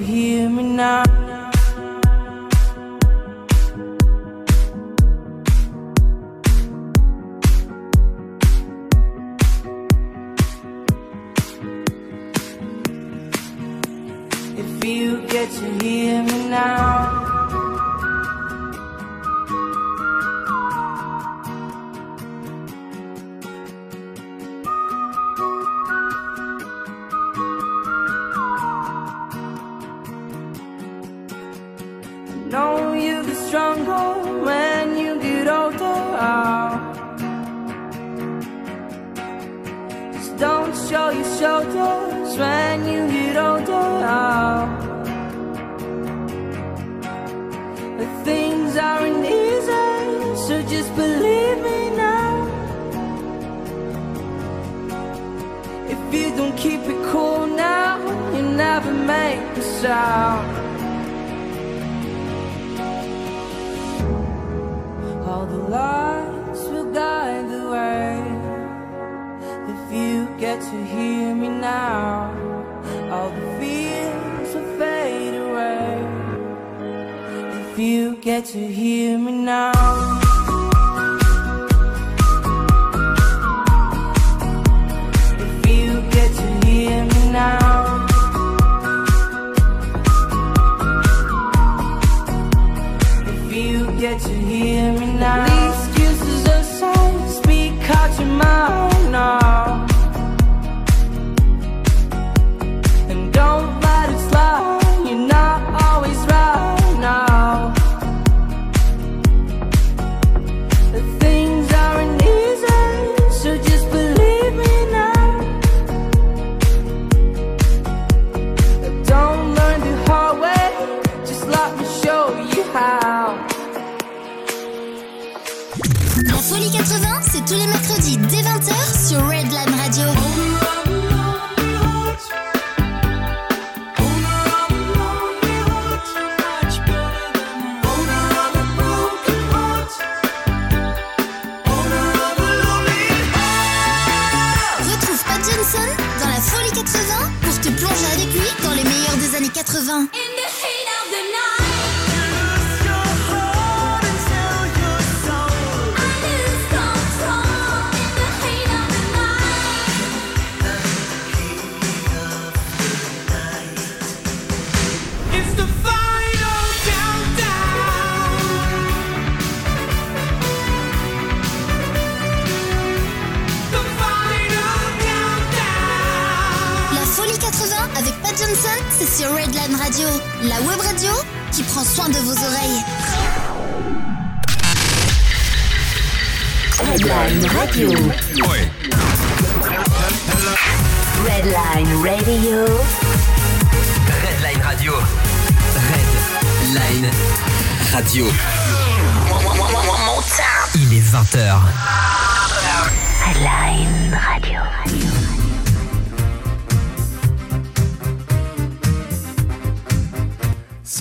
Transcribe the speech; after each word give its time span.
hear 0.00 0.48
me 0.48 0.62
now. 0.62 1.21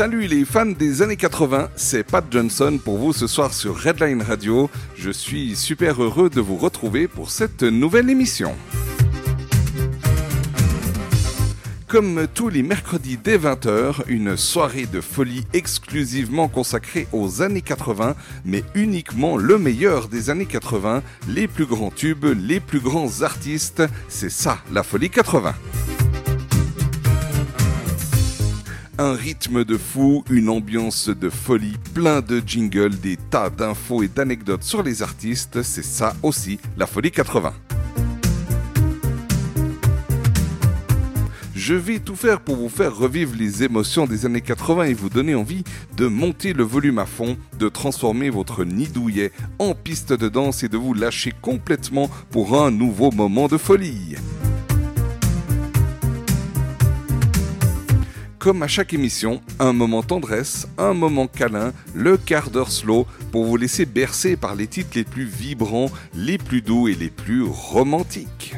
Salut 0.02 0.26
les 0.26 0.46
fans 0.46 0.66
des 0.66 1.04
années 1.04 1.16
80, 1.16 1.70
c'est 1.76 2.04
Pat 2.04 2.26
Johnson 2.32 2.80
pour 2.84 2.98
vous 2.98 3.14
ce 3.14 3.28
soir 3.28 3.54
sur 3.54 3.80
Redline 3.80 4.24
Radio. 4.24 4.68
Je 4.96 5.12
suis 5.12 5.56
super 5.56 6.02
heureux 6.02 6.32
de 6.32 6.42
vous 6.42 6.58
retrouver 6.58 7.08
pour 7.08 7.30
cette 7.30 7.62
nouvelle 7.62 8.10
émission. 8.10 8.56
Comme 11.86 12.26
tous 12.34 12.50
les 12.50 12.64
mercredis 12.64 13.20
dès 13.24 13.38
20h, 13.38 13.98
une 14.08 14.38
soirée 14.38 14.88
de 14.88 15.02
folie 15.02 15.46
exclusivement 15.54 16.48
consacrée 16.48 17.08
aux 17.12 17.44
années 17.44 17.62
80, 17.62 18.16
mais 18.44 18.64
uniquement 18.74 19.38
le 19.38 19.60
meilleur 19.60 20.08
des 20.08 20.32
années 20.32 20.48
80, 20.48 21.04
les 21.28 21.48
plus 21.48 21.68
grands 21.68 21.92
tubes, 21.92 22.26
les 22.26 22.60
plus 22.60 22.80
grands 22.80 23.22
artistes, 23.22 23.84
c'est 24.10 24.32
ça 24.32 24.58
la 24.74 24.82
folie 24.82 25.12
80. 25.12 25.54
Un 29.04 29.14
rythme 29.14 29.64
de 29.64 29.78
fou, 29.80 30.24
une 30.30 30.48
ambiance 30.48 31.10
de 31.10 31.32
folie, 31.32 31.74
plein 31.96 32.22
de 32.22 32.40
jingles, 32.46 33.00
des 33.00 33.18
tas 33.18 33.50
d'infos 33.50 34.04
et 34.04 34.08
d'anecdotes 34.08 34.62
sur 34.62 34.84
les 34.84 35.02
artistes, 35.02 35.64
c'est 35.64 35.84
ça 35.84 36.16
aussi 36.22 36.60
la 36.78 36.86
folie 36.86 37.10
80. 37.10 37.52
Je 41.56 41.74
vais 41.74 41.98
tout 41.98 42.16
faire 42.16 42.42
pour 42.42 42.58
vous 42.58 42.70
faire 42.70 42.96
revivre 42.96 43.34
les 43.36 43.64
émotions 43.64 44.06
des 44.06 44.28
années 44.28 44.40
80 44.40 44.84
et 44.84 44.94
vous 44.94 45.10
donner 45.10 45.34
envie 45.34 45.64
de 45.98 46.06
monter 46.06 46.54
le 46.54 46.64
volume 46.64 47.00
à 47.00 47.08
fond, 47.08 47.38
de 47.58 47.70
transformer 47.70 48.30
votre 48.30 48.64
nid 48.66 48.90
douillet 48.90 49.32
en 49.58 49.74
piste 49.74 50.14
de 50.14 50.30
danse 50.30 50.62
et 50.62 50.70
de 50.70 50.78
vous 50.78 50.94
lâcher 50.94 51.34
complètement 51.42 52.08
pour 52.30 52.62
un 52.62 52.70
nouveau 52.70 53.10
moment 53.10 53.48
de 53.48 53.58
folie. 53.58 54.16
Comme 58.42 58.64
à 58.64 58.68
chaque 58.68 58.96
émission, 58.96 59.40
un 59.60 59.72
moment 59.72 60.02
tendresse, 60.02 60.68
un 60.80 60.96
moment 60.96 61.28
câlin, 61.28 61.74
le 61.94 62.18
quart 62.18 62.50
d'heure 62.50 62.72
slow 62.72 63.06
pour 63.32 63.46
vous 63.46 63.56
laisser 63.56 63.86
bercer 63.86 64.36
par 64.36 64.56
les 64.56 64.66
titres 64.66 64.90
les 64.96 65.04
plus 65.04 65.26
vibrants, 65.26 65.92
les 66.16 66.40
plus 66.40 66.64
doux 66.64 66.88
et 66.88 66.96
les 66.96 67.12
plus 67.12 67.44
romantiques. 67.44 68.56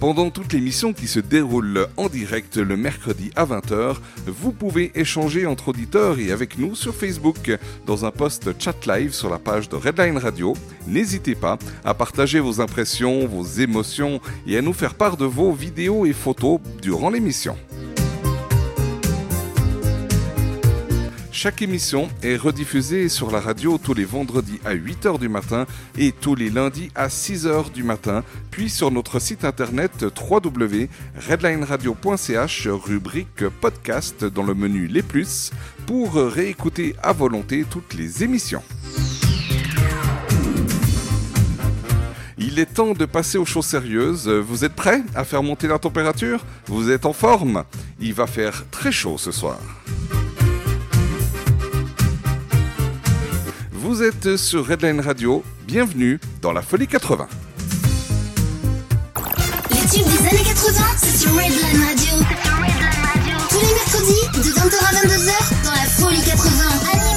Pendant 0.00 0.30
toute 0.30 0.52
l'émission 0.52 0.92
qui 0.92 1.08
se 1.08 1.18
déroule 1.18 1.88
en 1.96 2.08
direct 2.08 2.56
le 2.56 2.76
mercredi 2.76 3.32
à 3.34 3.44
20h, 3.44 3.96
vous 4.26 4.52
pouvez 4.52 4.92
échanger 4.94 5.44
entre 5.44 5.68
auditeurs 5.68 6.20
et 6.20 6.30
avec 6.30 6.56
nous 6.56 6.76
sur 6.76 6.94
Facebook 6.94 7.50
dans 7.84 8.04
un 8.04 8.12
post 8.12 8.50
chat 8.60 8.86
live 8.86 9.12
sur 9.12 9.28
la 9.28 9.40
page 9.40 9.68
de 9.68 9.74
Redline 9.74 10.16
Radio. 10.16 10.54
N'hésitez 10.86 11.34
pas 11.34 11.58
à 11.84 11.94
partager 11.94 12.38
vos 12.38 12.60
impressions, 12.60 13.26
vos 13.26 13.44
émotions 13.44 14.20
et 14.46 14.56
à 14.56 14.62
nous 14.62 14.72
faire 14.72 14.94
part 14.94 15.16
de 15.16 15.24
vos 15.24 15.50
vidéos 15.50 16.06
et 16.06 16.12
photos 16.12 16.60
durant 16.80 17.10
l'émission. 17.10 17.56
Chaque 21.40 21.62
émission 21.62 22.08
est 22.24 22.34
rediffusée 22.34 23.08
sur 23.08 23.30
la 23.30 23.38
radio 23.38 23.78
tous 23.78 23.94
les 23.94 24.04
vendredis 24.04 24.58
à 24.64 24.74
8h 24.74 25.20
du 25.20 25.28
matin 25.28 25.66
et 25.96 26.10
tous 26.10 26.34
les 26.34 26.50
lundis 26.50 26.90
à 26.96 27.06
6h 27.06 27.70
du 27.70 27.84
matin, 27.84 28.24
puis 28.50 28.68
sur 28.68 28.90
notre 28.90 29.20
site 29.20 29.44
internet 29.44 30.04
www.redlineradio.ch, 30.20 32.66
rubrique 32.66 33.48
podcast 33.60 34.24
dans 34.24 34.42
le 34.42 34.54
menu 34.54 34.88
Les 34.88 35.02
Plus, 35.02 35.52
pour 35.86 36.14
réécouter 36.14 36.96
à 37.04 37.12
volonté 37.12 37.64
toutes 37.70 37.94
les 37.94 38.24
émissions. 38.24 38.64
Il 42.36 42.58
est 42.58 42.74
temps 42.74 42.94
de 42.94 43.04
passer 43.04 43.38
aux 43.38 43.46
choses 43.46 43.66
sérieuses. 43.66 44.28
Vous 44.28 44.64
êtes 44.64 44.74
prêts 44.74 45.04
à 45.14 45.22
faire 45.22 45.44
monter 45.44 45.68
la 45.68 45.78
température? 45.78 46.44
Vous 46.66 46.90
êtes 46.90 47.06
en 47.06 47.12
forme? 47.12 47.62
Il 48.00 48.12
va 48.12 48.26
faire 48.26 48.64
très 48.72 48.90
chaud 48.90 49.18
ce 49.18 49.30
soir. 49.30 49.60
Vous 53.80 54.02
êtes 54.02 54.36
sur 54.36 54.66
Redline 54.66 55.00
Radio, 55.00 55.44
bienvenue 55.64 56.18
dans 56.42 56.50
la 56.50 56.62
Folie 56.62 56.88
80. 56.88 57.28
Les 59.70 59.76
tubes 59.76 60.04
des 60.04 60.26
années 60.26 60.44
80, 60.44 60.84
c'est 60.96 61.16
sur 61.16 61.30
Redline 61.30 61.84
Radio. 61.86 62.26
Tous 63.48 63.60
les 63.60 63.74
mercredis, 63.74 64.48
de 64.48 64.52
20h 64.52 64.78
à 64.84 65.06
22h, 65.06 65.64
dans 65.64 65.70
la 65.70 65.86
Folie 65.86 66.22
80. 66.22 67.07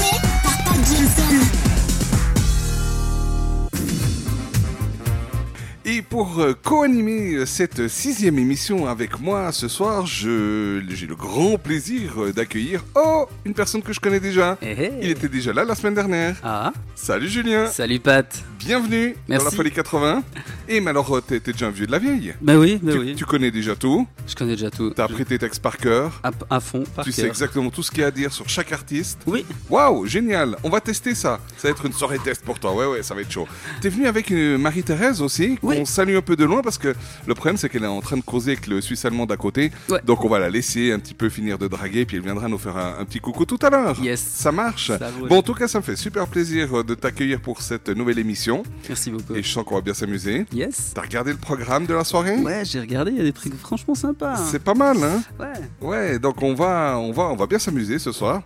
Et 5.83 6.03
pour 6.03 6.39
euh, 6.39 6.53
co-animer 6.63 7.45
cette 7.47 7.87
sixième 7.87 8.37
émission 8.37 8.87
avec 8.87 9.19
moi 9.19 9.51
ce 9.51 9.67
soir, 9.67 10.05
je- 10.05 10.79
j'ai 10.89 11.07
le 11.07 11.15
grand 11.15 11.57
plaisir 11.57 12.21
euh, 12.21 12.31
d'accueillir 12.31 12.83
oh 12.95 13.25
une 13.45 13.55
personne 13.55 13.81
que 13.81 13.91
je 13.91 13.99
connais 13.99 14.19
déjà. 14.19 14.57
Eh, 14.61 14.75
eh. 14.77 14.91
Il 15.01 15.09
était 15.09 15.27
déjà 15.27 15.51
là 15.53 15.65
la 15.65 15.73
semaine 15.73 15.95
dernière. 15.95 16.35
Ah, 16.43 16.71
Salut 16.93 17.27
Julien, 17.29 17.65
salut 17.65 17.99
Pat. 17.99 18.43
Bienvenue 18.65 19.15
Merci. 19.27 19.45
dans 19.45 19.51
la 19.51 19.55
Folie 19.55 19.71
80. 19.71 20.23
Et 20.69 20.79
mais 20.79 20.89
alors 20.91 21.21
t'es 21.25 21.39
déjà 21.39 21.67
un 21.67 21.71
vieux 21.71 21.87
de 21.87 21.91
la 21.91 21.99
vieille. 21.99 22.33
Bah 22.41 22.57
oui, 22.57 22.79
bah 22.81 22.93
tu, 22.93 22.99
oui. 22.99 23.15
tu 23.15 23.25
connais 23.25 23.51
déjà 23.51 23.75
tout. 23.75 24.07
Je 24.27 24.35
connais 24.35 24.51
déjà 24.55 24.69
tout. 24.69 24.91
T'as 24.91 25.05
appris 25.05 25.25
tes 25.25 25.37
textes 25.37 25.61
par 25.61 25.77
cœur. 25.77 26.19
à, 26.23 26.31
à 26.49 26.59
fond, 26.59 26.83
par 26.95 27.03
Tu 27.03 27.11
sais 27.11 27.25
exactement 27.27 27.69
tout 27.69 27.83
ce 27.83 27.91
qu'il 27.91 28.01
y 28.01 28.03
a 28.03 28.07
à 28.07 28.11
dire 28.11 28.31
sur 28.31 28.47
chaque 28.47 28.71
artiste. 28.71 29.19
Oui, 29.25 29.45
Waouh, 29.69 30.05
génial. 30.05 30.55
On 30.63 30.69
va 30.69 30.79
tester 30.79 31.15
ça. 31.15 31.39
Ça 31.57 31.67
va 31.67 31.71
être 31.71 31.85
une 31.85 31.93
soirée 31.93 32.19
test 32.19 32.43
pour 32.43 32.59
toi. 32.59 32.73
Ouais, 32.75 32.85
ouais, 32.85 33.03
ça 33.03 33.15
va 33.15 33.21
être 33.21 33.31
chaud. 33.31 33.47
T'es 33.81 33.89
venu 33.89 34.05
avec 34.07 34.31
euh, 34.31 34.57
Marie-Thérèse 34.57 35.21
aussi, 35.21 35.57
qu'on 35.57 35.67
Oui. 35.69 35.85
salue 35.85 36.15
un 36.15 36.21
peu 36.21 36.35
de 36.35 36.45
loin 36.45 36.61
parce 36.61 36.77
que 36.77 36.93
le 37.27 37.33
problème 37.35 37.57
c'est 37.57 37.67
qu'elle 37.69 37.83
est 37.83 37.87
en 37.87 38.01
train 38.01 38.17
de 38.17 38.21
causer 38.23 38.51
avec 38.51 38.67
le 38.67 38.79
Suisse 38.81 39.03
allemand 39.05 39.25
d'à 39.25 39.37
côté. 39.37 39.71
Ouais. 39.89 39.99
Donc 40.05 40.23
on 40.23 40.29
va 40.29 40.39
la 40.39 40.49
laisser 40.49 40.91
un 40.91 40.99
petit 40.99 41.13
peu 41.13 41.29
finir 41.29 41.57
de 41.57 41.67
draguer 41.67 42.05
puis 42.05 42.17
elle 42.17 42.23
viendra 42.23 42.47
nous 42.47 42.57
faire 42.59 42.77
un, 42.77 42.97
un 42.99 43.05
petit 43.05 43.19
coucou 43.19 43.45
tout 43.45 43.59
à 43.61 43.69
l'heure. 43.69 43.97
Yes. 44.01 44.21
Ça 44.21 44.51
marche. 44.51 44.87
Ça 44.87 44.99
bon, 45.27 45.37
en 45.37 45.41
tout 45.43 45.53
cas, 45.53 45.67
ça 45.67 45.79
me 45.79 45.83
fait 45.83 45.95
super 45.95 46.27
plaisir 46.27 46.79
euh, 46.79 46.83
de 46.83 46.93
t'accueillir 46.95 47.41
pour 47.41 47.61
cette 47.61 47.89
nouvelle 47.89 48.19
émission 48.19 48.50
merci 48.87 49.11
beaucoup. 49.11 49.35
et 49.35 49.43
je 49.43 49.51
sens 49.51 49.63
qu'on 49.65 49.75
va 49.75 49.81
bien 49.81 49.93
s'amuser. 49.93 50.45
Yes. 50.53 50.91
T'as 50.93 51.01
regardé 51.01 51.31
le 51.31 51.37
programme 51.37 51.85
de 51.85 51.93
la 51.93 52.03
soirée? 52.03 52.37
Ouais, 52.37 52.63
j'ai 52.65 52.79
regardé, 52.79 53.11
il 53.11 53.17
y 53.17 53.21
a 53.21 53.23
des 53.23 53.33
trucs 53.33 53.55
franchement 53.55 53.95
sympas. 53.95 54.35
C'est 54.51 54.63
pas 54.63 54.73
mal, 54.73 54.97
hein? 55.03 55.21
Ouais. 55.39 55.87
Ouais, 55.87 56.19
donc 56.19 56.41
on 56.41 56.53
va, 56.53 56.97
on 56.97 57.11
va, 57.11 57.23
on 57.23 57.35
va 57.35 57.45
bien 57.47 57.59
s'amuser 57.59 57.99
ce 57.99 58.11
soir. 58.11 58.41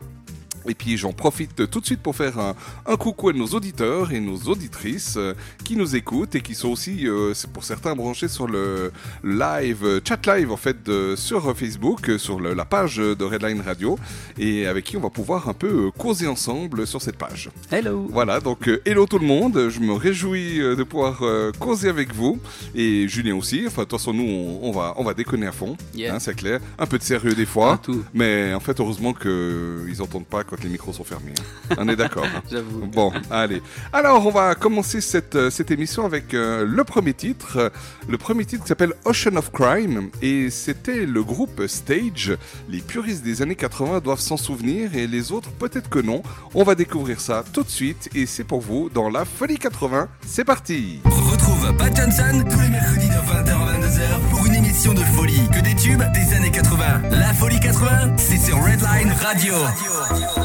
Et 0.68 0.74
puis 0.74 0.98
j'en 0.98 1.14
profite 1.14 1.70
tout 1.70 1.80
de 1.80 1.86
suite 1.86 2.02
pour 2.02 2.16
faire 2.16 2.40
un, 2.40 2.56
un 2.86 2.96
coucou 2.98 3.30
à 3.30 3.34
nos 3.34 3.48
auditeurs 3.48 4.12
et 4.12 4.20
nos 4.20 4.38
auditrices 4.50 5.16
euh, 5.18 5.34
qui 5.64 5.76
nous 5.76 5.96
écoutent 5.96 6.36
et 6.36 6.42
qui 6.42 6.56
sont 6.56 6.70
aussi, 6.70 7.08
euh, 7.08 7.34
pour 7.54 7.64
certains, 7.64 7.96
branchés 7.96 8.28
sur 8.28 8.48
le 8.48 8.92
live, 9.24 9.84
euh, 9.84 10.00
chat 10.08 10.26
live 10.36 10.52
en 10.52 10.58
fait, 10.58 10.78
sur 11.16 11.56
Facebook, 11.58 12.10
euh, 12.10 12.18
sur 12.18 12.40
le- 12.40 12.54
la 12.54 12.66
page 12.66 12.98
de 12.98 13.24
Redline 13.24 13.62
Radio, 13.62 13.98
et 14.38 14.66
avec 14.68 14.86
qui 14.86 14.98
on 14.98 15.02
va 15.02 15.10
pouvoir 15.10 15.50
un 15.50 15.54
peu 15.54 15.92
causer 15.98 16.28
ensemble 16.28 16.88
sur 16.88 17.02
cette 17.02 17.18
page. 17.18 17.50
Hello. 17.72 18.08
Voilà, 18.12 18.40
donc 18.40 18.70
hello 18.86 19.06
tout 19.06 19.20
le 19.20 19.26
monde, 19.28 19.70
je 19.70 19.80
me 19.80 19.94
réjouis 19.94 20.58
de 20.60 20.84
pouvoir 20.84 21.22
causer 21.60 21.90
avec 21.90 22.14
vous, 22.14 22.40
et 22.74 23.08
Julien 23.08 23.36
aussi, 23.36 23.64
enfin 23.68 23.84
de 23.84 23.88
toute 23.88 24.00
façon 24.00 24.14
nous 24.14 24.24
on, 24.24 24.60
on 24.64 24.72
va, 24.72 24.94
on 24.98 25.04
va 25.04 25.14
déconner 25.14 25.48
à 25.48 25.52
fond, 25.52 25.78
Yeah. 25.94 26.16
hein, 26.16 26.20
c'est 26.20 26.36
clair, 26.36 26.60
un 26.80 26.86
peu 26.86 26.98
de 26.98 27.04
sérieux 27.04 27.34
des 27.36 27.46
fois. 27.46 27.80
Tout. 27.82 28.04
Mais 28.14 28.54
en 28.54 28.60
fait, 28.60 28.80
heureusement 28.80 29.14
qu'ils 29.14 29.98
n'entendent 30.00 30.26
pas 30.26 30.44
quand 30.56 30.64
les 30.64 30.70
micros 30.70 30.94
sont 30.94 31.04
fermés. 31.04 31.34
hein. 31.70 31.76
On 31.78 31.88
est 31.90 31.96
d'accord. 31.96 32.26
hein. 32.26 32.42
J'avoue. 32.52 32.86
Bon, 32.88 33.12
allez. 33.30 33.62
Alors, 33.94 34.26
on 34.26 34.32
va 34.32 34.56
commencer 34.56 35.02
cette, 35.02 35.36
euh, 35.36 35.50
cette 35.50 35.72
émission 35.72 36.06
avec 36.06 36.34
euh, 36.34 36.66
le 36.66 36.84
premier 36.84 37.14
titre. 37.14 37.72
Le 38.08 38.18
premier 38.18 38.46
titre 38.46 38.64
qui 38.64 38.70
s'appelle 38.70 38.94
Ocean 39.06 39.36
of 39.36 39.52
Crime. 39.52 40.10
Et 40.22 40.50
c'était 40.50 41.06
le 41.06 41.24
groupe 41.24 41.66
Stage. 41.68 42.38
Les 42.70 42.80
puristes 42.80 43.24
des 43.24 43.42
années 43.42 43.56
80 43.56 44.00
doivent 44.00 44.20
s'en 44.20 44.38
souvenir 44.38 44.96
et 44.96 45.08
les 45.08 45.32
autres 45.32 45.50
peut-être 45.52 45.90
que 45.90 46.00
non. 46.00 46.22
On 46.54 46.64
va 46.64 46.76
découvrir 46.76 47.20
ça 47.20 47.44
tout 47.54 47.64
de 47.64 47.70
suite 47.70 48.10
et 48.16 48.26
c'est 48.26 48.44
pour 48.44 48.62
vous 48.62 48.90
dans 48.94 49.10
la 49.10 49.26
Folie 49.26 49.58
80. 49.58 50.08
C'est 50.26 50.46
parti 50.46 51.00
Retrouve 51.06 51.76
Pat 51.78 51.96
Johnson 51.96 52.44
tous 52.50 52.60
les 52.60 52.70
mercredis 52.70 53.08
de 53.10 53.14
20h 53.14 53.52
à 53.52 53.80
22h 53.80 54.30
pour 54.30 54.46
une 54.46 54.56
émission 54.56 54.94
de 54.94 55.02
folie. 55.02 55.42
Que 55.54 55.60
des 55.62 55.76
tubes 55.76 56.04
des 56.14 56.34
années 56.36 56.52
80. 56.52 57.02
La 57.12 57.34
folie 57.34 57.60
80, 57.60 58.18
c'est 58.18 58.38
sur 58.38 58.58
Redline 58.64 59.12
Radio. 59.22 59.54
Take 59.54 60.45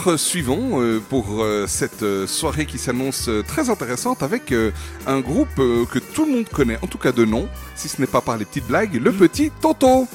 titre 0.00 0.16
suivant 0.16 0.80
euh, 0.80 0.98
pour 0.98 1.42
euh, 1.42 1.66
cette 1.66 2.02
euh, 2.02 2.26
soirée 2.26 2.64
qui 2.64 2.78
s'annonce 2.78 3.28
très 3.46 3.68
intéressante 3.68 4.22
avec 4.22 4.54
un 5.06 5.20
groupe 5.20 5.54
que 5.56 5.98
tout 5.98 6.24
le 6.24 6.32
monde 6.32 6.48
connaît, 6.48 6.78
en 6.80 6.86
tout 6.86 6.96
cas 6.96 7.12
de 7.12 7.24
nom, 7.26 7.48
si 7.74 7.88
ce 7.88 8.00
n'est 8.00 8.06
pas 8.06 8.22
par 8.22 8.38
les 8.38 8.46
petites 8.46 8.66
blagues, 8.66 8.94
le 8.94 9.12
petit 9.12 9.50
Toto. 9.60 10.08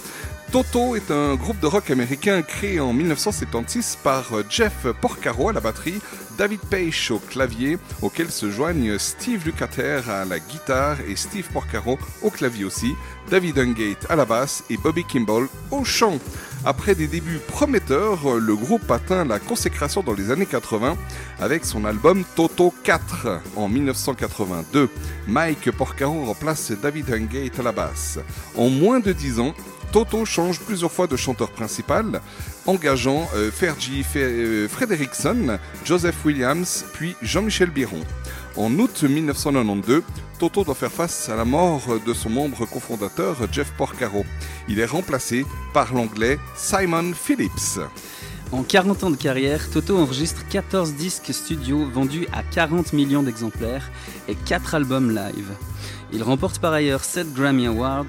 Toto 0.51 0.95
est 0.95 1.11
un 1.11 1.35
groupe 1.35 1.59
de 1.59 1.67
rock 1.67 1.91
américain 1.91 2.41
créé 2.41 2.79
en 2.79 2.93
1976 2.93 3.99
par 4.03 4.25
Jeff 4.49 4.87
Porcaro 5.01 5.49
à 5.49 5.53
la 5.53 5.59
batterie, 5.59 5.99
David 6.37 6.61
Page 6.61 7.11
au 7.11 7.19
clavier, 7.19 7.77
auquel 8.01 8.31
se 8.31 8.49
joignent 8.49 8.97
Steve 8.97 9.45
Lukather 9.45 10.09
à 10.09 10.25
la 10.25 10.39
guitare 10.39 10.97
et 11.07 11.15
Steve 11.15 11.47
Porcaro 11.51 11.99
au 12.23 12.29
clavier 12.29 12.65
aussi, 12.65 12.93
David 13.29 13.59
Hungate 13.59 14.05
à 14.09 14.15
la 14.15 14.25
basse 14.25 14.63
et 14.69 14.77
Bobby 14.77 15.03
Kimball 15.03 15.47
au 15.71 15.83
chant. 15.83 16.19
Après 16.67 16.95
des 16.95 17.05
débuts 17.07 17.39
prometteurs, 17.47 18.37
le 18.39 18.55
groupe 18.55 18.89
atteint 18.89 19.23
la 19.23 19.37
consécration 19.37 20.01
dans 20.01 20.13
les 20.13 20.31
années 20.31 20.47
80 20.47 20.97
avec 21.39 21.63
son 21.63 21.85
album 21.85 22.23
Toto 22.35 22.73
4 22.83 23.41
en 23.55 23.67
1982. 23.69 24.89
Mike 25.27 25.69
Porcaro 25.71 26.25
remplace 26.25 26.71
David 26.71 27.11
Hungate 27.13 27.59
à 27.59 27.63
la 27.63 27.71
basse. 27.71 28.17
En 28.57 28.69
moins 28.69 28.99
de 28.99 29.11
10 29.11 29.39
ans, 29.39 29.53
Toto 29.91 30.25
change 30.25 30.59
plusieurs 30.59 30.91
fois 30.91 31.05
de 31.05 31.15
chanteur 31.15 31.51
principal, 31.51 32.19
engageant 32.65 33.29
euh, 33.35 33.51
Fergie 33.51 34.01
Fe- 34.01 34.17
euh, 34.17 34.67
Frederickson, 34.67 35.59
Joseph 35.85 36.15
Williams, 36.25 36.83
puis 36.93 37.15
Jean-Michel 37.21 37.69
Biron. 37.69 38.01
En 38.57 38.71
août 38.79 39.03
1992, 39.03 40.01
Toto 40.37 40.63
doit 40.63 40.75
faire 40.75 40.91
face 40.91 41.29
à 41.29 41.35
la 41.35 41.45
mort 41.45 41.81
de 42.05 42.13
son 42.13 42.29
membre 42.29 42.65
cofondateur 42.65 43.37
Jeff 43.51 43.71
Porcaro. 43.77 44.25
Il 44.67 44.79
est 44.79 44.85
remplacé 44.85 45.45
par 45.73 45.93
l'anglais 45.93 46.37
Simon 46.55 47.13
Phillips. 47.13 47.79
En 48.51 48.63
40 48.63 49.03
ans 49.05 49.09
de 49.11 49.15
carrière, 49.15 49.69
Toto 49.69 49.97
enregistre 49.97 50.45
14 50.49 50.93
disques 50.93 51.33
studio 51.33 51.85
vendus 51.89 52.27
à 52.33 52.43
40 52.43 52.93
millions 52.93 53.23
d'exemplaires 53.23 53.89
et 54.27 54.35
4 54.35 54.75
albums 54.75 55.15
live. 55.15 55.51
Il 56.11 56.21
remporte 56.21 56.59
par 56.59 56.73
ailleurs 56.73 57.03
7 57.03 57.33
Grammy 57.33 57.67
Awards. 57.67 58.05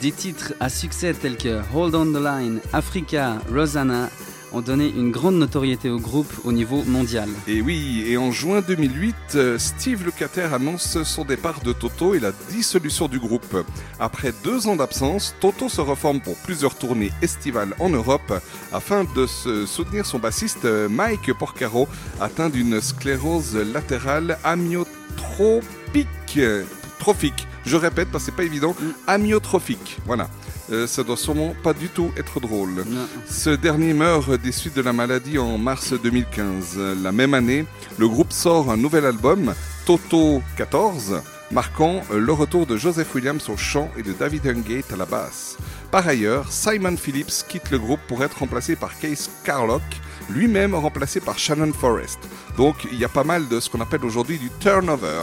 Des 0.00 0.12
titres 0.12 0.52
à 0.60 0.68
succès 0.68 1.12
tels 1.14 1.38
que 1.38 1.60
Hold 1.74 1.94
on 1.94 2.06
the 2.06 2.22
Line, 2.22 2.60
Africa, 2.72 3.38
Rosanna 3.52 4.10
ont 4.52 4.60
donné 4.60 4.88
une 4.88 5.10
grande 5.10 5.36
notoriété 5.36 5.90
au 5.90 5.98
groupe 5.98 6.32
au 6.44 6.52
niveau 6.52 6.82
mondial. 6.86 7.28
Et 7.48 7.60
oui, 7.60 8.04
et 8.06 8.16
en 8.16 8.30
juin 8.30 8.60
2008, 8.66 9.14
euh, 9.34 9.58
Steve 9.58 10.04
Lukather 10.04 10.54
annonce 10.54 11.02
son 11.02 11.24
départ 11.24 11.60
de 11.60 11.72
Toto 11.72 12.14
et 12.14 12.20
la 12.20 12.32
dissolution 12.50 13.08
du 13.08 13.18
groupe. 13.18 13.64
Après 13.98 14.32
deux 14.44 14.66
ans 14.68 14.76
d'absence, 14.76 15.34
Toto 15.40 15.68
se 15.68 15.80
reforme 15.80 16.20
pour 16.20 16.36
plusieurs 16.36 16.74
tournées 16.76 17.12
estivales 17.22 17.74
en 17.78 17.88
Europe 17.90 18.32
afin 18.72 19.04
de 19.16 19.26
se 19.26 19.66
soutenir 19.66 20.06
son 20.06 20.18
bassiste 20.18 20.64
euh, 20.64 20.88
Mike 20.88 21.32
Porcaro, 21.34 21.88
atteint 22.20 22.48
d'une 22.48 22.80
sclérose 22.80 23.56
latérale 23.56 24.38
amyotrophique. 24.44 26.06
euh, 26.38 26.64
Trophique. 26.98 27.46
Je 27.64 27.76
répète 27.76 28.08
parce 28.10 28.24
que 28.24 28.30
c'est 28.30 28.36
pas 28.36 28.44
évident. 28.44 28.74
Amyotrophique. 29.06 29.98
Voilà. 30.06 30.28
Euh, 30.72 30.86
ça 30.86 31.02
doit 31.02 31.16
sûrement 31.16 31.54
pas 31.62 31.72
du 31.72 31.88
tout 31.88 32.10
être 32.16 32.40
drôle. 32.40 32.84
Non. 32.86 33.06
Ce 33.28 33.50
dernier 33.50 33.94
meurt 33.94 34.32
des 34.40 34.52
suites 34.52 34.76
de 34.76 34.82
la 34.82 34.92
maladie 34.92 35.38
en 35.38 35.58
mars 35.58 35.92
2015. 35.92 36.78
La 37.02 37.12
même 37.12 37.34
année, 37.34 37.64
le 37.98 38.08
groupe 38.08 38.32
sort 38.32 38.70
un 38.70 38.76
nouvel 38.76 39.04
album, 39.04 39.54
Toto 39.84 40.42
14, 40.56 41.22
marquant 41.52 42.02
euh, 42.10 42.18
le 42.18 42.32
retour 42.32 42.66
de 42.66 42.76
Joseph 42.76 43.14
Williams 43.14 43.48
au 43.48 43.56
chant 43.56 43.90
et 43.96 44.02
de 44.02 44.12
David 44.12 44.46
Hungate 44.46 44.92
à 44.92 44.96
la 44.96 45.06
basse. 45.06 45.56
Par 45.90 46.06
ailleurs, 46.06 46.50
Simon 46.50 46.96
Phillips 46.96 47.44
quitte 47.48 47.70
le 47.70 47.78
groupe 47.78 48.00
pour 48.08 48.24
être 48.24 48.38
remplacé 48.40 48.76
par 48.76 48.98
Case 48.98 49.30
Carlock, 49.44 49.82
lui-même 50.30 50.74
remplacé 50.74 51.20
par 51.20 51.38
Shannon 51.38 51.72
Forrest. 51.72 52.18
Donc 52.56 52.86
il 52.90 52.98
y 52.98 53.04
a 53.04 53.08
pas 53.08 53.24
mal 53.24 53.48
de 53.48 53.60
ce 53.60 53.68
qu'on 53.70 53.80
appelle 53.80 54.04
aujourd'hui 54.04 54.38
du 54.38 54.50
turnover 54.60 55.22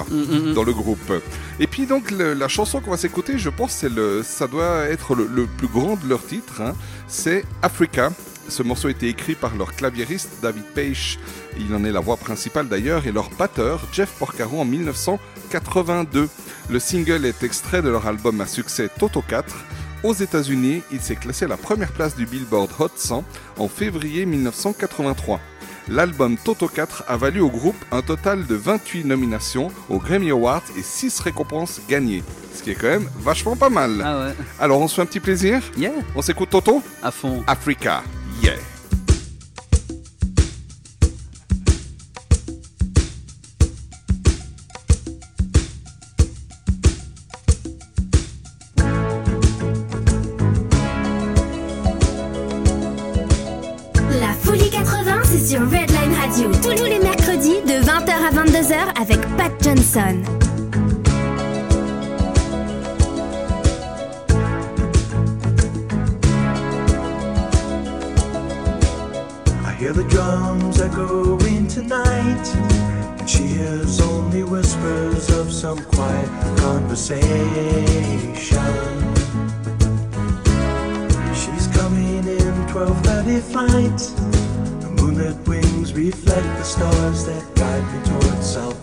dans 0.54 0.64
le 0.64 0.74
groupe. 0.74 1.12
Et 1.60 1.68
puis 1.68 1.86
donc 1.86 2.12
le- 2.12 2.34
la 2.34 2.48
chanson 2.48 2.80
qu'on 2.80 2.92
va 2.92 2.98
s'écouter, 2.98 3.38
je 3.38 3.50
pense 3.50 3.72
c'est 3.72 3.90
le, 3.90 4.22
ça 4.24 4.48
doit 4.48 4.86
être 4.86 5.16
le, 5.16 5.28
le 5.28 5.46
plus 5.46 5.68
grand 5.68 5.96
de 6.02 6.08
leurs 6.08 6.26
titres. 6.26 6.62
hein. 6.62 6.74
C'est 7.08 7.44
Africa. 7.62 8.12
Ce 8.50 8.62
morceau 8.62 8.90
a 8.90 8.92
été 8.92 9.08
écrit 9.08 9.36
par 9.36 9.56
leur 9.56 9.74
claviériste 9.74 10.30
David 10.42 10.66
Page, 10.76 11.18
il 11.58 11.74
en 11.74 11.86
est 11.86 11.94
la 11.94 12.02
voix 12.02 12.18
principale 12.18 12.68
d'ailleurs, 12.68 13.08
et 13.08 13.14
leur 13.14 13.30
batteur 13.30 13.80
Jeff 13.94 14.10
Porcaro 14.20 14.60
en 14.60 14.66
1982. 14.66 16.28
Le 16.70 16.80
single 16.80 17.26
est 17.26 17.42
extrait 17.44 17.82
de 17.82 17.90
leur 17.90 18.06
album 18.06 18.42
à 18.42 18.46
succès 18.48 18.90
Toto 19.00 19.22
4. 19.28 19.56
Aux 20.04 20.14
États-Unis, 20.14 20.82
il 20.92 21.00
s'est 21.00 21.16
classé 21.16 21.46
à 21.46 21.48
la 21.48 21.56
première 21.58 21.92
place 21.94 22.16
du 22.16 22.26
Billboard 22.26 22.70
Hot 22.80 22.90
100 22.96 23.24
en 23.58 23.68
février 23.70 24.26
1983. 24.26 25.40
L'album 25.88 26.38
Toto 26.38 26.68
4 26.68 27.06
a 27.08 27.18
valu 27.18 27.40
au 27.42 27.50
groupe 27.50 27.76
un 27.92 28.02
total 28.02 28.46
de 28.46 28.56
28 28.56 29.06
nominations 29.06 29.70
aux 29.90 30.00
Grammy 30.00 30.32
Awards 30.32 30.64
et 30.78 30.82
6 30.82 31.20
récompenses 31.22 31.82
gagnées. 31.90 32.24
Ce 32.54 32.64
qui 32.64 32.72
est 32.72 32.76
quand 32.76 32.88
même 32.88 33.10
vachement 33.20 33.56
pas 33.56 33.70
mal. 33.70 34.02
Ah 34.04 34.20
ouais, 34.28 34.36
Alors 34.60 34.82
on 34.82 34.88
se 34.88 34.96
fait 34.96 35.02
un 35.02 35.06
petit 35.06 35.20
plaisir? 35.20 35.62
Yeah, 35.78 35.92
On 36.16 36.22
s'écoute 36.22 36.50
Toto? 36.50 36.82
À 37.02 37.12
fond. 37.12 37.44
Africa, 37.48 38.04
yeah 38.42 38.56
avec 59.04 59.20
Pat 59.36 59.52
Johnson. 59.62 60.24
I 69.66 69.74
hear 69.78 69.92
the 69.92 70.06
drums 70.08 70.80
echoing 70.80 71.68
tonight, 71.68 72.48
and 73.20 73.30
she 73.30 73.44
hears 73.44 74.00
only 74.00 74.44
whispers 74.44 75.30
of 75.32 75.52
some 75.52 75.84
quiet 75.84 76.30
conversation. 76.56 77.26
She's 81.36 81.68
coming 81.76 82.26
in 82.26 82.54
12:30 82.72 83.42
flight. 83.52 84.00
The 84.80 84.90
moonlit 84.96 85.46
wings 85.46 85.92
reflect 85.94 86.48
the 86.58 86.64
stars 86.64 87.26
that 87.26 87.44
guide 87.56 87.84
me 87.92 88.00
towards 88.06 88.48
salvation. 88.48 88.83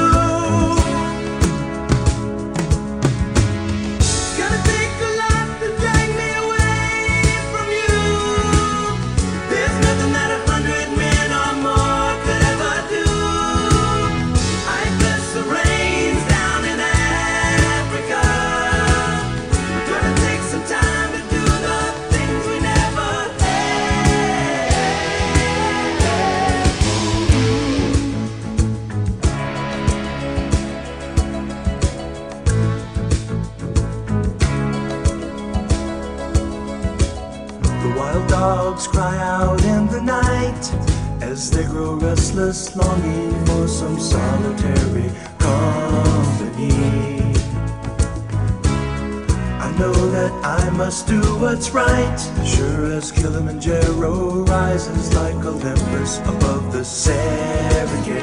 Kilimanjaro 53.31 54.43
rises 54.43 55.13
like 55.13 55.35
Olympus 55.45 56.19
above 56.19 56.73
the 56.73 56.79
Serengeti. 56.81 58.19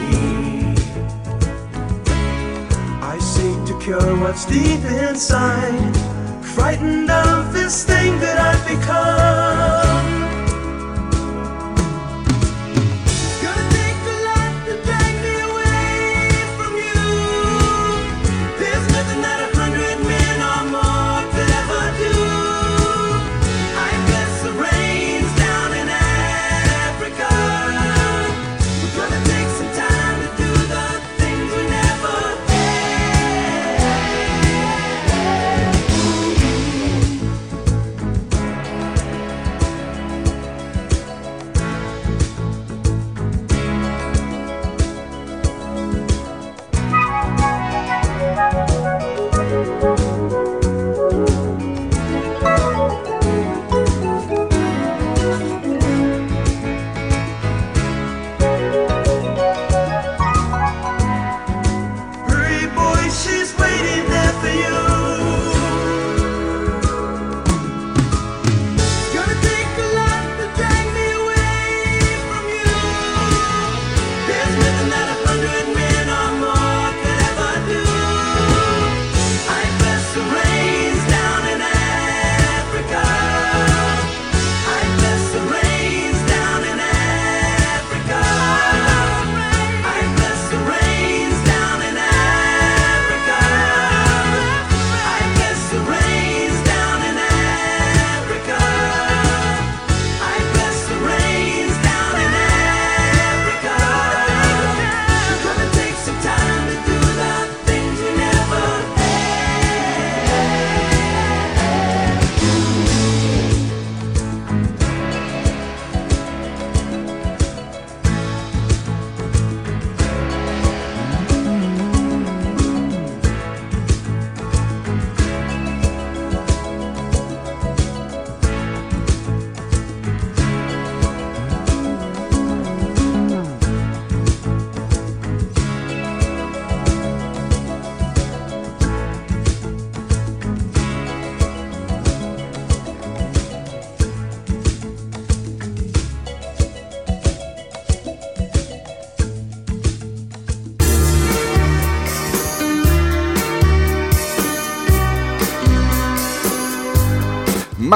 I 3.00 3.18
seek 3.18 3.64
to 3.68 3.78
cure 3.82 4.16
what's 4.20 4.44
deep 4.44 4.84
inside, 4.84 5.96
frightened 6.42 7.10
of 7.10 7.47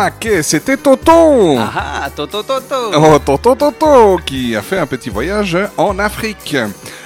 Maquet, 0.02 0.42
c'était 0.42 0.76
Toto 0.76 1.56
Ah 1.60 1.70
ah, 1.76 2.10
Toto 2.10 2.42
Toto 2.42 2.90
Oh, 2.96 3.20
Toto 3.24 3.54
Toto 3.54 4.18
qui 4.26 4.56
a 4.56 4.60
fait 4.60 4.78
un 4.78 4.86
petit 4.86 5.10
voyage 5.10 5.56
en 5.76 5.96
Afrique. 6.00 6.56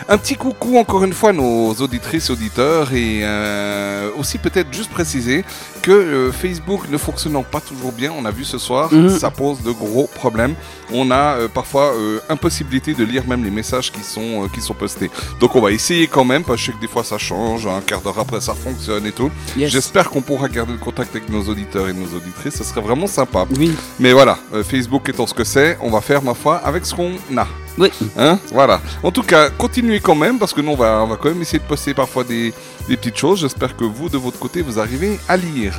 Un 0.08 0.18
petit 0.18 0.36
coucou 0.36 0.78
encore 0.78 1.02
une 1.02 1.12
fois 1.12 1.30
à 1.30 1.32
nos 1.32 1.72
auditrices, 1.74 2.30
auditeurs 2.30 2.92
et 2.92 3.22
euh, 3.24 4.08
aussi 4.16 4.38
peut-être 4.38 4.72
juste 4.72 4.90
préciser 4.92 5.44
que 5.82 5.90
euh, 5.90 6.30
Facebook 6.32 6.88
ne 6.88 6.96
fonctionnant 6.96 7.42
pas 7.42 7.60
toujours 7.60 7.90
bien, 7.90 8.12
on 8.16 8.24
a 8.24 8.30
vu 8.30 8.44
ce 8.44 8.56
soir, 8.56 8.92
Mhm. 8.94 9.08
ça 9.18 9.30
pose 9.32 9.62
de 9.62 9.72
gros 9.72 10.06
problèmes. 10.14 10.54
On 10.92 11.10
a 11.10 11.34
euh, 11.38 11.48
parfois 11.48 11.92
impossibilité 12.28 12.94
de 12.94 13.02
lire 13.02 13.24
même 13.26 13.42
les 13.42 13.50
messages 13.50 13.90
qui 13.90 14.00
sont, 14.04 14.48
qui 14.54 14.60
sont 14.60 14.74
postés. 14.74 15.10
Donc 15.40 15.56
on 15.56 15.60
va 15.60 15.72
essayer 15.72 16.06
quand 16.06 16.24
même, 16.24 16.44
parce 16.44 16.60
que 16.60 16.66
je 16.66 16.70
sais 16.70 16.76
que 16.76 16.80
des 16.82 16.88
fois 16.92 17.02
ça 17.02 17.18
change, 17.18 17.66
un 17.66 17.80
quart 17.80 18.00
d'heure 18.00 18.20
après 18.20 18.40
ça 18.40 18.54
fonctionne 18.54 19.06
et 19.06 19.12
tout. 19.12 19.30
Yes. 19.56 19.72
J'espère 19.72 20.08
qu'on 20.10 20.22
pourra 20.22 20.48
garder 20.48 20.72
le 20.72 20.78
contact 20.78 21.16
avec 21.16 21.28
nos 21.28 21.42
auditeurs 21.48 21.88
et 21.88 21.92
nos 21.92 22.06
auditrices, 22.16 22.54
ce 22.54 22.62
serait 22.64 22.80
vraiment 22.80 23.08
sympa. 23.08 23.44
Oui, 23.58 23.74
Mais 23.98 24.12
voilà, 24.12 24.38
Facebook 24.62 25.08
étant 25.08 25.26
ce 25.26 25.34
que 25.34 25.42
c'est, 25.44 25.76
on 25.80 25.90
va 25.90 26.00
faire 26.00 26.22
ma 26.22 26.34
foi 26.34 26.58
avec 26.58 26.86
ce 26.86 26.94
qu'on 26.94 27.10
a. 27.36 27.48
oui. 27.78 27.88
Hein 28.16 28.38
voilà. 28.52 28.80
En 29.02 29.10
tout 29.10 29.22
cas, 29.22 29.50
continuez 29.50 30.00
quand 30.00 30.14
même 30.14 30.38
parce 30.38 30.52
que 30.54 30.60
nous 30.60 30.72
on 30.72 30.76
va, 30.76 31.02
on 31.02 31.06
va 31.06 31.16
quand 31.16 31.28
même 31.28 31.42
essayer 31.42 31.58
de 31.58 31.64
poster 31.64 31.92
parfois 31.94 32.24
des, 32.24 32.52
des 32.88 32.96
petites 32.96 33.16
choses. 33.18 33.40
J'espère 33.40 33.76
que 33.76 33.84
vous 33.84 34.08
de 34.08 34.16
votre 34.18 34.38
côté 34.38 34.62
vous 34.62 34.78
arrivez 34.78 35.18
à 35.28 35.36
lire. 35.36 35.74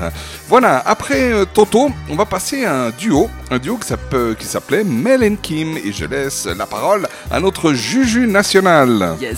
Voilà. 0.47 0.77
Après 0.85 1.31
euh, 1.31 1.45
Toto, 1.51 1.89
on 2.09 2.15
va 2.15 2.25
passer 2.25 2.65
à 2.65 2.85
un 2.85 2.89
duo, 2.91 3.29
un 3.51 3.59
duo 3.59 3.77
qui 3.77 3.87
s'appe- 3.87 4.35
qui 4.37 4.45
s'appelait 4.45 4.83
Mel 4.83 5.23
and 5.23 5.37
Kim 5.41 5.77
et 5.77 5.91
je 5.91 6.05
laisse 6.05 6.45
la 6.45 6.65
parole 6.65 7.07
à 7.31 7.39
notre 7.39 7.73
Juju 7.73 8.27
national. 8.27 9.15
Yes 9.21 9.37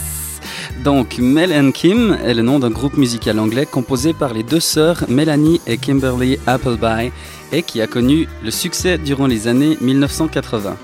donc, 0.83 1.17
Mel 1.17 1.51
and 1.51 1.71
Kim 1.71 2.17
est 2.23 2.33
le 2.33 2.41
nom 2.41 2.57
d'un 2.59 2.69
groupe 2.69 2.95
musical 2.95 3.37
anglais 3.39 3.65
composé 3.65 4.13
par 4.13 4.33
les 4.33 4.43
deux 4.43 4.61
sœurs 4.61 5.03
Melanie 5.09 5.59
et 5.67 5.77
Kimberly 5.77 6.39
Appleby 6.47 7.11
et 7.51 7.63
qui 7.63 7.81
a 7.81 7.87
connu 7.87 8.29
le 8.43 8.49
succès 8.51 8.97
durant 8.97 9.27
les 9.27 9.49
années 9.49 9.77
1980. 9.81 10.77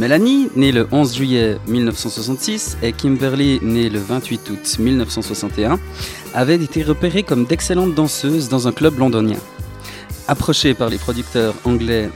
Melanie, 0.00 0.48
née 0.56 0.72
le 0.72 0.88
11 0.90 1.14
juillet 1.14 1.58
1966, 1.68 2.78
et 2.82 2.94
Kimberly, 2.94 3.58
née 3.60 3.90
le 3.90 3.98
28 3.98 4.48
août 4.48 4.76
1961, 4.78 5.78
avaient 6.32 6.54
été 6.54 6.82
repérées 6.82 7.22
comme 7.22 7.44
d'excellentes 7.44 7.94
danseuses 7.94 8.48
dans 8.48 8.66
un 8.66 8.72
club 8.72 8.98
londonien. 8.98 9.36
Approchées 10.26 10.72
par 10.72 10.88
les 10.88 10.96
producteurs 10.96 11.54
anglais 11.66 12.08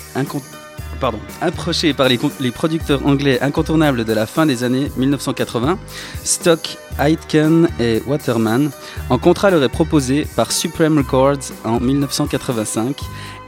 incontournables 3.42 4.04
de 4.06 4.12
la 4.14 4.24
fin 4.24 4.46
des 4.46 4.64
années 4.64 4.90
1980, 4.96 5.78
Stock, 6.22 6.78
Aitken 6.98 7.68
et 7.78 8.02
Waterman, 8.06 8.70
un 9.10 9.18
contrat 9.18 9.50
leur 9.50 9.62
est 9.62 9.68
proposé 9.68 10.26
par 10.36 10.52
Supreme 10.52 10.96
Records 10.96 11.52
en 11.64 11.80
1985. 11.80 12.96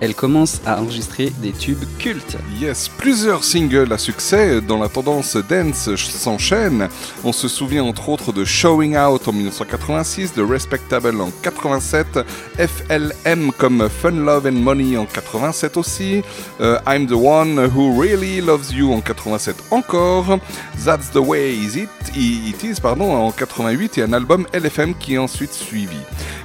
Elle 0.01 0.15
commence 0.15 0.61
à 0.67 0.81
enregistrer 0.81 1.33
des 1.39 1.53
tubes 1.53 1.85
cultes. 1.99 2.37
Yes, 2.61 2.89
plusieurs 2.89 3.45
singles 3.45 3.93
à 3.93 3.99
succès 3.99 4.61
dans 4.61 4.79
la 4.79 4.89
tendance 4.89 5.37
dance 5.37 5.95
s'enchaînent. 5.97 6.89
On 7.25 7.33
se 7.33 7.49
souvient 7.49 7.85
entre 7.85 8.11
autres 8.11 8.33
de 8.33 8.45
Showing 8.45 8.97
Out 8.97 9.27
en 9.29 9.33
1986, 9.33 10.35
de 10.35 10.43
Respectable 10.43 11.21
en 11.21 11.31
87, 11.43 12.19
FLM 12.59 13.53
comme 13.53 13.89
Fun 13.89 14.11
Love 14.11 14.47
and 14.47 14.61
Money 14.61 14.97
en 14.99 15.07
87 15.07 15.77
aussi, 15.77 16.23
euh, 16.61 16.79
I'm 16.87 17.07
the 17.07 17.13
One 17.13 17.59
Who 17.59 17.99
Really 17.99 18.41
Loves 18.41 18.73
You 18.73 18.93
en 18.93 19.01
87 19.01 19.57
encore, 19.71 20.39
That's 20.85 21.11
the 21.11 21.17
Way 21.17 21.55
Is 21.55 21.79
It, 21.79 21.91
Is 22.17 22.81
pardon, 22.81 23.15
en 23.15 23.33
88 23.33 23.99
et 23.99 24.03
un 24.03 24.13
album 24.13 24.47
LFM 24.53 24.95
qui 24.95 25.15
est 25.15 25.19
ensuite 25.19 25.53
suivi. 25.53 25.97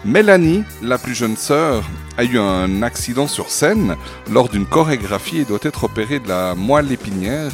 Mélanie, 0.06 0.64
la 0.82 0.98
plus 0.98 1.14
jeune 1.14 1.38
sœur, 1.38 1.84
a 2.18 2.24
eu 2.24 2.38
un 2.38 2.82
accident 2.84 3.28
sur 3.28 3.50
scène 3.50 3.96
lors 4.32 4.50
d'une 4.50 4.66
chorégraphie 4.66 5.40
et 5.40 5.46
doit 5.46 5.60
être 5.64 5.84
opérée 5.86 6.20
de 6.20 6.28
la 6.28 6.56
moelle 6.56 6.92
épinière. 6.92 7.52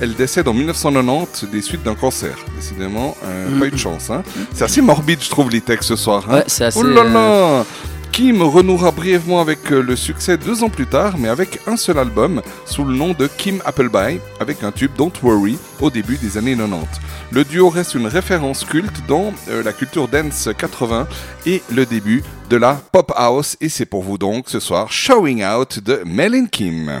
Elle 0.00 0.14
décède 0.14 0.48
en 0.48 0.54
1990 0.54 1.44
des 1.50 1.60
suites 1.60 1.82
d'un 1.82 1.94
cancer. 1.94 2.34
Décidément, 2.56 3.16
euh, 3.24 3.58
pas 3.60 3.66
eu 3.66 3.70
de 3.70 3.76
chance. 3.76 4.08
Hein. 4.10 4.22
C'est 4.54 4.64
assez 4.64 4.80
morbide, 4.80 5.22
je 5.22 5.28
trouve, 5.28 5.50
les 5.50 5.60
textes 5.60 5.90
ce 5.90 5.96
soir. 5.96 6.24
hein. 6.30 6.36
Ouais, 6.36 6.44
c'est 6.46 6.64
assez. 6.64 6.78
Oh 6.80 6.84
là 6.84 7.02
euh, 7.02 7.12
là 7.58 7.64
Kim 8.12 8.42
renouera 8.42 8.90
brièvement 8.90 9.40
avec 9.40 9.70
euh, 9.72 9.80
le 9.82 9.96
succès 9.96 10.36
deux 10.36 10.62
ans 10.62 10.68
plus 10.68 10.86
tard, 10.86 11.16
mais 11.18 11.28
avec 11.28 11.60
un 11.66 11.76
seul 11.76 11.98
album, 11.98 12.42
sous 12.66 12.84
le 12.84 12.94
nom 12.94 13.12
de 13.12 13.26
Kim 13.26 13.62
Appleby, 13.64 14.20
avec 14.40 14.62
un 14.62 14.72
tube 14.72 14.90
Don't 14.96 15.12
Worry, 15.22 15.58
au 15.80 15.90
début 15.90 16.16
des 16.16 16.36
années 16.36 16.56
90. 16.56 16.86
Le 17.30 17.44
duo 17.44 17.68
reste 17.68 17.94
une 17.94 18.06
référence 18.06 18.64
culte 18.64 19.06
dans 19.06 19.32
euh, 19.48 19.62
la 19.62 19.72
culture 19.72 20.08
dance 20.08 20.48
80 20.56 21.06
et 21.46 21.62
le 21.70 21.86
début 21.86 22.22
de 22.48 22.56
la 22.56 22.74
pop 22.92 23.12
house, 23.16 23.56
et 23.60 23.68
c'est 23.68 23.86
pour 23.86 24.02
vous 24.02 24.18
donc 24.18 24.48
ce 24.48 24.60
soir 24.60 24.90
Showing 24.90 25.44
Out 25.44 25.78
de 25.78 26.02
Melin 26.04 26.46
Kim. 26.46 27.00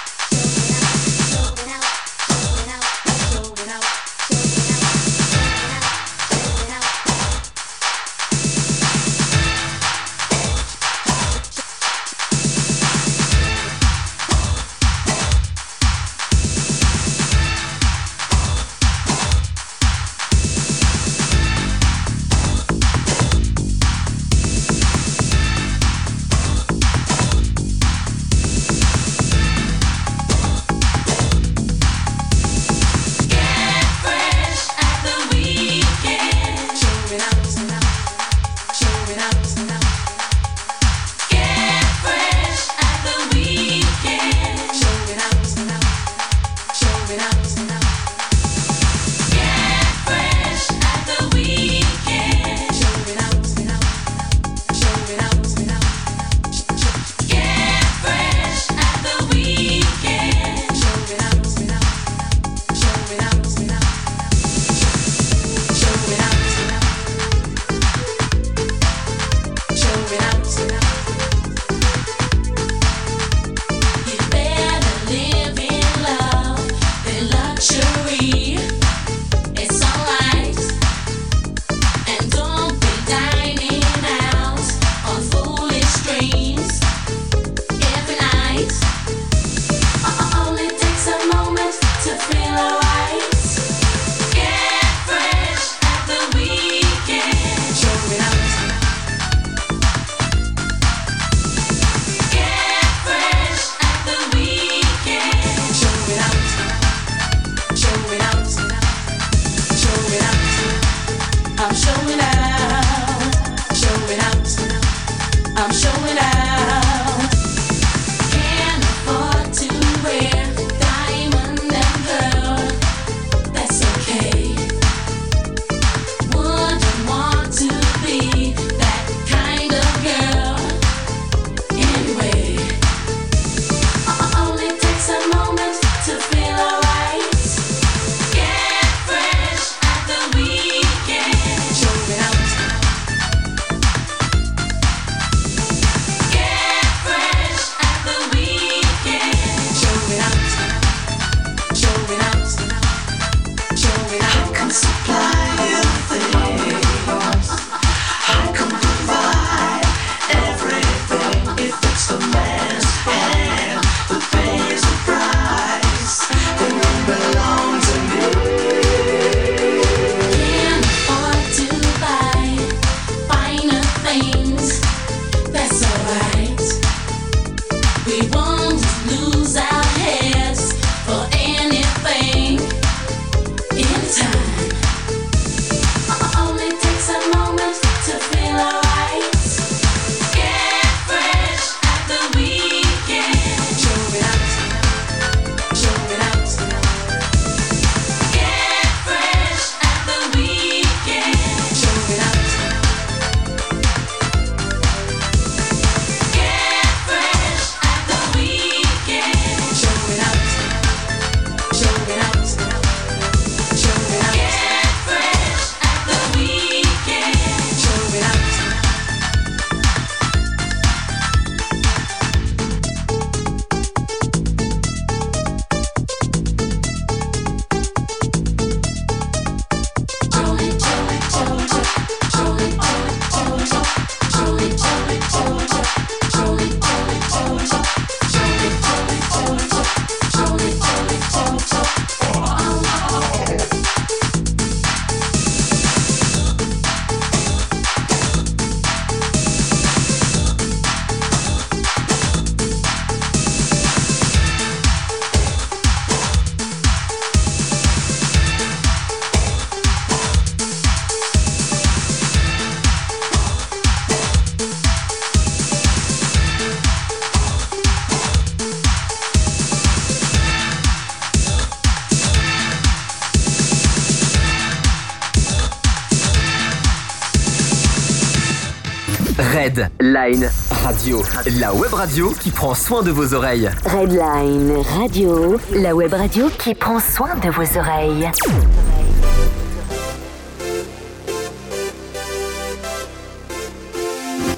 Redline 280.11 280.49
Radio, 280.83 281.23
la 281.57 281.73
web 281.73 281.93
radio 281.93 282.31
qui 282.37 282.51
prend 282.51 282.73
soin 282.75 283.01
de 283.01 283.11
vos 283.11 283.33
oreilles. 283.33 283.69
Redline 283.85 284.73
Radio, 284.99 285.57
la 285.73 285.95
web 285.95 286.13
radio 286.13 286.49
qui 286.59 286.75
prend 286.75 286.99
soin 286.99 287.29
de 287.41 287.49
vos 287.49 287.77
oreilles. 287.77 288.29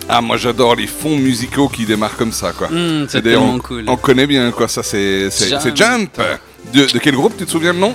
Ah, 0.10 0.22
moi 0.22 0.38
j'adore 0.38 0.76
les 0.76 0.88
fonds 0.88 1.18
musicaux 1.18 1.70
qui 1.70 1.86
démarrent 1.86 2.18
comme 2.18 2.32
ça, 2.32 2.52
quoi. 2.52 2.68
Hmm, 2.68 3.06
c'est 3.08 3.22
tellement 3.22 3.54
on, 3.56 3.60
cool. 3.60 3.86
on 3.88 3.96
connaît 3.96 4.28
bien, 4.28 4.52
quoi. 4.52 4.68
Ça, 4.68 4.84
c'est 4.84 5.30
c'est- 5.32 5.50
Jump. 5.50 5.62
c'est 5.64 5.76
Jump. 5.78 6.22
De, 6.74 6.86
de 6.86 7.00
quel 7.00 7.16
groupe, 7.16 7.34
tu 7.38 7.46
te 7.46 7.52
souviens 7.52 7.74
le 7.74 7.80
nom? 7.80 7.94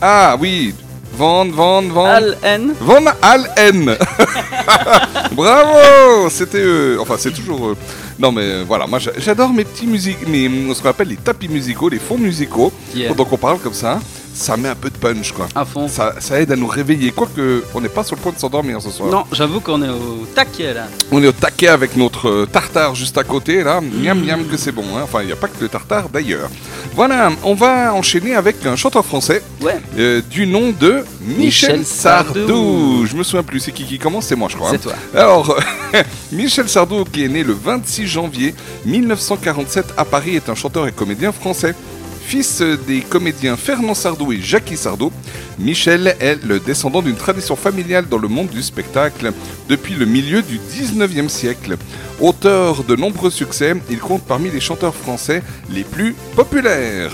Ah, 0.00 0.36
oui. 0.40 0.74
Van, 1.16 1.46
Van, 1.50 1.82
Van. 1.82 2.04
Al 2.06 2.36
N. 2.42 2.74
Van 2.80 3.04
Allen 3.22 3.96
Bravo 5.36 6.28
C'était 6.30 6.62
eux. 6.62 6.98
Enfin, 7.00 7.14
c'est 7.18 7.32
toujours 7.32 7.68
eux. 7.68 7.76
Non, 8.18 8.32
mais 8.32 8.42
euh, 8.42 8.64
voilà, 8.66 8.86
moi 8.86 8.98
j'a- 8.98 9.12
j'adore 9.18 9.50
mes 9.52 9.64
petits 9.64 9.86
musiques, 9.86 10.26
mes, 10.26 10.48
ce 10.74 10.80
qu'on 10.82 10.88
appelle 10.88 11.08
les 11.08 11.16
tapis 11.16 11.48
musicaux, 11.48 11.88
les 11.90 11.98
fonds 11.98 12.16
musicaux. 12.18 12.72
Yeah. 12.94 13.12
Donc 13.14 13.30
on 13.32 13.36
parle 13.36 13.58
comme 13.58 13.74
ça, 13.74 14.00
ça 14.32 14.56
met 14.56 14.70
un 14.70 14.74
peu 14.74 14.88
de 14.88 14.96
punch, 14.96 15.32
quoi. 15.32 15.48
À 15.54 15.66
fond. 15.66 15.86
Ça, 15.86 16.14
ça 16.18 16.40
aide 16.40 16.50
à 16.52 16.56
nous 16.56 16.66
réveiller, 16.66 17.10
quoique 17.12 17.62
on 17.74 17.80
n'est 17.82 17.90
pas 17.90 18.04
sur 18.04 18.16
le 18.16 18.22
point 18.22 18.32
de 18.32 18.38
s'endormir 18.38 18.80
ce 18.80 18.90
soir. 18.90 19.10
Non, 19.10 19.24
j'avoue 19.32 19.60
qu'on 19.60 19.82
est 19.82 19.88
au 19.90 20.26
taquet 20.34 20.72
là. 20.72 20.86
On 21.12 21.22
est 21.22 21.26
au 21.28 21.32
taquet 21.32 21.68
avec 21.68 21.94
notre 21.96 22.28
euh, 22.30 22.46
tartare 22.50 22.94
juste 22.94 23.18
à 23.18 23.24
côté, 23.24 23.62
là. 23.62 23.80
Miam, 23.82 24.18
miam, 24.24 24.44
que 24.46 24.56
c'est 24.56 24.72
bon. 24.72 24.84
hein. 24.96 25.02
Enfin, 25.04 25.20
il 25.20 25.26
n'y 25.26 25.32
a 25.32 25.36
pas 25.36 25.48
que 25.48 25.60
le 25.60 25.68
tartare 25.68 26.08
d'ailleurs. 26.08 26.48
Voilà, 26.96 27.30
on 27.44 27.52
va 27.52 27.92
enchaîner 27.92 28.34
avec 28.34 28.64
un 28.64 28.74
chanteur 28.74 29.04
français 29.04 29.42
Ouais. 29.60 29.76
euh, 29.98 30.22
du 30.30 30.46
nom 30.46 30.70
de 30.80 31.04
Michel, 31.20 31.80
Michel 31.80 31.84
Sardou. 31.84 32.32
Sardou. 32.38 33.06
Je 33.06 33.14
me 33.16 33.22
souviens 33.22 33.42
plus, 33.42 33.60
c'est 33.60 33.72
qui 33.72 33.84
qui 33.84 33.98
commence, 33.98 34.24
c'est 34.26 34.34
moi, 34.34 34.48
je 34.50 34.56
crois. 34.56 34.70
C'est 34.70 34.76
hein. 34.76 34.94
toi. 35.12 35.20
Alors, 35.20 35.58
Michel 36.32 36.66
Sardou, 36.70 37.04
qui 37.04 37.22
est 37.24 37.28
né 37.28 37.44
le 37.44 37.52
26 37.52 38.06
janvier 38.06 38.54
1947 38.86 39.88
à 39.98 40.06
Paris, 40.06 40.36
est 40.36 40.48
un 40.48 40.54
chanteur 40.54 40.88
et 40.88 40.92
comédien 40.92 41.32
français. 41.32 41.74
Fils 42.26 42.62
des 42.88 43.00
comédiens 43.02 43.56
Fernand 43.56 43.94
Sardou 43.94 44.32
et 44.32 44.40
Jackie 44.40 44.76
Sardou, 44.78 45.12
Michel 45.58 46.14
est 46.20 46.44
le 46.44 46.60
descendant 46.60 47.00
d'une 47.00 47.16
tradition 47.16 47.56
familiale 47.56 48.06
dans 48.08 48.18
le 48.18 48.28
monde 48.28 48.48
du 48.48 48.62
spectacle 48.62 49.32
depuis 49.68 49.94
le 49.94 50.04
milieu 50.04 50.42
du 50.42 50.58
19e 50.58 51.28
siècle. 51.28 51.76
Auteur 52.20 52.84
de 52.84 52.94
nombreux 52.94 53.30
succès, 53.30 53.74
il 53.90 53.98
compte 53.98 54.22
parmi 54.22 54.50
les 54.50 54.60
chanteurs 54.60 54.94
français 54.94 55.42
les 55.70 55.84
plus 55.84 56.14
populaires. 56.34 57.12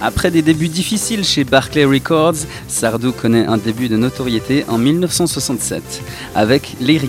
Après 0.00 0.30
des 0.30 0.42
débuts 0.42 0.68
difficiles 0.68 1.24
chez 1.24 1.44
Barclay 1.44 1.84
Records, 1.84 2.46
Sardou 2.68 3.12
connaît 3.12 3.46
un 3.46 3.56
début 3.56 3.88
de 3.88 3.96
notoriété 3.96 4.64
en 4.68 4.78
1967 4.78 6.02
avec 6.34 6.76
Les. 6.80 7.00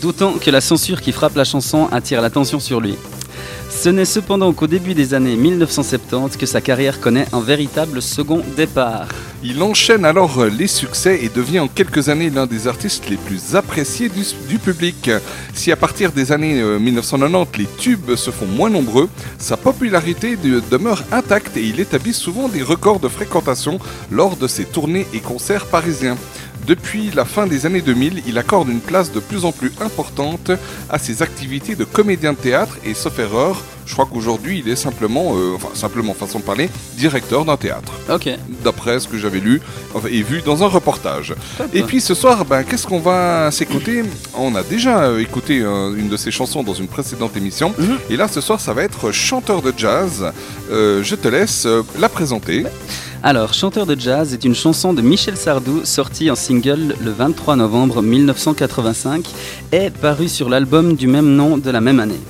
D'autant 0.00 0.32
que 0.32 0.50
la 0.50 0.60
censure 0.60 1.00
qui 1.00 1.12
frappe 1.12 1.36
la 1.36 1.44
chanson 1.44 1.88
attire 1.92 2.20
l'attention 2.20 2.58
sur 2.58 2.80
lui. 2.80 2.96
Ce 3.76 3.90
n'est 3.90 4.04
cependant 4.06 4.52
qu'au 4.54 4.66
début 4.66 4.94
des 4.94 5.12
années 5.12 5.36
1970 5.36 6.38
que 6.38 6.46
sa 6.46 6.60
carrière 6.62 7.00
connaît 7.00 7.26
un 7.32 7.40
véritable 7.40 8.00
second 8.00 8.40
départ. 8.56 9.08
Il 9.42 9.62
enchaîne 9.62 10.06
alors 10.06 10.38
euh, 10.40 10.48
les 10.48 10.68
succès 10.68 11.18
et 11.22 11.28
devient 11.28 11.60
en 11.60 11.68
quelques 11.68 12.08
années 12.08 12.30
l'un 12.30 12.46
des 12.46 12.66
artistes 12.66 13.10
les 13.10 13.18
plus 13.18 13.56
appréciés 13.56 14.08
du, 14.08 14.58
public. 14.58 15.10
Si 15.52 15.70
à 15.70 15.76
partir 15.76 16.12
des 16.12 16.32
années 16.32 16.62
euh, 16.62 16.78
1990 16.78 17.58
les 17.58 17.66
tubes 17.78 18.14
se 18.14 18.30
font 18.30 18.46
moins 18.46 18.70
nombreux, 18.70 19.10
sa 19.38 19.58
popularité 19.58 20.36
de- 20.36 20.62
demeure 20.70 21.02
intacte 21.12 21.56
et 21.58 21.62
il 21.62 21.78
établit 21.78 22.14
souvent 22.14 22.48
des 22.48 22.62
records 22.62 23.00
de 23.00 23.08
fréquentation 23.08 23.78
lors 24.10 24.36
de 24.36 24.46
ses 24.46 24.64
tournées 24.64 25.06
et 25.12 25.20
concerts 25.20 25.66
parisiens. 25.66 26.16
Depuis 26.66 27.10
la 27.10 27.26
fin 27.26 27.46
des 27.46 27.66
années 27.66 27.82
2000, 27.82 28.22
il 28.26 28.38
accorde 28.38 28.70
une 28.70 28.80
place 28.80 29.12
de 29.12 29.20
plus 29.20 29.44
en 29.44 29.52
plus 29.52 29.70
importante 29.80 30.50
à 30.88 30.98
ses 30.98 31.20
activités 31.20 31.76
de 31.76 31.84
comédien 31.84 32.32
de 32.32 32.38
théâtre 32.38 32.78
et 32.86 32.94
sauf 32.94 33.18
erreur, 33.18 33.62
je 33.86 33.92
crois 33.92 34.06
qu'aujourd'hui 34.10 34.62
il 34.64 34.70
est 34.70 34.76
simplement, 34.76 35.34
euh, 35.36 35.54
enfin 35.56 35.68
simplement 35.74 36.14
façon 36.14 36.38
de 36.38 36.44
parler, 36.44 36.68
directeur 36.96 37.44
d'un 37.44 37.56
théâtre 37.56 37.92
Ok. 38.12 38.28
d'après 38.62 39.00
ce 39.00 39.08
que 39.08 39.18
j'avais 39.18 39.40
lu 39.40 39.60
enfin, 39.94 40.08
et 40.10 40.22
vu 40.22 40.42
dans 40.42 40.62
un 40.62 40.68
reportage. 40.68 41.34
Top. 41.58 41.68
Et 41.74 41.82
puis 41.82 42.00
ce 42.00 42.14
soir, 42.14 42.44
ben, 42.44 42.62
qu'est-ce 42.62 42.86
qu'on 42.86 43.00
va 43.00 43.50
s'écouter? 43.50 44.02
On 44.36 44.54
a 44.54 44.62
déjà 44.62 45.04
euh, 45.04 45.20
écouté 45.20 45.60
euh, 45.60 45.94
une 45.96 46.08
de 46.08 46.16
ses 46.16 46.30
chansons 46.30 46.62
dans 46.62 46.74
une 46.74 46.88
précédente 46.88 47.36
émission. 47.36 47.74
Mhm. 47.78 47.98
Et 48.10 48.16
là, 48.16 48.28
ce 48.28 48.40
soir, 48.40 48.60
ça 48.60 48.72
va 48.72 48.82
être 48.82 49.12
chanteur 49.12 49.62
de 49.62 49.72
jazz. 49.76 50.32
Je 50.70 51.14
te 51.14 51.28
laisse 51.28 51.66
la 51.98 52.08
présenter. 52.08 52.64
Alors, 53.26 53.54
Chanteur 53.54 53.86
de 53.86 53.98
jazz 53.98 54.34
est 54.34 54.44
une 54.44 54.54
chanson 54.54 54.92
de 54.92 55.00
Michel 55.00 55.38
Sardou 55.38 55.84
sortie 55.84 56.30
en 56.30 56.34
single 56.34 56.94
le 57.02 57.10
23 57.10 57.56
novembre 57.56 58.02
1985 58.02 59.24
et 59.72 59.88
parue 59.88 60.28
sur 60.28 60.50
l'album 60.50 60.94
du 60.94 61.06
même 61.06 61.34
nom 61.34 61.56
de 61.56 61.70
la 61.70 61.80
même 61.80 62.00
année. 62.00 62.20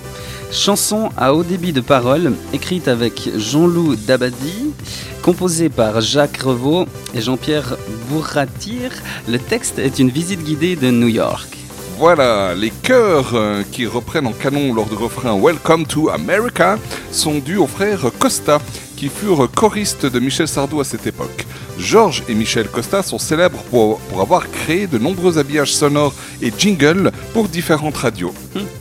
Chanson 0.54 1.10
à 1.16 1.34
haut 1.34 1.42
débit 1.42 1.72
de 1.72 1.80
paroles, 1.80 2.32
écrite 2.52 2.86
avec 2.86 3.28
Jean-Loup 3.36 3.96
Dabadi, 3.96 4.72
composée 5.20 5.68
par 5.68 6.00
Jacques 6.00 6.42
Revaux 6.42 6.86
et 7.12 7.20
Jean-Pierre 7.20 7.76
Bourratir, 8.08 8.92
le 9.28 9.40
texte 9.40 9.80
est 9.80 9.98
une 9.98 10.10
visite 10.10 10.44
guidée 10.44 10.76
de 10.76 10.92
New 10.92 11.08
York. 11.08 11.48
Voilà, 11.98 12.54
les 12.54 12.70
chœurs 12.70 13.32
euh, 13.34 13.64
qui 13.72 13.84
reprennent 13.84 14.28
en 14.28 14.32
canon 14.32 14.72
lors 14.72 14.86
du 14.86 14.94
refrain 14.94 15.36
Welcome 15.36 15.86
to 15.86 16.08
America 16.10 16.78
sont 17.10 17.38
dus 17.38 17.56
aux 17.56 17.66
frères 17.66 18.06
Costa, 18.20 18.60
qui 18.96 19.08
furent 19.08 19.50
choristes 19.50 20.06
de 20.06 20.20
Michel 20.20 20.46
Sardou 20.46 20.80
à 20.80 20.84
cette 20.84 21.06
époque. 21.08 21.46
Georges 21.78 22.22
et 22.28 22.34
Michel 22.34 22.68
Costa 22.68 23.02
sont 23.02 23.18
célèbres 23.18 23.58
pour, 23.70 23.98
pour 24.00 24.20
avoir 24.20 24.48
créé 24.50 24.86
de 24.86 24.98
nombreux 24.98 25.38
habillages 25.38 25.72
sonores 25.74 26.14
et 26.40 26.52
jingles 26.56 27.10
pour 27.32 27.48
différentes 27.48 27.96
radios. 27.96 28.32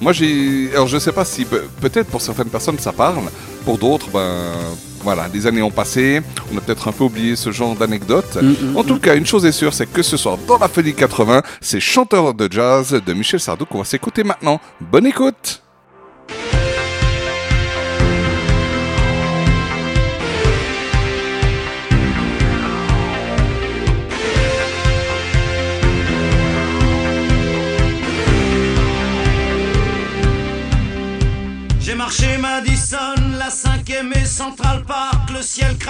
Moi, 0.02 0.14
j'ai. 0.14 0.70
Alors, 0.74 0.88
je 0.88 0.98
sais 1.00 1.12
pas 1.12 1.26
si 1.26 1.46
pe- 1.46 1.64
peut-être 1.82 2.08
pour 2.08 2.22
certaines 2.22 2.50
personnes 2.50 2.78
ça 2.80 2.92
parle, 2.92 3.24
pour 3.66 3.78
d'autres, 3.78 4.10
ben. 4.12 4.52
Voilà, 5.04 5.28
les 5.34 5.46
années 5.48 5.62
ont 5.62 5.70
passé, 5.70 6.22
on 6.54 6.58
a 6.58 6.62
peut-être 6.62 6.88
un 6.88 6.94
peu 6.94 7.04
oublié 7.04 7.36
ce 7.36 7.52
genre 7.52 7.76
d'anecdote. 7.76 8.38
Mm, 8.42 8.78
En 8.78 8.86
tout 8.86 9.00
cas, 9.00 9.16
une 9.18 9.26
chose 9.26 9.44
est 9.46 9.52
sûre, 9.52 9.74
c'est 9.74 9.86
que 9.86 10.02
ce 10.02 10.16
soir, 10.16 10.38
dans 10.48 10.58
la 10.58 10.70
folie 10.70 10.94
80, 10.94 11.42
c'est 11.60 11.82
chanteur 11.82 12.34
de 12.34 12.48
jazz 12.50 12.98
de 13.06 13.14
Michel 13.14 13.42
Sardou 13.42 13.66
qu'on 13.66 13.80
va 13.80 13.84
s'écouter 13.84 14.24
maintenant. 14.24 14.62
Bonne 14.80 15.06
écoute 15.06 15.62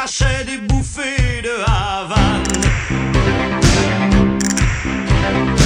des 0.05 0.57
bouffées 0.57 1.41
de 1.41 1.63
Havane. 1.65 2.43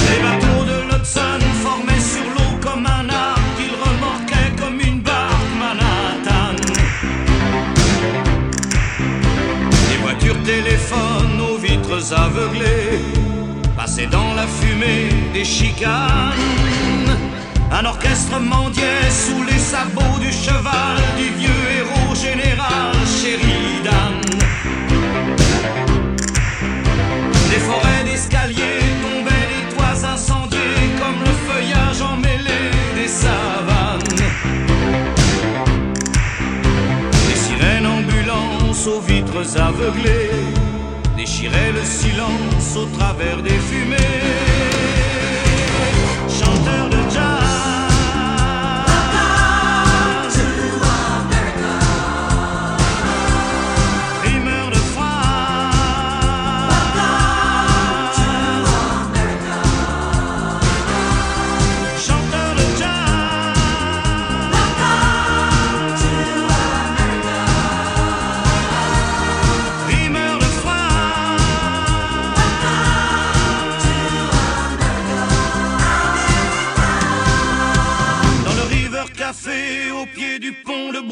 Les 0.06 0.22
bateaux 0.22 0.64
de 0.64 0.78
l'Hudson 0.88 1.40
formaient 1.60 1.98
sur 1.98 2.22
l'eau 2.22 2.56
comme 2.60 2.86
un 2.86 3.08
arc, 3.08 3.40
qu'ils 3.56 3.74
remorquaient 3.74 4.54
comme 4.56 4.80
une 4.80 5.00
barque 5.00 5.54
Manhattan. 5.58 6.54
Des 9.90 9.96
voitures 10.02 10.40
téléphones 10.44 11.40
aux 11.40 11.58
vitres 11.58 12.12
aveuglées 12.12 13.02
passaient 13.76 14.06
dans 14.06 14.34
la 14.34 14.46
fumée 14.46 15.08
des 15.34 15.44
chicanes. 15.44 15.98
Un 17.72 17.84
orchestre 17.84 18.38
mendiait 18.38 19.10
sous 19.10 19.42
les 19.42 19.58
sabots 19.58 20.20
du 20.20 20.30
cheval 20.32 20.96
du 21.16 21.28
vieux 21.40 21.64
héros 21.80 22.14
général 22.14 22.94
Sheridan. 23.04 24.07
Aveuglées 39.56 40.30
déchiraient 41.16 41.72
le 41.72 41.84
silence 41.84 42.76
au 42.76 42.86
travers 42.96 43.42
des 43.42 43.50
fumées. 43.50 44.47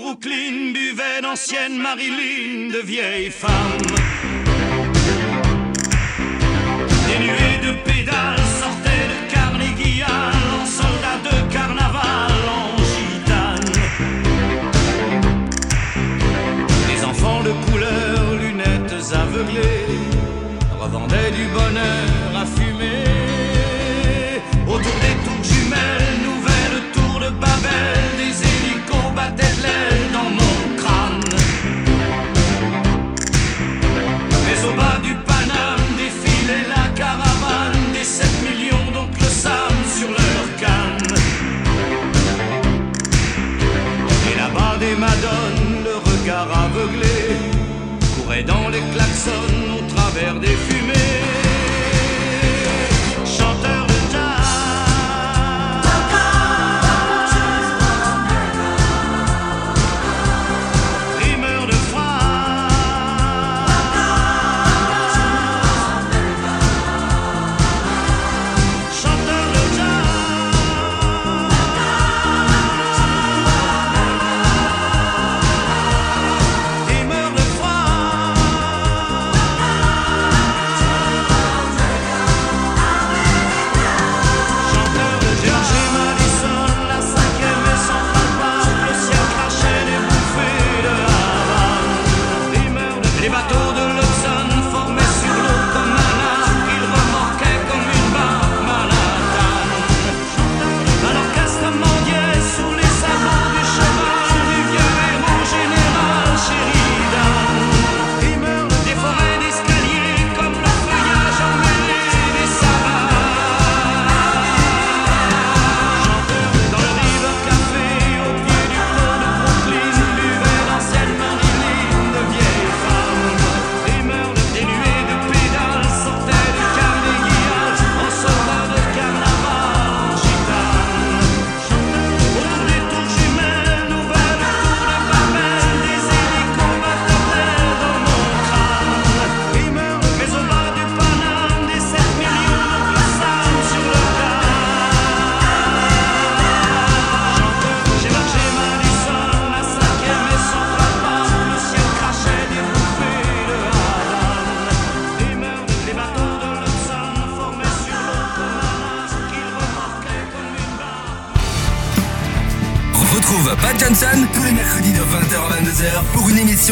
Marilyn 0.06 0.72
buvait 0.72 1.20
d'anciennes 1.20 1.78
Marilyn 1.78 2.70
de 2.72 2.78
vieilles 2.78 3.30
femmes. 3.30 3.96
Des 7.08 7.18
nuées 7.24 7.58
de 7.66 7.72
pédales 7.84 8.46
sortaient 8.60 9.08
de 9.12 9.32
Carnegie 9.34 10.02
Hall 10.04 10.60
en 10.60 10.66
soldats 10.66 11.22
de 11.28 11.52
carnaval 11.52 12.40
en 12.60 12.76
gitane. 12.92 13.72
Des 16.88 17.04
enfants 17.04 17.42
de 17.42 17.52
couleur, 17.68 18.34
lunettes 18.40 19.12
aveuglées, 19.12 19.88
revendaient 20.80 21.32
du 21.32 21.46
bonheur 21.48 22.42
à 22.42 22.46
fumer. 22.46 23.15
Dans 48.42 48.68
les 48.68 48.80
klaxons 48.92 49.65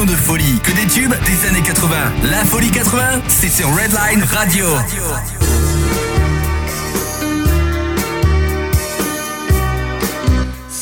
de 0.02 0.16
folie. 0.16 0.58
Que 0.64 0.72
des 0.72 0.86
tubes 0.86 1.14
des 1.24 1.48
années 1.48 1.62
80. 1.62 1.96
La 2.24 2.44
folie 2.44 2.70
80, 2.70 3.22
c'est 3.28 3.48
sur 3.48 3.68
Redline 3.68 4.24
Radio. 4.24 4.66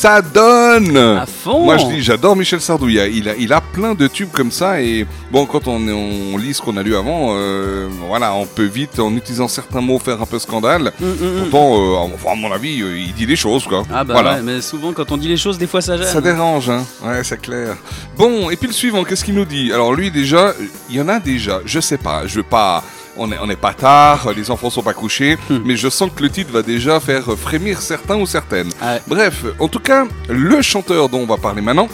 Ça 0.03 0.21
donne 0.21 0.97
À 0.97 1.25
fond 1.25 1.63
Moi 1.63 1.77
je 1.77 1.85
dis, 1.85 2.03
j'adore 2.03 2.35
Michel 2.35 2.59
Sardou. 2.59 2.89
Il 2.89 2.99
a, 2.99 3.07
il, 3.07 3.29
a, 3.29 3.37
il 3.37 3.53
a 3.53 3.61
plein 3.61 3.95
de 3.95 4.07
tubes 4.07 4.31
comme 4.33 4.51
ça. 4.51 4.81
Et 4.81 5.07
bon, 5.31 5.45
quand 5.45 5.65
on, 5.69 5.77
on 5.87 6.37
lit 6.37 6.53
ce 6.53 6.61
qu'on 6.61 6.75
a 6.75 6.83
lu 6.83 6.93
avant, 6.93 7.37
euh, 7.37 7.87
voilà, 8.09 8.33
on 8.33 8.45
peut 8.45 8.65
vite, 8.65 8.99
en 8.99 9.15
utilisant 9.15 9.47
certains 9.47 9.79
mots, 9.79 9.99
faire 9.99 10.21
un 10.21 10.25
peu 10.25 10.39
scandale. 10.39 10.91
Mm, 10.99 11.05
mm, 11.05 11.11
mm. 11.11 11.39
Pourtant, 11.49 11.75
euh, 11.79 12.13
enfin, 12.15 12.31
à 12.33 12.35
mon 12.35 12.51
avis, 12.51 12.81
euh, 12.81 12.99
il 12.99 13.13
dit 13.13 13.25
les 13.25 13.37
choses, 13.37 13.63
quoi. 13.63 13.83
Ah 13.93 14.03
bah 14.03 14.15
voilà. 14.15 14.33
ouais, 14.33 14.41
mais 14.41 14.59
souvent 14.59 14.91
quand 14.91 15.09
on 15.13 15.15
dit 15.15 15.29
les 15.29 15.37
choses, 15.37 15.57
des 15.57 15.67
fois 15.67 15.79
ça 15.79 15.95
gêne. 15.95 16.05
Ça 16.05 16.19
dérange, 16.19 16.69
hein. 16.69 16.83
Ouais, 17.01 17.23
c'est 17.23 17.39
clair. 17.41 17.77
Bon, 18.17 18.49
et 18.49 18.57
puis 18.57 18.67
le 18.67 18.73
suivant, 18.73 19.05
qu'est-ce 19.05 19.23
qu'il 19.23 19.35
nous 19.35 19.45
dit? 19.45 19.71
Alors 19.71 19.93
lui, 19.93 20.11
déjà, 20.11 20.53
il 20.89 20.97
y 20.97 21.01
en 21.01 21.07
a 21.07 21.21
déjà, 21.21 21.61
je 21.63 21.79
sais 21.79 21.97
pas, 21.97 22.27
je 22.27 22.35
veux 22.35 22.43
pas... 22.43 22.83
On 23.15 23.27
n'est 23.27 23.37
on 23.39 23.49
est 23.49 23.55
pas 23.55 23.73
tard, 23.73 24.31
les 24.35 24.49
enfants 24.49 24.69
sont 24.71 24.81
pas 24.81 24.93
couchés, 24.93 25.37
Hmm. 25.49 25.59
mais 25.65 25.75
je 25.77 25.87
sens 25.89 26.09
que 26.15 26.23
le 26.23 26.29
titre 26.29 26.51
va 26.51 26.61
déjà 26.63 26.99
faire 26.99 27.25
frémir 27.37 27.81
certains 27.81 28.15
ou 28.17 28.25
certaines. 28.25 28.69
Ouais. 28.81 29.01
Bref, 29.07 29.45
en 29.59 29.67
tout 29.67 29.79
cas, 29.79 30.05
le 30.29 30.61
chanteur 30.61 31.09
dont 31.09 31.19
on 31.19 31.25
va 31.27 31.37
parler 31.37 31.61
maintenant, 31.61 31.87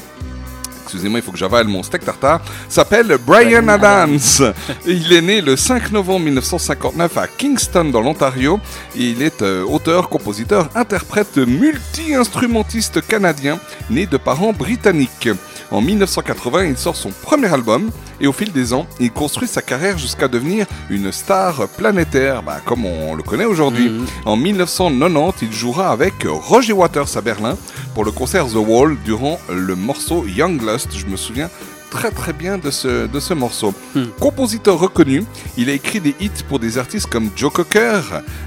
excusez-moi, 0.84 1.20
il 1.20 1.22
faut 1.22 1.32
que 1.32 1.38
j'avale 1.38 1.68
mon 1.68 1.84
steak 1.84 2.04
tartare, 2.06 2.40
s'appelle 2.70 3.18
Brian 3.26 3.68
Adams. 3.68 4.18
il 4.88 5.12
est 5.14 5.22
né 5.22 5.42
le 5.42 5.56
5 5.58 5.92
novembre 5.92 6.26
1959 6.26 7.18
à 7.18 7.28
Kingston, 7.28 7.86
dans 7.92 8.02
l'Ontario. 8.02 8.60
Et 8.96 9.10
il 9.12 9.22
est 9.22 9.42
euh, 9.42 9.64
auteur, 9.66 10.10
compositeur, 10.10 10.70
interprète, 10.74 11.38
multi-instrumentiste 11.38 13.06
canadien, 13.06 13.60
né 13.90 14.06
de 14.06 14.18
parents 14.18 14.54
britanniques. 14.54 15.30
En 15.72 15.82
1980, 15.82 16.66
il 16.66 16.78
sort 16.78 16.96
son 16.96 17.10
premier 17.10 17.52
album 17.54 17.92
et 18.20 18.28
au 18.28 18.34
fil 18.34 18.52
des 18.52 18.74
ans, 18.74 18.88
il 19.00 19.12
construit 19.12 19.48
sa 19.48 19.62
carrière 19.62 19.98
jusqu'à 19.98 20.28
devenir 20.28 20.66
une 20.90 21.12
star 21.12 21.68
planétaire, 21.70 22.42
bah, 22.44 22.60
comme 22.66 22.86
on 22.86 23.16
le 23.16 23.24
connaît 23.24 23.46
aujourd'hui. 23.46 23.90
Mhm. 23.90 24.06
En 24.26 24.36
1990, 24.36 25.42
il 25.44 25.54
jouera 25.54 25.92
avec 25.92 26.14
Roger 26.26 26.74
Waters 26.74 27.16
à 27.16 27.22
Berlin 27.22 27.58
pour 27.94 28.04
le 28.04 28.12
concert 28.12 28.48
The 28.48 28.56
Wall 28.56 28.98
durant 29.06 29.40
le 29.50 29.76
morceau 29.76 30.26
Young 30.26 30.62
Lust. 30.62 30.90
Je 30.96 31.06
me 31.06 31.18
souviens 31.18 31.50
très 31.90 32.12
très 32.12 32.34
bien 32.34 32.58
de 32.58 32.72
ce, 32.72 33.08
de 33.08 33.20
ce 33.20 33.34
morceau. 33.34 33.74
Hmm. 33.96 34.06
Compositeur 34.20 34.80
reconnu, 34.80 35.24
il 35.58 35.70
a 35.70 35.74
écrit 35.74 36.00
des 36.00 36.16
hits 36.20 36.44
pour 36.48 36.60
des 36.60 36.78
artistes 36.78 37.08
comme 37.08 37.30
Joe 37.36 37.52
Cocker, 37.52 38.02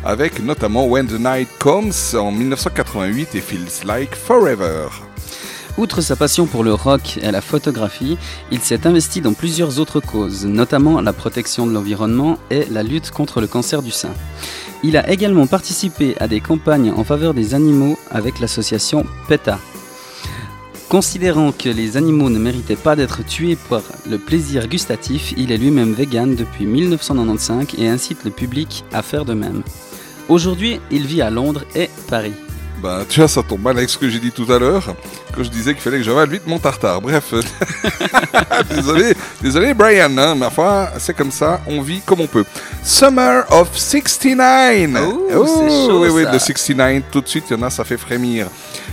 avec 0.05 0.43
notamment 0.43 0.87
When 0.87 1.07
the 1.07 1.19
Night 1.19 1.49
Comes 1.59 1.93
en 2.15 2.31
1988 2.31 3.35
et 3.35 3.41
Feels 3.41 3.87
Like 3.87 4.15
Forever. 4.15 4.89
Outre 5.79 6.03
sa 6.03 6.17
passion 6.17 6.47
pour 6.47 6.65
le 6.65 6.75
rock 6.75 7.19
et 7.23 7.31
la 7.31 7.41
photographie, 7.41 8.19
il 8.51 8.61
s'est 8.61 8.87
investi 8.87 9.23
dans 9.23 9.33
plusieurs 9.33 9.79
autres 9.79 10.01
causes, 10.01 10.45
notamment 10.45 11.01
la 11.01 11.15
protection 11.15 11.67
de 11.67 11.73
l'environnement 11.73 12.39
et 12.51 12.67
la 12.71 12.83
lutte 12.83 13.11
contre 13.11 13.41
le 13.41 13.47
cancer 13.47 13.83
du 13.83 13.91
sein. 13.91 14.13
Il 14.85 14.99
a 14.99 15.09
également 15.09 15.47
participé 15.47 16.15
à 16.21 16.29
des 16.29 16.41
campagnes 16.41 16.93
en 16.95 17.05
faveur 17.05 17.33
des 17.33 17.55
animaux 17.55 17.99
avec 18.11 18.39
l'association 18.39 19.07
PETA. 19.29 19.59
Considérant 20.91 21.53
que 21.53 21.71
les 21.71 21.97
animaux 21.97 22.29
ne 22.29 22.39
méritaient 22.39 22.77
pas 22.77 22.95
d'être 22.95 23.25
tués 23.25 23.57
pour 23.57 23.81
le 24.07 24.19
plaisir 24.19 24.69
gustatif, 24.69 25.33
il 25.39 25.53
est 25.53 25.57
lui-même 25.57 25.95
vegan 25.95 26.35
depuis 26.35 26.67
1995 26.67 27.69
et 27.79 27.89
incite 27.89 28.25
le 28.25 28.31
public 28.31 28.85
à 28.93 29.01
faire 29.01 29.25
de 29.25 29.33
même. 29.33 29.63
Aujourd'hui, 30.29 30.81
il 30.91 31.07
vit 31.07 31.23
à 31.23 31.31
Londres 31.31 31.65
et 31.75 31.89
Paris. 32.09 32.35
Ben, 32.83 33.05
tu 33.09 33.21
vois, 33.21 33.29
ça 33.29 33.43
tombe 33.45 33.63
mal 33.63 33.79
avec 33.79 33.89
ce 33.89 33.97
que 33.97 34.09
j'ai 34.09 34.19
dit 34.19 34.33
tout 34.33 34.51
à 34.53 34.59
l'heure, 34.59 34.95
que 35.37 35.45
je 35.45 35.51
disais 35.51 35.73
qu'il 35.73 35.83
fallait 35.83 35.99
que 35.99 36.03
j'avale 36.03 36.29
vite 36.29 36.47
mon 36.47 36.59
tartare. 36.59 37.01
Bref, 37.01 37.33
désolé, 38.71 39.15
désolé 39.41 39.73
Brian, 39.73 40.17
hein, 40.19 40.35
ma 40.35 40.51
foi, 40.51 40.89
c'est 40.99 41.15
comme 41.15 41.31
ça, 41.31 41.61
on 41.69 41.81
vit 41.81 42.01
comme 42.01 42.21
on 42.21 42.27
peut. 42.27 42.45
Summer 42.83 43.45
of 43.53 43.69
69 43.77 45.01
Oh, 45.37 45.47
c'est 45.47 45.87
chaud, 45.87 46.03
oui, 46.03 46.09
oui, 46.13 46.25
ça. 46.25 46.31
de 46.33 46.39
69, 46.39 47.03
tout 47.13 47.21
de 47.21 47.29
suite, 47.29 47.45
il 47.51 47.57
y 47.57 47.61
en 47.61 47.63
a, 47.63 47.71
ça 47.71 47.85
fait 47.85 47.97
frémir. 47.97 48.49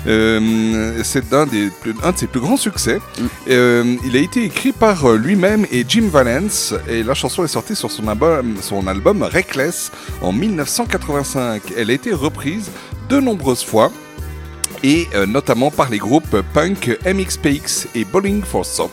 Euh, 0.07 1.01
c'est 1.03 1.33
un, 1.33 1.45
des 1.47 1.69
un 2.03 2.11
de 2.11 2.17
ses 2.17 2.27
plus 2.27 2.39
grands 2.39 2.57
succès. 2.57 2.97
Mm. 2.97 3.23
Euh, 3.49 3.95
il 4.05 4.15
a 4.15 4.19
été 4.19 4.43
écrit 4.43 4.71
par 4.71 5.09
euh, 5.09 5.17
lui-même 5.17 5.65
et 5.71 5.83
Jim 5.87 6.09
Valence, 6.11 6.75
et 6.87 7.01
la 7.01 7.15
chanson 7.15 7.43
est 7.43 7.49
sortie 7.49 7.75
sur 7.75 7.89
son 7.89 8.07
album, 8.07 8.55
son 8.61 8.85
album 8.87 9.23
Reckless 9.23 9.91
en 10.21 10.31
1985. 10.31 11.73
Elle 11.75 11.89
a 11.89 11.93
été 11.93 12.13
reprise 12.13 12.69
de 13.10 13.20
nombreuses 13.20 13.64
fois 13.64 13.91
et 14.84 15.07
euh, 15.16 15.26
notamment 15.26 15.72
par 15.72 15.89
les 15.89 15.97
groupes 15.97 16.41
punk 16.53 16.97
MXPX 17.05 17.88
et 17.95 18.05
Bowling 18.05 18.43
for 18.43 18.66
Soap. 18.66 18.91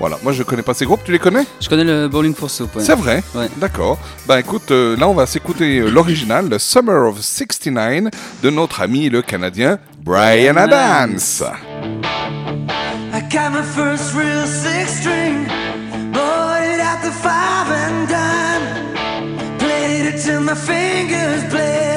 Voilà, 0.00 0.16
moi 0.22 0.32
je 0.32 0.42
connais 0.42 0.62
pas 0.62 0.72
ces 0.72 0.86
groupes, 0.86 1.02
tu 1.04 1.12
les 1.12 1.18
connais? 1.18 1.44
Je 1.60 1.68
connais 1.68 1.84
le 1.84 2.08
Bowling 2.08 2.34
for 2.34 2.50
Soup. 2.50 2.74
ouais. 2.74 2.82
C'est 2.82 2.94
vrai? 2.96 3.22
Ouais. 3.34 3.48
D'accord. 3.58 3.98
Bah 4.26 4.40
écoute, 4.40 4.70
euh, 4.70 4.96
là 4.96 5.06
on 5.06 5.12
va 5.14 5.26
s'écouter 5.26 5.78
euh, 5.80 5.90
l'original, 5.90 6.48
le 6.48 6.58
Summer 6.58 7.06
of 7.06 7.20
69, 7.20 8.04
de 8.42 8.50
notre 8.50 8.80
ami 8.80 9.10
le 9.10 9.20
Canadien 9.20 9.78
Brian 10.02 10.56
Adams. 10.56 11.18
I 13.12 13.20
got 13.30 13.50
my 13.52 13.62
first 13.62 14.14
real 14.14 14.46
six 14.46 15.00
string, 15.00 15.46
bought 16.12 16.62
it 16.62 16.80
at 16.80 17.02
the 17.02 17.12
five 17.12 17.70
and 17.70 18.08
dime, 18.08 19.58
played 19.58 20.06
it 20.14 20.18
till 20.22 20.40
my 20.40 20.54
fingers 20.54 21.44
bled. 21.50 21.89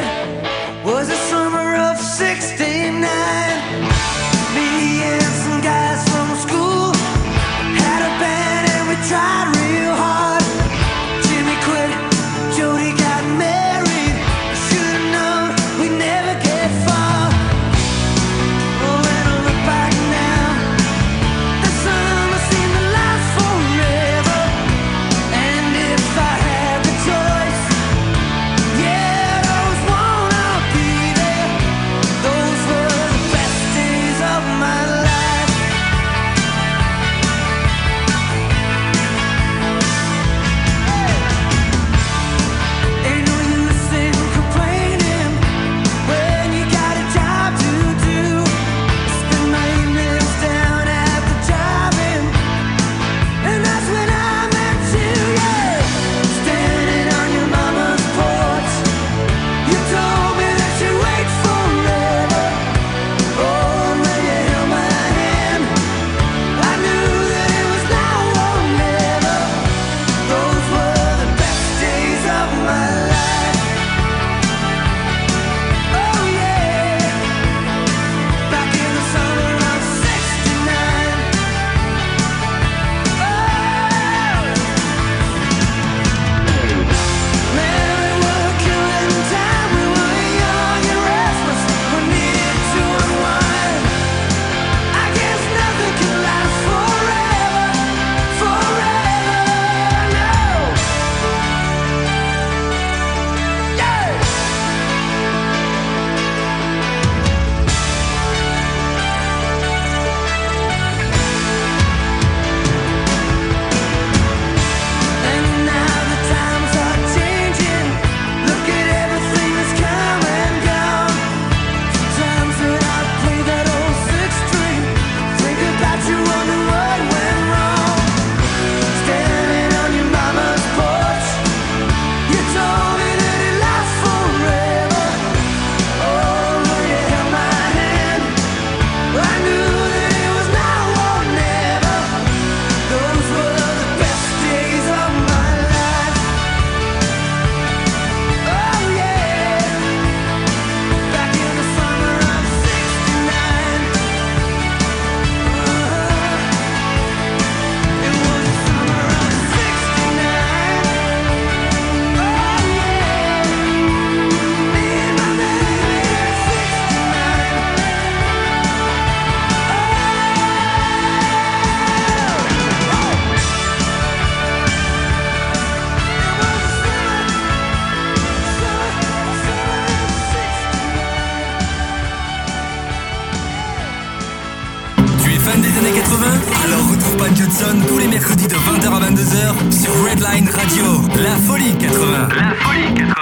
Redline 190.14 190.48
Radio. 190.48 190.86
La 191.24 191.36
folie 191.48 191.74
80. 191.76 192.28
La 192.30 192.54
folie 192.62 192.94
80. 192.94 193.14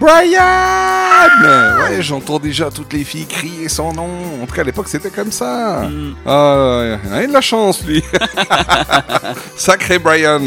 Brian 0.00 0.42
Ouais, 1.88 2.02
j'entends 2.02 2.40
déjà 2.40 2.70
toutes 2.72 2.92
les 2.92 3.04
filles 3.04 3.26
crier 3.26 3.68
son 3.68 3.92
nom. 3.92 4.08
En 4.42 4.46
tout 4.46 4.52
cas, 4.54 4.62
à 4.62 4.64
l'époque, 4.64 4.88
c'était 4.88 5.10
comme 5.10 5.30
ça. 5.30 5.88
Ah, 6.26 6.78
ouais, 6.80 6.98
il 7.06 7.12
a 7.14 7.26
de 7.28 7.32
la 7.32 7.40
chance, 7.40 7.84
lui. 7.86 8.02
Sacré 9.56 10.00
Brian. 10.00 10.40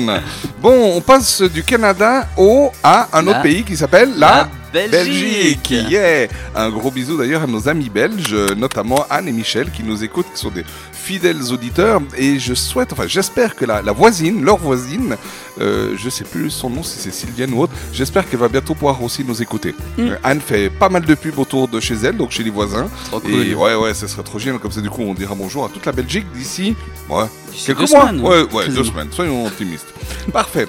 Bon, 0.62 0.98
on 0.98 1.00
passe 1.00 1.42
du 1.42 1.64
Canada 1.64 2.28
au 2.36 2.70
à 2.84 3.08
un 3.14 3.22
La- 3.22 3.32
autre 3.32 3.42
pays 3.44 3.64
qui 3.64 3.78
s'appelle 3.78 4.12
la, 4.18 4.50
la 4.74 4.88
Belgique. 4.90 5.72
Yeah. 5.72 6.28
Un 6.54 6.70
gros 6.70 6.92
bisou 6.92 7.18
d'ailleurs 7.18 7.44
à 7.44 7.48
nos 7.48 7.70
amis 7.70 7.90
belges, 7.90 8.36
notamment 8.58 9.06
Anne 9.10 9.30
et 9.30 9.32
Michel 9.32 9.72
qui 9.72 9.84
nous 9.84 10.04
écoutent, 10.04 10.28
qui 10.34 10.42
sont 10.42 10.52
des 10.52 10.66
fidèles 11.06 11.52
auditeurs. 11.54 12.02
Et 12.18 12.40
je 12.40 12.54
souhaite, 12.54 12.92
enfin, 12.94 13.06
j'espère 13.08 13.56
que 13.56 13.64
la, 13.66 13.82
la 13.82 13.92
voisine, 13.92 14.44
leur 14.44 14.58
voisine, 14.58 15.16
euh, 15.62 15.94
je 15.96 16.10
sais 16.10 16.24
plus 16.24 16.50
son 16.50 16.70
nom, 16.70 16.84
si 16.84 16.98
c'est 17.00 17.12
Sylviane 17.14 17.54
ou 17.54 17.62
autre, 17.62 17.74
j'espère 17.94 18.28
qu'elle 18.28 18.40
va 18.40 18.48
bientôt 18.50 18.74
pouvoir 18.74 19.02
aussi 19.04 19.24
nous 19.24 19.42
écouter. 19.42 19.76
Euh, 20.00 20.16
Anne 20.24 20.42
fait 20.42 20.70
pas 20.70 20.90
mal 20.90 21.06
de 21.06 21.14
pubs 21.16 21.38
autour 21.38 21.68
de 21.68 21.80
chez 21.80 21.96
elle, 22.04 22.18
donc 22.18 22.32
chez 22.32 22.44
les 22.44 22.50
voisins. 22.50 22.88
Trop 23.10 23.20
cool. 23.20 23.32
Et 23.32 23.54
ouais, 23.56 23.76
ouais, 23.76 23.94
ça 23.94 24.08
serait 24.08 24.24
trop 24.24 24.40
génial. 24.40 24.60
Comme 24.60 24.72
ça, 24.72 24.82
du 24.82 24.90
coup, 24.90 25.04
on 25.04 25.14
dira 25.14 25.36
bonjour 25.36 25.66
à 25.66 25.70
toute 25.70 25.86
la 25.86 25.92
Belgique 25.92 26.26
d'ici. 26.34 26.76
Ouais, 27.10 27.26
quelques 27.66 27.80
mois. 27.80 27.88
semaines. 27.88 28.22
Ouais, 28.22 28.44
ouais, 28.52 28.68
deux 28.70 28.84
semaines. 28.84 29.10
Soyons 29.12 29.46
optimistes. 29.46 29.88
Parfait. 30.34 30.68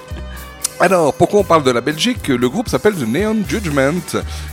Alors, 0.78 1.14
pourquoi 1.14 1.41
on 1.41 1.45
parle 1.45 1.62
de 1.64 1.70
la 1.70 1.80
Belgique? 1.80 2.28
Le 2.28 2.49
groupe 2.51 2.68
s'appelle 2.68 2.95
The 2.95 3.09
Neon 3.09 3.39
Judgment, 3.49 3.95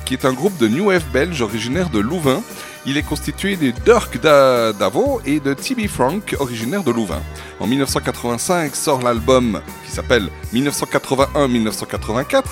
qui 0.05 0.13
est 0.13 0.23
un 0.23 0.31
groupe 0.31 0.57
de 0.57 0.69
New 0.69 0.85
Wave 0.85 1.03
belge 1.11 1.41
originaire 1.41 1.89
de 1.89 1.99
Louvain. 1.99 2.41
Il 2.85 2.97
est 2.97 3.03
constitué 3.03 3.55
de 3.55 3.71
Dirk 3.85 4.19
Da- 4.19 4.73
Davo 4.73 5.21
et 5.25 5.39
de 5.39 5.53
Tibi 5.53 5.87
Frank, 5.87 6.35
originaire 6.39 6.83
de 6.83 6.91
Louvain. 6.91 7.21
En 7.61 7.67
1985 7.67 8.75
sort 8.75 9.01
l'album 9.01 9.61
qui 9.85 9.91
s'appelle 9.91 10.27
1981-1984, 10.53 12.43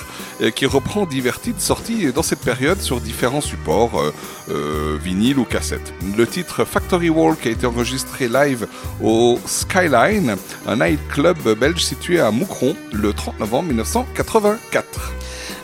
euh, 0.42 0.50
qui 0.52 0.66
reprend 0.66 1.06
divers 1.06 1.42
titres 1.42 1.60
sortis 1.62 2.14
dans 2.14 2.24
cette 2.24 2.40
période 2.40 2.80
sur 2.82 3.02
différents 3.02 3.42
supports, 3.42 4.00
euh, 4.00 4.14
euh, 4.52 4.98
vinyle 5.04 5.38
ou 5.38 5.44
cassette. 5.44 5.94
Le 6.18 6.26
titre 6.26 6.64
Factory 6.64 7.10
Walk 7.10 7.46
a 7.46 7.50
été 7.50 7.66
enregistré 7.68 8.30
live 8.30 8.68
au 9.04 9.38
Skyline, 9.46 10.38
un 10.66 10.76
nightclub 10.78 11.40
belge 11.60 11.84
situé 11.84 12.22
à 12.22 12.32
Moucron, 12.32 12.76
le 12.94 13.12
30 13.12 13.38
novembre 13.42 13.68
1984. 13.68 15.12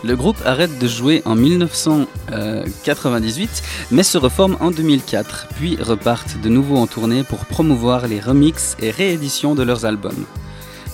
Le 0.04 0.16
groupe 0.16 0.38
arrête 0.46 0.78
de 0.80 0.88
jouer 0.88 1.22
en 1.26 1.36
1998, 1.36 3.64
mais 3.92 4.04
se 4.04 4.18
reforme 4.18 4.58
en 4.60 4.72
2004, 4.72 5.48
puis 5.56 5.78
repartent 5.82 6.42
de 6.42 6.50
nouveau 6.50 6.78
en 6.78 6.88
tournée 6.88 7.24
pour 7.24 7.46
promouvoir 7.46 8.08
les 8.08 8.20
remixes 8.20 8.76
et 8.80 8.90
rééditions 8.92 9.56
de 9.56 9.64
leurs 9.64 9.86
albums. 9.86 10.26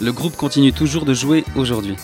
Le 0.01 0.11
groupe 0.11 0.35
continue 0.35 0.73
toujours 0.73 1.05
de 1.05 1.13
jouer 1.13 1.45
aujourd'hui. 1.55 1.95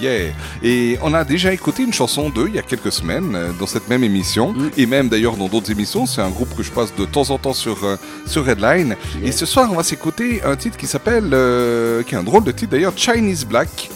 Yeah. 0.00 0.32
Et 0.62 0.98
on 1.02 1.14
a 1.14 1.24
déjà 1.24 1.52
écouté 1.52 1.82
une 1.82 1.92
chanson 1.92 2.28
d'eux 2.28 2.46
il 2.48 2.54
y 2.54 2.58
a 2.58 2.62
quelques 2.62 2.92
semaines 2.92 3.34
euh, 3.34 3.52
dans 3.58 3.66
cette 3.66 3.88
même 3.88 4.04
émission 4.04 4.54
et 4.76 4.84
même 4.84 5.08
d'ailleurs 5.08 5.36
dans 5.36 5.48
d'autres 5.48 5.70
émissions. 5.70 6.06
C'est 6.06 6.20
un 6.20 6.30
groupe 6.30 6.54
que 6.54 6.62
je 6.62 6.70
passe 6.70 6.94
de 6.94 7.04
temps 7.04 7.30
en 7.30 7.38
temps 7.38 7.54
sur 7.54 7.84
euh, 7.84 7.96
sur 8.26 8.44
Redline. 8.44 8.96
Et 9.22 9.32
ce 9.32 9.46
soir, 9.46 9.70
on 9.72 9.76
va 9.76 9.82
s'écouter 9.82 10.42
un 10.42 10.56
titre 10.56 10.76
qui 10.76 10.86
s'appelle, 10.86 11.30
euh, 11.32 12.02
qui 12.02 12.14
est 12.14 12.18
un 12.18 12.24
drôle 12.24 12.44
de 12.44 12.52
titre 12.52 12.72
d'ailleurs, 12.72 12.92
Chinese 12.96 13.46
Black. 13.46 13.90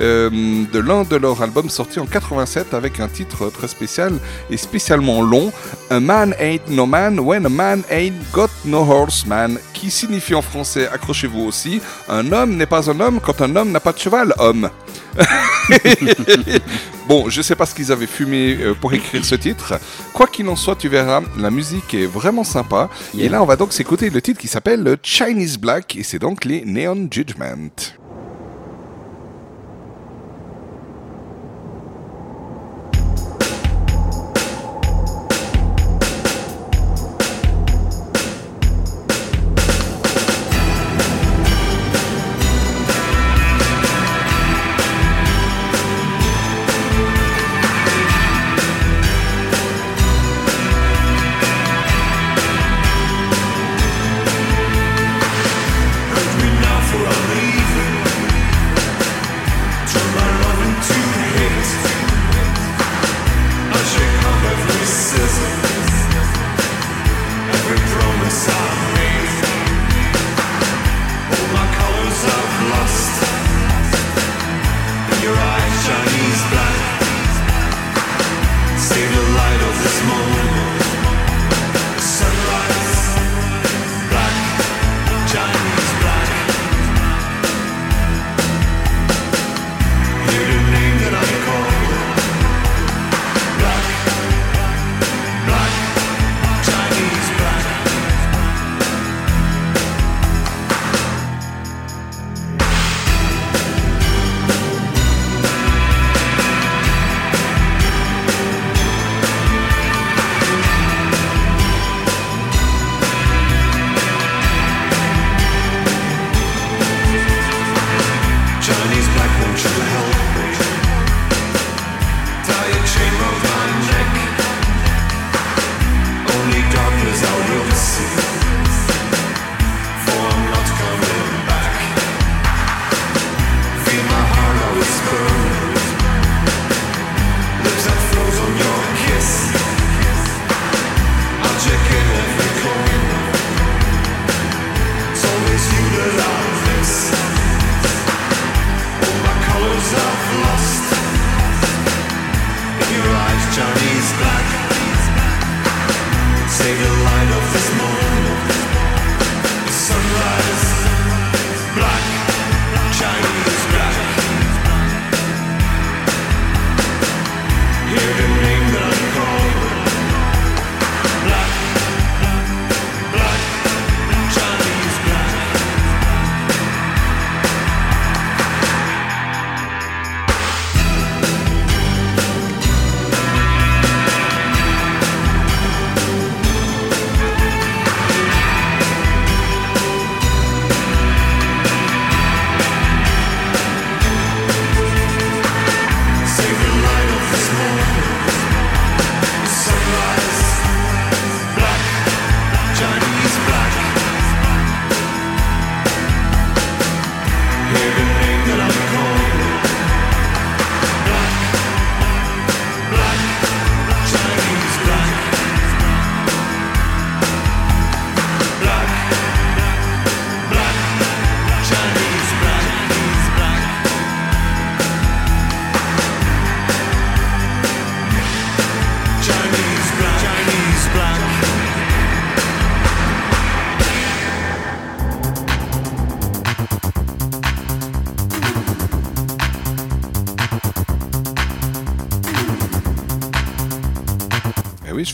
Euh, 0.00 0.64
de 0.72 0.78
l'un 0.78 1.04
de 1.04 1.16
leurs 1.16 1.42
albums 1.42 1.70
sortis 1.70 2.00
en 2.00 2.06
87 2.06 2.74
avec 2.74 3.00
un 3.00 3.08
titre 3.08 3.50
très 3.50 3.68
spécial 3.68 4.12
et 4.50 4.56
spécialement 4.56 5.22
long 5.22 5.52
A 5.90 6.00
Man 6.00 6.34
Ain't 6.38 6.68
No 6.68 6.86
Man 6.86 7.20
When 7.20 7.46
a 7.46 7.48
Man 7.48 7.82
Ain't 7.90 8.12
Got 8.32 8.50
No 8.64 8.78
Horseman 8.78 9.58
qui 9.72 9.90
signifie 9.90 10.34
en 10.34 10.42
français, 10.42 10.88
accrochez-vous 10.88 11.42
aussi, 11.42 11.80
un 12.08 12.32
homme 12.32 12.56
n'est 12.56 12.66
pas 12.66 12.90
un 12.90 13.00
homme 13.00 13.20
quand 13.20 13.40
un 13.40 13.54
homme 13.56 13.70
n'a 13.70 13.80
pas 13.80 13.92
de 13.92 13.98
cheval, 13.98 14.34
homme. 14.38 14.70
bon, 17.08 17.28
je 17.28 17.42
sais 17.42 17.54
pas 17.54 17.66
ce 17.66 17.74
qu'ils 17.74 17.92
avaient 17.92 18.06
fumé 18.06 18.56
euh, 18.60 18.74
pour 18.74 18.92
écrire 18.92 19.24
ce 19.24 19.34
titre. 19.34 19.78
Quoi 20.12 20.26
qu'il 20.26 20.48
en 20.48 20.56
soit, 20.56 20.76
tu 20.76 20.88
verras, 20.88 21.22
la 21.38 21.50
musique 21.50 21.94
est 21.94 22.06
vraiment 22.06 22.44
sympa. 22.44 22.90
Et 23.18 23.28
là, 23.28 23.42
on 23.42 23.46
va 23.46 23.56
donc 23.56 23.72
s'écouter 23.72 24.10
le 24.10 24.20
titre 24.20 24.40
qui 24.40 24.48
s'appelle 24.48 24.96
Chinese 25.02 25.58
Black 25.58 25.96
et 25.96 26.02
c'est 26.02 26.18
donc 26.18 26.44
les 26.44 26.64
Neon 26.64 27.08
Judgment. 27.10 27.70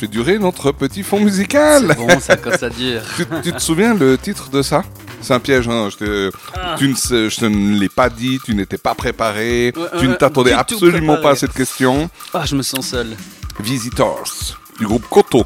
Fais 0.03 0.09
durer 0.09 0.39
notre 0.39 0.73
petit 0.73 1.03
fond 1.05 1.21
musical. 1.21 1.87
C'est 1.89 1.97
bon, 1.97 2.21
ça, 2.21 2.37
quand 2.37 2.57
ça 2.59 2.69
dure. 2.69 3.01
tu, 3.17 3.25
tu 3.45 3.53
te 3.53 3.61
souviens 3.61 3.95
le 3.95 4.19
titre 4.19 4.51
de 4.51 4.61
ça? 4.63 4.83
C'est 5.21 5.33
un 5.35 5.39
piège, 5.39 5.69
hein. 5.69 5.89
je, 5.93 5.97
te, 5.97 6.31
Ah. 6.55 6.75
tu 6.77 6.89
ne 6.89 6.95
sais- 6.97 7.31
je 7.31 7.37
te 7.39 7.45
ne 7.45 7.79
l'ai 7.79 7.89
pas 7.89 8.11
dit, 8.11 8.41
tu 8.45 8.55
n'étais 8.57 8.79
pas 8.79 8.95
préparé, 8.97 9.73
Ouais, 9.77 9.87
tu 10.01 10.09
ne 10.09 10.15
t'attendais 10.15 10.53
absolument 10.53 11.19
pas 11.19 11.31
à 11.31 11.37
cette 11.37 11.53
question. 11.53 12.11
Ah, 12.35 12.43
je 12.45 12.57
me 12.57 12.63
sens 12.63 12.89
seul. 12.89 13.17
Visitors, 13.61 14.25
du 14.81 14.87
groupe 14.87 15.07
Koto. 15.09 15.45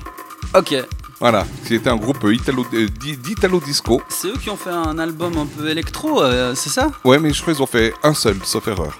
Ok. 0.55 0.75
Voilà, 1.21 1.47
c'était 1.65 1.89
un 1.91 1.97
groupe 1.97 2.27
italo, 2.31 2.67
euh, 2.75 2.89
di- 3.01 3.17
d'italo 3.17 3.61
disco. 3.61 4.03
C'est 4.09 4.29
eux 4.29 4.35
qui 4.43 4.49
ont 4.51 4.57
fait 4.57 4.71
un 4.71 4.99
album 4.99 5.37
un 5.39 5.47
peu 5.47 5.69
électro, 5.69 6.23
euh, 6.23 6.55
c'est 6.55 6.69
ça? 6.71 6.91
Ouais, 7.05 7.19
mais 7.19 7.33
je 7.33 7.41
crois 7.43 7.53
qu'ils 7.55 7.63
ont 7.63 7.67
fait 7.67 7.93
un 8.03 8.13
seul, 8.15 8.37
sauf 8.45 8.69
erreur. 8.69 8.99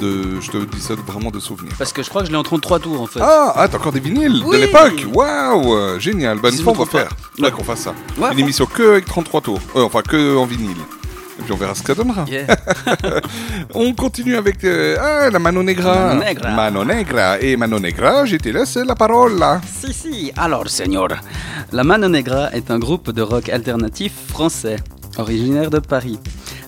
De, 0.00 0.40
je 0.40 0.50
te 0.50 0.56
dis 0.56 0.80
ça 0.80 0.94
vraiment 0.94 1.30
de 1.30 1.38
souvenir. 1.38 1.72
Parce 1.78 1.92
que 1.92 2.02
je 2.02 2.08
crois 2.08 2.22
que 2.22 2.26
je 2.26 2.32
l'ai 2.32 2.38
en 2.38 2.42
33 2.42 2.80
tours 2.80 3.00
en 3.00 3.06
fait. 3.06 3.20
Ah, 3.22 3.52
ah 3.56 3.68
t'as 3.68 3.78
encore 3.78 3.92
des 3.92 4.00
vinyles 4.00 4.42
Oui. 4.44 4.56
de 4.56 4.62
l'époque 4.62 5.06
Waouh 5.12 6.00
Génial, 6.00 6.38
bonne 6.38 6.52
Si 6.52 6.58
je 6.58 6.62
fois 6.62 6.72
on 6.76 6.84
va 6.84 6.86
faire. 6.86 7.10
Ouais, 7.38 7.50
qu'on 7.50 7.64
fasse 7.64 7.80
ça. 7.80 7.94
Ouais, 8.18 8.32
Une 8.32 8.40
émission 8.40 8.66
que 8.66 8.92
avec 8.92 9.04
33 9.04 9.40
tours. 9.40 9.60
Euh, 9.76 9.82
enfin, 9.82 10.02
que 10.02 10.36
en 10.36 10.46
vinyle. 10.46 10.76
Et 11.38 11.42
puis 11.42 11.52
on 11.52 11.56
verra 11.56 11.74
ce 11.74 11.82
que 11.82 11.88
ça 11.88 11.94
donnera. 11.94 12.24
Yeah. 12.28 12.46
On 13.74 13.92
continue 13.92 14.36
avec 14.36 14.62
euh, 14.64 14.96
ah, 15.00 15.30
la 15.30 15.38
Mano 15.38 15.62
Negra. 15.62 16.14
Mano 16.14 16.24
Negra. 16.24 16.50
Mano 16.50 16.84
Negra. 16.84 17.40
Et 17.40 17.56
Mano 17.56 17.80
Negra, 17.80 18.24
je 18.24 18.36
te 18.36 18.48
laisse 18.48 18.76
la 18.76 18.94
parole 18.94 19.38
là. 19.38 19.60
Si, 19.66 19.92
si, 19.92 20.32
alors, 20.36 20.68
señor. 20.68 21.08
La 21.72 21.82
Mano 21.82 22.08
Negra 22.08 22.52
est 22.52 22.70
un 22.70 22.78
groupe 22.78 23.10
de 23.10 23.22
rock 23.22 23.48
alternatif 23.48 24.12
français, 24.28 24.76
originaire 25.18 25.70
de 25.70 25.80
Paris. 25.80 26.20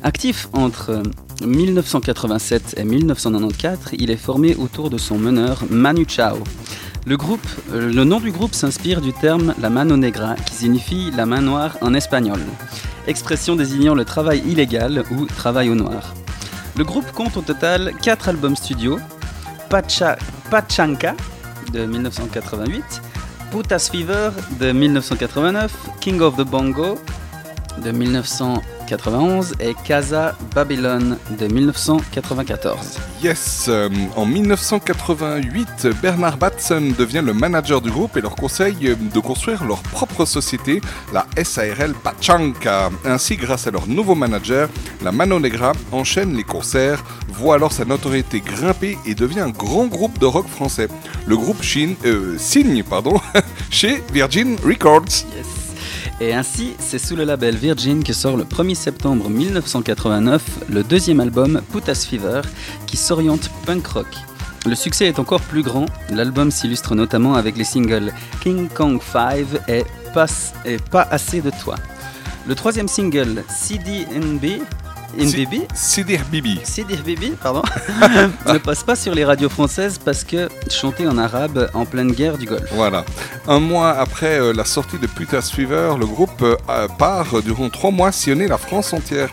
Actif 0.03 0.49
entre 0.53 1.03
1987 1.45 2.75
et 2.79 2.85
1994, 2.85 3.91
il 3.99 4.11
est 4.11 4.17
formé 4.17 4.55
autour 4.57 4.91
de 4.91 4.99
son 4.99 5.19
meneur 5.19 5.65
Manu 5.69 6.07
Chao. 6.09 6.39
Le, 7.07 7.17
groupe, 7.17 7.47
euh, 7.73 7.93
le 7.93 8.05
nom 8.05 8.21
du 8.21 8.33
groupe 8.33 8.55
s'inspire 8.55 9.01
du 9.01 9.13
terme 9.13 9.55
la 9.61 9.71
mano 9.71 9.97
negra, 9.97 10.35
qui 10.35 10.55
signifie 10.55 11.11
la 11.17 11.27
main 11.27 11.41
noire 11.41 11.77
en 11.81 11.95
espagnol, 11.95 12.41
expression 13.07 13.55
désignant 13.55 13.95
le 13.95 14.05
travail 14.05 14.43
illégal 14.47 15.05
ou 15.13 15.27
travail 15.27 15.71
au 15.71 15.75
noir. 15.75 16.15
Le 16.77 16.85
groupe 16.85 17.11
compte 17.13 17.37
au 17.37 17.43
total 17.43 17.93
4 18.03 18.31
albums 18.31 18.57
studio, 18.57 18.99
Pacha, 19.71 20.17
Pachanka 20.51 21.15
de 21.73 21.87
1988, 21.87 23.03
Putas 23.51 23.89
Fever 23.91 24.31
de 24.59 24.73
1989, 24.73 25.73
King 26.01 26.21
of 26.21 26.37
the 26.37 26.43
Bongo 26.43 26.99
de 27.85 27.93
1991 28.87 29.55
et 29.61 29.75
Casa 29.85 30.37
Babylon 30.55 31.19
de 31.39 31.47
1994. 31.49 32.99
Yes, 33.23 33.67
euh, 33.69 33.89
en 34.15 34.25
1988, 34.25 35.89
Bernard 36.01 36.37
Batson 36.37 36.93
devient 36.97 37.23
le 37.25 37.35
manager 37.35 37.81
du 37.81 37.91
groupe 37.91 38.17
et 38.17 38.21
leur 38.21 38.37
conseille 38.37 38.89
euh, 38.89 38.95
de 38.95 39.21
construire 39.21 39.65
leur 39.65 39.83
propre 39.83 40.25
société, 40.25 40.81
la 41.13 41.27
SARL 41.43 41.95
Pachanka. 41.95 42.91
Ainsi, 43.05 43.37
grâce 43.37 43.67
à 43.67 43.73
leur 43.73 43.89
nouveau 43.89 44.15
manager, 44.15 44.69
la 45.03 45.11
Mano 45.11 45.41
Negra 45.41 45.73
enchaîne 45.91 46.37
les 46.37 46.45
concerts, 46.45 47.03
voit 47.29 47.57
alors 47.57 47.73
sa 47.73 47.85
notoriété 47.85 48.41
grimper 48.41 48.99
et 49.05 49.15
devient 49.15 49.41
un 49.41 49.51
grand 49.51 49.87
groupe 49.87 50.19
de 50.21 50.27
rock 50.27 50.47
français. 50.47 50.89
Le 51.27 51.37
groupe 51.37 51.63
Chine, 51.63 51.97
euh, 52.05 52.37
signe 52.39 52.85
pardon, 52.85 53.21
chez 53.71 54.03
Virgin 54.13 54.57
Records. 54.65 55.25
Yes. 55.37 55.66
Et 56.21 56.33
ainsi, 56.33 56.75
c'est 56.79 56.99
sous 56.99 57.15
le 57.15 57.25
label 57.25 57.57
Virgin 57.57 58.03
que 58.03 58.15
sort 58.15 58.39
le 58.39 58.45
1er 58.45 58.75
septembre 58.75 59.29
1989 59.29 60.43
le 60.71 60.83
deuxième 60.83 61.21
album 61.21 61.61
Putas 61.71 62.07
Fever 62.09 62.41
qui 62.87 62.97
s'oriente 62.97 63.51
punk 63.67 63.87
rock. 63.87 64.07
Le 64.67 64.75
succès 64.75 65.07
est 65.07 65.19
encore 65.19 65.43
plus 65.43 65.63
grand, 65.63 65.87
l'album 66.11 66.51
s'illustre 66.51 66.95
notamment 66.95 67.35
avec 67.35 67.57
les 67.57 67.65
singles 67.65 68.13
King 68.43 68.69
Kong 68.69 69.01
5 69.01 69.47
et 69.69 69.85
et 70.65 70.79
Pas 70.91 71.03
assez 71.11 71.43
de 71.43 71.51
toi. 71.63 71.75
Le 72.47 72.55
troisième 72.55 72.89
single 72.89 73.45
CDNB 73.49 74.63
NBB 75.19 75.67
Sidir 75.75 76.21
Bibi. 76.31 76.61
Sidir 76.65 77.03
Bibi, 77.03 77.33
pardon, 77.43 77.63
ne 78.53 78.59
passe 78.59 78.83
pas 78.83 78.97
sur 78.97 79.15
les 79.15 79.25
radios 79.25 79.49
françaises 79.49 79.99
parce 80.03 80.25
que 80.25 80.49
chanté 80.71 81.07
en 81.07 81.19
arabe 81.19 81.71
en 81.75 81.85
pleine 81.85 82.13
guerre 82.13 82.39
du 82.39 82.47
Golfe. 82.47 82.71
Voilà. 82.73 83.05
Un 83.47 83.61
mois 83.61 83.91
après 83.91 84.41
euh, 84.41 84.53
la 84.53 84.65
sortie 84.65 84.99
de 84.99 85.07
Putas 85.07 85.51
Fever, 85.55 85.95
le 85.99 86.07
groupe 86.07 86.43
euh, 86.43 86.89
part 86.99 87.43
durant 87.43 87.69
trois 87.71 87.91
mois 87.91 88.13
sillonner 88.13 88.49
la 88.49 88.59
France 88.59 88.93
entière. 88.93 89.31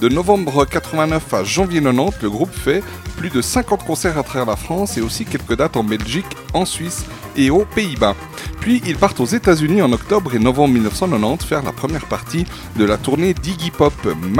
De 0.00 0.08
novembre 0.08 0.64
89 0.64 1.32
à 1.32 1.44
janvier 1.44 1.80
90, 1.80 2.22
le 2.22 2.30
groupe 2.30 2.52
fait 2.52 2.82
plus 3.16 3.30
de 3.30 3.40
50 3.40 3.84
concerts 3.84 4.18
à 4.18 4.24
travers 4.24 4.46
la 4.46 4.56
France 4.56 4.98
et 4.98 5.00
aussi 5.00 5.24
quelques 5.24 5.56
dates 5.56 5.76
en 5.76 5.84
Belgique, 5.84 6.26
en 6.54 6.64
Suisse 6.64 7.04
et 7.36 7.50
aux 7.50 7.64
Pays-Bas. 7.64 8.14
Puis 8.60 8.80
ils 8.86 8.96
partent 8.96 9.18
aux 9.18 9.24
États-Unis 9.26 9.82
en 9.82 9.92
octobre 9.92 10.34
et 10.34 10.38
novembre 10.38 10.74
1990 10.74 11.44
faire 11.44 11.62
la 11.64 11.72
première 11.72 12.06
partie 12.06 12.44
de 12.76 12.84
la 12.84 12.96
tournée 12.96 13.34
d'Iggy 13.34 13.70
Pop. 13.72 13.92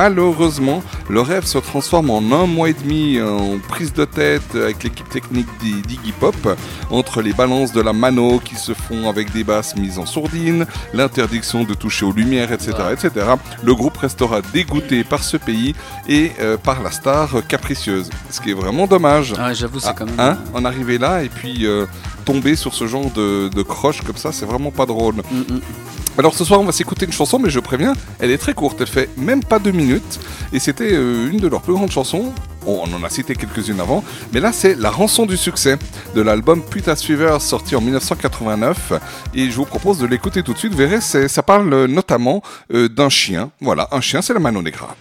Malheureusement, 0.07 0.83
le 1.09 1.21
rêve 1.21 1.45
se 1.45 1.59
transforme 1.59 2.11
en 2.11 2.19
un 2.33 2.47
mois 2.47 2.69
et 2.69 2.73
demi 2.75 3.21
en 3.21 3.59
prise 3.59 3.93
de 3.93 4.05
tête 4.05 4.55
avec 4.55 4.83
l'équipe 4.85 5.09
technique 5.09 5.47
d'I- 5.61 5.83
d'Iggy 5.87 6.13
Pop 6.19 6.37
entre 6.91 7.23
les 7.23 7.33
balances 7.33 7.73
de 7.73 7.81
la 7.81 7.93
mano 7.93 8.41
qui 8.45 8.57
se 8.57 8.75
font 8.75 9.09
avec 9.09 9.33
des 9.33 9.45
basses 9.45 9.77
mises 9.77 9.99
en 9.99 10.07
sourdine, 10.07 10.67
l'interdiction 10.93 11.65
de 11.65 11.75
toucher 11.75 12.05
aux 12.05 12.13
lumières, 12.13 12.53
etc., 12.53 12.73
etc. 12.93 13.27
Le 13.63 13.75
groupe 13.75 13.97
restera 13.97 14.41
dégoûté 14.53 15.05
par 15.05 15.23
ce 15.25 15.37
pays 15.37 15.75
et 16.09 16.33
euh, 16.41 16.57
par 16.57 16.83
la 16.83 16.91
star 16.91 17.29
capricieuse, 17.49 18.11
ce 18.31 18.41
qui 18.41 18.51
est 18.51 18.55
vraiment 18.55 18.87
dommage. 18.87 19.35
Ah, 19.39 19.53
j'avoue, 19.55 19.81
c'est 19.81 19.89
Ah, 19.89 19.95
quand 19.97 20.07
même. 20.07 20.21
hein, 20.21 20.39
en 20.55 20.65
arriver 20.65 20.99
là 20.99 21.23
et 21.23 21.29
puis 21.29 21.67
euh, 21.67 21.87
tomber 22.25 22.57
sur 22.57 22.75
ce 22.75 22.87
genre 22.87 23.11
de, 23.11 23.49
de 23.49 23.63
croche 23.63 24.03
comme 24.03 24.17
ça, 24.17 24.33
c'est 24.33 24.47
vraiment 24.47 24.71
pas 24.71 24.87
drôle. 24.87 25.17
Mm, 25.17 25.55
mm. 25.55 25.61
Alors 26.19 26.35
ce 26.35 26.45
soir, 26.45 26.61
on 26.61 26.65
va 26.65 26.73
s'écouter 26.73 27.07
une 27.07 27.13
chanson, 27.13 27.39
mais 27.39 27.49
je 27.49 27.59
préviens, 27.59 27.95
elle 28.19 28.31
est 28.31 28.37
très 28.37 28.53
courte, 28.53 28.79
elle 28.81 28.87
fait 28.87 29.09
même 29.17 29.43
pas 29.43 29.59
deux 29.59 29.71
minutes, 29.71 30.21
et 30.53 30.59
c'était 30.59 30.93
euh, 30.93 31.31
une 31.31 31.39
de 31.39 31.49
leurs 31.49 31.63
plus 31.63 31.73
grandes 31.73 31.91
chansons. 31.91 32.35
Bon, 32.67 32.83
on 32.87 32.95
en 32.95 33.03
a 33.03 33.09
cité 33.09 33.35
quelques-unes 33.35 33.81
avant, 33.81 34.05
mais 34.33 34.39
là 34.41 34.53
c'est 34.53 34.75
la 34.79 34.91
rançon 34.91 35.25
du 35.25 35.39
succès 35.39 35.79
de 36.15 36.21
l'album 36.21 36.63
Putas 36.63 36.97
Fever 36.97 37.39
sorti 37.41 37.75
en 37.77 37.81
1989, 37.81 38.93
et 39.35 39.51
je 39.51 39.57
vous 39.57 39.65
propose 39.65 39.99
de 39.99 40.07
l'écouter 40.07 40.43
tout 40.43 40.53
de 40.53 40.59
suite. 40.59 40.73
Vous 40.73 40.79
verrez, 40.79 41.01
ça 41.01 41.43
parle 41.43 41.73
euh, 41.73 41.87
notamment 41.87 42.43
euh, 42.75 42.89
d'un 42.89 43.09
chien. 43.09 43.51
Voilà, 43.63 43.89
un 43.91 44.03
chien, 44.03 44.21
c'est 44.21 44.35
la 44.35 44.41
Mano 44.41 44.61
Negra. 44.61 44.95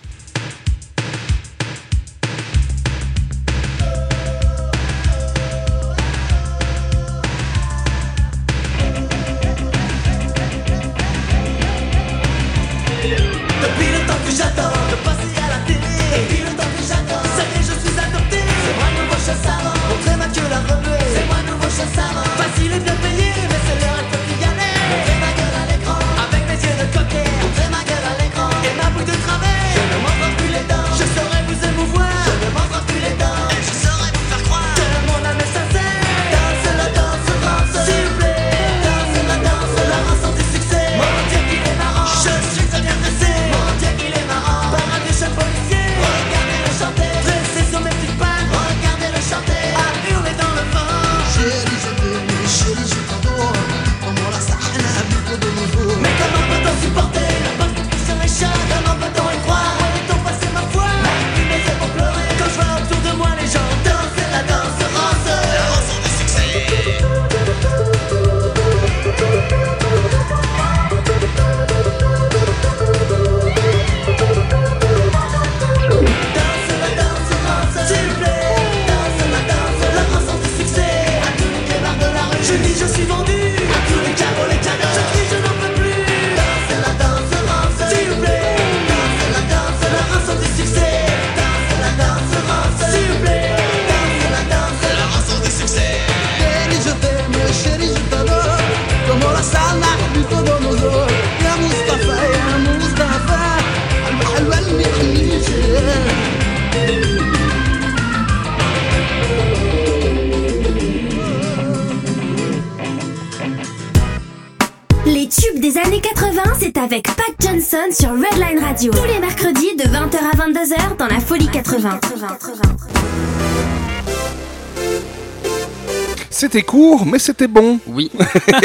C'était 126.51 126.65
court, 126.65 127.05
mais 127.05 127.17
c'était 127.17 127.47
bon. 127.47 127.79
Oui. 127.87 128.11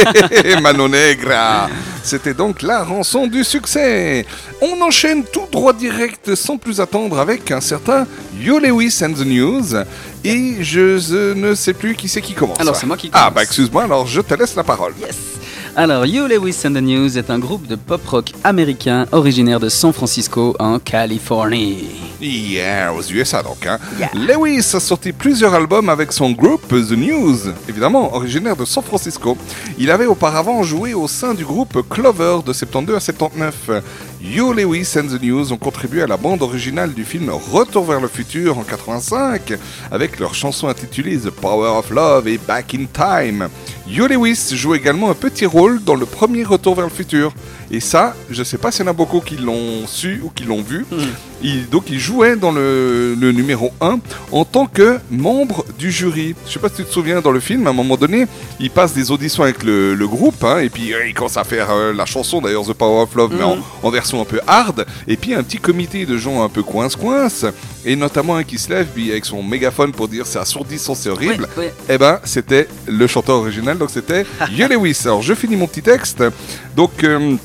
Mano 0.61 0.89
Negra. 0.89 1.68
C'était 2.03 2.34
donc 2.34 2.62
la 2.62 2.82
rançon 2.82 3.28
du 3.28 3.45
succès. 3.45 4.26
On 4.61 4.82
enchaîne 4.82 5.22
tout 5.22 5.47
droit 5.53 5.72
direct 5.72 6.34
sans 6.34 6.57
plus 6.57 6.80
attendre 6.80 7.16
avec 7.20 7.49
un 7.53 7.61
certain 7.61 8.05
Yo 8.41 8.59
Lewis 8.59 8.99
and 9.05 9.12
the 9.12 9.24
News. 9.24 9.76
Et 10.24 10.64
je, 10.64 10.99
je 10.99 11.32
ne 11.34 11.55
sais 11.55 11.74
plus 11.74 11.95
qui 11.95 12.09
c'est 12.09 12.20
qui 12.22 12.32
commence. 12.34 12.59
Alors, 12.59 12.74
c'est 12.74 12.87
moi 12.87 12.97
qui 12.97 13.09
Ah 13.12 13.18
commence. 13.20 13.34
bah 13.34 13.43
excuse-moi, 13.45 13.84
alors 13.84 14.05
je 14.09 14.20
te 14.20 14.34
laisse 14.34 14.57
la 14.57 14.64
parole. 14.64 14.93
Alors, 15.76 16.07
You 16.07 16.26
Lewis 16.26 16.57
and 16.64 16.72
the 16.72 16.82
News 16.82 17.16
est 17.16 17.30
un 17.30 17.39
groupe 17.39 17.68
de 17.68 17.76
pop-rock 17.76 18.32
américain 18.43 19.07
originaire 19.12 19.61
de 19.61 19.68
San 19.68 19.93
Francisco 19.93 20.57
en 20.59 20.80
Californie. 20.80 21.84
Yeah, 22.21 22.95
aux 22.95 23.03
USA 23.03 23.43
donc. 23.43 23.67
Hein. 23.67 23.79
Lewis 24.14 24.71
a 24.75 24.81
sorti 24.81 25.12
plusieurs 25.12 25.53
albums 25.53 25.91
avec 25.91 26.12
son 26.12 26.31
groupe 26.31 26.69
The 26.69 26.93
News, 26.93 27.37
évidemment 27.69 28.14
originaire 28.14 28.57
de 28.57 28.64
San 28.64 28.83
Francisco. 28.83 29.37
Il 29.79 29.91
avait 29.91 30.07
auparavant 30.07 30.62
joué 30.62 30.95
au 30.95 31.09
sein 31.09 31.35
du 31.35 31.45
groupe 31.45 31.87
Clover 31.91 32.39
de 32.47 32.53
72 32.53 32.97
à 32.97 33.01
79. 33.01 33.71
You 34.23 34.53
Lewis 34.55 34.95
and 34.97 35.09
the 35.09 35.23
News 35.23 35.53
ont 35.53 35.59
contribué 35.59 36.03
à 36.03 36.07
la 36.07 36.17
bande 36.17 36.43
originale 36.43 36.95
du 36.95 37.05
film 37.05 37.31
Retour 37.31 37.85
vers 37.85 38.01
le 38.01 38.09
futur 38.09 38.57
en 38.59 38.62
85 38.62 39.53
avec 39.91 40.19
leur 40.19 40.35
chanson 40.35 40.69
intitulée 40.69 41.19
The 41.19 41.31
Power 41.31 41.79
of 41.79 41.91
Love 41.91 42.29
et 42.29 42.39
Back 42.39 42.75
in 42.75 42.87
Time. 42.93 43.49
You 43.87 44.07
Lewis 44.07 44.53
joue 44.53 44.75
également 44.75 45.11
un 45.11 45.14
petit 45.14 45.47
rôle 45.47 45.85
dans 45.85 45.95
le 45.95 46.07
premier 46.07 46.45
Retour 46.45 46.75
vers 46.77 46.87
le 46.87 46.91
futur. 46.91 47.33
Et 47.71 47.81
ça, 47.81 48.14
je 48.31 48.43
sais 48.43 48.59
pas 48.59 48.71
s'il 48.71 48.85
y 48.85 48.89
en 48.89 48.91
a 48.91 48.95
beaucoup 48.95 49.21
qui 49.21 49.37
l'ont 49.37 49.87
su 49.87 50.21
ou 50.23 50.31
qui 50.31 50.45
l'ont 50.45 50.62
vu. 50.62 50.87
Il, 51.43 51.69
donc 51.69 51.85
il 51.91 51.99
jouait 51.99 52.37
dans 52.37 52.51
le, 52.53 53.14
le 53.14 53.31
numéro 53.33 53.73
1 53.81 53.99
en 54.33 54.45
tant 54.45 54.67
que 54.67 54.99
membre 55.11 55.64
du 55.79 55.91
jury. 55.93 56.35
Je 56.47 56.53
sais 56.53 56.59
pas 56.59 56.69
si 56.69 56.77
tu 56.77 56.85
te 56.85 56.93
souviens 56.93 57.21
dans 57.21 57.31
le 57.31 57.41
film, 57.41 57.67
à 57.67 57.71
un 57.71 57.75
moment 57.75 57.97
donné, 57.97 58.27
il 58.59 58.71
passe 58.71 58.95
des 58.95 59.11
auditions 59.11 59.43
avec 59.43 59.62
le, 59.62 59.95
le 59.95 60.09
groupe, 60.09 60.43
hein, 60.45 60.61
et 60.61 60.71
puis 60.71 60.95
euh, 60.95 61.07
il 61.07 61.12
commence 61.12 61.37
à 61.37 61.45
faire 61.45 61.71
euh, 61.71 61.93
la 61.93 62.07
chanson 62.07 62.41
d'ailleurs 62.41 62.64
The 62.64 62.73
Power 62.73 63.03
of 63.03 63.14
Love, 63.14 63.33
mais 63.37 63.45
en, 63.45 63.59
en 63.83 63.91
version 63.91 64.21
un 64.23 64.25
peu 64.25 64.41
hard. 64.47 64.87
Et 65.07 65.17
puis 65.17 65.35
un 65.35 65.43
petit 65.43 65.59
comité 65.59 66.07
de 66.07 66.17
gens 66.17 66.43
un 66.43 66.49
peu 66.49 66.62
coince-coince, 66.62 67.45
et 67.85 67.97
notamment 67.97 68.37
un 68.37 68.45
qui 68.45 68.59
se 68.59 68.71
lève 68.71 68.87
puis 68.95 69.11
avec 69.11 69.25
son 69.27 69.43
mégaphone 69.43 69.93
pour 69.93 70.09
dire 70.09 70.27
c'est 70.27 70.39
assourdissant, 70.39 70.95
c'est 70.95 71.11
horrible. 71.11 71.47
Ouais, 71.57 71.64
ouais. 71.64 71.75
Eh 71.91 71.99
ben, 71.99 72.19
c'était 72.25 72.67
le 72.87 73.07
chanteur 73.07 73.37
original, 73.37 73.77
donc 73.77 73.91
c'était 73.91 74.25
Yo 74.53 74.69
Lewis. 74.69 75.03
Alors, 75.05 75.21
je 75.23 75.35
finis 75.35 75.57
mon 75.57 75.67
petit 75.67 75.83
texte. 75.83 76.25
Donc, 76.77 77.05
euh, 77.05 77.37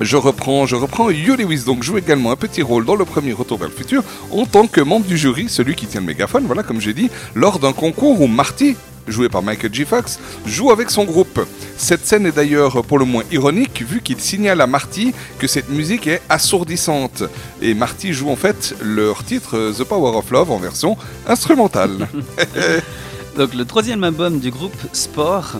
je 0.00 0.16
reprends, 0.18 0.66
je 0.66 0.76
reprends. 0.76 1.08
Yo 1.08 1.36
Lewis 1.36 1.64
donc 1.64 1.82
joue 1.82 1.96
également 1.96 2.30
un 2.30 2.36
petit 2.36 2.60
rôle 2.60 2.84
dans 2.84 2.96
le 2.96 3.06
premier 3.06 3.32
Retour 3.32 3.58
vers 3.58 3.68
le 3.68 3.74
futur 3.74 4.04
en 4.30 4.44
tant 4.44 4.66
que 4.66 4.82
membre 4.82 5.06
du 5.06 5.16
jury, 5.16 5.48
celui 5.48 5.74
qui 5.74 5.86
tient 5.86 6.00
le 6.00 6.06
mégaphone, 6.06 6.44
voilà, 6.44 6.62
comme 6.62 6.82
j'ai 6.82 6.92
dit, 6.92 7.10
lors 7.34 7.58
d'un 7.58 7.72
concours 7.72 8.20
où 8.20 8.26
Marty 8.26 8.76
joué 9.06 9.28
par 9.28 9.42
Michael 9.42 9.72
J. 9.72 9.84
Fox, 9.84 10.18
joue 10.46 10.70
avec 10.70 10.90
son 10.90 11.04
groupe. 11.04 11.46
Cette 11.76 12.06
scène 12.06 12.26
est 12.26 12.32
d'ailleurs 12.32 12.82
pour 12.84 12.98
le 12.98 13.04
moins 13.04 13.24
ironique 13.30 13.82
vu 13.86 14.00
qu'il 14.00 14.18
signale 14.20 14.60
à 14.60 14.66
Marty 14.66 15.14
que 15.38 15.46
cette 15.46 15.68
musique 15.68 16.06
est 16.06 16.22
assourdissante. 16.28 17.22
Et 17.60 17.74
Marty 17.74 18.12
joue 18.12 18.30
en 18.30 18.36
fait 18.36 18.74
leur 18.82 19.24
titre 19.24 19.72
The 19.76 19.84
Power 19.84 20.16
of 20.16 20.30
Love 20.30 20.50
en 20.50 20.58
version 20.58 20.96
instrumentale. 21.26 22.08
Donc 23.36 23.54
le 23.54 23.64
troisième 23.64 24.04
album 24.04 24.38
du 24.38 24.50
groupe 24.50 24.76
Sport, 24.92 25.54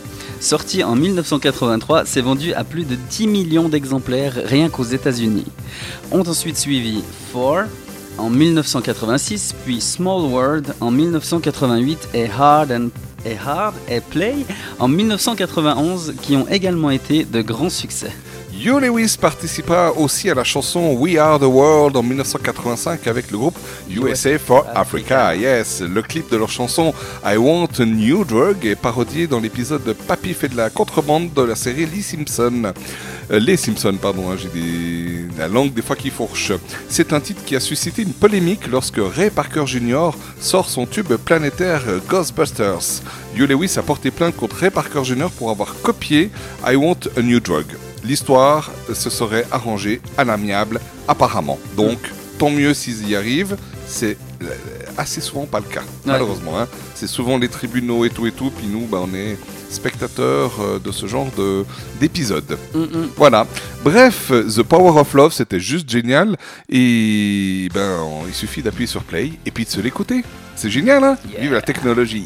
sorti 0.44 0.84
en 0.84 0.94
1983, 0.94 2.04
s'est 2.04 2.20
vendu 2.20 2.52
à 2.52 2.64
plus 2.64 2.84
de 2.84 2.96
10 2.96 3.26
millions 3.26 3.68
d'exemplaires 3.68 4.34
rien 4.44 4.68
qu'aux 4.68 4.84
États-Unis. 4.84 5.46
Ont 6.12 6.20
ensuite 6.20 6.58
suivi 6.58 7.02
Four 7.32 7.62
en 8.18 8.30
1986, 8.30 9.54
puis 9.64 9.80
Small 9.80 10.22
World 10.22 10.74
en 10.80 10.90
1988 10.90 12.10
et 12.14 12.28
Hard 12.30 12.70
and 12.70 12.88
Hard 13.44 13.74
et 13.88 14.00
Play 14.00 14.36
en 14.78 14.88
1991 14.88 16.14
qui 16.20 16.36
ont 16.36 16.46
également 16.48 16.90
été 16.90 17.24
de 17.24 17.40
grands 17.40 17.70
succès. 17.70 18.12
Yo 18.56 18.78
Lewis 18.78 19.16
participa 19.20 19.92
aussi 19.96 20.30
à 20.30 20.34
la 20.34 20.44
chanson 20.44 20.94
We 20.94 21.16
Are 21.16 21.40
the 21.40 21.44
World 21.44 21.96
en 21.96 22.02
1985 22.02 23.06
avec 23.08 23.30
le 23.32 23.38
groupe 23.38 23.58
USA 23.90 24.38
for 24.38 24.64
Africa. 24.74 25.34
Yes, 25.34 25.82
le 25.82 26.00
clip 26.02 26.30
de 26.30 26.36
leur 26.36 26.50
chanson 26.50 26.94
I 27.24 27.36
Want 27.36 27.68
a 27.80 27.84
New 27.84 28.24
Drug 28.24 28.64
est 28.64 28.76
parodié 28.76 29.26
dans 29.26 29.40
l'épisode 29.40 29.82
de 29.82 29.92
Papy 29.92 30.34
fait 30.34 30.48
de 30.48 30.56
la 30.56 30.70
contrebande 30.70 31.32
de 31.34 31.42
la 31.42 31.56
série 31.56 31.86
Lee 31.86 32.02
Simpson. 32.02 32.72
Euh, 33.30 33.40
les 33.40 33.56
Simpsons, 33.56 33.98
pardon, 34.00 34.30
hein, 34.30 34.36
j'ai 34.36 34.48
des... 34.48 35.24
la 35.36 35.48
langue 35.48 35.72
des 35.72 35.82
fois 35.82 35.96
qui 35.96 36.10
fourche. 36.10 36.52
C'est 36.88 37.12
un 37.12 37.20
titre 37.20 37.44
qui 37.44 37.56
a 37.56 37.60
suscité 37.60 38.02
une 38.02 38.12
polémique 38.12 38.68
lorsque 38.68 39.00
Ray 39.00 39.30
Parker 39.30 39.66
Jr. 39.66 40.10
sort 40.40 40.68
son 40.68 40.86
tube 40.86 41.12
planétaire 41.16 41.82
Ghostbusters. 42.08 43.02
Yo 43.34 43.46
Lewis 43.46 43.74
a 43.78 43.82
porté 43.82 44.12
plainte 44.12 44.36
contre 44.36 44.56
Ray 44.56 44.70
Parker 44.70 45.02
Jr. 45.02 45.28
pour 45.36 45.50
avoir 45.50 45.74
copié 45.82 46.30
I 46.64 46.76
Want 46.76 47.08
a 47.16 47.22
New 47.22 47.40
Drug. 47.40 47.66
L'histoire 48.04 48.70
se 48.92 49.10
serait 49.10 49.46
arrangée 49.50 50.00
à 50.18 50.24
l'amiable, 50.24 50.80
apparemment. 51.08 51.58
Donc, 51.76 51.98
tant 52.38 52.50
mieux 52.50 52.74
s'ils 52.74 53.08
y 53.08 53.16
arrivent. 53.16 53.56
C'est 53.86 54.16
euh, 54.42 54.46
assez 54.96 55.20
souvent 55.20 55.46
pas 55.46 55.60
le 55.60 55.66
cas, 55.66 55.82
malheureusement. 56.06 56.58
hein. 56.60 56.68
C'est 56.94 57.06
souvent 57.06 57.36
les 57.38 57.48
tribunaux 57.48 58.04
et 58.04 58.10
tout 58.10 58.26
et 58.26 58.32
tout, 58.32 58.50
puis 58.56 58.66
nous, 58.66 58.86
bah, 58.86 58.98
on 59.02 59.14
est 59.14 59.36
spectateurs 59.70 60.52
euh, 60.60 60.78
de 60.78 60.90
ce 60.92 61.06
genre 61.06 61.26
de- 61.36 61.64
d'épisodes. 62.00 62.56
Voilà. 63.16 63.46
Bref, 63.82 64.30
The 64.30 64.62
Power 64.62 64.98
of 65.00 65.12
Love, 65.14 65.32
c'était 65.32 65.60
juste 65.60 65.88
génial. 65.90 66.36
Et 66.70 67.68
ben, 67.74 67.98
il 68.28 68.34
suffit 68.34 68.62
d'appuyer 68.62 68.86
sur 68.86 69.02
play 69.02 69.32
et 69.44 69.50
puis 69.50 69.64
de 69.64 69.70
se 69.70 69.80
l'écouter. 69.80 70.24
C'est 70.56 70.70
génial, 70.70 71.02
hein 71.04 71.16
Vive 71.40 71.52
la 71.52 71.62
technologie. 71.62 72.24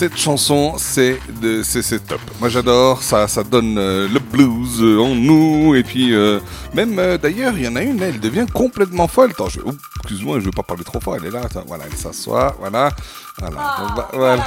Cette 0.00 0.16
chanson, 0.16 0.76
c'est 0.78 1.20
de- 1.42 1.62
c'est 1.62 1.82
c'est 1.82 1.98
top. 2.06 2.20
Moi, 2.40 2.48
j'adore. 2.48 3.02
Ça, 3.02 3.28
ça 3.28 3.42
donne 3.44 3.76
euh, 3.76 4.08
le 4.10 4.18
blues 4.18 4.80
euh, 4.80 4.98
en 4.98 5.14
nous. 5.14 5.74
Et 5.74 5.82
puis, 5.82 6.14
euh, 6.14 6.40
même 6.72 6.98
euh, 6.98 7.18
d'ailleurs, 7.18 7.52
il 7.54 7.64
y 7.64 7.68
en 7.68 7.76
a 7.76 7.82
une. 7.82 8.00
Elle 8.02 8.18
devient 8.18 8.46
complètement 8.50 9.08
folle. 9.08 9.32
Attends, 9.32 9.50
je... 9.50 9.60
oups, 9.60 9.76
excuse-moi, 9.98 10.40
je 10.40 10.46
veux 10.46 10.52
pas 10.52 10.62
parler 10.62 10.84
trop 10.84 11.00
fort. 11.00 11.16
Elle 11.16 11.26
est 11.26 11.30
là. 11.30 11.42
Attends, 11.44 11.64
voilà, 11.66 11.84
elle 11.92 11.98
s'assoit. 11.98 12.56
Voilà, 12.58 12.90
voilà, 13.38 13.56
On 13.90 13.94
va- 13.94 14.08
voilà. 14.14 14.42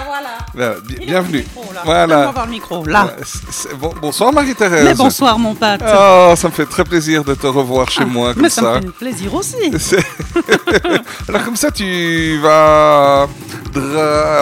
Voilà, 0.55 0.75
bi- 0.87 1.05
Bienvenue. 1.05 1.45
Voilà. 1.85 2.07
Donne-moi 2.07 2.31
voir 2.31 2.45
le 2.47 2.51
micro, 2.51 2.85
là. 2.87 3.05
Ouais, 3.05 3.11
c'est- 3.23 3.51
c'est- 3.51 3.75
bon- 3.75 3.93
bonsoir 4.01 4.33
Marie-Thérèse. 4.33 4.85
Mais 4.85 4.95
bonsoir, 4.95 5.37
mon 5.37 5.53
pâte. 5.53 5.83
Oh, 5.87 6.33
ça 6.35 6.47
me 6.47 6.53
fait 6.53 6.65
très 6.65 6.83
plaisir 6.83 7.23
de 7.23 7.35
te 7.35 7.45
revoir 7.45 7.91
chez 7.91 8.05
moi 8.05 8.33
comme 8.33 8.41
Mais 8.41 8.49
ça, 8.49 8.61
ça. 8.61 8.75
me 8.79 8.87
fait 8.87 8.97
plaisir 9.05 9.31
aussi. 9.35 9.55
Alors 11.29 11.43
comme 11.45 11.55
ça, 11.55 11.69
tu 11.69 12.39
vas 12.41 13.27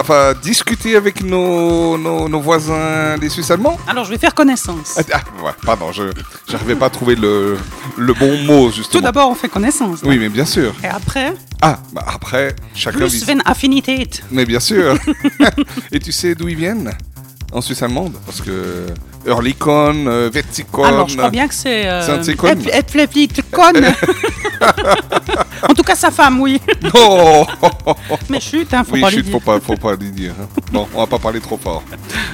enfin, 0.00 0.34
discuter 0.42 0.96
avec 0.96 1.22
nos, 1.22 1.96
nos, 1.98 2.28
nos 2.28 2.40
voisins 2.40 3.16
des 3.18 3.28
Suisses 3.28 3.50
allemands 3.50 3.78
Alors, 3.88 4.04
je 4.04 4.10
vais 4.10 4.18
faire 4.18 4.34
connaissance. 4.34 4.94
ah, 4.98 5.02
ah, 5.12 5.44
ouais, 5.44 5.50
pardon, 5.64 5.92
je 5.92 6.04
n'arrivais 6.52 6.74
pas 6.74 6.86
à 6.86 6.90
trouver 6.90 7.14
le, 7.14 7.56
le 7.96 8.12
bon 8.14 8.36
mot 8.44 8.68
Tout 8.70 8.76
justement. 8.76 9.02
d'abord, 9.02 9.30
on 9.30 9.34
fait 9.34 9.48
connaissance. 9.48 10.00
Oui, 10.04 10.18
mais 10.18 10.28
bien 10.28 10.44
sûr. 10.46 10.74
Et 10.84 10.88
après, 10.88 11.34
Ah, 11.60 11.78
bah 11.92 12.04
après, 12.06 12.54
chacun 12.74 12.98
plus 12.98 13.24
vit- 13.24 13.38
affinité. 13.44 14.08
Mais 14.30 14.44
bien 14.44 14.60
sûr. 14.60 14.96
Et 15.92 15.98
tu 16.00 16.12
sais 16.12 16.34
d'où 16.34 16.48
ils 16.48 16.56
viennent 16.56 16.90
En 17.52 17.60
Suisse 17.60 17.82
allemande 17.82 18.14
Parce 18.26 18.40
que 18.40 18.86
Earlycon, 19.26 20.06
euh, 20.08 20.30
Verticon. 20.32 20.82
Alors, 20.84 21.08
je 21.08 21.16
crois 21.16 21.30
bien 21.30 21.46
que 21.46 21.54
c'est. 21.54 21.86
Euh, 21.86 22.04
Saint-Écon. 22.04 22.48
Ed- 22.48 22.70
Ed 22.72 22.90
Fleflit 22.90 23.28
Con. 23.52 23.72
En 25.68 25.74
tout 25.74 25.82
cas, 25.82 25.94
sa 25.94 26.10
femme, 26.10 26.40
oui. 26.40 26.60
Non 26.94 27.46
Mais 28.28 28.40
chut, 28.40 28.72
hein, 28.74 28.82
faut 28.84 28.94
oui, 28.94 29.00
pas 29.00 29.10
lui 29.10 29.22
dire. 29.22 29.32
faut 29.32 29.40
pas, 29.40 29.60
faut 29.60 29.76
pas 29.76 29.94
lui 29.94 30.10
dire. 30.10 30.32
hein. 30.40 30.46
Bon, 30.72 30.86
on 30.94 30.98
va 31.00 31.06
pas 31.06 31.18
parler 31.18 31.40
trop 31.40 31.56
fort. 31.56 31.82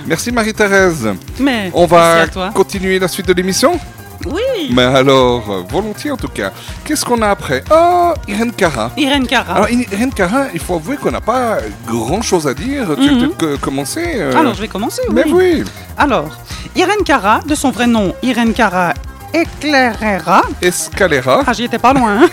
Merci 0.06 0.30
Marie-Thérèse. 0.32 1.08
Mais 1.38 1.70
On 1.74 1.86
va 1.86 2.26
continuer 2.54 2.98
la 2.98 3.08
suite 3.08 3.26
de 3.26 3.32
l'émission 3.32 3.78
Oui. 4.26 4.70
Mais 4.72 4.82
alors, 4.84 5.64
volontiers 5.68 6.10
en 6.10 6.16
tout 6.16 6.28
cas. 6.28 6.50
Qu'est-ce 6.84 7.04
qu'on 7.04 7.20
a 7.22 7.28
après? 7.28 7.62
Oh, 7.70 8.12
Irène 8.26 8.52
Cara. 8.52 8.90
Irène 8.96 9.26
Cara. 9.26 9.54
Alors, 9.54 9.70
Irène 9.70 10.12
Cara, 10.12 10.46
il 10.54 10.60
faut 10.60 10.74
avouer 10.76 10.96
qu'on 10.96 11.10
n'a 11.10 11.20
pas 11.20 11.58
grand 11.86 12.22
chose 12.22 12.46
à 12.46 12.54
dire. 12.54 12.86
Tu 12.96 13.10
Mhm. 13.10 13.18
veux 13.20 13.28
peut-être 13.30 13.68
euh, 13.98 14.36
Alors, 14.38 14.54
je 14.54 14.60
vais 14.62 14.68
commencer, 14.68 15.02
oui. 15.08 15.14
Mais 15.14 15.30
oui. 15.30 15.64
Alors, 15.96 16.30
Irène 16.74 17.04
Cara, 17.04 17.40
de 17.46 17.54
son 17.54 17.70
vrai 17.70 17.86
nom, 17.86 18.14
Irène 18.22 18.52
Cara 18.54 18.94
Eclairera. 19.34 20.42
Escalera. 20.62 21.42
Ah, 21.46 21.52
j'y 21.52 21.64
étais 21.64 21.78
pas 21.78 21.92
loin. 21.92 22.22
hein. 22.22 22.28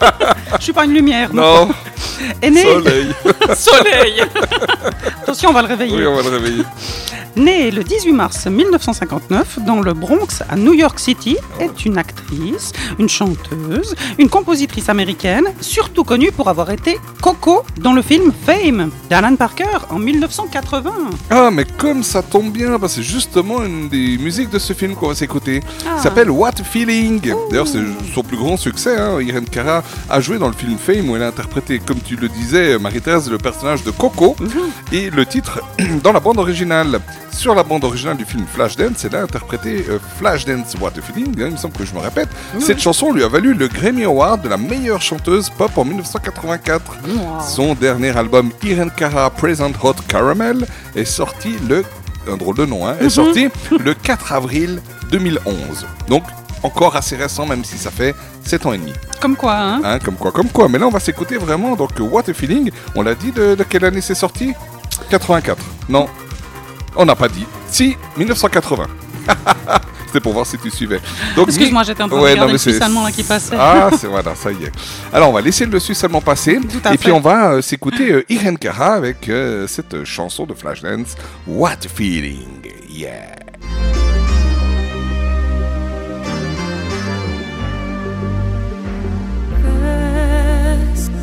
Je 0.58 0.64
suis 0.64 0.72
pas 0.72 0.84
une 0.84 0.92
lumière. 0.92 1.32
Non. 1.32 1.68
Née... 2.42 2.62
Soleil. 2.62 3.14
Soleil. 3.56 4.22
Attention, 5.22 5.50
on 5.50 5.52
va 5.52 5.62
le 5.62 5.68
réveiller. 5.68 5.96
Oui, 5.96 6.06
on 6.06 6.14
va 6.14 6.22
le 6.22 6.28
réveiller. 6.30 6.64
Née 7.36 7.70
le 7.70 7.84
18 7.84 8.12
mars 8.12 8.46
1959 8.46 9.60
dans 9.64 9.80
le 9.80 9.94
Bronx 9.94 10.42
à 10.48 10.56
New 10.56 10.74
York 10.74 10.98
City, 10.98 11.36
est 11.60 11.84
une 11.84 11.96
actrice, 11.96 12.72
une 12.98 13.08
chanteuse, 13.08 13.94
une 14.18 14.28
compositrice 14.28 14.88
américaine, 14.88 15.44
surtout 15.60 16.04
connue 16.04 16.32
pour 16.32 16.48
avoir 16.48 16.70
été 16.70 16.98
Coco 17.22 17.62
dans 17.78 17.92
le 17.92 18.02
film 18.02 18.32
Fame 18.46 18.90
d'Alan 19.08 19.36
Parker 19.36 19.64
en 19.90 19.98
1980. 19.98 20.92
Ah, 21.30 21.50
mais 21.52 21.64
comme 21.64 22.02
ça 22.02 22.22
tombe 22.22 22.50
bien, 22.50 22.78
bah, 22.78 22.88
c'est 22.88 23.02
justement 23.02 23.62
une 23.62 23.88
des 23.88 24.18
musiques 24.18 24.50
de 24.50 24.58
ce 24.58 24.72
film 24.72 24.94
qu'on 24.94 25.08
va 25.08 25.14
s'écouter. 25.14 25.62
Ah. 25.86 25.96
Ça 25.96 26.04
s'appelle 26.04 26.30
What 26.30 26.64
Feeling. 26.64 27.32
D'ailleurs, 27.50 27.68
c'est 27.68 27.82
son 28.12 28.22
plus 28.22 28.36
grand 28.36 28.56
succès. 28.56 28.96
Hein. 28.96 29.20
Irene 29.20 29.44
Cara 29.44 29.82
a 30.08 30.20
joué 30.20 30.38
dans 30.38 30.48
le 30.48 30.54
film 30.54 30.76
Fame 30.78 31.08
où 31.08 31.16
elle 31.16 31.22
a 31.22 31.28
interprété, 31.28 31.78
comme 31.78 32.00
tu 32.00 32.16
le 32.16 32.28
disais, 32.28 32.78
Marie-Thérèse, 32.78 33.30
le 33.30 33.38
personnage 33.38 33.84
de 33.84 33.90
Coco. 33.90 34.36
Et 34.92 35.10
le 35.10 35.24
titre 35.26 35.60
dans 36.02 36.12
la 36.12 36.20
bande 36.20 36.38
originale. 36.38 37.00
Sur 37.40 37.54
la 37.54 37.62
bande 37.62 37.84
originale 37.84 38.18
du 38.18 38.26
film 38.26 38.44
Flashdance, 38.46 39.02
elle 39.06 39.16
a 39.16 39.22
interprété 39.22 39.86
euh, 39.88 39.98
Flashdance 40.18 40.74
What 40.78 40.90
a 40.98 41.00
Feeling. 41.00 41.30
hein, 41.40 41.46
il 41.46 41.52
me 41.52 41.56
semble 41.56 41.72
que 41.72 41.86
je 41.86 41.94
me 41.94 41.98
répète. 42.00 42.28
Cette 42.58 42.80
chanson 42.80 43.14
lui 43.14 43.24
a 43.24 43.28
valu 43.28 43.54
le 43.54 43.66
Grammy 43.66 44.04
Award 44.04 44.42
de 44.42 44.48
la 44.50 44.58
meilleure 44.58 45.00
chanteuse 45.00 45.48
pop 45.48 45.70
en 45.78 45.86
1984. 45.86 46.98
Son 47.48 47.74
dernier 47.74 48.14
album 48.14 48.50
Irene 48.62 48.90
Cara 48.94 49.30
Present 49.30 49.72
Hot 49.82 49.94
Caramel 50.06 50.66
est 50.94 51.06
sorti 51.06 51.54
le 51.66 51.82
un 52.30 52.36
drôle 52.36 52.56
de 52.56 52.66
nom, 52.66 52.86
hein, 52.86 52.96
est 53.00 53.04
Mhm. 53.04 53.08
sorti 53.10 53.48
le 53.82 53.94
4 53.94 54.32
avril 54.34 54.82
2011. 55.10 55.86
Donc 56.08 56.24
encore 56.62 56.94
assez 56.94 57.16
récent, 57.16 57.46
même 57.46 57.64
si 57.64 57.78
ça 57.78 57.90
fait 57.90 58.14
7 58.44 58.66
ans 58.66 58.74
et 58.74 58.78
demi. 58.78 58.92
Comme 59.18 59.36
quoi, 59.36 59.56
hein 59.56 59.80
Hein, 59.82 59.98
comme 59.98 60.16
quoi, 60.16 60.30
comme 60.30 60.48
quoi. 60.50 60.68
Mais 60.68 60.78
là, 60.78 60.86
on 60.86 60.90
va 60.90 61.00
s'écouter 61.00 61.38
vraiment. 61.38 61.74
Donc, 61.74 61.92
What 62.00 62.24
a 62.28 62.34
Feeling. 62.34 62.70
On 62.94 63.00
l'a 63.00 63.14
dit 63.14 63.32
de, 63.32 63.54
de 63.54 63.62
quelle 63.64 63.86
année 63.86 64.02
c'est 64.02 64.14
sorti? 64.14 64.52
84. 65.08 65.56
Non, 65.88 66.06
on 66.96 67.04
n'a 67.04 67.14
pas 67.16 67.28
dit. 67.28 67.46
Si, 67.68 67.96
1980. 68.16 68.86
C'était 70.06 70.20
pour 70.20 70.32
voir 70.32 70.44
si 70.44 70.58
tu 70.58 70.70
suivais. 70.70 71.00
Donc, 71.36 71.46
Excuse-moi, 71.48 71.84
j'étais 71.84 71.94
train 71.94 72.08
de 72.08 72.14
Ouais, 72.14 72.32
regarder 72.32 72.46
non, 72.46 72.52
le 72.52 72.58
Suisse 72.58 72.80
allemand 72.80 73.04
là 73.04 73.12
qui 73.12 73.22
passait. 73.22 73.54
Ah, 73.56 73.90
c'est 73.96 74.08
voilà, 74.08 74.34
ça 74.34 74.50
y 74.50 74.64
est. 74.64 74.72
Alors, 75.12 75.28
on 75.28 75.32
va 75.32 75.40
laisser 75.40 75.66
le 75.66 75.78
Suisse 75.78 76.02
allemand 76.02 76.20
passer. 76.20 76.58
à 76.82 76.94
et 76.94 76.98
puis, 76.98 77.12
on 77.12 77.20
va 77.20 77.52
euh, 77.52 77.62
s'écouter 77.62 78.10
euh, 78.10 78.24
Irene 78.28 78.58
Cara 78.58 78.94
avec 78.94 79.28
euh, 79.28 79.68
cette 79.68 80.02
chanson 80.02 80.46
de 80.46 80.54
Flashdance, 80.54 81.14
What 81.46 81.76
Feeling. 81.94 82.66
Yeah. 82.88 83.36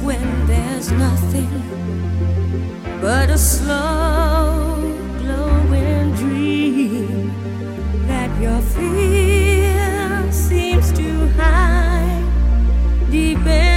When 0.04 0.48
there's 0.48 0.92
nothing 0.92 1.50
but 3.02 3.30
a 3.30 3.38
slow 3.38 4.17
your 8.42 8.62
fear 8.62 10.32
seems 10.32 10.92
to 10.92 11.28
hide 11.30 12.24
deep 13.10 13.38
inside 13.40 13.77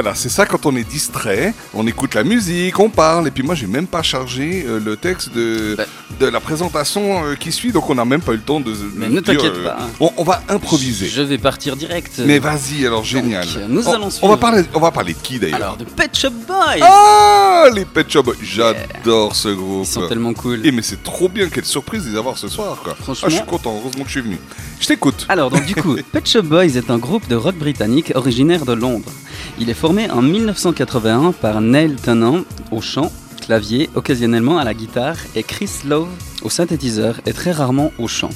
Voilà, 0.00 0.14
c'est 0.16 0.30
ça 0.30 0.46
quand 0.46 0.64
on 0.64 0.74
est 0.76 0.88
distrait, 0.88 1.52
on 1.74 1.86
écoute 1.86 2.14
la 2.14 2.24
musique, 2.24 2.78
on 2.80 2.88
parle, 2.88 3.28
et 3.28 3.30
puis 3.30 3.42
moi 3.42 3.54
j'ai 3.54 3.66
même 3.66 3.86
pas 3.86 4.02
chargé 4.02 4.64
euh, 4.66 4.80
le 4.82 4.96
texte 4.96 5.30
de, 5.34 5.76
de 6.18 6.26
la 6.26 6.40
présentation 6.40 7.22
euh, 7.26 7.34
qui 7.34 7.52
suit, 7.52 7.70
donc 7.70 7.90
on 7.90 7.94
n'a 7.96 8.06
même 8.06 8.22
pas 8.22 8.32
eu 8.32 8.36
le 8.36 8.40
temps 8.42 8.60
de. 8.60 8.72
Mais 8.96 9.08
de 9.08 9.12
ne 9.12 9.20
t'inquiète 9.20 9.52
euh, 9.56 9.64
pas. 9.64 9.76
hein. 9.78 9.88
On, 10.00 10.10
on 10.16 10.24
va 10.24 10.42
improviser. 10.48 11.06
Je 11.06 11.20
vais 11.20 11.36
partir 11.36 11.76
direct. 11.76 12.12
Mais 12.24 12.38
vas-y, 12.38 12.86
alors 12.86 13.04
génial. 13.04 13.46
nous 13.68 13.86
on, 13.86 13.92
allons 13.92 14.08
on 14.22 14.28
va 14.30 14.38
parler, 14.38 14.62
on 14.72 14.80
va 14.80 14.90
parler 14.90 15.12
de 15.12 15.18
qui 15.18 15.38
d'ailleurs 15.38 15.56
Alors, 15.56 15.76
de 15.76 15.84
Pet 15.84 16.16
Shop 16.16 16.30
Boys 16.48 16.78
Ah, 16.82 17.66
les 17.74 17.84
Pet 17.84 18.10
Shop 18.10 18.22
Boys. 18.22 18.36
J'adore 18.42 19.36
ce 19.36 19.48
groupe. 19.48 19.84
Ils 19.84 19.92
sont 19.92 20.08
tellement 20.08 20.32
cool. 20.32 20.64
Et 20.64 20.72
mais 20.72 20.80
c'est 20.80 21.02
trop 21.02 21.28
bien, 21.28 21.50
quelle 21.50 21.66
surprise 21.66 22.06
de 22.06 22.10
les 22.12 22.16
avoir 22.16 22.38
ce 22.38 22.48
soir, 22.48 22.78
quoi. 22.82 22.94
Franchement. 22.94 23.26
Ah, 23.26 23.28
je 23.30 23.36
suis 23.36 23.44
content, 23.44 23.76
heureusement 23.78 24.04
que 24.04 24.08
je 24.08 24.12
suis 24.12 24.22
venu. 24.22 24.38
Je 24.80 24.86
t'écoute. 24.86 25.26
Alors, 25.28 25.50
donc, 25.50 25.66
du 25.66 25.74
coup, 25.74 25.96
Pet 26.12 26.26
Shop 26.26 26.42
Boys 26.44 26.76
est 26.76 26.90
un 26.90 26.96
groupe 26.96 27.28
de 27.28 27.36
rock 27.36 27.56
britannique 27.56 28.12
originaire 28.14 28.64
de 28.64 28.72
Londres. 28.72 29.10
Il 29.58 29.68
est 29.68 29.74
formé 29.74 29.89
en 29.90 30.22
1981 30.22 31.32
par 31.32 31.60
Neil 31.60 31.96
Tennant 31.96 32.42
au 32.70 32.80
chant, 32.80 33.10
clavier, 33.40 33.90
occasionnellement 33.96 34.56
à 34.58 34.64
la 34.64 34.72
guitare, 34.72 35.16
et 35.34 35.42
Chris 35.42 35.70
Love 35.84 36.08
au 36.42 36.48
synthétiseur 36.48 37.20
et 37.26 37.32
très 37.32 37.50
rarement 37.50 37.90
au 37.98 38.06
chant. 38.06 38.30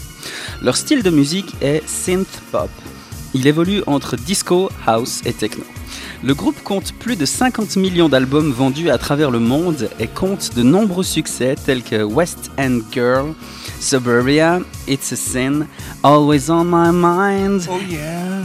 Leur 0.63 0.77
style 0.77 1.05
de 1.05 1.11
musique 1.11 1.55
est 1.61 1.87
synth 1.87 2.43
pop. 2.51 2.71
Il 3.35 3.47
évolue 3.47 3.83
entre 3.87 4.17
disco, 4.17 4.69
house 4.85 5.21
et 5.27 5.33
techno. 5.33 5.63
Le 6.23 6.35
groupe 6.35 6.63
compte 6.63 6.93
plus 6.93 7.17
de 7.17 7.27
50 7.27 7.77
millions 7.77 8.09
d'albums 8.09 8.53
vendus 8.53 8.91
à 8.91 8.99
travers 8.99 9.31
le 9.31 9.39
monde 9.39 9.89
et 9.99 10.07
compte 10.07 10.55
de 10.55 10.63
nombreux 10.63 11.05
succès 11.05 11.55
tels 11.67 11.83
que 11.83 12.03
West 12.03 12.51
End 12.59 12.81
Girl, 12.93 13.35
Suburbia, 13.81 14.61
It's 14.89 15.13
a 15.13 15.17
Sin, 15.17 15.67
Always 16.03 16.51
on 16.51 16.65
My 16.65 16.91
Mind 16.93 17.63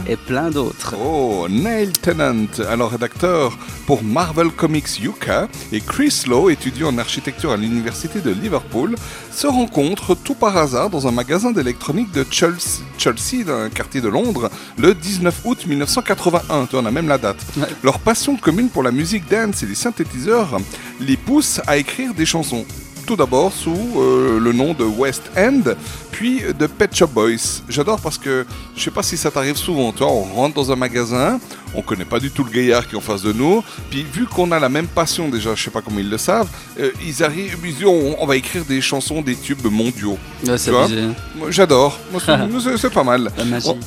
et 0.06 0.16
plein 0.16 0.50
d'autres. 0.50 0.94
Oh, 1.00 1.46
Neil 1.48 1.92
Tennant, 1.92 2.46
alors 2.68 2.90
rédacteur 2.90 3.56
pour 3.86 4.02
Marvel 4.02 4.50
Comics 4.50 5.00
UK, 5.02 5.30
et 5.72 5.80
Chris 5.80 6.22
Lowe, 6.26 6.50
étudiant 6.50 6.88
en 6.88 6.98
architecture 6.98 7.52
à 7.52 7.56
l'université 7.56 8.20
de 8.20 8.30
Liverpool, 8.30 8.94
se 9.32 9.46
rencontrent 9.46 10.14
tout 10.14 10.34
par 10.34 10.56
hasard 10.56 10.90
dans 10.90 11.06
un 11.06 11.12
magasin 11.12 11.52
d'électronique 11.52 12.12
de 12.12 12.24
Chelsea, 12.30 12.82
Chelsea, 12.98 13.44
dans 13.44 13.58
un 13.58 13.70
quartier 13.70 14.00
de 14.00 14.08
Londres, 14.08 14.50
le 14.78 14.94
19 14.94 15.40
août 15.44 15.66
1981. 15.66 16.66
Tu 16.66 16.76
en 16.76 16.86
as 16.86 16.90
même 16.90 17.08
la 17.08 17.18
date. 17.18 17.39
Leur 17.82 17.98
passion 17.98 18.36
commune 18.36 18.68
pour 18.68 18.82
la 18.82 18.92
musique 18.92 19.28
dance 19.28 19.62
et 19.62 19.66
les 19.66 19.74
synthétiseurs 19.74 20.58
les 21.00 21.16
pousse 21.16 21.60
à 21.66 21.76
écrire 21.76 22.14
des 22.14 22.26
chansons. 22.26 22.64
Tout 23.06 23.16
d'abord 23.16 23.52
sous 23.52 23.76
euh, 23.96 24.38
le 24.38 24.52
nom 24.52 24.72
de 24.72 24.84
West 24.84 25.22
End, 25.36 25.62
puis 26.12 26.42
de 26.58 26.66
Pet 26.66 26.94
Shop 26.94 27.08
Boys. 27.08 27.62
J'adore 27.68 28.00
parce 28.00 28.18
que 28.18 28.46
je 28.76 28.82
sais 28.82 28.90
pas 28.90 29.02
si 29.02 29.16
ça 29.16 29.30
t'arrive 29.30 29.56
souvent. 29.56 29.92
Tu 29.92 29.98
vois, 29.98 30.08
on 30.12 30.22
rentre 30.24 30.54
dans 30.54 30.70
un 30.72 30.76
magasin, 30.76 31.38
on 31.74 31.82
connaît 31.82 32.04
pas 32.04 32.18
du 32.18 32.30
tout 32.30 32.44
le 32.44 32.50
gaillard 32.50 32.86
qui 32.88 32.94
est 32.94 32.98
en 32.98 33.00
face 33.00 33.22
de 33.22 33.32
nous, 33.32 33.62
puis 33.90 34.02
vu 34.12 34.26
qu'on 34.26 34.50
a 34.52 34.58
la 34.58 34.68
même 34.68 34.86
passion 34.88 35.28
déjà, 35.28 35.54
je 35.54 35.62
sais 35.62 35.70
pas 35.70 35.80
comment 35.82 35.98
ils 36.00 36.10
le 36.10 36.18
savent, 36.18 36.48
euh, 36.80 36.90
ils 37.06 37.22
arrivent, 37.22 37.56
ils 37.64 37.74
disent 37.74 37.84
on, 37.86 38.16
on 38.18 38.26
va 38.26 38.36
écrire 38.36 38.64
des 38.64 38.80
chansons, 38.80 39.22
des 39.22 39.36
tubes 39.36 39.64
mondiaux. 39.70 40.18
Ouais, 40.46 40.58
c'est 40.58 40.70
J'adore. 41.50 41.98
C'est- 42.76 42.90
pas 42.90 43.04
mal. 43.04 43.30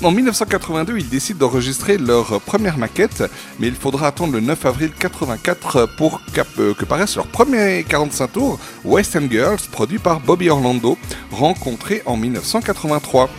En, 0.03 0.07
en 0.07 0.11
1982, 0.11 0.97
ils 0.97 1.09
décident 1.09 1.39
d'enregistrer 1.39 1.97
leur 1.97 2.39
première 2.41 2.77
maquette, 2.77 3.23
mais 3.59 3.67
il 3.67 3.75
faudra 3.75 4.07
attendre 4.07 4.33
le 4.33 4.39
9 4.39 4.65
avril 4.65 4.91
84 4.97 5.87
pour 5.97 6.21
cap- 6.33 6.47
euh, 6.59 6.73
que 6.73 6.85
paraisse 6.85 7.15
leur 7.15 7.27
premier 7.27 7.83
45 7.87 8.31
tours, 8.31 8.59
West 8.85 9.15
End 9.15 9.27
Girls, 9.29 9.57
produit 9.71 9.99
par 9.99 10.19
Bobby 10.21 10.49
Orlando, 10.49 10.97
rencontré 11.31 12.01
en 12.05 12.12
1983. 12.17 13.29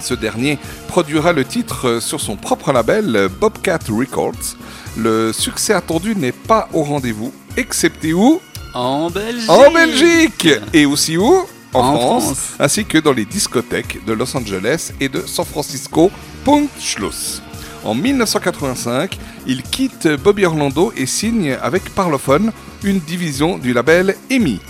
Ce 0.00 0.14
dernier 0.14 0.58
produira 0.88 1.32
le 1.32 1.44
titre 1.44 1.88
euh, 1.88 2.00
sur 2.00 2.20
son 2.20 2.36
propre 2.36 2.72
label 2.72 3.16
euh, 3.16 3.28
Bobcat 3.28 3.78
Records. 3.88 4.56
Le 4.96 5.32
succès 5.32 5.72
attendu 5.72 6.14
n'est 6.14 6.32
pas 6.32 6.68
au 6.72 6.82
rendez-vous, 6.82 7.32
excepté 7.56 8.12
où? 8.12 8.40
En 8.74 9.08
Belgique 9.10 9.48
En 9.50 9.70
Belgique 9.72 10.48
Et 10.72 10.84
aussi 10.84 11.16
où? 11.16 11.46
En, 11.72 11.80
En 11.80 11.96
France, 11.98 12.24
France. 12.24 12.38
ainsi 12.60 12.84
que 12.84 12.98
dans 12.98 13.12
les 13.12 13.24
discothèques 13.24 14.04
de 14.04 14.12
Los 14.12 14.36
Angeles 14.36 14.92
et 15.00 15.08
de 15.08 15.22
San 15.26 15.44
Francisco, 15.44 16.10
Punktschluss. 16.44 17.42
En 17.84 17.94
1985, 17.94 19.18
il 19.46 19.62
quitte 19.62 20.08
Bobby 20.22 20.44
Orlando 20.46 20.92
et 20.96 21.06
signe 21.06 21.56
avec 21.60 21.90
Parlophone, 21.94 22.52
une 22.82 22.98
division 23.00 23.58
du 23.58 23.72
label 23.72 24.16
EMI. 24.30 24.60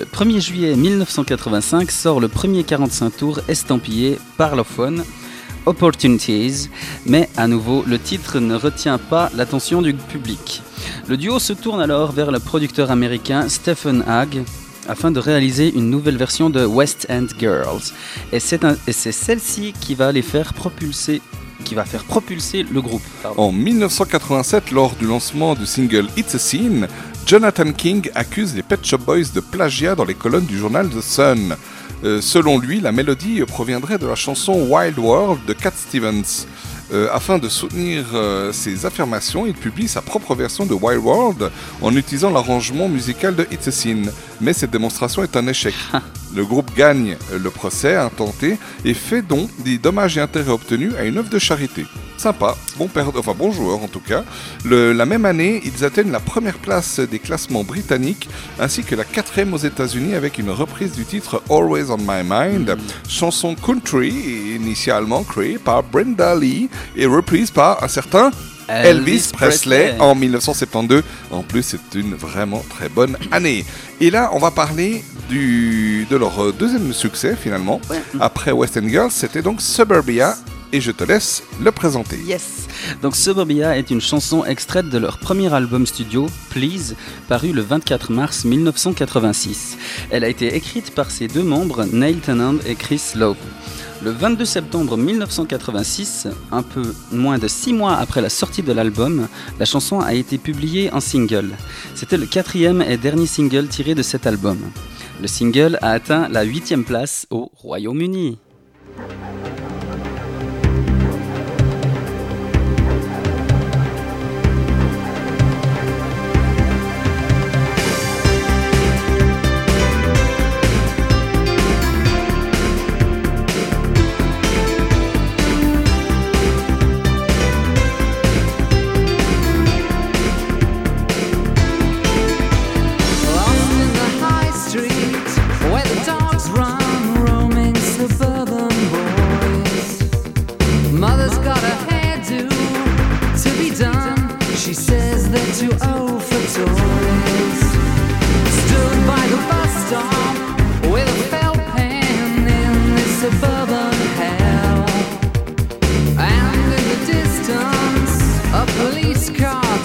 Le 0.00 0.06
1er 0.06 0.40
juillet 0.40 0.76
1985 0.76 1.90
sort 1.90 2.20
le 2.20 2.28
premier 2.28 2.64
45 2.64 3.16
tours 3.18 3.40
estampillé 3.48 4.18
Parlophone, 4.38 5.04
Opportunities, 5.66 6.70
mais 7.04 7.28
à 7.36 7.46
nouveau, 7.46 7.84
le 7.86 7.98
titre 7.98 8.40
ne 8.40 8.54
retient 8.54 8.96
pas 8.96 9.30
l'attention 9.36 9.82
du 9.82 9.92
public. 9.92 10.62
Le 11.06 11.18
duo 11.18 11.38
se 11.38 11.52
tourne 11.52 11.82
alors 11.82 12.12
vers 12.12 12.30
le 12.30 12.38
producteur 12.38 12.90
américain 12.90 13.46
Stephen 13.50 14.02
Hagg 14.08 14.42
afin 14.88 15.10
de 15.10 15.20
réaliser 15.20 15.70
une 15.70 15.90
nouvelle 15.90 16.16
version 16.16 16.48
de 16.48 16.64
West 16.64 17.06
End 17.10 17.26
Girls. 17.38 17.92
Et 18.32 18.40
c'est 18.40 19.12
celle-ci 19.12 19.74
qui 19.78 19.94
va 19.94 20.12
les 20.12 20.22
faire 20.22 20.54
propulser, 20.54 21.20
qui 21.66 21.74
va 21.74 21.84
faire 21.84 22.04
propulser 22.04 22.62
le 22.62 22.80
groupe. 22.80 23.02
En 23.36 23.52
1987, 23.52 24.70
lors 24.70 24.94
du 24.94 25.04
lancement 25.04 25.54
du 25.54 25.66
single 25.66 26.08
It's 26.16 26.34
a 26.34 26.38
Scene, 26.38 26.88
Jonathan 27.30 27.70
King 27.70 28.10
accuse 28.16 28.56
les 28.56 28.62
Pet 28.64 28.84
Shop 28.84 28.98
Boys 28.98 29.30
de 29.32 29.38
plagiat 29.38 29.94
dans 29.94 30.04
les 30.04 30.14
colonnes 30.14 30.46
du 30.46 30.58
journal 30.58 30.88
The 30.88 31.00
Sun. 31.00 31.54
Euh, 32.02 32.20
selon 32.20 32.58
lui, 32.58 32.80
la 32.80 32.90
mélodie 32.90 33.40
proviendrait 33.46 33.98
de 33.98 34.06
la 34.08 34.16
chanson 34.16 34.66
Wild 34.68 34.98
World 34.98 35.38
de 35.46 35.52
Cat 35.52 35.70
Stevens. 35.76 36.48
Euh, 36.92 37.06
afin 37.12 37.38
de 37.38 37.48
soutenir 37.48 38.04
euh, 38.14 38.52
ses 38.52 38.84
affirmations, 38.84 39.46
il 39.46 39.54
publie 39.54 39.86
sa 39.86 40.02
propre 40.02 40.34
version 40.34 40.66
de 40.66 40.74
Wild 40.74 41.04
World 41.04 41.52
en 41.80 41.94
utilisant 41.94 42.30
l'arrangement 42.30 42.88
musical 42.88 43.36
de 43.36 43.46
It's 43.52 43.68
a 43.68 43.70
Scene. 43.70 44.10
Mais 44.40 44.52
cette 44.52 44.70
démonstration 44.70 45.22
est 45.22 45.36
un 45.36 45.46
échec. 45.46 45.74
Le 46.34 46.44
groupe 46.44 46.70
gagne 46.76 47.16
le 47.36 47.50
procès 47.50 47.96
intenté 47.96 48.56
et 48.84 48.94
fait 48.94 49.20
don 49.20 49.48
des 49.64 49.78
dommages 49.78 50.16
et 50.16 50.20
intérêts 50.20 50.52
obtenus 50.52 50.92
à 50.96 51.02
une 51.02 51.18
œuvre 51.18 51.28
de 51.28 51.40
charité. 51.40 51.84
Sympa, 52.16 52.54
bon, 52.78 52.88
enfin, 53.16 53.34
bon 53.36 53.50
joueur 53.50 53.82
en 53.82 53.88
tout 53.88 53.98
cas. 53.98 54.22
Le- 54.64 54.92
la 54.92 55.06
même 55.06 55.24
année, 55.24 55.60
ils 55.64 55.84
atteignent 55.84 56.12
la 56.12 56.20
première 56.20 56.58
place 56.58 57.00
des 57.00 57.18
classements 57.18 57.64
britanniques 57.64 58.28
ainsi 58.60 58.84
que 58.84 58.94
la 58.94 59.02
quatrième 59.02 59.52
aux 59.54 59.58
États-Unis 59.58 60.14
avec 60.14 60.38
une 60.38 60.50
reprise 60.50 60.92
du 60.92 61.04
titre 61.04 61.42
Always 61.50 61.90
on 61.90 61.96
My 61.98 62.22
Mind, 62.24 62.76
chanson 63.08 63.56
country 63.56 64.10
initialement 64.54 65.24
créée 65.24 65.58
par 65.58 65.82
Brenda 65.82 66.36
Lee 66.36 66.68
et 66.94 67.06
reprise 67.06 67.50
par 67.50 67.82
un 67.82 67.88
certain 67.88 68.30
Elvis, 68.70 68.88
Elvis 68.88 69.30
Presley, 69.32 69.88
Presley. 69.88 70.00
en 70.00 70.14
1972. 70.14 71.02
En 71.30 71.42
plus, 71.42 71.62
c'est 71.62 71.98
une 71.98 72.14
vraiment 72.14 72.64
très 72.68 72.88
bonne 72.88 73.16
année. 73.30 73.64
Et 74.00 74.10
là, 74.10 74.30
on 74.32 74.38
va 74.38 74.50
parler 74.50 75.02
du, 75.28 76.06
de 76.10 76.16
leur 76.16 76.42
euh, 76.42 76.52
deuxième 76.52 76.92
succès 76.92 77.36
finalement. 77.36 77.80
Après 78.20 78.52
West 78.52 78.76
End 78.76 78.88
Girls, 78.88 79.10
c'était 79.10 79.42
donc 79.42 79.60
Suburbia. 79.60 80.36
Et 80.72 80.80
je 80.80 80.92
te 80.92 81.02
laisse 81.02 81.42
le 81.60 81.72
présenter. 81.72 82.16
Yes 82.24 82.68
Donc 83.02 83.16
Suburbia 83.16 83.76
est 83.76 83.90
une 83.90 84.00
chanson 84.00 84.44
extraite 84.44 84.88
de 84.88 84.98
leur 84.98 85.18
premier 85.18 85.52
album 85.52 85.84
studio, 85.84 86.28
Please, 86.50 86.94
paru 87.26 87.52
le 87.52 87.60
24 87.60 88.12
mars 88.12 88.44
1986. 88.44 89.76
Elle 90.10 90.22
a 90.22 90.28
été 90.28 90.54
écrite 90.54 90.94
par 90.94 91.10
ses 91.10 91.26
deux 91.26 91.42
membres, 91.42 91.84
Neil 91.92 92.18
Tennant 92.18 92.54
et 92.68 92.76
Chris 92.76 93.02
Lowe. 93.16 93.36
Le 94.02 94.12
22 94.12 94.46
septembre 94.46 94.96
1986, 94.96 96.28
un 96.50 96.62
peu 96.62 96.82
moins 97.12 97.36
de 97.36 97.46
six 97.48 97.74
mois 97.74 97.96
après 97.96 98.22
la 98.22 98.30
sortie 98.30 98.62
de 98.62 98.72
l'album, 98.72 99.28
la 99.58 99.66
chanson 99.66 100.00
a 100.00 100.14
été 100.14 100.38
publiée 100.38 100.90
en 100.90 101.00
single. 101.00 101.50
C'était 101.94 102.16
le 102.16 102.24
quatrième 102.24 102.80
et 102.80 102.96
dernier 102.96 103.26
single 103.26 103.68
tiré 103.68 103.94
de 103.94 104.02
cet 104.02 104.26
album. 104.26 104.58
Le 105.20 105.26
single 105.26 105.78
a 105.82 105.90
atteint 105.90 106.28
la 106.30 106.44
huitième 106.44 106.84
place 106.84 107.26
au 107.28 107.50
Royaume-Uni. 107.54 108.38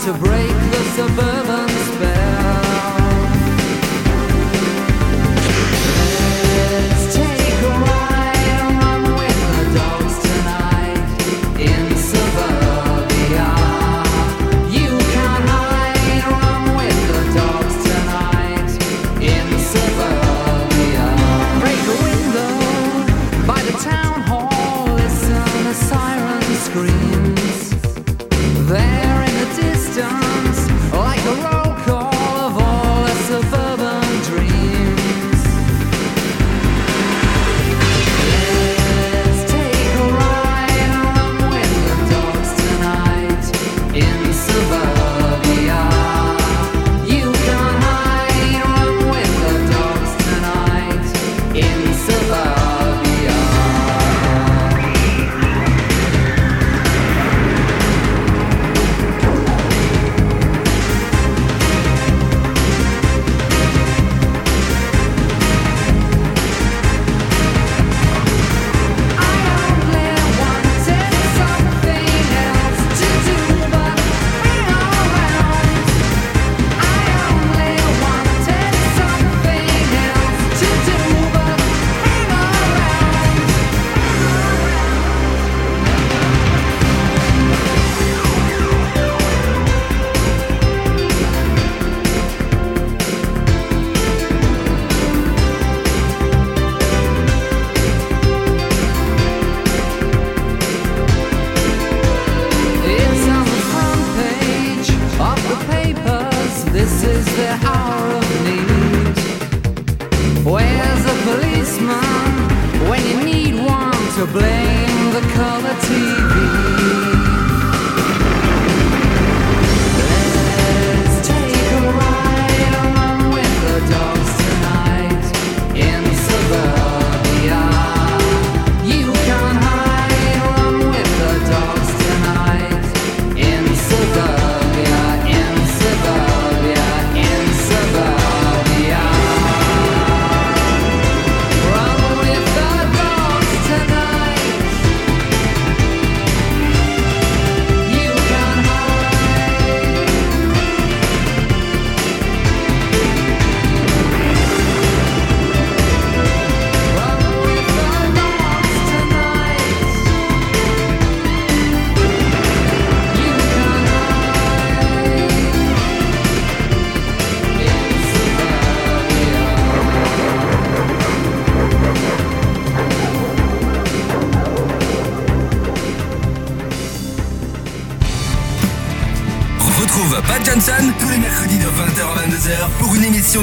To 0.05 0.13
break 0.13 0.49
the 0.49 0.83
suburban 0.95 1.64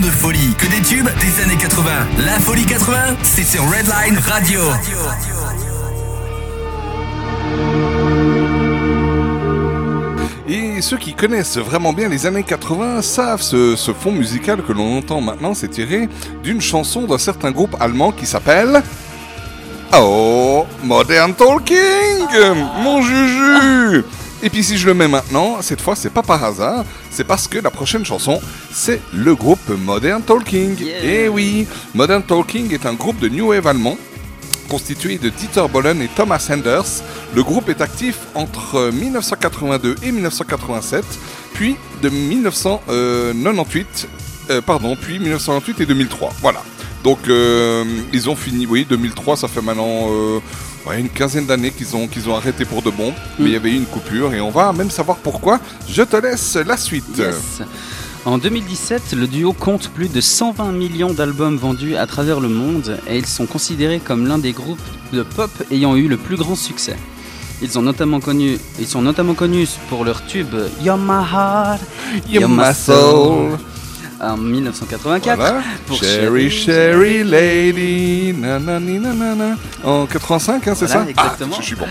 de 0.00 0.06
folie. 0.06 0.54
Que 0.58 0.66
des 0.66 0.80
tubes 0.80 1.08
des 1.20 1.42
années 1.42 1.58
80. 1.58 1.90
La 2.24 2.38
folie 2.38 2.64
80, 2.64 3.16
c'est 3.22 3.42
sur 3.42 3.62
Redline 3.64 4.18
Radio. 4.18 4.60
Et 10.48 10.80
ceux 10.80 10.96
qui 10.96 11.14
connaissent 11.14 11.58
vraiment 11.58 11.92
bien 11.92 12.08
les 12.08 12.26
années 12.26 12.42
80 12.42 13.02
savent 13.02 13.42
ce, 13.42 13.76
ce 13.76 13.92
fond 13.92 14.12
musical 14.12 14.62
que 14.62 14.72
l'on 14.72 14.98
entend 14.98 15.20
maintenant, 15.20 15.52
c'est 15.52 15.68
tiré 15.68 16.08
d'une 16.42 16.60
chanson 16.60 17.02
d'un 17.02 17.18
certain 17.18 17.50
groupe 17.50 17.76
allemand 17.80 18.12
qui 18.12 18.26
s'appelle... 18.26 18.82
Oh, 19.94 20.64
Modern 20.82 21.34
Talking 21.34 21.76
Mon 22.82 23.02
Juju 23.02 24.04
Et 24.42 24.48
puis 24.48 24.64
si 24.64 24.78
je 24.78 24.86
le 24.86 24.94
mets 24.94 25.08
maintenant, 25.08 25.58
cette 25.60 25.82
fois 25.82 25.94
c'est 25.94 26.08
pas 26.08 26.22
par 26.22 26.42
hasard, 26.42 26.84
c'est 27.12 27.24
parce 27.24 27.46
que 27.46 27.58
la 27.58 27.70
prochaine 27.70 28.04
chanson, 28.04 28.40
c'est 28.72 29.00
le 29.12 29.34
groupe 29.34 29.68
Modern 29.68 30.22
Talking. 30.22 30.76
Et 31.02 31.28
oui, 31.28 31.66
Modern 31.94 32.22
Talking 32.22 32.72
est 32.72 32.86
un 32.86 32.94
groupe 32.94 33.18
de 33.20 33.28
New 33.28 33.48
Wave 33.48 33.66
allemand 33.66 33.98
constitué 34.68 35.18
de 35.18 35.28
Dieter 35.28 35.66
Bohlen 35.70 36.00
et 36.00 36.08
Thomas 36.08 36.48
Enders. 36.50 37.02
Le 37.34 37.42
groupe 37.42 37.68
est 37.68 37.82
actif 37.82 38.20
entre 38.34 38.90
1982 38.90 39.96
et 40.02 40.12
1987, 40.12 41.04
puis 41.52 41.76
de 42.00 42.08
1998, 42.08 44.08
euh, 44.48 44.62
pardon, 44.62 44.96
puis 44.96 45.18
1998 45.18 45.82
et 45.82 45.86
2003. 45.86 46.32
Voilà. 46.40 46.62
Donc 47.04 47.28
euh, 47.28 47.84
ils 48.14 48.30
ont 48.30 48.36
fini, 48.36 48.64
oui, 48.64 48.86
2003, 48.88 49.36
ça 49.36 49.48
fait 49.48 49.60
maintenant 49.60 50.08
euh, 50.10 50.40
ouais, 50.86 51.00
une 51.00 51.08
quinzaine 51.08 51.46
d'années 51.46 51.70
qu'ils 51.70 51.96
ont, 51.96 52.06
qu'ils 52.06 52.28
ont 52.28 52.36
arrêté 52.36 52.64
pour 52.64 52.82
de 52.82 52.90
bon, 52.90 53.12
mais 53.38 53.46
il 53.46 53.52
y 53.52 53.56
avait 53.56 53.70
eu 53.70 53.76
une 53.76 53.86
coupure 53.86 54.34
et 54.34 54.40
on 54.40 54.50
va 54.50 54.72
même 54.72 54.90
savoir 54.90 55.18
pourquoi. 55.18 55.60
Je 55.88 56.02
te 56.02 56.16
laisse 56.16 56.56
la 56.56 56.76
suite. 56.76 57.18
Yes. 57.18 57.62
En 58.24 58.38
2017, 58.38 59.14
le 59.14 59.26
duo 59.26 59.52
compte 59.52 59.88
plus 59.88 60.08
de 60.08 60.20
120 60.20 60.70
millions 60.70 61.12
d'albums 61.12 61.56
vendus 61.56 61.96
à 61.96 62.06
travers 62.06 62.38
le 62.38 62.48
monde 62.48 62.98
et 63.08 63.18
ils 63.18 63.26
sont 63.26 63.46
considérés 63.46 63.98
comme 63.98 64.28
l'un 64.28 64.38
des 64.38 64.52
groupes 64.52 64.78
de 65.12 65.22
pop 65.22 65.50
ayant 65.72 65.96
eu 65.96 66.06
le 66.06 66.16
plus 66.16 66.36
grand 66.36 66.54
succès. 66.54 66.96
Ils, 67.62 67.78
ont 67.78 67.82
notamment 67.82 68.20
connu, 68.20 68.58
ils 68.78 68.86
sont 68.86 69.02
notamment 69.02 69.34
connus 69.34 69.70
pour 69.88 70.04
leur 70.04 70.24
tube 70.26 70.54
You're 70.82 70.98
My 70.98 71.24
Heart, 71.32 71.80
You're 72.28 72.48
My 72.48 72.74
Soul. 72.74 73.58
En 74.22 74.36
1984. 74.36 75.36
Voilà. 75.36 75.62
Pour 75.86 75.96
Sherry, 75.98 76.50
Sherry 76.50 77.24
Lady, 77.24 78.32
nanani, 78.38 78.98
nanana. 78.98 79.56
En 79.84 80.06
85, 80.06 80.68
hein, 80.68 80.74
c'est 80.76 80.86
Voilà, 80.86 81.04
ça 81.04 81.10
exactement. 81.10 81.54
Ah, 81.58 81.60
je 81.60 81.66
suis 81.66 81.76
bon. 81.76 81.86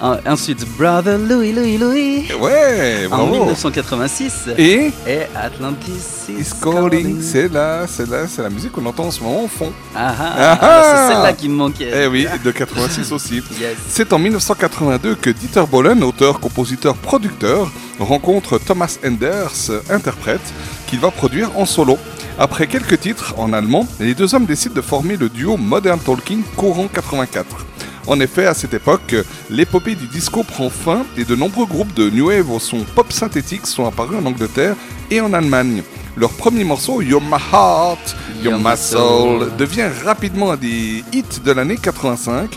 En- 0.00 0.16
Ensuite, 0.32 0.66
Brother 0.76 1.16
Louis, 1.18 1.52
Louis, 1.52 1.78
Louis. 1.78 2.24
Ouais, 2.40 3.06
En 3.06 3.16
bravo. 3.18 3.32
1986. 3.32 4.48
Et 4.58 4.90
Et 5.06 5.20
Atlantis 5.34 5.92
is 6.28 6.40
Is 6.40 6.50
calling, 6.60 7.20
c'est 7.22 7.52
là, 7.52 7.86
c'est 7.86 8.08
là, 8.08 8.26
c'est 8.26 8.42
la 8.42 8.50
musique 8.50 8.72
qu'on 8.72 8.84
entend 8.86 9.04
en 9.04 9.10
ce 9.10 9.22
moment 9.22 9.44
au 9.44 9.48
fond. 9.48 9.72
Ah 9.94 10.12
ah, 10.18 10.58
ah. 10.60 10.82
c'est 11.08 11.14
celle-là 11.14 11.32
qui 11.34 11.48
me 11.48 11.54
manquait. 11.54 11.90
Eh 11.94 12.06
oui, 12.08 12.26
de 12.44 12.50
86 12.50 13.12
aussi. 13.12 13.34
Yes. 13.60 13.76
C'est 13.88 14.12
en 14.12 14.18
1982 14.18 15.14
que 15.14 15.30
Dieter 15.30 15.62
Bohlen, 15.70 16.02
auteur, 16.02 16.40
compositeur, 16.40 16.96
producteur, 16.96 17.70
rencontre 18.00 18.58
Thomas 18.58 18.96
Enders, 19.06 19.70
interprète, 19.90 20.40
qu'il 20.86 21.00
va 21.00 21.10
produire 21.10 21.58
en 21.58 21.66
solo. 21.66 21.98
Après 22.38 22.66
quelques 22.66 23.00
titres 23.00 23.34
en 23.38 23.52
allemand, 23.52 23.86
les 24.00 24.14
deux 24.14 24.34
hommes 24.34 24.46
décident 24.46 24.74
de 24.74 24.80
former 24.80 25.16
le 25.16 25.28
duo 25.28 25.56
Modern 25.56 25.98
Talking 25.98 26.42
courant 26.56 26.88
84. 26.88 27.64
En 28.06 28.20
effet, 28.20 28.46
à 28.46 28.54
cette 28.54 28.74
époque, 28.74 29.14
l'épopée 29.48 29.94
du 29.94 30.06
disco 30.06 30.42
prend 30.42 30.68
fin 30.68 31.06
et 31.16 31.24
de 31.24 31.34
nombreux 31.34 31.66
groupes 31.66 31.94
de 31.94 32.10
New 32.10 32.26
Wave 32.26 32.50
au 32.50 32.58
son 32.58 32.80
pop 32.80 33.10
synthétique 33.12 33.66
sont 33.66 33.86
apparus 33.86 34.18
en 34.18 34.26
Angleterre 34.26 34.76
et 35.10 35.20
en 35.20 35.32
Allemagne. 35.32 35.82
Leur 36.16 36.30
premier 36.30 36.64
morceau, 36.64 37.00
You're 37.00 37.22
My 37.22 37.38
Heart, 37.52 38.16
You're 38.42 38.58
My 38.58 38.76
Soul, 38.76 39.50
devient 39.56 39.88
rapidement 40.04 40.52
un 40.52 40.56
des 40.56 41.02
hits 41.12 41.40
de 41.42 41.52
l'année 41.52 41.76
85. 41.76 42.50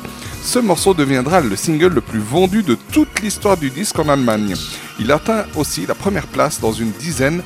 Ce 0.44 0.60
morceau 0.60 0.94
deviendra 0.94 1.42
le 1.42 1.56
single 1.56 1.94
le 1.94 2.02
plus 2.02 2.20
vendu 2.20 2.62
de 2.62 2.78
toute 2.92 3.22
l'histoire 3.22 3.58
du 3.58 3.70
disque 3.70 4.00
en 4.00 4.10
Allemagne. 4.10 4.54
Il 5.00 5.12
atteint 5.12 5.46
aussi 5.56 5.86
la 5.86 5.96
première 5.96 6.28
place 6.28 6.60
dans 6.60 6.72
une 6.72 6.92
dizaine 6.92 7.42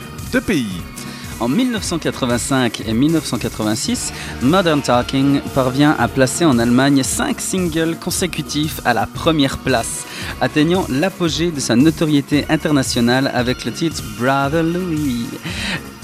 En 1.42 1.50
1985 1.50 2.84
et 2.88 2.94
1986, 2.94 4.14
Modern 4.42 4.82
Talking 4.82 5.42
parvient 5.54 5.94
à 6.00 6.08
placer 6.08 6.46
en 6.46 6.58
Allemagne 6.58 7.04
5 7.04 7.42
singles 7.42 7.98
consécutifs 7.98 8.80
à 8.86 8.94
la 8.94 9.08
première 9.08 9.58
place, 9.58 10.06
atteignant 10.40 10.86
l'apogée 10.88 11.52
de 11.52 11.60
sa 11.60 11.76
notoriété 11.76 12.46
internationale 12.48 13.30
avec 13.34 13.66
le 13.66 13.74
titre 13.74 14.02
Brother 14.18 14.64
Louis, 14.64 15.26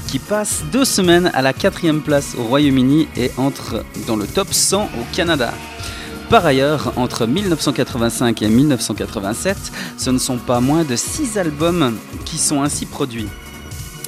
qui 0.07 0.19
passe 0.19 0.63
deux 0.73 0.85
semaines 0.85 1.31
à 1.33 1.41
la 1.41 1.53
quatrième 1.53 2.01
place 2.01 2.35
au 2.37 2.43
Royaume-Uni 2.43 3.07
et 3.15 3.31
entre 3.37 3.85
dans 4.07 4.17
le 4.17 4.27
top 4.27 4.51
100 4.51 4.83
au 4.83 5.15
Canada. 5.15 5.53
Par 6.29 6.45
ailleurs, 6.45 6.91
entre 6.97 7.25
1985 7.25 8.41
et 8.41 8.49
1987, 8.49 9.57
ce 9.97 10.09
ne 10.09 10.17
sont 10.17 10.37
pas 10.37 10.59
moins 10.59 10.83
de 10.83 10.97
6 10.97 11.37
albums 11.37 11.95
qui 12.25 12.37
sont 12.37 12.61
ainsi 12.61 12.85
produits. 12.85 13.29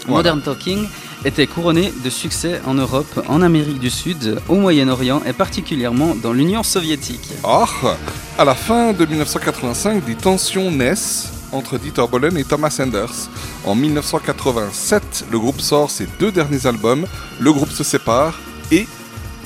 Voilà. 0.09 0.33
Modern 0.35 0.41
Talking 0.41 0.87
était 1.25 1.47
couronné 1.47 1.91
de 2.03 2.09
succès 2.09 2.61
en 2.65 2.73
Europe, 2.75 3.23
en 3.27 3.41
Amérique 3.41 3.79
du 3.79 3.89
Sud, 3.89 4.39
au 4.47 4.55
Moyen-Orient 4.55 5.21
et 5.25 5.33
particulièrement 5.33 6.15
dans 6.15 6.31
l'Union 6.33 6.63
soviétique. 6.63 7.27
Or, 7.43 7.95
à 8.37 8.45
la 8.45 8.55
fin 8.55 8.93
de 8.93 9.05
1985, 9.05 10.05
des 10.05 10.15
tensions 10.15 10.71
naissent 10.71 11.29
entre 11.51 11.77
Dieter 11.77 12.05
Bohlen 12.09 12.37
et 12.37 12.43
Thomas 12.43 12.75
Enders. 12.79 13.29
En 13.65 13.75
1987, 13.75 15.25
le 15.31 15.39
groupe 15.39 15.61
sort 15.61 15.89
ses 15.91 16.07
deux 16.19 16.31
derniers 16.31 16.65
albums, 16.65 17.05
le 17.39 17.51
groupe 17.51 17.71
se 17.71 17.83
sépare 17.83 18.39
et, 18.71 18.87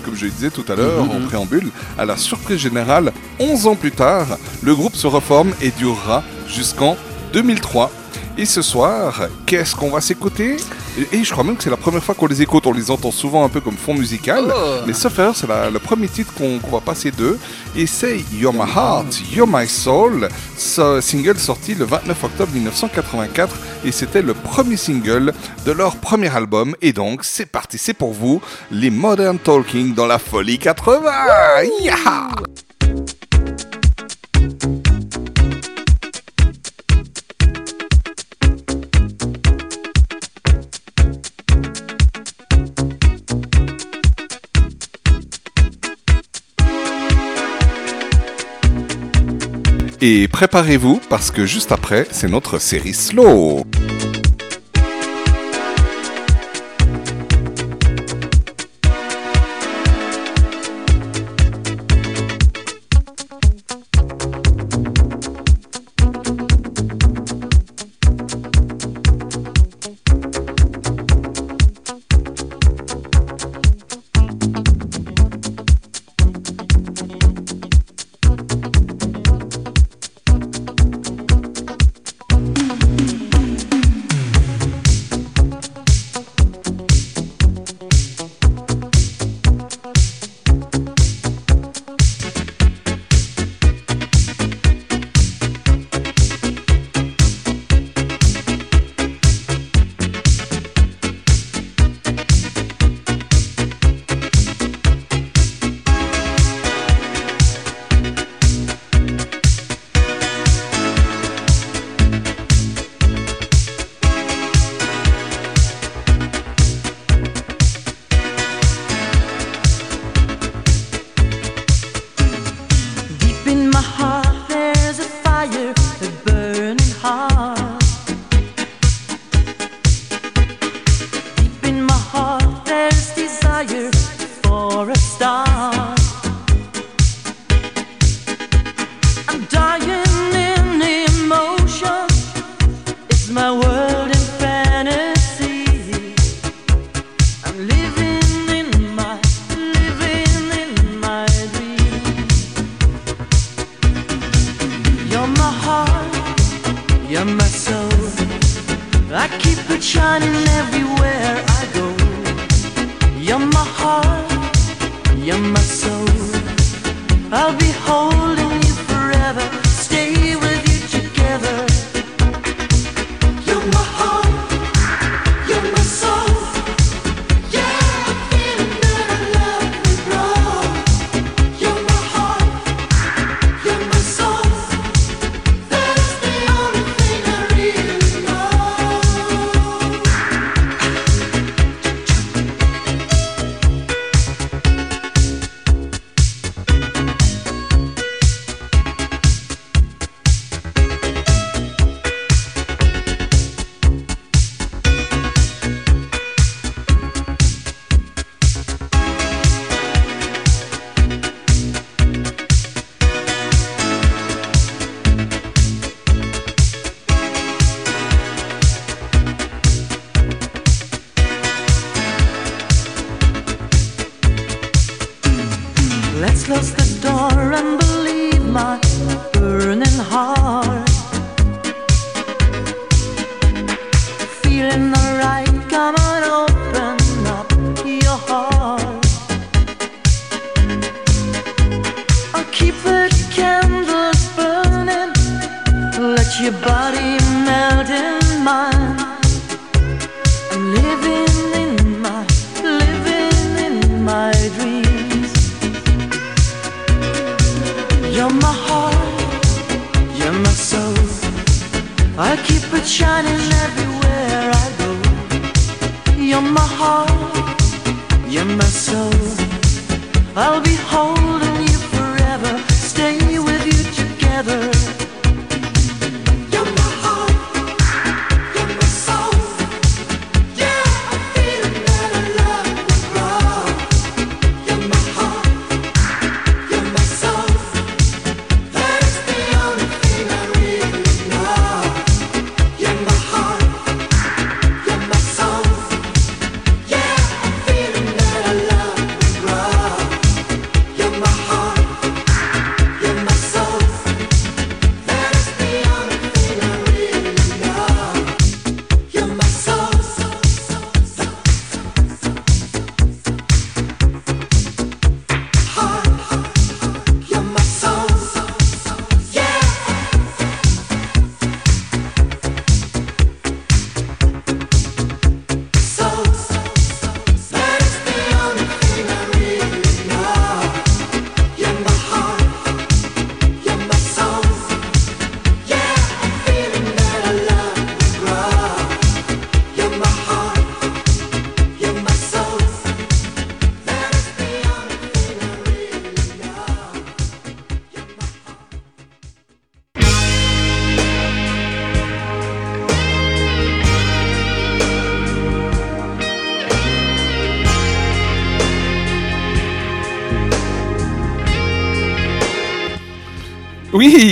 comme 0.04 0.16
je 0.16 0.26
le 0.26 0.32
disais 0.32 0.50
tout 0.50 0.66
à 0.68 0.76
l'heure 0.76 1.06
Mhm. 1.06 1.24
en 1.24 1.28
préambule, 1.28 1.72
à 1.98 2.06
la 2.06 2.18
surprise 2.18 2.60
générale, 2.60 3.12
11 3.40 3.68
ans 3.68 3.76
plus 3.76 3.92
tard, 3.92 4.38
le 4.62 4.76
groupe 4.76 4.96
se 4.96 5.08
reforme 5.08 5.54
et 5.62 5.72
durera 5.72 6.24
jusqu'en 6.48 6.98
2003. 7.34 7.90
Et 8.36 8.46
ce 8.46 8.64
soir, 8.64 9.28
qu'est-ce 9.46 9.76
qu'on 9.76 9.92
va 9.92 10.02
s'écouter? 10.02 10.58
Et, 11.12 11.24
je 11.24 11.32
crois 11.32 11.44
même 11.44 11.56
que 11.56 11.64
c'est 11.64 11.70
la 11.70 11.78
première 11.78 12.04
fois 12.04 12.16
qu'on 12.16 12.26
les 12.26 12.42
écoute. 12.42 12.66
On 12.66 12.74
les 12.74 12.90
entend 12.90 13.12
souvent 13.12 13.46
un 13.46 13.50
peu 13.50 13.62
comme 13.62 13.78
fond 13.78 13.94
musical. 13.94 14.46
Oh. 14.48 14.80
Mais 14.88 14.94
sauf 14.94 15.18
erreur, 15.20 15.36
c'est 15.36 15.48
le 15.48 15.80
premier 15.80 16.08
titre 16.08 16.34
qu'on 16.34 16.58
qu'on 16.58 16.72
va 16.72 16.82
passer 16.82 17.12
d'eux. 17.12 17.38
Et 17.76 17.86
c'est 17.86 18.24
You're 18.34 18.54
My 18.54 18.62
Heart, 18.62 19.22
You're 19.32 19.48
My 19.48 19.68
Soul. 19.68 20.30
Ce 20.58 21.00
single 21.02 21.38
sorti 21.38 21.76
le 21.76 21.86
29 21.86 22.24
octobre 22.24 22.52
1984. 22.54 23.56
Et 23.86 23.92
c'était 23.92 24.24
le 24.24 24.34
premier 24.34 24.78
single 24.78 25.32
de 25.66 25.72
leur 25.72 25.96
premier 25.98 26.36
album. 26.36 26.76
Et 26.82 26.92
donc, 26.92 27.24
c'est 27.24 27.46
parti, 27.46 27.78
c'est 27.78 27.94
pour 27.94 28.14
vous, 28.14 28.42
les 28.72 28.90
Modern 28.90 29.38
Talking 29.38 29.94
dans 29.94 30.08
la 30.08 30.18
folie 30.18 30.58
80. 30.58 31.12
Yeah 31.82 31.94
Et 50.06 50.28
préparez-vous 50.28 51.00
parce 51.10 51.32
que 51.32 51.46
juste 51.46 51.72
après, 51.72 52.06
c'est 52.12 52.28
notre 52.28 52.60
série 52.60 52.94
Slow. 52.94 53.64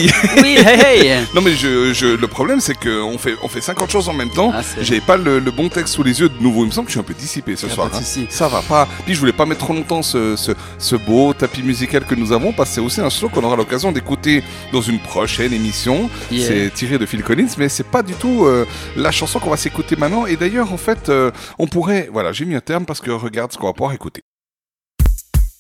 Oui 0.02 0.12
Oui, 0.42 0.58
hey, 0.58 1.08
hey. 1.08 1.26
Non 1.36 1.42
mais 1.42 1.54
je, 1.56 1.94
je- 1.94 2.16
le 2.16 2.28
problème 2.28 2.60
c'est 2.60 2.76
qu'on 2.76 3.18
fait, 3.18 3.36
on 3.44 3.48
fait 3.48 3.62
50 3.62 3.90
choses 3.92 4.10
en 4.10 4.14
même 4.14 4.30
temps. 4.32 4.52
Ah, 4.56 4.62
J'avais 4.82 5.02
pas 5.02 5.18
le, 5.18 5.40
le 5.40 5.52
bon 5.52 5.70
texte 5.70 5.94
sous 5.96 6.04
les 6.04 6.20
yeux 6.20 6.30
de 6.30 6.42
nouveau. 6.42 6.64
Il 6.64 6.68
me 6.68 6.72
semble 6.72 6.86
que 6.88 6.92
je 6.92 6.98
suis 6.98 7.00
un 7.00 7.04
peu 7.04 7.14
dissipé 7.14 7.56
ce 7.56 7.66
Y 7.68 7.70
a 7.72 7.74
soir. 7.74 7.90
hein. 7.94 8.00
Ça 8.30 8.48
va 8.48 8.62
pas. 8.62 8.88
Puis 9.06 9.14
je 9.16 9.20
voulais 9.20 9.34
pas 9.34 9.46
mettre 9.46 9.62
trop 9.62 9.74
longtemps 9.74 10.02
ce, 10.02 10.36
ce, 10.36 10.52
ce 10.78 10.96
beau 10.96 11.34
tapis 11.34 11.64
musical 11.64 12.06
que 12.06 12.16
nous 12.16 12.32
avons 12.32 12.52
parce 12.54 12.70
que 12.70 12.76
c'est 12.76 12.82
aussi 12.82 13.02
un 13.02 13.10
slow 13.10 13.30
qu'on 13.30 13.44
aura 13.44 13.56
l'occasion 13.56 13.92
d'écouter 13.92 14.44
dans 14.72 14.82
une 14.82 15.00
prochaine 15.00 15.54
émission. 15.54 16.10
Yeah. 16.32 16.48
C'est 16.48 16.74
tiré 16.74 16.98
de 16.98 17.06
Phil 17.06 17.24
Collins 17.24 17.48
mais 17.58 17.70
c'est 17.70 17.88
pas 17.88 18.04
du 18.04 18.14
tout 18.14 18.46
euh, 18.46 18.66
la 18.96 19.12
chanson 19.12 19.40
qu'on 19.40 19.50
va 19.52 19.58
s'écouter 19.58 19.96
maintenant. 19.96 20.26
Et 20.26 20.36
d'ailleurs 20.36 20.72
en 20.74 20.78
fait 20.78 21.10
euh, 21.10 21.32
on 21.60 21.68
pourrait... 21.68 22.10
Voilà 22.12 22.32
j'ai 22.32 22.46
mis 22.46 22.56
un 22.56 22.62
terme 22.62 22.86
parce 22.86 23.02
que 23.02 23.12
regarde 23.12 23.52
ce 23.52 23.58
qu'on 23.58 23.68
va 23.68 23.74
pouvoir 23.74 23.94
écouter. 23.94 24.22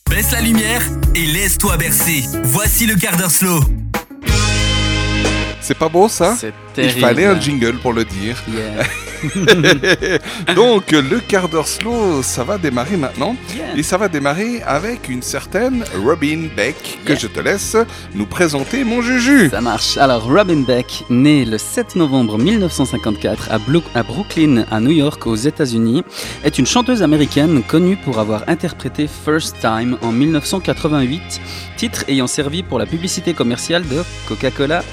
Baisse 0.10 0.32
la 0.32 0.42
lumière 0.42 0.82
et 1.16 1.26
laisse-toi 1.26 1.78
bercer. 1.78 2.24
Voici 2.44 2.86
le 2.86 2.96
quart 2.96 3.16
d'heure 3.18 3.32
slow. 3.32 3.62
C'est 5.62 5.78
pas 5.78 5.90
beau 5.90 6.08
ça? 6.10 6.36
Il 6.78 6.90
fallait 6.92 7.26
un 7.26 7.40
jingle 7.40 7.78
pour 7.78 7.94
le 7.94 8.04
dire. 8.06 8.42
Yeah. 8.52 8.84
Donc 10.56 10.92
le 10.92 11.20
quart 11.20 11.48
d'heure 11.48 11.68
slow, 11.68 12.24
ça 12.24 12.44
va 12.44 12.58
démarrer 12.58 12.98
maintenant. 12.98 13.36
Yeah. 13.56 13.78
Et 13.78 13.84
ça 13.84 13.98
va 13.98 14.08
démarrer 14.08 14.62
avec 14.64 15.10
une 15.10 15.22
certaine 15.22 15.84
Robin 16.04 16.48
Beck 16.56 17.00
que 17.06 17.12
Yeah. 17.12 17.20
je 17.22 17.28
te 17.28 17.40
laisse 17.40 17.76
nous 18.16 18.26
présenter 18.26 18.84
mon 18.84 19.02
Juju. 19.02 19.50
Ça 19.52 19.62
marche. 19.62 19.98
Alors, 19.98 20.24
Robin 20.24 20.62
Beck, 20.62 21.04
née 21.10 21.46
le 21.46 21.58
7 21.58 21.96
novembre 21.98 22.38
1954 22.40 23.50
à, 23.52 23.60
Blu- 23.60 23.82
à 23.94 24.02
Brooklyn, 24.04 24.66
à 24.72 24.80
New 24.80 24.92
York, 24.92 25.28
aux 25.28 25.36
États-Unis, 25.36 26.04
est 26.44 26.58
une 26.58 26.66
chanteuse 26.66 27.04
américaine 27.04 27.62
connue 27.68 27.98
pour 27.98 28.18
avoir 28.20 28.44
interprété 28.48 29.08
First 29.08 29.58
Time 29.62 29.98
en 30.02 30.12
1988, 30.12 31.22
titre 31.78 32.06
ayant 32.08 32.28
servi 32.28 32.64
pour 32.64 32.80
la 32.80 32.86
publicité 32.86 33.34
commerciale 33.34 33.84
de 33.88 34.04
Coca-Cola 34.28 34.84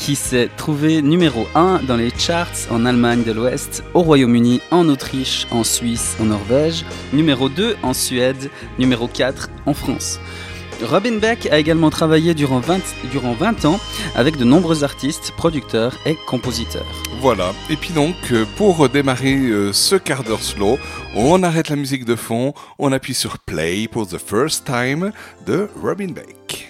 qui 0.00 0.16
s'est 0.16 0.48
trouvé 0.56 1.02
numéro 1.02 1.46
1 1.54 1.82
dans 1.86 1.96
les 1.96 2.10
charts 2.16 2.48
en 2.70 2.86
Allemagne 2.86 3.22
de 3.22 3.32
l'Ouest, 3.32 3.84
au 3.92 4.00
Royaume-Uni, 4.00 4.62
en 4.70 4.88
Autriche, 4.88 5.46
en 5.50 5.62
Suisse, 5.62 6.16
en 6.18 6.24
Norvège, 6.24 6.86
numéro 7.12 7.50
2 7.50 7.76
en 7.82 7.92
Suède, 7.92 8.50
numéro 8.78 9.08
4 9.08 9.50
en 9.66 9.74
France. 9.74 10.18
Robin 10.82 11.18
Beck 11.18 11.46
a 11.52 11.58
également 11.58 11.90
travaillé 11.90 12.32
durant 12.32 12.60
20, 12.60 12.80
durant 13.10 13.34
20 13.34 13.66
ans 13.66 13.78
avec 14.14 14.38
de 14.38 14.44
nombreux 14.44 14.84
artistes, 14.84 15.32
producteurs 15.36 15.94
et 16.06 16.16
compositeurs. 16.26 16.86
Voilà. 17.20 17.52
Et 17.68 17.76
puis 17.76 17.92
donc, 17.92 18.14
euh, 18.32 18.46
pour 18.56 18.88
démarrer 18.88 19.36
euh, 19.36 19.74
ce 19.74 19.96
quart 19.96 20.24
d'heure 20.24 20.42
slow, 20.42 20.78
on 21.14 21.42
arrête 21.42 21.68
la 21.68 21.76
musique 21.76 22.06
de 22.06 22.16
fond, 22.16 22.54
on 22.78 22.90
appuie 22.90 23.14
sur 23.14 23.38
play 23.38 23.86
pour 23.86 24.06
The 24.06 24.16
First 24.16 24.64
Time 24.64 25.12
de 25.46 25.68
Robin 25.82 26.08
Beck. 26.08 26.69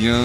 Bien. 0.00 0.20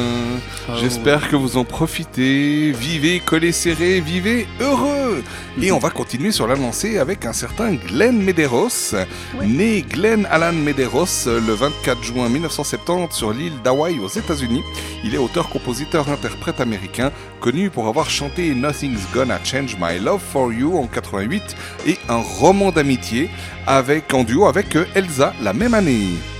Oh. 0.69 0.73
J'espère 0.79 1.29
que 1.29 1.35
vous 1.35 1.57
en 1.57 1.65
profitez. 1.65 2.71
Vivez 2.71 3.19
collés 3.19 3.51
serrés, 3.51 3.99
vivez 3.99 4.47
heureux. 4.59 5.23
Et 5.61 5.71
on 5.71 5.79
va 5.79 5.89
continuer 5.89 6.31
sur 6.31 6.47
la 6.47 6.55
lancée 6.55 6.97
avec 6.97 7.25
un 7.25 7.33
certain 7.33 7.73
Glenn 7.73 8.21
Medeiros. 8.21 8.95
Né 9.43 9.81
Glenn 9.81 10.27
Alan 10.31 10.53
Medeiros 10.53 11.25
le 11.25 11.53
24 11.53 12.03
juin 12.03 12.29
1970 12.29 13.15
sur 13.15 13.33
l'île 13.33 13.61
d'Hawaï 13.63 13.99
aux 13.99 14.07
États-Unis. 14.07 14.63
Il 15.03 15.13
est 15.13 15.19
auteur, 15.19 15.49
compositeur, 15.49 16.09
interprète 16.09 16.61
américain, 16.61 17.11
connu 17.39 17.69
pour 17.69 17.87
avoir 17.87 18.09
chanté 18.09 18.53
Nothing's 18.55 19.01
Gonna 19.13 19.39
Change 19.43 19.77
My 19.79 19.99
Love 19.99 20.21
for 20.31 20.51
You 20.51 20.77
en 20.77 20.87
88 20.87 21.43
et 21.87 21.97
un 22.09 22.21
roman 22.21 22.71
d'amitié 22.71 23.29
avec 23.67 24.13
en 24.13 24.23
duo 24.23 24.45
avec 24.45 24.75
euh, 24.75 24.85
Elsa 24.95 25.33
la 25.41 25.53
même 25.53 25.73
année. 25.73 26.34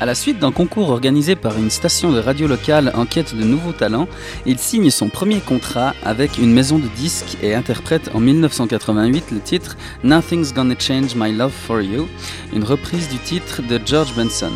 À 0.00 0.06
la 0.06 0.14
suite 0.14 0.38
d'un 0.38 0.52
concours 0.52 0.90
organisé 0.90 1.34
par 1.34 1.58
une 1.58 1.70
station 1.70 2.12
de 2.12 2.20
radio 2.20 2.46
locale 2.46 2.92
en 2.94 3.04
quête 3.04 3.34
de 3.34 3.42
nouveaux 3.42 3.72
talents, 3.72 4.06
il 4.46 4.56
signe 4.56 4.90
son 4.90 5.08
premier 5.08 5.40
contrat 5.40 5.92
avec 6.04 6.38
une 6.38 6.52
maison 6.52 6.78
de 6.78 6.86
disques 6.86 7.36
et 7.42 7.52
interprète 7.52 8.08
en 8.14 8.20
1988 8.20 9.32
le 9.32 9.40
titre 9.40 9.76
Nothing's 10.04 10.54
Gonna 10.54 10.76
Change 10.78 11.16
My 11.16 11.32
Love 11.32 11.50
for 11.50 11.80
You, 11.80 12.06
une 12.52 12.62
reprise 12.62 13.08
du 13.08 13.18
titre 13.18 13.60
de 13.68 13.80
George 13.84 14.14
Benson. 14.14 14.52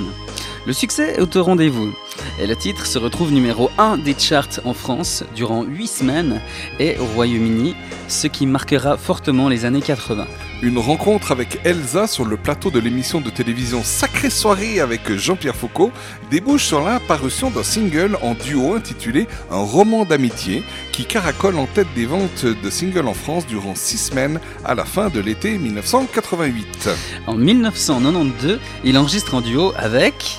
Le 0.65 0.73
succès 0.73 1.17
est 1.19 1.37
au 1.37 1.43
rendez-vous 1.43 1.93
et 2.41 2.47
le 2.47 2.55
titre 2.55 2.87
se 2.87 3.01
retrouve 3.01 3.33
numéro 3.33 3.69
1 3.79 3.97
des 3.97 4.15
charts 4.17 4.61
en 4.65 4.75
France 4.75 5.25
durant 5.35 5.65
8 5.65 5.87
semaines 5.89 6.41
et 6.79 6.97
au 7.01 7.07
Royaume-Uni, 7.17 7.75
ce 8.07 8.29
qui 8.29 8.47
marquera 8.47 8.97
fortement 8.97 9.49
les 9.49 9.65
années 9.65 9.83
80. 9.83 10.25
Une 10.63 10.79
rencontre 10.79 11.33
avec 11.33 11.59
Elsa 11.65 12.07
sur 12.07 12.25
le 12.25 12.37
plateau 12.37 12.71
de 12.71 12.79
l'émission 12.79 13.21
de 13.21 13.31
télévision 13.31 13.83
Sacrée 13.83 14.31
Soirée 14.31 14.79
avec 14.79 15.13
Jean-Pierre 15.13 15.57
Foucault 15.57 15.91
débouche 16.31 16.67
sur 16.67 16.85
l'apparition 16.85 17.51
d'un 17.51 17.65
single 17.65 18.17
en 18.23 18.35
duo 18.35 18.75
intitulé 18.75 19.27
Un 19.51 19.59
roman 19.59 20.05
d'amitié 20.05 20.63
qui 20.93 21.05
caracole 21.05 21.59
en 21.59 21.67
tête 21.67 21.89
des 21.97 22.07
ventes 22.07 22.47
de 22.47 22.71
singles 22.71 23.09
en 23.09 23.15
France 23.15 23.45
durant 23.45 23.75
6 23.75 23.99
semaines 23.99 24.39
à 24.65 24.77
la 24.77 24.85
fin 24.85 25.09
de 25.09 25.19
l'été 25.19 25.59
1988. 25.59 26.91
En 27.27 27.35
1992, 27.35 28.61
il 28.85 28.97
enregistre 28.99 29.35
en 29.35 29.41
duo 29.41 29.73
avec 29.77 30.39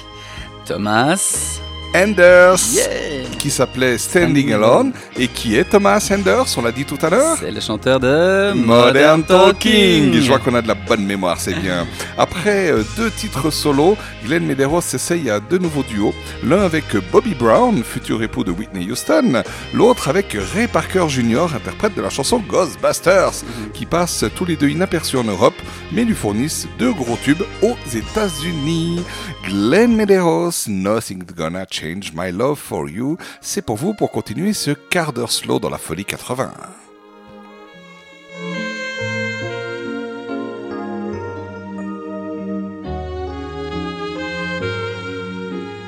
Thomas 0.63 1.59
Anders, 1.95 2.59
Yeah. 2.73 2.89
qui 3.37 3.49
s'appelait 3.51 3.97
Standing 3.97 4.53
Alone 4.53 4.93
et 5.19 5.27
qui 5.27 5.57
est 5.57 5.65
Thomas 5.65 6.07
Anders, 6.11 6.47
on 6.57 6.61
l'a 6.61 6.71
dit 6.71 6.85
tout 6.85 6.97
à 7.01 7.09
l'heure 7.09 7.35
C'est 7.39 7.51
le 7.51 7.59
chanteur 7.59 7.99
de 7.99 8.53
Modern 8.53 9.21
Talking. 9.23 10.13
Je 10.13 10.27
vois 10.27 10.39
qu'on 10.39 10.55
a 10.55 10.61
de 10.61 10.67
la 10.67 10.75
bonne 10.75 11.05
mémoire, 11.05 11.39
c'est 11.39 11.53
bien. 11.53 11.85
Après 12.17 12.71
euh, 12.71 12.83
deux 12.95 13.11
titres 13.11 13.51
solo, 13.51 13.97
Glenn 14.25 14.45
Medeiros 14.45 14.79
s'essaye 14.81 15.29
à 15.29 15.39
deux 15.41 15.57
nouveaux 15.57 15.83
duos. 15.83 16.13
L'un 16.43 16.61
avec 16.61 16.85
Bobby 17.11 17.35
Brown, 17.35 17.83
futur 17.83 18.23
époux 18.23 18.45
de 18.45 18.51
Whitney 18.51 18.89
Houston. 18.89 19.43
L'autre 19.73 20.07
avec 20.07 20.37
Ray 20.55 20.67
Parker 20.67 21.05
Jr., 21.09 21.47
interprète 21.53 21.95
de 21.95 22.01
la 22.01 22.09
chanson 22.09 22.39
Ghostbusters, 22.47 23.43
qui 23.73 23.85
passe 23.85 24.23
tous 24.35 24.45
les 24.45 24.55
deux 24.55 24.69
inaperçus 24.69 25.17
en 25.17 25.25
Europe, 25.25 25.53
mais 25.91 26.05
lui 26.05 26.15
fournissent 26.15 26.65
deux 26.79 26.93
gros 26.93 27.17
tubes 27.21 27.43
aux 27.61 27.75
États-Unis. 27.93 29.03
Glenn 29.45 29.93
Medeiros, 29.95 30.67
Nothing's 30.67 31.25
Gonna 31.35 31.65
Change 31.69 31.82
My 32.13 32.31
Love 32.31 32.57
for 32.57 32.89
You. 32.89 33.17
C'est 33.41 33.61
pour 33.61 33.75
vous 33.75 33.93
pour 33.93 34.09
continuer 34.11 34.53
ce 34.53 34.71
quart 34.71 35.11
d'heure 35.11 35.31
slow 35.31 35.59
dans 35.59 35.69
la 35.69 35.77
folie 35.77 36.05
80. 36.05 36.53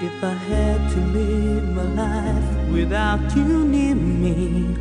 If 0.02 0.24
I 0.24 0.34
had 0.34 0.92
to 0.92 1.00
live 1.18 1.64
my 1.74 1.84
life 1.96 2.70
without 2.72 3.34
you 3.36 3.64
near 3.64 3.96
me, 3.96 4.76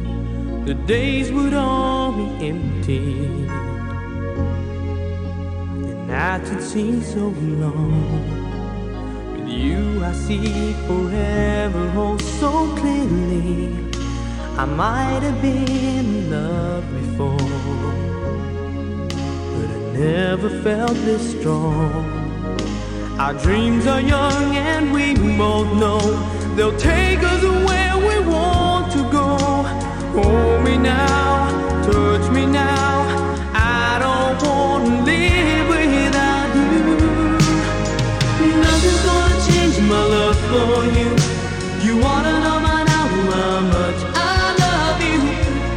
the 0.65 0.75
days 0.75 1.31
would 1.31 1.55
all 1.55 2.13
be 2.13 2.49
empty. 2.49 3.29
The 5.87 5.95
nights 6.09 6.51
would 6.51 6.63
seem 6.63 7.03
so 7.03 7.33
long. 7.61 8.44
You, 9.65 10.05
I 10.05 10.13
see 10.13 10.75
forever 10.87 11.91
oh 11.97 12.19
so 12.19 12.51
clearly. 12.77 13.73
I 14.59 14.67
might 14.67 15.23
have 15.23 15.41
been 15.41 15.67
in 15.99 16.31
love 16.31 16.85
before, 17.01 17.39
but 19.55 19.69
I 19.79 19.81
never 19.99 20.51
felt 20.63 20.97
this 21.09 21.25
strong. 21.39 22.05
Our 23.19 23.33
dreams 23.33 23.87
are 23.87 24.03
young 24.03 24.55
and 24.55 24.93
we 24.93 25.15
both 25.39 25.73
know 25.83 26.01
they'll 26.57 26.77
take 26.77 27.21
us 27.23 27.43
where 27.43 27.97
we 28.09 28.17
want 28.29 28.93
to 28.93 29.03
go. 29.11 29.29
Hold 30.19 30.63
me 30.63 30.77
now, 30.77 31.49
touch 31.91 32.31
me 32.31 32.45
now. 32.45 32.93
I 33.55 33.99
don't 34.05 34.37
want 34.47 34.85
to 34.85 35.03
live 35.11 35.64
my 39.89 40.03
love 40.03 40.37
for 40.51 40.85
you. 40.99 41.11
You 41.87 41.99
wanna 41.99 42.33
know 42.45 42.59
by 42.67 42.85
now 42.85 43.07
how 43.33 43.61
much 43.77 44.01
I 44.15 44.55
love 44.65 44.99
you. 45.11 45.21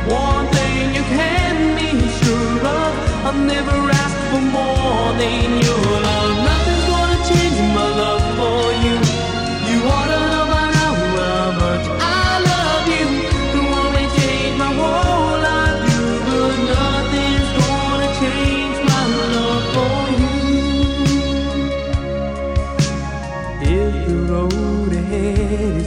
One 0.09 0.47
thing 0.55 0.95
you 0.95 1.03
can 1.17 1.75
be 1.75 1.91
sure 2.19 2.59
of, 2.79 2.91
I've 3.27 3.41
never 3.53 3.77
asked 4.01 4.23
for 4.31 4.41
more 4.41 5.13
than 5.21 5.61
your 5.61 6.01
love. 6.07 6.36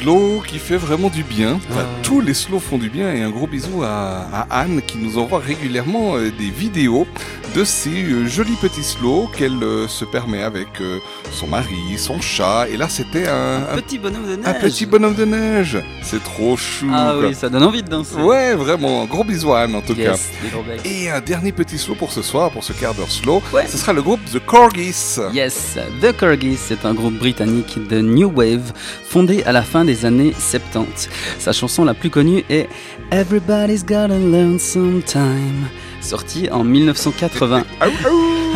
slow 0.00 0.42
qui 0.46 0.58
fait 0.58 0.76
vraiment 0.76 1.08
du 1.10 1.22
bien. 1.22 1.54
Enfin, 1.70 1.80
Ah. 1.84 2.00
Tous 2.02 2.20
les 2.20 2.34
slows 2.34 2.58
font 2.60 2.78
du 2.78 2.88
bien 2.90 3.12
et 3.12 3.22
un 3.22 3.30
gros 3.30 3.46
bisou 3.46 3.82
à, 3.82 4.26
à 4.32 4.60
Anne 4.60 4.80
qui 4.86 4.98
nous 4.98 5.18
envoie 5.18 5.38
régulièrement 5.38 6.16
euh, 6.16 6.30
des 6.36 6.50
vidéos 6.50 7.06
de 7.54 7.64
ces 7.64 7.90
euh, 8.04 8.26
jolis 8.26 8.56
petits 8.60 8.82
slows 8.84 9.28
qu'elle 9.36 9.62
euh, 9.62 9.88
se 9.88 10.04
permet 10.04 10.42
avec 10.42 10.68
euh, 10.80 10.98
son 11.32 11.46
mari, 11.48 11.76
son 11.98 12.20
chat. 12.20 12.66
Et 12.70 12.76
là, 12.76 12.88
c'était 12.88 13.26
un, 13.28 13.62
un- 13.72 13.76
Petit 13.76 13.98
bonhomme 13.98 14.24
de 14.28 14.36
neige. 14.36 14.46
un 14.46 14.54
petit 14.54 14.86
bonhomme 14.86 15.14
de 15.14 15.24
neige. 15.24 15.78
C'est 16.02 16.22
trop 16.22 16.56
chou. 16.56 16.86
Ah 16.92 17.14
quoi. 17.18 17.28
oui, 17.28 17.34
ça 17.34 17.48
donne 17.48 17.64
envie 17.64 17.82
de 17.82 17.88
danser. 17.88 18.16
Ouais, 18.16 18.54
vraiment. 18.54 19.04
Gros 19.06 19.24
bisous 19.24 19.52
à 19.52 19.60
Anne 19.62 19.74
en 19.74 19.80
tout 19.80 19.94
Yes, 19.94 20.30
cas. 20.42 20.88
Et 20.88 21.10
un 21.10 21.20
dernier 21.20 21.50
petit 21.52 21.76
slow 21.78 21.94
pour 21.96 22.12
ce 22.12 22.22
soir, 22.22 22.50
pour 22.50 22.62
ce 22.62 22.72
quart 22.72 22.94
d'heure 22.94 23.10
slow. 23.10 23.42
Ce 23.68 23.76
sera 23.78 23.92
le 23.92 24.02
groupe 24.02 24.20
The 24.32 24.38
Corgis. 24.44 25.18
Yes, 25.32 25.76
The 26.00 26.16
Corgis 26.16 26.58
est 26.70 26.84
un 26.84 26.94
groupe 26.94 27.14
britannique 27.18 27.78
de 27.88 28.00
New 28.00 28.30
Wave 28.34 28.72
fondé 29.08 29.42
à 29.44 29.52
la 29.52 29.62
fin 29.62 29.84
des 29.84 30.04
années 30.06 30.32
70. 30.38 31.08
Sa 31.38 31.52
chanson 31.52 31.84
la 31.84 31.94
plus 31.94 32.10
connue 32.10 32.44
est 32.48 32.68
Everybody's 33.10 33.82
Gotta 33.84 34.08
Learn 34.18 34.58
Sometime, 34.58 35.68
sortie 36.00 36.50
en 36.50 36.64
1980, 36.64 37.64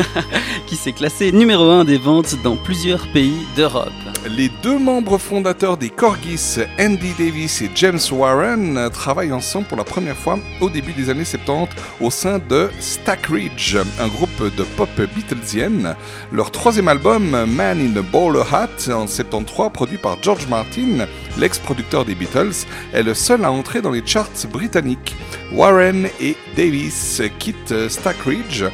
qui 0.67 0.77
s'est 0.77 0.93
classée 0.93 1.33
numéro 1.33 1.71
1 1.71 1.85
des 1.85 1.99
ventes 1.99 2.37
dans 2.43 2.57
plusieurs 2.57 3.07
pays 3.13 3.47
d'Europe. 3.57 3.93
Les 4.29 4.51
deux 4.63 4.79
membres 4.79 5.19
fondateurs 5.19 5.77
des 5.77 5.91
Corgis, 5.91 6.59
Andy 6.81 7.13
Davis 7.19 7.61
et 7.61 7.71
James 7.75 8.01
Warren, 8.11 8.89
travaillent 8.91 9.33
ensemble 9.33 9.67
pour 9.67 9.77
la 9.77 9.85
première 9.85 10.17
fois 10.17 10.39
au 10.63 10.71
début 10.71 10.93
des 10.93 11.11
années 11.11 11.27
70 11.27 11.75
au 12.01 12.11
sein 12.11 12.39
de 12.39 12.71
Stack 12.81 13.27
Ridge, 13.27 13.77
un 14.01 14.09
groupe 14.09 14.55
de 14.57 14.63
pop 14.63 14.89
beatlesienne. 14.97 15.95
Leur 16.33 16.51
troisième 16.51 16.89
album, 16.89 17.31
Man 17.47 17.81
in 17.81 17.99
a 17.99 18.03
Bowler 18.03 18.45
Hat, 18.51 18.91
en 18.91 19.07
73, 19.07 19.71
produit 19.73 19.99
par 19.99 20.23
George 20.23 20.47
Martin, 20.49 21.07
l'ex-producteur 21.39 22.07
des 22.07 22.15
Beatles, 22.15 22.67
est 22.95 23.03
le 23.03 23.13
seul 23.15 23.45
à 23.45 23.53
entrer 23.53 23.83
dans 23.83 23.91
les 23.91 24.05
charts 24.07 24.47
britanniques. 24.51 25.15
Warren 25.53 26.09
et 26.21 26.37
Davis 26.57 27.21
quittent 27.39 27.89
Stack 27.89 28.17
Ridge 28.27 28.65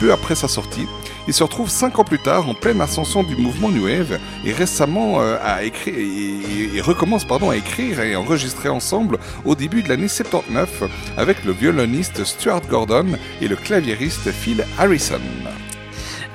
peu 0.00 0.12
après 0.12 0.34
sa 0.34 0.48
sortie. 0.48 0.86
Ils 1.28 1.34
se 1.34 1.42
retrouvent 1.42 1.68
cinq 1.68 1.98
ans 1.98 2.04
plus 2.04 2.18
tard 2.18 2.48
en 2.48 2.54
pleine 2.54 2.80
ascension 2.80 3.22
du 3.22 3.36
mouvement 3.36 3.68
New 3.68 3.84
Wave 3.84 4.18
et 4.46 4.52
récemment 4.52 5.20
euh, 5.20 5.36
à 5.42 5.62
écrire 5.62 5.94
et, 5.98 6.80
recommencent 6.80 7.26
pardon 7.26 7.50
à 7.50 7.56
écrire 7.56 8.00
et 8.00 8.16
enregistrer 8.16 8.70
ensemble 8.70 9.18
au 9.44 9.54
début 9.54 9.82
de 9.82 9.90
l'année 9.90 10.08
79 10.08 10.84
avec 11.18 11.44
le 11.44 11.52
violoniste 11.52 12.24
Stuart 12.24 12.62
Gordon 12.70 13.06
et 13.42 13.48
le 13.48 13.56
claviériste 13.56 14.30
Phil 14.30 14.64
Harrison. 14.78 15.20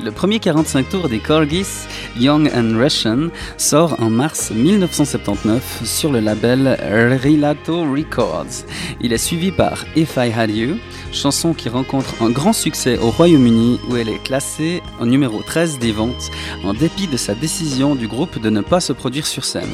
Le 0.02 0.12
premier 0.12 0.40
45 0.40 0.90
tours 0.90 1.10
des 1.10 1.20
Corgis, 1.20 1.88
Young 2.20 2.50
and 2.54 2.78
Russian, 2.78 3.30
sort 3.58 3.96
en 4.00 4.10
mars 4.10 4.52
1979 4.52 5.82
sur 5.86 6.12
le 6.12 6.20
label 6.20 6.78
Rilato 7.22 7.84
Records. 7.84 8.66
Il 9.02 9.14
est 9.14 9.18
suivi 9.18 9.52
par 9.52 9.86
If 9.96 10.18
I 10.18 10.32
Had 10.36 10.50
You, 10.50 10.78
chanson 11.12 11.54
qui 11.54 11.70
rencontre 11.70 12.22
un 12.22 12.32
grand 12.32 12.54
succès 12.54 12.98
au 12.98 13.12
Royaume-Uni 13.12 13.80
où 13.90 13.96
elle 13.96 14.10
est 14.10 14.24
classée 14.24 14.82
au 15.00 15.06
numéro 15.06 15.42
13 15.42 15.80
des 15.80 15.92
ventes 15.92 16.32
en 16.64 16.74
dépit 16.74 17.08
de 17.08 17.18
sa 17.18 17.36
décision 17.36 17.96
du 17.96 18.08
groupe 18.08 18.42
de 18.42 18.50
ne 18.50 18.62
pas 18.62 18.80
se 18.80 18.94
produire 18.94 19.28
sur 19.28 19.46
scène. 19.46 19.70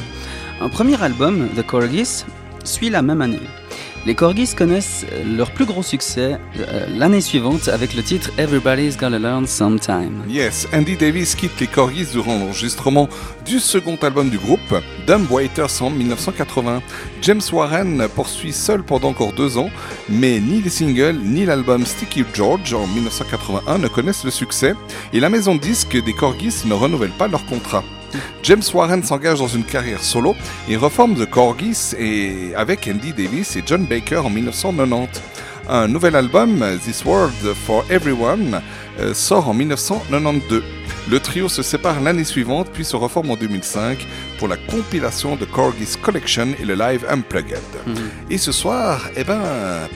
Un 0.60 0.68
premier 0.68 1.02
album, 1.02 1.48
The 1.56 1.66
Corgis, 1.66 2.24
suit 2.64 2.90
la 2.90 3.02
même 3.02 3.22
année. 3.22 3.40
Les 4.06 4.14
Corgis 4.14 4.54
connaissent 4.56 5.04
leur 5.26 5.50
plus 5.50 5.66
gros 5.66 5.82
succès 5.82 6.38
euh, 6.58 6.86
l'année 6.88 7.20
suivante 7.20 7.68
avec 7.68 7.94
le 7.94 8.02
titre 8.02 8.30
Everybody's 8.38 8.96
Gotta 8.96 9.18
Learn 9.18 9.46
Sometime. 9.46 10.22
Yes, 10.26 10.66
Andy 10.72 10.96
Davis 10.96 11.34
quitte 11.34 11.60
les 11.60 11.66
Corgis 11.66 12.06
durant 12.12 12.38
l'enregistrement 12.38 13.10
du 13.44 13.58
second 13.58 13.96
album 14.00 14.30
du 14.30 14.38
groupe, 14.38 14.74
Dumb 15.06 15.30
Waiters 15.30 15.82
en 15.82 15.90
1980. 15.90 16.80
James 17.20 17.42
Warren 17.52 18.08
poursuit 18.14 18.54
seul 18.54 18.82
pendant 18.82 19.10
encore 19.10 19.34
deux 19.34 19.58
ans, 19.58 19.68
mais 20.08 20.40
ni 20.40 20.62
les 20.62 20.70
singles 20.70 21.18
ni 21.22 21.44
l'album 21.44 21.84
Sticky 21.84 22.24
George 22.32 22.72
en 22.72 22.86
1981 22.86 23.78
ne 23.78 23.88
connaissent 23.88 24.24
le 24.24 24.30
succès, 24.30 24.74
et 25.12 25.20
la 25.20 25.28
maison 25.28 25.56
de 25.56 25.60
disques 25.60 26.02
des 26.02 26.14
Corgis 26.14 26.62
ne 26.64 26.72
renouvelle 26.72 27.10
pas 27.10 27.28
leur 27.28 27.44
contrat. 27.44 27.84
James 28.42 28.62
Warren 28.72 29.02
s'engage 29.02 29.38
dans 29.38 29.48
une 29.48 29.64
carrière 29.64 30.02
solo 30.02 30.34
et 30.68 30.76
reforme 30.76 31.14
The 31.14 31.28
Corgis 31.28 31.94
et 31.98 32.54
avec 32.56 32.88
Andy 32.88 33.12
Davis 33.12 33.56
et 33.56 33.62
John 33.64 33.84
Baker 33.84 34.18
en 34.18 34.30
1990. 34.30 35.20
Un 35.68 35.86
nouvel 35.86 36.16
album, 36.16 36.64
This 36.84 37.04
World 37.04 37.54
for 37.66 37.84
Everyone, 37.90 38.60
euh, 38.98 39.14
sort 39.14 39.48
en 39.48 39.54
1992. 39.54 40.62
Le 41.08 41.18
trio 41.18 41.48
se 41.48 41.62
sépare 41.62 42.00
l'année 42.00 42.24
suivante 42.24 42.68
puis 42.72 42.84
se 42.84 42.96
reforme 42.96 43.30
en 43.30 43.36
2005 43.36 44.06
pour 44.38 44.48
la 44.48 44.56
compilation 44.56 45.36
de 45.36 45.44
Corgis 45.44 45.96
Collection 46.00 46.48
et 46.60 46.64
le 46.64 46.74
live 46.74 47.06
Unplugged. 47.08 47.58
Et 48.30 48.38
ce 48.38 48.52
soir, 48.52 49.08
eh 49.16 49.24
ben, 49.24 49.40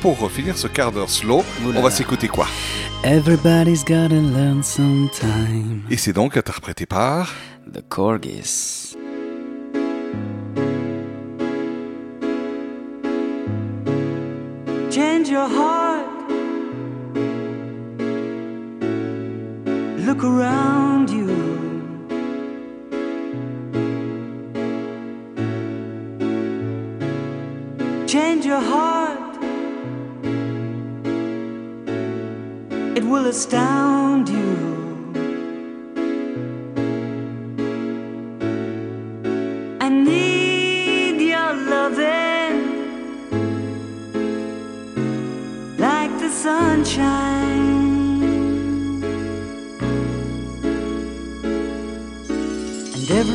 pour 0.01 0.31
finir 0.31 0.57
ce 0.57 0.67
quart 0.67 0.93
d'heure 0.93 1.11
slow, 1.11 1.45
on 1.65 1.83
va 1.83 1.91
s'écouter 1.91 2.29
quoi? 2.29 2.47
Everybody's 3.05 3.85
gotta 3.85 4.15
learn 4.15 4.63
sometime. 4.63 5.83
Et 5.91 5.97
c'est 5.97 6.15
donc 6.15 6.37
interprété 6.37 6.87
par 6.87 7.35
The 7.67 7.83
Corgis. 7.83 8.95
Change 14.93 15.29
your 15.31 15.49
heart. 15.49 16.31
Look 20.07 20.23
around 20.23 21.11
you. 21.11 21.27
Change 28.07 28.45
your 28.45 28.61
heart. 28.61 29.39
It 32.97 33.03
will 33.03 33.27
astound 33.27 34.29
you. 34.29 34.54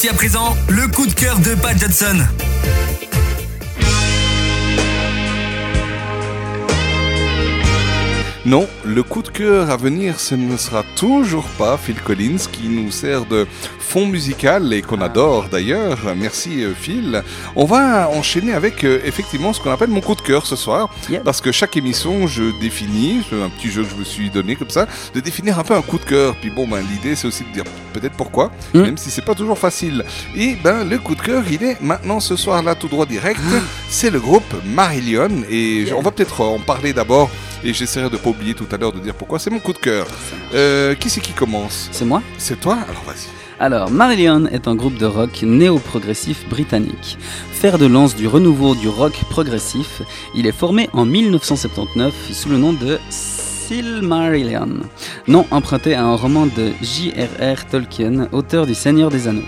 Voici 0.00 0.10
à 0.10 0.14
présent 0.14 0.56
le 0.68 0.86
coup 0.86 1.08
de 1.08 1.12
cœur 1.12 1.40
de 1.40 1.56
Pat 1.56 1.76
Johnson. 1.76 2.24
Non, 8.46 8.68
le 8.84 9.02
coup 9.02 9.22
de 9.22 9.28
cœur 9.28 9.70
à 9.70 9.76
venir, 9.76 10.20
ce 10.20 10.36
ne 10.36 10.56
sera 10.56 10.84
toujours 10.94 11.46
pas 11.58 11.76
Phil 11.76 12.00
Collins 12.00 12.38
qui 12.52 12.68
nous 12.68 12.92
sert 12.92 13.26
de 13.26 13.48
fond 13.80 14.06
musical 14.06 14.72
et 14.72 14.82
qu'on 14.82 15.00
adore 15.00 15.48
d'ailleurs. 15.48 15.98
Merci 16.16 16.62
euh, 16.62 16.74
Phil. 16.74 17.24
On 17.56 17.64
va 17.64 18.08
enchaîner 18.08 18.52
avec 18.52 18.84
euh, 18.84 19.00
effectivement 19.04 19.52
ce 19.52 19.60
qu'on 19.60 19.72
appelle 19.72 19.90
mon 19.90 20.00
coup 20.00 20.14
de 20.14 20.20
cœur 20.20 20.46
ce 20.46 20.54
soir. 20.54 20.90
Parce 21.24 21.40
que 21.40 21.50
chaque 21.50 21.76
émission, 21.76 22.28
je 22.28 22.56
définis, 22.60 23.24
c'est 23.28 23.42
un 23.42 23.48
petit 23.48 23.68
jeu 23.68 23.82
que 23.82 23.90
je 23.90 23.96
me 23.96 24.04
suis 24.04 24.30
donné 24.30 24.54
comme 24.54 24.70
ça, 24.70 24.86
de 25.12 25.18
définir 25.18 25.58
un 25.58 25.64
peu 25.64 25.74
un 25.74 25.82
coup 25.82 25.98
de 25.98 26.04
cœur. 26.04 26.36
Puis 26.36 26.50
bon, 26.50 26.68
ben, 26.68 26.84
l'idée 26.88 27.16
c'est 27.16 27.26
aussi 27.26 27.42
de 27.42 27.52
dire 27.52 27.64
peut-être 27.88 28.14
pourquoi, 28.16 28.50
même 28.74 28.96
si 28.96 29.10
c'est 29.10 29.24
pas 29.24 29.34
toujours 29.34 29.58
facile. 29.58 30.04
Et 30.36 30.56
ben 30.62 30.88
le 30.88 30.98
coup 30.98 31.14
de 31.14 31.20
cœur, 31.20 31.44
il 31.50 31.62
est 31.62 31.80
maintenant 31.80 32.20
ce 32.20 32.36
soir 32.36 32.62
là 32.62 32.74
tout 32.74 32.88
droit 32.88 33.06
direct. 33.06 33.40
c'est 33.88 34.10
le 34.10 34.20
groupe 34.20 34.54
Marillion 34.64 35.30
et 35.50 35.86
on 35.96 36.02
va 36.02 36.10
peut-être 36.10 36.40
en 36.40 36.58
parler 36.58 36.92
d'abord. 36.92 37.30
Et 37.64 37.72
j'essaierai 37.74 38.08
de 38.08 38.16
pas 38.16 38.30
oublier 38.30 38.54
tout 38.54 38.66
à 38.70 38.76
l'heure 38.76 38.92
de 38.92 39.00
dire 39.00 39.14
pourquoi 39.14 39.40
c'est 39.40 39.50
mon 39.50 39.58
coup 39.58 39.72
de 39.72 39.78
cœur. 39.78 40.06
Euh, 40.54 40.94
qui 40.94 41.10
c'est 41.10 41.20
qui 41.20 41.32
commence? 41.32 41.88
C'est 41.90 42.04
moi 42.04 42.22
C'est 42.38 42.60
toi? 42.60 42.78
Alors 42.88 43.02
vas-y. 43.04 43.28
Alors, 43.60 43.90
Marillion 43.90 44.46
est 44.46 44.68
un 44.68 44.76
groupe 44.76 44.96
de 44.98 45.06
rock 45.06 45.42
néo-progressif 45.42 46.48
britannique. 46.48 47.18
Fer 47.50 47.76
de 47.76 47.86
lance 47.86 48.14
du 48.14 48.28
renouveau 48.28 48.76
du 48.76 48.88
rock 48.88 49.20
progressif, 49.30 50.00
il 50.36 50.46
est 50.46 50.52
formé 50.52 50.88
en 50.92 51.04
1979 51.04 52.14
sous 52.32 52.48
le 52.50 52.56
nom 52.56 52.72
de 52.72 53.00
Silmarillion, 53.10 54.78
nom 55.28 55.46
emprunté 55.50 55.94
à 55.94 56.04
un 56.04 56.16
roman 56.16 56.46
de 56.46 56.72
J.R.R. 56.80 57.66
Tolkien, 57.66 58.28
auteur 58.32 58.66
du 58.66 58.74
Seigneur 58.74 59.10
des 59.10 59.28
Anneaux. 59.28 59.42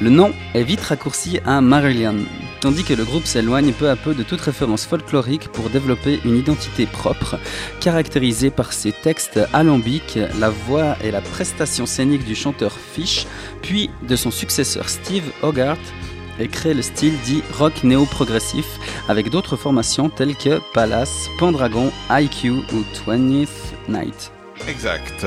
Le 0.00 0.10
nom 0.10 0.32
est 0.54 0.64
vite 0.64 0.80
raccourci 0.80 1.38
à 1.44 1.60
Marillion, 1.60 2.16
tandis 2.60 2.82
que 2.82 2.94
le 2.94 3.04
groupe 3.04 3.26
s'éloigne 3.26 3.72
peu 3.72 3.90
à 3.90 3.96
peu 3.96 4.14
de 4.14 4.22
toute 4.22 4.40
référence 4.40 4.86
folklorique 4.86 5.48
pour 5.48 5.70
développer 5.70 6.20
une 6.24 6.36
identité 6.36 6.86
propre, 6.86 7.38
caractérisée 7.80 8.50
par 8.50 8.72
ses 8.72 8.92
textes 8.92 9.38
alambiques, 9.52 10.18
la 10.40 10.50
voix 10.50 10.96
et 11.04 11.10
la 11.10 11.20
prestation 11.20 11.86
scénique 11.86 12.24
du 12.24 12.34
chanteur 12.34 12.72
Fish, 12.72 13.26
puis 13.62 13.90
de 14.08 14.16
son 14.16 14.30
successeur 14.30 14.88
Steve 14.88 15.30
Hogarth, 15.42 15.92
et 16.40 16.48
crée 16.48 16.74
le 16.74 16.82
style 16.82 17.14
dit 17.24 17.42
rock 17.56 17.84
néo-progressif 17.84 18.66
avec 19.08 19.30
d'autres 19.30 19.56
formations 19.56 20.08
telles 20.08 20.34
que 20.34 20.60
Palace, 20.72 21.28
Pendragon, 21.38 21.92
IQ 22.10 22.50
ou 22.50 22.84
20th 23.06 23.48
Night. 23.88 24.33
Exact. 24.68 25.26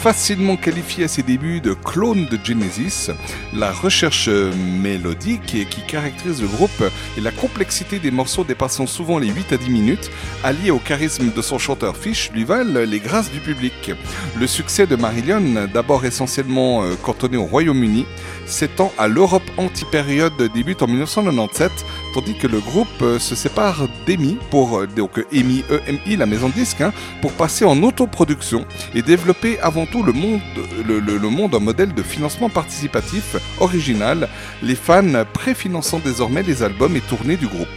Facilement 0.00 0.56
qualifié 0.56 1.04
à 1.04 1.08
ses 1.08 1.22
débuts 1.22 1.62
de 1.62 1.72
clone 1.72 2.26
de 2.26 2.38
Genesis, 2.42 3.10
la 3.54 3.72
recherche 3.72 4.28
mélodique 4.28 5.66
qui 5.70 5.80
caractérise 5.86 6.42
le 6.42 6.48
groupe 6.48 6.84
et 7.16 7.22
la 7.22 7.30
complexité 7.30 7.98
des 7.98 8.10
morceaux 8.10 8.44
dépassant 8.44 8.86
souvent 8.86 9.18
les 9.18 9.28
8 9.28 9.54
à 9.54 9.56
10 9.56 9.70
minutes, 9.70 10.10
alliés 10.42 10.70
au 10.70 10.78
charisme 10.78 11.32
de 11.32 11.40
son 11.40 11.58
chanteur 11.58 11.96
Fish, 11.96 12.30
lui 12.34 12.44
valent 12.44 12.80
les 12.80 13.00
grâces 13.00 13.30
du 13.30 13.40
public. 13.40 13.92
Le 14.38 14.46
succès 14.46 14.86
de 14.86 14.96
Marillion, 14.96 15.68
d'abord 15.72 16.04
essentiellement 16.04 16.82
euh, 16.82 16.96
cantonné 17.02 17.38
au 17.38 17.44
Royaume-Uni, 17.44 18.04
s'étend 18.44 18.92
à 18.98 19.08
l'Europe 19.08 19.50
anti-période 19.56 20.34
débute 20.52 20.82
en 20.82 20.86
1997, 20.86 21.72
tandis 22.14 22.34
que 22.34 22.46
le 22.46 22.60
groupe 22.60 23.02
euh, 23.02 23.18
se 23.18 23.34
sépare 23.34 23.88
d'EMI, 24.06 24.38
pour, 24.50 24.78
euh, 24.78 24.86
donc 24.86 25.22
EMI, 25.32 25.64
EMI, 25.88 26.16
la 26.16 26.26
maison 26.26 26.48
de 26.48 26.54
disques, 26.54 26.80
hein, 26.80 26.92
pour 27.20 27.32
passer 27.32 27.64
en 27.64 27.82
autoproduction 27.82 28.64
et 28.94 29.02
développer 29.02 29.58
avant 29.60 29.84
tout 29.84 30.02
le 30.02 30.12
monde, 30.12 30.40
le 30.86 31.28
monde 31.28 31.54
un 31.54 31.60
modèle 31.60 31.92
de 31.92 32.02
financement 32.02 32.48
participatif 32.48 33.36
original, 33.60 34.28
les 34.62 34.76
fans 34.76 35.24
préfinançant 35.32 35.98
désormais 35.98 36.42
les 36.42 36.62
albums 36.62 36.96
et 36.96 37.00
tournées 37.00 37.36
du 37.36 37.48
groupe. 37.48 37.68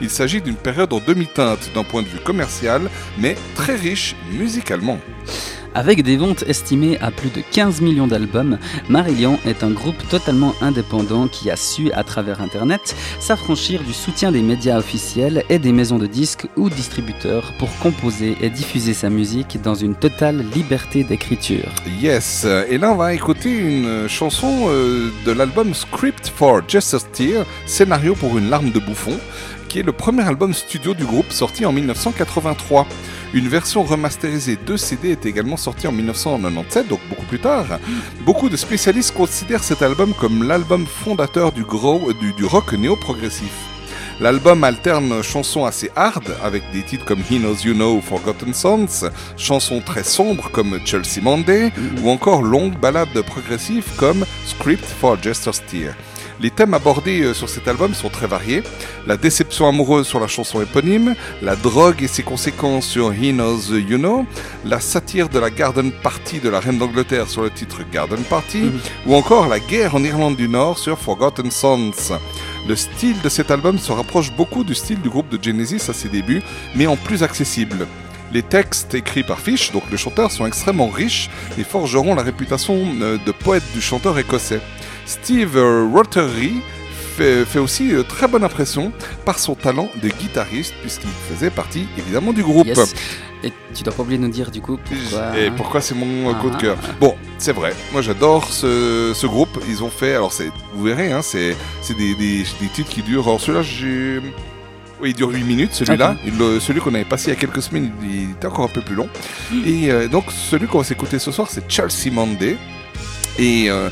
Il 0.00 0.10
s'agit 0.10 0.40
d'une 0.40 0.56
période 0.56 0.92
en 0.92 1.00
demi-teinte 1.00 1.70
d'un 1.74 1.84
point 1.84 2.02
de 2.02 2.08
vue 2.08 2.18
commercial, 2.18 2.90
mais 3.18 3.36
très 3.54 3.76
riche 3.76 4.16
musicalement. 4.32 4.98
Avec 5.76 6.04
des 6.04 6.16
ventes 6.16 6.44
estimées 6.46 6.98
à 7.00 7.10
plus 7.10 7.30
de 7.30 7.42
15 7.50 7.80
millions 7.80 8.06
d'albums, 8.06 8.58
Marillion 8.88 9.40
est 9.44 9.64
un 9.64 9.70
groupe 9.70 10.08
totalement 10.08 10.54
indépendant 10.60 11.26
qui 11.26 11.50
a 11.50 11.56
su, 11.56 11.90
à 11.92 12.04
travers 12.04 12.40
Internet, 12.40 12.94
s'affranchir 13.18 13.82
du 13.82 13.92
soutien 13.92 14.30
des 14.30 14.40
médias 14.40 14.78
officiels 14.78 15.42
et 15.48 15.58
des 15.58 15.72
maisons 15.72 15.98
de 15.98 16.06
disques 16.06 16.46
ou 16.56 16.70
distributeurs 16.70 17.52
pour 17.58 17.76
composer 17.78 18.36
et 18.40 18.50
diffuser 18.50 18.94
sa 18.94 19.10
musique 19.10 19.60
dans 19.62 19.74
une 19.74 19.96
totale 19.96 20.44
liberté 20.54 21.02
d'écriture. 21.02 21.68
Yes, 22.00 22.46
et 22.68 22.78
là 22.78 22.92
on 22.92 22.96
va 22.96 23.12
écouter 23.12 23.50
une 23.50 24.08
chanson 24.08 24.66
euh, 24.68 25.10
de 25.26 25.32
l'album 25.32 25.74
Script 25.74 26.28
for 26.28 26.62
Jester's 26.68 27.06
Tear, 27.10 27.44
scénario 27.66 28.14
pour 28.14 28.38
une 28.38 28.48
larme 28.48 28.70
de 28.70 28.78
bouffon, 28.78 29.18
qui 29.68 29.80
est 29.80 29.82
le 29.82 29.90
premier 29.90 30.22
album 30.22 30.54
studio 30.54 30.94
du 30.94 31.04
groupe 31.04 31.32
sorti 31.32 31.66
en 31.66 31.72
1983. 31.72 32.86
Une 33.34 33.48
version 33.48 33.82
remasterisée 33.82 34.56
de 34.64 34.76
CD 34.76 35.10
est 35.10 35.26
également 35.26 35.56
sortie 35.56 35.88
en 35.88 35.92
1997, 35.92 36.86
donc 36.86 37.00
beaucoup 37.08 37.26
plus 37.26 37.40
tard. 37.40 37.80
Beaucoup 38.24 38.48
de 38.48 38.56
spécialistes 38.56 39.12
considèrent 39.12 39.64
cet 39.64 39.82
album 39.82 40.14
comme 40.14 40.46
l'album 40.46 40.86
fondateur 40.86 41.50
du, 41.50 41.64
du, 41.64 42.44
rock 42.44 42.72
néo-progressif. 42.74 43.52
L'album 44.20 44.62
alterne 44.62 45.20
chansons 45.24 45.64
assez 45.64 45.90
hard 45.96 46.36
avec 46.44 46.62
des 46.72 46.82
titres 46.82 47.04
comme 47.04 47.18
He 47.28 47.40
Knows 47.40 47.64
You 47.64 47.74
Know, 47.74 48.00
Forgotten 48.00 48.54
Songs, 48.54 49.10
chansons 49.36 49.80
très 49.80 50.04
sombres 50.04 50.48
comme 50.52 50.78
Chelsea 50.84 51.20
Monday 51.20 51.72
ou 52.04 52.10
encore 52.10 52.40
longues 52.40 52.78
ballades 52.78 53.20
progressives 53.22 53.96
comme 53.96 54.24
Script 54.46 54.84
for 54.84 55.20
Jester's 55.20 55.60
Tear. 55.66 55.96
Les 56.40 56.50
thèmes 56.50 56.74
abordés 56.74 57.22
euh, 57.22 57.34
sur 57.34 57.48
cet 57.48 57.68
album 57.68 57.94
sont 57.94 58.08
très 58.08 58.26
variés. 58.26 58.62
La 59.06 59.16
déception 59.16 59.68
amoureuse 59.68 60.06
sur 60.06 60.20
la 60.20 60.26
chanson 60.26 60.60
éponyme, 60.60 61.14
la 61.42 61.56
drogue 61.56 62.02
et 62.02 62.08
ses 62.08 62.22
conséquences 62.22 62.86
sur 62.86 63.12
He 63.12 63.32
Knows 63.32 63.72
You 63.72 63.98
Know, 63.98 64.26
la 64.64 64.80
satire 64.80 65.28
de 65.28 65.38
la 65.38 65.50
Garden 65.50 65.92
Party 65.92 66.40
de 66.40 66.48
la 66.48 66.60
Reine 66.60 66.78
d'Angleterre 66.78 67.28
sur 67.28 67.42
le 67.42 67.50
titre 67.50 67.80
Garden 67.90 68.22
Party, 68.24 68.70
ou 69.06 69.14
encore 69.14 69.48
la 69.48 69.60
guerre 69.60 69.94
en 69.94 70.02
Irlande 70.02 70.36
du 70.36 70.48
Nord 70.48 70.78
sur 70.78 70.98
Forgotten 70.98 71.50
Sons. 71.50 72.18
Le 72.66 72.76
style 72.76 73.20
de 73.20 73.28
cet 73.28 73.50
album 73.50 73.78
se 73.78 73.92
rapproche 73.92 74.32
beaucoup 74.32 74.64
du 74.64 74.74
style 74.74 75.00
du 75.00 75.10
groupe 75.10 75.28
de 75.28 75.42
Genesis 75.42 75.88
à 75.88 75.92
ses 75.92 76.08
débuts, 76.08 76.42
mais 76.74 76.86
en 76.86 76.96
plus 76.96 77.22
accessible. 77.22 77.86
Les 78.32 78.42
textes 78.42 78.94
écrits 78.94 79.22
par 79.22 79.38
Fish, 79.38 79.70
donc 79.70 79.84
le 79.92 79.96
chanteur, 79.96 80.32
sont 80.32 80.44
extrêmement 80.44 80.88
riches 80.88 81.30
et 81.56 81.62
forgeront 81.62 82.16
la 82.16 82.22
réputation 82.22 82.84
euh, 83.00 83.16
de 83.24 83.30
poète 83.30 83.62
du 83.74 83.80
chanteur 83.80 84.18
écossais. 84.18 84.60
Steve 85.06 85.56
euh, 85.56 85.86
Rothery 85.92 86.54
fait, 87.16 87.44
fait 87.44 87.58
aussi 87.58 87.92
euh, 87.94 88.02
très 88.02 88.26
bonne 88.28 88.44
impression 88.44 88.92
par 89.24 89.38
son 89.38 89.54
talent 89.54 89.90
de 90.02 90.08
guitariste, 90.08 90.74
puisqu'il 90.80 91.10
faisait 91.34 91.50
partie 91.50 91.86
évidemment 91.98 92.32
du 92.32 92.42
groupe. 92.42 92.66
Yes. 92.66 92.94
Et 93.42 93.52
tu 93.74 93.82
dois 93.84 93.92
pas 93.92 94.02
oublier 94.02 94.16
de 94.18 94.22
nous 94.24 94.30
dire 94.32 94.50
du 94.50 94.62
coup 94.62 94.78
pourquoi. 94.82 95.38
Et 95.38 95.50
pourquoi 95.50 95.80
c'est 95.82 95.94
mon 95.94 96.30
euh, 96.30 96.34
coup 96.34 96.48
de 96.48 96.54
Ah. 96.56 96.60
cœur 96.60 96.76
Bon, 96.98 97.14
c'est 97.38 97.52
vrai. 97.52 97.74
Moi, 97.92 98.00
j'adore 98.00 98.48
ce, 98.50 99.12
ce 99.14 99.26
groupe. 99.26 99.60
Ils 99.68 99.82
ont 99.84 99.90
fait. 99.90 100.14
Alors, 100.14 100.32
c'est, 100.32 100.50
vous 100.74 100.82
verrez, 100.84 101.12
hein, 101.12 101.20
c'est, 101.22 101.54
des, 101.90 102.14
des, 102.14 102.38
des 102.60 102.68
titres 102.72 102.88
qui 102.88 103.02
durent. 103.02 103.26
Alors, 103.28 103.40
celui-là, 103.40 103.62
j'ai. 103.62 104.20
Oui, 105.02 105.10
il 105.10 105.14
dure 105.14 105.28
8 105.28 105.42
minutes, 105.44 105.74
celui-là. 105.74 106.16
Le- 106.38 106.58
celui 106.58 106.80
qu'on 106.80 106.94
avait 106.94 107.04
passé 107.04 107.26
il 107.26 107.34
y 107.34 107.36
a 107.36 107.40
quelques 107.40 107.60
semaines, 107.60 107.90
il, 108.02 108.30
était 108.30 108.46
encore 108.46 108.64
un 108.64 108.68
peu 108.68 108.80
plus 108.80 108.94
long. 108.94 109.08
Et 109.66 109.90
euh, 109.90 110.08
donc, 110.08 110.24
celui 110.30 110.66
qu'on 110.66 110.78
va 110.78 110.84
s'écouter 110.84 111.18
ce 111.18 111.30
soir, 111.30 111.48
c'est 111.50 111.70
Chelsea 111.70 112.10
Monday. 112.12 112.56
Et 113.38 113.68
euh, 113.68 113.90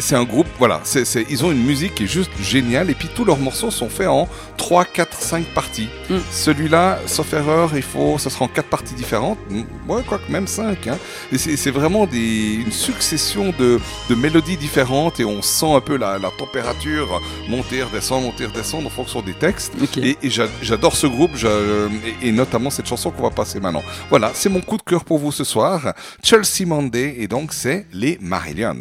c'est 0.00 0.14
un 0.16 0.24
groupe, 0.24 0.46
voilà, 0.58 0.80
c'est 0.84 1.04
c'est- 1.04 1.26
ils 1.28 1.44
ont 1.44 1.50
une 1.50 1.62
musique 1.64 1.94
qui 1.96 2.04
est 2.04 2.06
juste 2.06 2.30
géniale. 2.40 2.88
Et 2.90 2.94
puis 2.94 3.08
tous 3.14 3.24
leurs 3.24 3.38
morceaux 3.38 3.70
sont 3.70 3.88
faits 3.88 4.08
en 4.08 4.28
3, 4.56 4.84
4, 4.84 5.20
5 5.20 5.44
parties. 5.46 5.88
Celui-là, 6.30 6.98
sauf 7.06 7.32
erreur, 7.32 7.72
il 7.74 7.82
faut, 7.82 8.16
ça 8.18 8.30
sera 8.30 8.44
en 8.44 8.48
4 8.48 8.68
parties 8.68 8.94
différentes. 8.94 9.38
Mm, 9.50 9.62
Ouais, 9.88 10.02
quoique 10.06 10.30
même 10.30 10.46
5. 10.46 10.86
Hein. 10.86 10.98
Et 11.32 11.38
c'est 11.38 11.70
vraiment 11.70 12.06
des, 12.06 12.54
une 12.64 12.70
succession 12.72 13.52
de, 13.58 13.80
de 14.08 14.14
mélodies 14.14 14.56
différentes 14.56 15.18
et 15.20 15.24
on 15.24 15.42
sent 15.42 15.72
un 15.74 15.80
peu 15.80 15.96
la, 15.96 16.18
la 16.18 16.30
température 16.38 17.20
monter, 17.48 17.82
redescendre, 17.82 18.26
monter, 18.26 18.46
redescendre 18.46 18.86
en 18.86 18.90
fonction 18.90 19.20
des 19.22 19.34
textes. 19.34 19.72
Et, 20.02 20.16
et 20.22 20.30
j'a- 20.30 20.46
j'adore 20.62 20.94
ce 20.96 21.06
groupe 21.08 21.32
et, 22.22 22.28
et 22.28 22.32
notamment 22.32 22.70
cette 22.70 22.86
chanson 22.86 23.10
qu'on 23.10 23.22
va 23.24 23.30
passer 23.30 23.58
maintenant. 23.60 23.82
Voilà, 24.10 24.30
c'est 24.34 24.48
mon 24.48 24.60
coup 24.60 24.76
de 24.76 24.82
cœur 24.82 25.04
pour 25.04 25.18
vous 25.18 25.32
ce 25.32 25.44
soir. 25.44 25.92
Chelsea 26.22 26.64
Monday 26.66 27.16
et 27.18 27.26
donc 27.28 27.52
c'est 27.52 27.86
les 27.92 28.18
Marillion. 28.20 28.76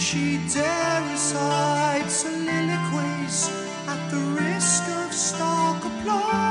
She 0.00 0.38
dare 0.48 1.02
recite 1.10 2.10
soliloquies 2.10 3.50
at 3.86 4.10
the 4.10 4.16
risk 4.40 4.88
of 4.88 5.12
stark 5.12 5.84
applause? 5.84 6.49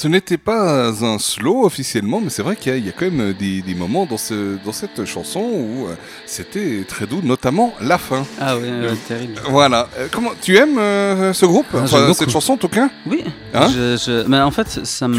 Ce 0.00 0.08
n'était 0.08 0.38
pas 0.38 0.88
un 0.88 1.18
slow 1.18 1.66
officiellement, 1.66 2.22
mais 2.22 2.30
c'est 2.30 2.40
vrai 2.42 2.56
qu'il 2.56 2.72
y, 2.72 2.74
a- 2.74 2.78
il 2.78 2.86
y 2.86 2.88
a 2.88 2.92
quand 2.92 3.10
même 3.10 3.34
des, 3.34 3.60
des 3.60 3.74
moments 3.74 4.06
dans, 4.06 4.16
ce, 4.16 4.56
dans 4.64 4.72
cette 4.72 5.04
chanson 5.04 5.40
où 5.40 5.88
euh, 5.88 5.94
c'était 6.24 6.84
très 6.88 7.04
doux, 7.06 7.20
notamment 7.22 7.74
la 7.82 7.98
fin. 7.98 8.24
Ah 8.40 8.56
oui, 8.56 8.62
Euh, 8.66 8.94
terrible. 9.06 9.34
Voilà. 9.50 9.88
Euh, 9.98 10.08
comment 10.10 10.30
tu 10.40 10.56
aimes 10.56 10.78
euh, 10.78 11.34
ce 11.34 11.44
groupe? 11.44 11.66
Ah, 11.74 11.80
Enfin, 11.82 12.14
cette 12.14 12.30
chanson 12.30 12.54
en 12.54 12.56
tout 12.56 12.68
cas? 12.70 12.88
Oui. 13.06 13.22
Hein? 13.52 13.68
Je, 13.68 13.98
je- 13.98 14.26
Mais 14.26 14.40
en 14.40 14.50
fait, 14.50 14.86
ça 14.86 15.06
me, 15.06 15.18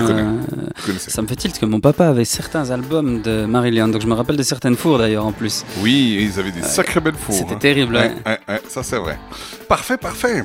ça 0.97 1.21
me 1.21 1.27
fait 1.27 1.35
tilt 1.35 1.59
que 1.59 1.67
mon 1.67 1.79
papa 1.79 2.07
avait 2.07 2.25
certains 2.25 2.71
albums 2.71 3.21
de 3.21 3.45
Marillion, 3.45 3.87
donc 3.87 4.01
je 4.01 4.07
me 4.07 4.15
rappelle 4.15 4.37
de 4.37 4.41
certaines 4.41 4.75
fours 4.77 4.97
d'ailleurs 4.97 5.27
en 5.27 5.31
plus. 5.31 5.63
Oui, 5.83 6.17
ils 6.27 6.39
avaient 6.39 6.49
des 6.51 6.63
sacrées 6.63 7.01
belles 7.01 7.13
fours. 7.13 7.35
C'était 7.35 7.53
hein. 7.53 7.59
terrible, 7.59 7.93
ouais. 7.97 8.13
ouais, 8.25 8.39
ouais, 8.49 8.61
ça 8.67 8.81
c'est 8.81 8.97
vrai. 8.97 9.19
Parfait, 9.67 9.97
parfait. 9.97 10.43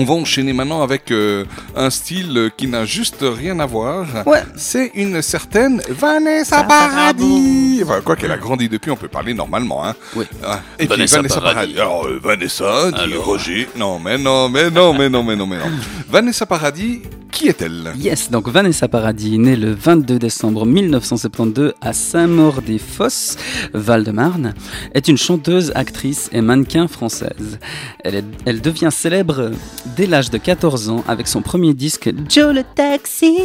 On 0.00 0.04
va 0.04 0.14
enchaîner 0.14 0.54
maintenant 0.54 0.80
avec 0.82 1.10
euh, 1.10 1.44
un 1.76 1.90
style 1.90 2.34
euh, 2.34 2.48
qui 2.56 2.66
n'a 2.68 2.86
juste 2.86 3.18
rien 3.20 3.60
à 3.60 3.66
voir. 3.66 4.06
Ouais. 4.24 4.42
C'est 4.56 4.92
une 4.94 5.20
certaine 5.20 5.82
Vanessa 5.90 6.64
Paradis. 6.64 7.82
Enfin, 7.84 8.00
quoi 8.00 8.16
qu'elle 8.16 8.32
a 8.32 8.38
grandi 8.38 8.70
depuis, 8.70 8.90
on 8.90 8.96
peut 8.96 9.08
parler 9.08 9.34
normalement. 9.34 9.84
Hein. 9.84 9.94
Oui. 10.16 10.24
Ah, 10.42 10.60
Et 10.78 10.86
Vanessa 10.86 11.18
puis 11.18 11.28
Vanessa 11.28 11.40
Paradis. 11.42 11.74
Paradis. 11.74 11.80
Alors, 11.80 12.06
euh, 12.06 12.18
Vanessa, 12.22 12.90
dit 12.92 13.14
Roger. 13.14 13.68
Non, 13.76 13.98
mais 13.98 14.16
non, 14.16 14.48
mais 14.48 14.70
non, 14.70 14.94
mais 14.94 15.10
non, 15.10 15.22
mais 15.22 15.36
non, 15.36 15.46
mais 15.46 15.58
non. 15.58 15.70
Vanessa 16.08 16.46
Paradis, 16.46 17.02
qui 17.30 17.48
est-elle? 17.48 17.92
Yes, 17.98 18.30
donc 18.30 18.48
Vanessa 18.48 18.88
Paradis, 18.88 19.38
née 19.38 19.56
le 19.56 19.72
22 19.72 20.18
décembre 20.18 20.66
1972 20.66 21.72
à 21.80 21.92
Saint-Maur-des-Fosses, 21.92 23.36
Val-de-Marne, 23.72 24.54
est 24.94 25.08
une 25.08 25.16
chanteuse, 25.16 25.72
actrice 25.74 26.28
et 26.32 26.40
mannequin 26.40 26.88
française. 26.88 27.58
Elle, 28.04 28.16
est- 28.16 28.24
elle 28.46 28.60
devient 28.60 28.90
célèbre 28.90 29.50
dès 29.96 30.06
l'âge 30.06 30.30
de 30.30 30.38
14 30.38 30.88
ans 30.90 31.04
avec 31.08 31.28
son 31.28 31.42
premier 31.42 31.74
disque 31.74 32.10
Joe 32.28 32.54
le 32.54 32.62
Taxi. 32.74 33.36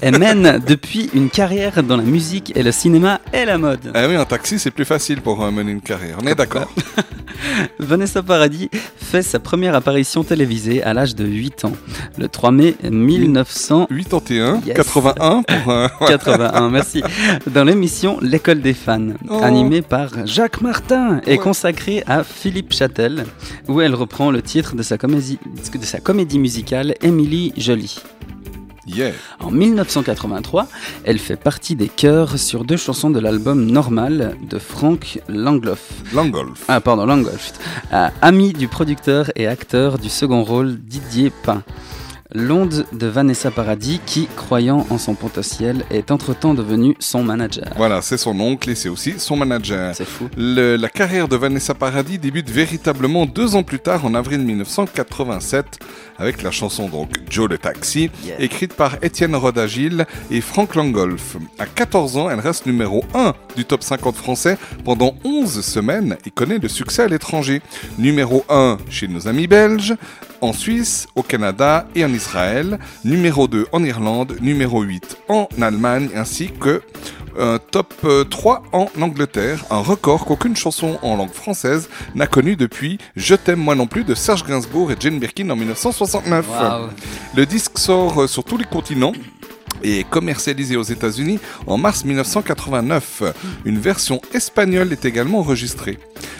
Elle 0.00 0.18
mène 0.18 0.60
depuis 0.66 1.08
une 1.14 1.30
carrière 1.30 1.82
dans 1.82 1.96
la 1.96 2.02
musique 2.02 2.52
et 2.56 2.62
le 2.62 2.72
cinéma 2.72 3.20
et 3.32 3.44
la 3.44 3.58
mode. 3.58 3.90
Ah 3.94 4.06
oui, 4.06 4.16
un 4.16 4.24
taxi, 4.24 4.58
c'est 4.58 4.70
plus 4.70 4.84
facile 4.84 5.20
pour 5.22 5.42
euh, 5.42 5.50
mener 5.50 5.72
une 5.72 5.80
carrière. 5.80 6.18
On 6.22 6.26
est 6.26 6.34
d'accord. 6.34 6.70
Vanessa 7.78 8.22
Paradis 8.22 8.68
fait 8.96 9.22
sa 9.22 9.38
première 9.40 9.74
apparition 9.74 10.22
télévisée 10.24 10.82
à 10.82 10.92
l'âge 10.94 11.14
de 11.16 11.24
8 11.24 11.64
ans, 11.64 11.72
le 12.18 12.28
3 12.28 12.51
mai 12.52 12.76
1900. 12.88 13.86
81, 13.90 14.60
81 14.74 15.42
pour 15.42 15.72
un. 15.72 15.88
81, 16.06 16.70
merci. 16.70 17.02
Dans 17.50 17.64
l'émission 17.64 18.18
L'école 18.22 18.60
des 18.60 18.74
fans, 18.74 19.08
Oh. 19.28 19.40
animée 19.42 19.82
par 19.82 20.10
Jacques 20.26 20.60
Martin 20.60 21.20
et 21.26 21.38
consacrée 21.38 22.02
à 22.06 22.22
Philippe 22.24 22.72
Châtel, 22.72 23.24
où 23.68 23.80
elle 23.80 23.94
reprend 23.94 24.30
le 24.30 24.42
titre 24.42 24.74
de 24.76 24.82
sa 24.82 24.98
comédie, 24.98 25.38
de 25.74 25.84
sa 25.84 26.00
comédie 26.00 26.38
musicale 26.38 26.94
Émilie 27.02 27.52
Jolie. 27.56 27.98
Yeah. 28.84 29.12
En 29.38 29.52
1983, 29.52 30.66
elle 31.04 31.20
fait 31.20 31.36
partie 31.36 31.76
des 31.76 31.86
chœurs 31.88 32.36
sur 32.36 32.64
deux 32.64 32.76
chansons 32.76 33.10
de 33.10 33.20
l'album 33.20 33.64
Normal 33.70 34.36
de 34.50 34.58
Frank 34.58 35.20
Langloff. 35.28 35.88
Langolf. 36.12 36.64
Ah, 36.66 36.80
pardon, 36.80 37.06
Langolf. 37.06 37.52
Ami 38.20 38.52
du 38.52 38.66
producteur 38.66 39.30
et 39.36 39.46
acteur 39.46 39.98
du 39.98 40.08
second 40.08 40.42
rôle 40.42 40.76
Didier 40.78 41.30
Pain. 41.44 41.62
L'onde 42.34 42.86
de 42.92 43.06
Vanessa 43.06 43.50
Paradis 43.50 44.00
qui, 44.06 44.26
croyant 44.36 44.86
en 44.90 44.98
son 44.98 45.14
potentiel, 45.14 45.84
est 45.90 46.10
entre-temps 46.10 46.54
devenu 46.54 46.96
son 46.98 47.22
manager. 47.22 47.72
Voilà, 47.76 48.00
c'est 48.02 48.16
son 48.16 48.38
oncle 48.40 48.70
et 48.70 48.74
c'est 48.74 48.88
aussi 48.88 49.14
son 49.18 49.36
manager. 49.36 49.94
C'est 49.94 50.06
fou. 50.06 50.28
Le- 50.36 50.76
la 50.76 50.88
carrière 50.88 51.28
de 51.28 51.36
Vanessa 51.36 51.74
Paradis 51.74 52.18
débute 52.18 52.48
véritablement 52.50 53.26
deux 53.26 53.54
ans 53.54 53.62
plus 53.62 53.80
tard, 53.80 54.04
en 54.06 54.14
avril 54.14 54.40
1987, 54.40 55.78
avec 56.22 56.42
la 56.42 56.50
chanson 56.52 56.88
donc 56.88 57.10
Joe 57.28 57.48
le 57.50 57.58
Taxi, 57.58 58.10
Yeah. 58.24 58.40
écrite 58.40 58.74
par 58.74 58.96
Étienne 59.02 59.34
Rodagil 59.34 60.06
et 60.30 60.40
Frank 60.40 60.76
Langolf. 60.76 61.36
À 61.58 61.66
14 61.66 62.16
ans, 62.16 62.30
elle 62.30 62.38
reste 62.38 62.66
numéro 62.66 63.04
1 63.14 63.34
du 63.56 63.64
top 63.64 63.82
50 63.82 64.14
français 64.14 64.56
pendant 64.84 65.14
11 65.24 65.60
semaines 65.64 66.16
et 66.24 66.30
connaît 66.30 66.58
le 66.58 66.68
succès 66.68 67.02
à 67.02 67.08
l'étranger. 67.08 67.60
Numéro 67.98 68.44
1 68.48 68.78
chez 68.88 69.08
nos 69.08 69.26
amis 69.26 69.48
belges, 69.48 69.94
en 70.40 70.52
Suisse, 70.52 71.08
au 71.16 71.22
Canada 71.22 71.86
et 71.96 72.04
en 72.04 72.12
Israël, 72.14 72.78
numéro 73.04 73.48
2 73.48 73.66
en 73.72 73.82
Irlande, 73.84 74.36
numéro 74.40 74.82
8 74.82 75.16
en 75.28 75.48
Allemagne, 75.60 76.08
ainsi 76.14 76.50
que 76.60 76.82
un 77.38 77.58
top 77.58 77.94
euh, 78.04 78.24
3 78.24 78.62
en 78.72 78.88
Angleterre, 79.00 79.64
un 79.70 79.78
record 79.80 80.24
qu'aucune 80.24 80.56
chanson 80.56 80.98
en 81.02 81.16
langue 81.16 81.32
française 81.32 81.88
n'a 82.14 82.26
connu 82.26 82.56
depuis 82.56 82.98
Je 83.16 83.34
t'aime 83.34 83.60
moi 83.60 83.74
non 83.74 83.86
plus 83.86 84.04
de 84.04 84.14
Serge 84.14 84.44
Gainsbourg 84.44 84.92
et 84.92 84.96
Jane 84.98 85.18
Birkin 85.18 85.48
en 85.50 85.56
1969. 85.56 86.46
Waouh. 86.48 86.88
Le 87.36 87.46
disque 87.46 87.78
sort 87.78 88.22
euh, 88.22 88.26
sur 88.26 88.44
tous 88.44 88.56
les 88.56 88.64
continents 88.64 89.12
et 89.82 90.00
est 90.00 90.08
commercialisé 90.08 90.76
aux 90.76 90.82
États-Unis 90.82 91.38
en 91.66 91.76
mars 91.76 92.04
1989. 92.04 93.22
Une 93.64 93.78
version 93.78 94.20
espagnole 94.32 94.92
est 94.92 95.04
également 95.04 95.40
enregistrée. 95.40 95.98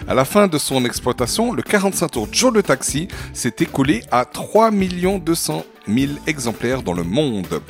À 0.08 0.14
la 0.14 0.24
fin 0.24 0.46
de 0.46 0.58
son 0.58 0.84
exploitation, 0.84 1.52
le 1.52 1.62
45 1.62 2.08
tours 2.10 2.28
Joe 2.30 2.52
le 2.52 2.62
Taxi 2.62 3.08
s'est 3.32 3.54
écoulé 3.60 4.02
à 4.10 4.24
3 4.24 4.70
200 4.70 5.64
000 5.88 6.12
exemplaires 6.26 6.82
dans 6.82 6.92
le 6.92 7.02
monde. 7.02 7.60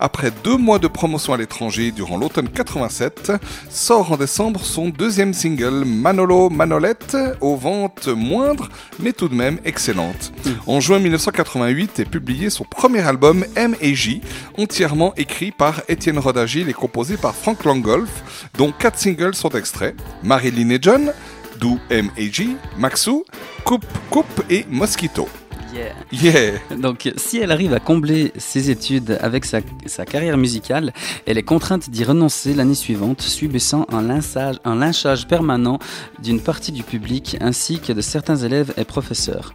Après 0.00 0.30
deux 0.44 0.56
mois 0.56 0.78
de 0.78 0.88
promotion 0.88 1.32
à 1.32 1.36
l'étranger 1.36 1.92
durant 1.92 2.16
l'automne 2.16 2.48
87, 2.48 3.32
sort 3.70 4.12
en 4.12 4.16
décembre 4.16 4.64
son 4.64 4.88
deuxième 4.88 5.34
single 5.34 5.84
Manolo 5.84 6.50
Manolette, 6.50 7.16
aux 7.40 7.56
ventes 7.56 8.08
moindres 8.08 8.68
mais 8.98 9.12
tout 9.12 9.28
de 9.28 9.34
même 9.34 9.58
excellentes. 9.64 10.32
En 10.66 10.80
juin 10.80 10.98
1988 10.98 12.00
est 12.00 12.04
publié 12.04 12.50
son 12.50 12.64
premier 12.64 13.00
album 13.00 13.44
M 13.56 13.74
et 13.80 13.94
J, 13.94 14.20
entièrement 14.58 15.14
écrit 15.16 15.50
par 15.50 15.82
Étienne 15.88 16.18
Rodagil 16.18 16.68
et 16.68 16.74
composé 16.74 17.16
par 17.16 17.34
Frank 17.34 17.64
Langolf, 17.64 18.50
dont 18.56 18.72
quatre 18.72 18.98
singles 18.98 19.34
sont 19.34 19.50
extraits 19.50 19.94
Marilyn 20.22 20.70
et 20.70 20.78
John, 20.80 21.12
d'où 21.58 21.78
M 21.90 22.10
et 22.16 22.32
J, 22.32 22.56
Maxou, 22.78 23.24
Coupe 23.64 23.86
Coupe 24.10 24.42
et 24.50 24.66
Mosquito. 24.68 25.28
Yeah. 25.72 25.94
Yeah. 26.12 26.76
Donc, 26.76 27.10
si 27.16 27.38
elle 27.38 27.50
arrive 27.50 27.72
à 27.72 27.80
combler 27.80 28.32
ses 28.36 28.70
études 28.70 29.18
avec 29.20 29.44
sa, 29.44 29.60
sa 29.86 30.04
carrière 30.04 30.36
musicale, 30.36 30.92
elle 31.26 31.38
est 31.38 31.42
contrainte 31.42 31.88
d'y 31.88 32.04
renoncer 32.04 32.52
l'année 32.52 32.74
suivante, 32.74 33.22
subissant 33.22 33.86
un 33.90 34.02
lynchage, 34.02 34.56
un 34.64 34.76
lynchage 34.76 35.26
permanent 35.26 35.78
d'une 36.22 36.40
partie 36.40 36.72
du 36.72 36.82
public 36.82 37.36
ainsi 37.40 37.78
que 37.78 37.92
de 37.92 38.00
certains 38.00 38.36
élèves 38.36 38.74
et 38.76 38.84
professeurs. 38.84 39.54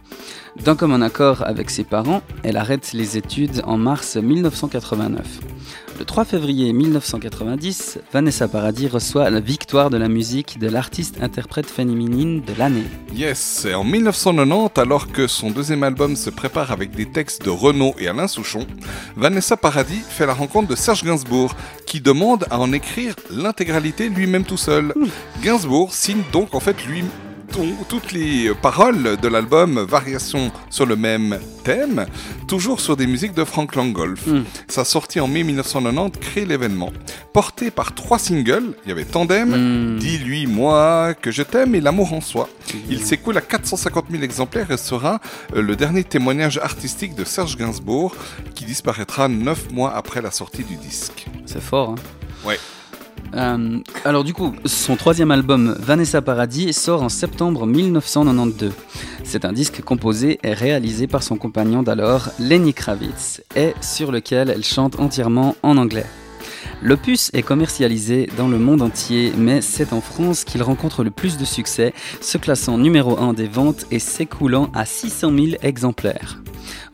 D'un 0.64 0.74
commun 0.74 1.02
accord 1.02 1.42
avec 1.46 1.70
ses 1.70 1.84
parents, 1.84 2.22
elle 2.42 2.56
arrête 2.56 2.92
les 2.92 3.16
études 3.16 3.62
en 3.64 3.78
mars 3.78 4.16
1989. 4.16 5.24
Le 5.98 6.04
3 6.04 6.24
février 6.24 6.72
1990, 6.72 7.98
Vanessa 8.12 8.46
Paradis 8.46 8.86
reçoit 8.86 9.30
la 9.30 9.40
victoire 9.40 9.90
de 9.90 9.96
la 9.96 10.08
musique 10.08 10.60
de 10.60 10.68
l'artiste-interprète 10.68 11.66
féminine 11.66 12.40
de 12.40 12.54
l'année. 12.56 12.84
Yes, 13.12 13.64
et 13.64 13.74
en 13.74 13.82
1990, 13.82 14.80
alors 14.80 15.10
que 15.10 15.26
son 15.26 15.50
deuxième 15.50 15.82
album 15.82 16.14
se 16.14 16.30
prépare 16.30 16.70
avec 16.70 16.92
des 16.92 17.06
textes 17.06 17.44
de 17.44 17.50
Renaud 17.50 17.94
et 17.98 18.06
Alain 18.06 18.28
Souchon, 18.28 18.64
Vanessa 19.16 19.56
Paradis 19.56 20.02
fait 20.08 20.26
la 20.26 20.34
rencontre 20.34 20.68
de 20.68 20.76
Serge 20.76 21.02
Gainsbourg, 21.02 21.56
qui 21.84 22.00
demande 22.00 22.46
à 22.48 22.60
en 22.60 22.72
écrire 22.72 23.16
l'intégralité 23.32 24.08
lui-même 24.08 24.44
tout 24.44 24.56
seul. 24.56 24.94
Gainsbourg 25.42 25.92
signe 25.92 26.22
donc 26.32 26.54
en 26.54 26.60
fait 26.60 26.76
lui 26.86 27.02
toutes 27.88 28.12
les 28.12 28.52
paroles 28.62 29.16
de 29.16 29.28
l'album 29.28 29.78
Variations 29.80 30.52
sur 30.70 30.86
le 30.86 30.96
même 30.96 31.38
thème, 31.64 32.06
toujours 32.46 32.80
sur 32.80 32.96
des 32.96 33.06
musiques 33.06 33.34
de 33.34 33.44
Frank 33.44 33.74
Langolf. 33.74 34.24
Sa 34.68 34.84
sortie 34.84 35.20
en 35.20 35.28
mai 35.28 35.42
1990 35.42 36.18
crée 36.20 36.44
l'événement. 36.44 36.92
Porté 37.32 37.70
par 37.70 37.94
trois 37.94 38.18
singles, 38.18 38.74
il 38.84 38.88
y 38.88 38.92
avait 38.92 39.04
Tandem, 39.04 39.98
Dis-lui 39.98 40.46
moi 40.46 41.14
que 41.14 41.30
je 41.30 41.42
t'aime 41.42 41.74
et 41.74 41.80
L'amour 41.80 42.12
en 42.12 42.20
soi. 42.20 42.48
Il 42.90 43.02
s'écoule 43.04 43.36
à 43.38 43.40
450 43.40 44.06
000 44.10 44.22
exemplaires 44.22 44.70
et 44.70 44.76
sera 44.76 45.20
euh, 45.54 45.62
le 45.62 45.74
dernier 45.76 46.04
témoignage 46.04 46.58
artistique 46.58 47.14
de 47.14 47.24
Serge 47.24 47.56
Gainsbourg 47.56 48.14
qui 48.54 48.64
disparaîtra 48.64 49.28
neuf 49.28 49.70
mois 49.72 49.94
après 49.94 50.20
la 50.20 50.30
sortie 50.30 50.64
du 50.64 50.76
disque. 50.76 51.26
C'est 51.46 51.62
fort, 51.62 51.90
hein 51.90 51.94
Ouais. 52.46 52.58
Euh, 53.34 53.78
alors 54.04 54.24
du 54.24 54.32
coup, 54.32 54.54
son 54.64 54.96
troisième 54.96 55.30
album, 55.30 55.76
Vanessa 55.78 56.22
Paradis, 56.22 56.72
sort 56.72 57.02
en 57.02 57.08
septembre 57.08 57.66
1992. 57.66 58.72
C'est 59.24 59.44
un 59.44 59.52
disque 59.52 59.82
composé 59.82 60.38
et 60.42 60.54
réalisé 60.54 61.06
par 61.06 61.22
son 61.22 61.36
compagnon 61.36 61.82
d'alors, 61.82 62.30
Lenny 62.38 62.72
Kravitz, 62.72 63.42
et 63.56 63.74
sur 63.80 64.12
lequel 64.12 64.50
elle 64.50 64.64
chante 64.64 64.98
entièrement 64.98 65.56
en 65.62 65.76
anglais. 65.76 66.06
L'opus 66.80 67.30
est 67.34 67.42
commercialisé 67.42 68.28
dans 68.36 68.46
le 68.46 68.58
monde 68.58 68.82
entier, 68.82 69.32
mais 69.36 69.60
c'est 69.60 69.92
en 69.92 70.00
France 70.00 70.44
qu'il 70.44 70.62
rencontre 70.62 71.02
le 71.02 71.10
plus 71.10 71.36
de 71.36 71.44
succès, 71.44 71.92
se 72.20 72.38
classant 72.38 72.78
numéro 72.78 73.18
1 73.18 73.32
des 73.32 73.48
ventes 73.48 73.86
et 73.90 73.98
s'écoulant 73.98 74.70
à 74.74 74.84
600 74.84 75.32
000 75.36 75.46
exemplaires. 75.62 76.40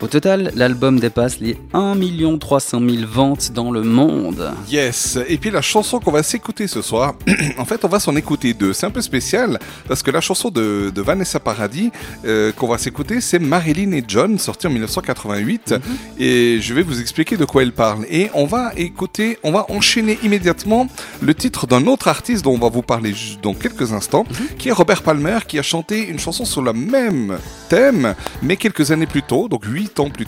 Au 0.05 0.07
total, 0.07 0.53
l'album 0.55 1.01
dépasse 1.01 1.41
les 1.41 1.57
1 1.73 1.97
300 2.39 2.79
000 2.79 3.11
ventes 3.11 3.53
dans 3.53 3.71
le 3.71 3.81
monde. 3.81 4.53
Yes, 4.71 5.19
et 5.27 5.39
puis 5.39 5.51
la 5.51 5.63
chanson 5.63 5.99
qu'on 5.99 6.11
va 6.11 6.23
s'écouter 6.23 6.67
ce 6.67 6.83
soir, 6.83 7.15
en 7.59 7.65
fait 7.65 7.87
on 7.87 7.89
va 7.89 7.99
s'en 7.99 8.15
écouter 8.15 8.53
deux. 8.53 8.75
C'est 8.75 8.85
un 8.85 8.91
peu 8.91 9.01
spécial 9.01 9.59
parce 9.89 10.03
que 10.03 10.11
la 10.11 10.21
chanson 10.21 10.51
de, 10.51 10.93
de 10.95 11.01
Vanessa 11.01 11.41
Paradis 11.41 11.91
euh, 12.27 12.53
qu'on 12.53 12.69
va 12.69 12.77
s'écouter 12.77 13.23
c'est 13.23 13.39
Marilyn 13.39 13.93
et 13.93 14.05
John, 14.07 14.39
sortie 14.39 14.67
en 14.67 14.71
1988. 14.73 15.75
Et 16.19 16.59
je 16.61 16.75
vais 16.75 16.83
vous 16.83 17.01
expliquer 17.01 17.39
de 17.39 17.47
quoi 17.47 17.63
elle 17.63 17.73
parle. 17.73 18.05
Et 18.11 18.29
on 18.35 18.45
va 18.45 18.73
écouter, 18.77 19.39
on 19.43 19.53
va 19.53 19.65
enchaîner 19.71 20.19
immédiatement 20.23 20.87
le 21.23 21.33
titre 21.33 21.67
d'un 21.67 21.87
autre 21.87 22.09
artiste 22.09 22.45
dont 22.45 22.53
on 22.53 22.59
va 22.59 22.69
vous 22.69 22.83
parler 22.83 23.15
dans 23.43 23.55
quelques 23.55 23.95
instants, 23.95 24.27
qui 24.59 24.69
est 24.69 24.73
Robert 24.73 25.03
Palmer, 25.03 25.39
qui 25.49 25.59
a 25.59 25.63
chanté 25.63 26.07
une 26.07 26.19
chanson 26.19 26.45
sur 26.45 26.61
le 26.61 26.75
même 26.75 27.39
thème, 27.71 28.15
mais 28.43 28.59
quelques 28.59 28.91
années 28.91 29.07
plus 29.07 29.23
tôt, 29.23 29.49
donc 29.49 29.65
8 29.65 29.94
ans 30.01 30.11
plus. 30.11 30.25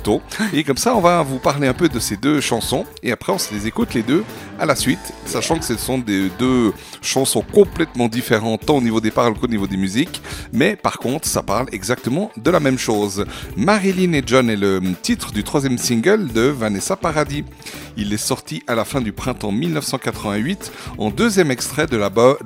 Et 0.53 0.63
comme 0.63 0.77
ça, 0.77 0.95
on 0.95 1.01
va 1.01 1.23
vous 1.23 1.39
parler 1.39 1.67
un 1.67 1.73
peu 1.73 1.89
de 1.89 1.99
ces 1.99 2.17
deux 2.17 2.41
chansons, 2.41 2.85
et 3.03 3.13
après 3.13 3.33
on 3.33 3.39
se 3.39 3.53
les 3.55 3.67
écoute 3.67 3.95
les 3.95 4.03
deux 4.03 4.25
à 4.59 4.67
la 4.67 4.77
suite, 4.77 5.13
sachant 5.25 5.59
que 5.59 5.65
ce 5.65 5.77
sont 5.77 5.99
des 5.99 6.29
deux 6.39 6.73
chansons 7.03 7.45
complètement 7.53 8.09
différentes, 8.09 8.67
tant 8.67 8.77
au 8.77 8.81
niveau 8.81 9.01
des 9.01 9.11
paroles 9.11 9.35
qu'au 9.35 9.47
niveau 9.47 9.67
des 9.67 9.77
musiques, 9.77 10.23
mais 10.53 10.77
par 10.77 10.99
contre, 10.99 11.27
ça 11.27 11.43
parle 11.43 11.67
exactement 11.73 12.31
de 12.37 12.51
la 12.51 12.61
même 12.61 12.79
chose. 12.79 13.25
Marilyn 13.57 14.13
et 14.13 14.23
John 14.25 14.51
est 14.51 14.57
le 14.57 14.81
titre 15.03 15.33
du 15.33 15.45
troisième 15.45 15.79
single 15.79 16.33
de 16.33 16.43
Vanessa 16.43 16.97
Paradis. 16.97 17.45
Il 17.97 18.13
est 18.13 18.19
sorti 18.19 18.63
à 18.67 18.75
la 18.75 18.85
fin 18.85 19.01
du 19.01 19.13
printemps 19.13 19.53
1988 19.53 20.73
en 20.99 21.11
deuxième 21.11 21.51
extrait 21.51 21.87
de 21.87 21.97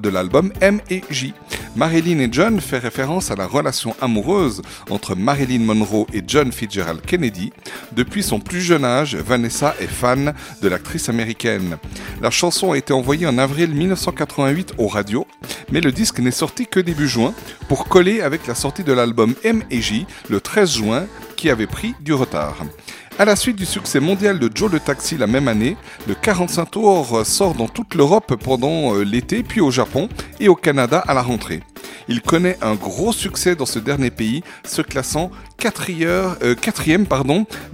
l'album 0.08 0.52
M 0.60 0.80
et 0.90 1.02
J. 1.10 1.34
Marilyn 1.76 2.18
et 2.18 2.28
John 2.30 2.60
fait 2.60 2.78
référence 2.78 3.30
à 3.30 3.36
la 3.36 3.46
relation 3.46 3.94
amoureuse 4.00 4.62
entre 4.90 5.14
Marilyn 5.14 5.60
Monroe 5.60 6.06
et 6.12 6.22
John 6.26 6.52
Fitzgerald 6.52 6.99
Kennedy. 7.00 7.52
Depuis 7.92 8.22
son 8.22 8.40
plus 8.40 8.60
jeune 8.60 8.84
âge, 8.84 9.16
Vanessa 9.16 9.74
est 9.80 9.86
fan 9.86 10.34
de 10.62 10.68
l'actrice 10.68 11.08
américaine. 11.08 11.78
La 12.22 12.30
chanson 12.30 12.72
a 12.72 12.78
été 12.78 12.92
envoyée 12.92 13.26
en 13.26 13.38
avril 13.38 13.70
1988 13.70 14.74
aux 14.78 14.88
radios, 14.88 15.26
mais 15.72 15.80
le 15.80 15.92
disque 15.92 16.20
n'est 16.20 16.30
sorti 16.30 16.66
que 16.66 16.80
début 16.80 17.08
juin 17.08 17.34
pour 17.68 17.88
coller 17.88 18.20
avec 18.20 18.46
la 18.46 18.54
sortie 18.54 18.84
de 18.84 18.92
l'album 18.92 19.34
M 19.44 19.62
et 19.70 19.80
J 19.80 20.06
le 20.28 20.40
13 20.40 20.70
juin 20.72 21.06
qui 21.36 21.50
avait 21.50 21.66
pris 21.66 21.94
du 22.00 22.12
retard. 22.12 22.56
À 23.20 23.26
la 23.26 23.36
suite 23.36 23.56
du 23.56 23.66
succès 23.66 24.00
mondial 24.00 24.38
de 24.38 24.50
Joe 24.54 24.72
le 24.72 24.80
Taxi 24.80 25.18
la 25.18 25.26
même 25.26 25.46
année, 25.46 25.76
le 26.08 26.14
45 26.14 26.70
tours 26.70 27.26
sort 27.26 27.52
dans 27.52 27.68
toute 27.68 27.94
l'Europe 27.94 28.34
pendant 28.42 28.94
euh, 28.94 29.02
l'été, 29.02 29.42
puis 29.42 29.60
au 29.60 29.70
Japon 29.70 30.08
et 30.40 30.48
au 30.48 30.54
Canada 30.54 31.04
à 31.06 31.12
la 31.12 31.20
rentrée. 31.20 31.60
Il 32.08 32.22
connaît 32.22 32.56
un 32.62 32.76
gros 32.76 33.12
succès 33.12 33.54
dans 33.56 33.66
ce 33.66 33.78
dernier 33.78 34.10
pays, 34.10 34.42
se 34.64 34.80
classant 34.80 35.30
quatrième, 35.58 36.34
euh, 36.42 36.54
quatrième 36.54 37.04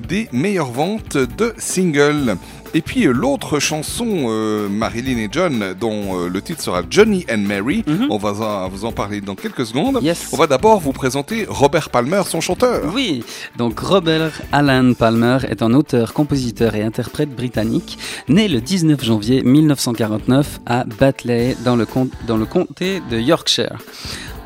des 0.00 0.28
meilleures 0.32 0.72
ventes 0.72 1.16
de 1.16 1.54
singles. 1.58 2.36
Et 2.76 2.82
puis 2.82 3.06
euh, 3.06 3.12
l'autre 3.12 3.58
chanson, 3.58 4.26
euh, 4.28 4.68
Marilyn 4.68 5.16
et 5.16 5.28
John, 5.32 5.74
dont 5.80 6.20
euh, 6.20 6.28
le 6.28 6.42
titre 6.42 6.60
sera 6.62 6.82
Johnny 6.90 7.24
and 7.32 7.38
Mary, 7.38 7.82
on 8.10 8.18
va 8.18 8.32
en- 8.32 8.68
vous 8.68 8.84
en 8.84 8.92
parler 8.92 9.22
dans 9.22 9.34
quelques 9.34 9.64
secondes. 9.64 9.98
On 10.32 10.36
va 10.36 10.46
d'abord 10.46 10.78
vous 10.80 10.92
présenter 10.92 11.46
Robert 11.48 11.88
Palmer, 11.88 12.20
son 12.26 12.42
chanteur. 12.42 12.92
Oui, 12.94 13.24
donc 13.56 13.78
Robert 13.80 14.32
Alan 14.52 14.92
Palmer 14.92 15.38
est 15.48 15.62
un 15.62 15.72
auteur, 15.72 16.12
compositeur 16.12 16.74
et 16.74 16.82
interprète 16.82 17.30
britannique, 17.34 17.96
né 18.28 18.46
le 18.46 18.60
19 18.60 19.02
janvier 19.02 19.42
1949 19.42 20.60
à 20.66 20.84
Batley, 20.84 21.56
dans 21.64 21.76
le, 21.76 21.86
com- 21.86 22.10
dans 22.26 22.36
le 22.36 22.44
comté 22.44 23.00
de 23.10 23.18
Yorkshire. 23.18 23.78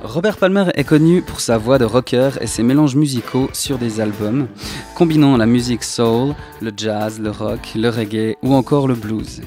Robert 0.03 0.39
Palmer 0.39 0.65
est 0.75 0.85
connu 0.85 1.21
pour 1.21 1.41
sa 1.41 1.59
voix 1.59 1.79
de 1.79 1.85
rocker 1.85 2.31
et 2.41 2.47
ses 2.47 2.63
mélanges 2.63 2.97
musicaux 2.97 3.51
sur 3.53 3.77
des 3.77 4.01
albums, 4.01 4.49
combinant 4.95 5.37
la 5.37 5.45
musique 5.45 5.85
soul, 5.85 6.35
le 6.63 6.73
jazz, 6.75 7.21
le 7.21 7.31
rock, 7.31 7.61
le 7.75 7.91
reggae 7.91 8.37
ou 8.43 8.55
encore 8.55 8.89
le 8.89 8.95
blues. 8.95 9.43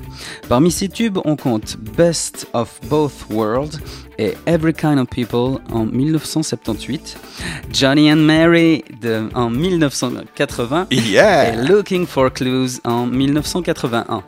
Parmi 0.48 0.70
ses 0.72 0.90
tubes, 0.90 1.18
on 1.26 1.36
compte 1.36 1.78
Best 1.98 2.48
of 2.54 2.80
Both 2.88 3.26
Worlds 3.32 3.80
et 4.20 4.36
Every 4.46 4.74
Kind 4.74 5.00
of 5.00 5.08
People 5.10 5.60
en 5.72 5.86
1978, 5.88 7.18
Johnny 7.72 8.12
and 8.12 8.18
Mary 8.18 8.84
de, 9.02 9.28
en 9.34 9.50
1980 9.50 10.88
Yeah. 10.92 11.54
et 11.54 11.68
Looking 11.68 12.06
for 12.06 12.32
Clues 12.32 12.80
en 12.84 13.08
1981. 13.08 14.22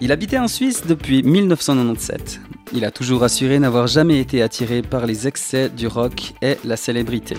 Il 0.00 0.12
habitait 0.12 0.38
en 0.38 0.48
Suisse 0.48 0.84
depuis 0.86 1.22
1997. 1.24 2.40
Il 2.72 2.84
a 2.84 2.90
toujours 2.90 3.24
assuré 3.24 3.58
n'avoir 3.58 3.86
jamais 3.88 4.18
été 4.20 4.42
attiré 4.42 4.82
par 4.82 5.04
les 5.06 5.26
excès 5.26 5.68
du 5.68 5.86
rock 5.88 6.34
et 6.40 6.56
la 6.64 6.76
célébrité. 6.76 7.36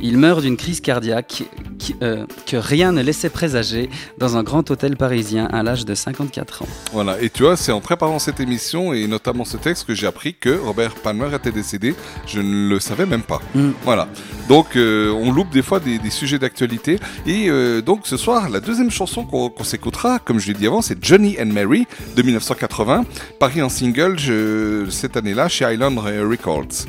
Il 0.00 0.18
meurt 0.18 0.40
d'une 0.42 0.56
crise 0.56 0.80
cardiaque 0.80 1.44
qui- 1.78 1.94
euh, 2.02 2.26
que 2.46 2.56
rien 2.56 2.90
ne 2.92 3.00
laissait 3.02 3.28
présager 3.28 3.88
dans 4.18 4.36
un 4.36 4.42
grand 4.42 4.68
hôtel 4.70 4.96
parisien 4.96 5.46
à 5.46 5.62
l'âge 5.62 5.84
de 5.84 5.94
54 5.94 6.62
ans. 6.62 6.68
Voilà, 6.92 7.20
et 7.22 7.30
tu 7.30 7.42
vois, 7.42 7.56
c'est 7.56 7.72
en 7.72 7.80
préparant 7.80 8.18
cette 8.18 8.40
émission 8.40 8.92
et 8.92 9.06
notamment 9.06 9.44
ce 9.44 9.56
texte 9.56 9.86
que 9.86 9.94
j'ai 9.94 10.06
appris 10.06 10.34
que 10.34 10.50
Robert 10.58 10.94
Palmer 10.94 11.28
était 11.34 11.52
décédé. 11.52 11.94
Je 12.26 12.40
ne 12.40 12.68
le 12.68 12.80
savais 12.80 13.06
même 13.06 13.22
pas. 13.22 13.40
Voilà. 13.84 14.08
Donc, 14.48 14.76
euh, 14.76 15.10
on 15.12 15.30
loupe 15.32 15.50
des 15.50 15.62
fois 15.62 15.78
des, 15.78 15.98
des 15.98 16.10
sujets 16.10 16.38
d'actualité. 16.38 16.98
Et 17.26 17.48
euh, 17.48 17.80
donc, 17.80 18.06
ce 18.06 18.16
soir, 18.16 18.48
la 18.50 18.60
deuxième 18.60 18.90
chanson 18.90 19.24
qu'on 19.24 19.64
s'écoutera, 19.64 20.18
comme 20.18 20.38
je 20.40 20.48
l'ai 20.48 20.54
dit 20.54 20.66
avant, 20.66 20.82
c'est 20.82 21.02
Johnny 21.02 21.36
and 21.40 21.46
Mary 21.46 21.86
de 22.16 22.22
1980, 22.22 23.04
paru 23.38 23.62
en 23.62 23.68
single 23.68 24.18
je- 24.18 24.53
cette 24.90 25.16
année-là 25.16 25.48
chez 25.48 25.64
Island 25.72 25.98
Records. 25.98 26.86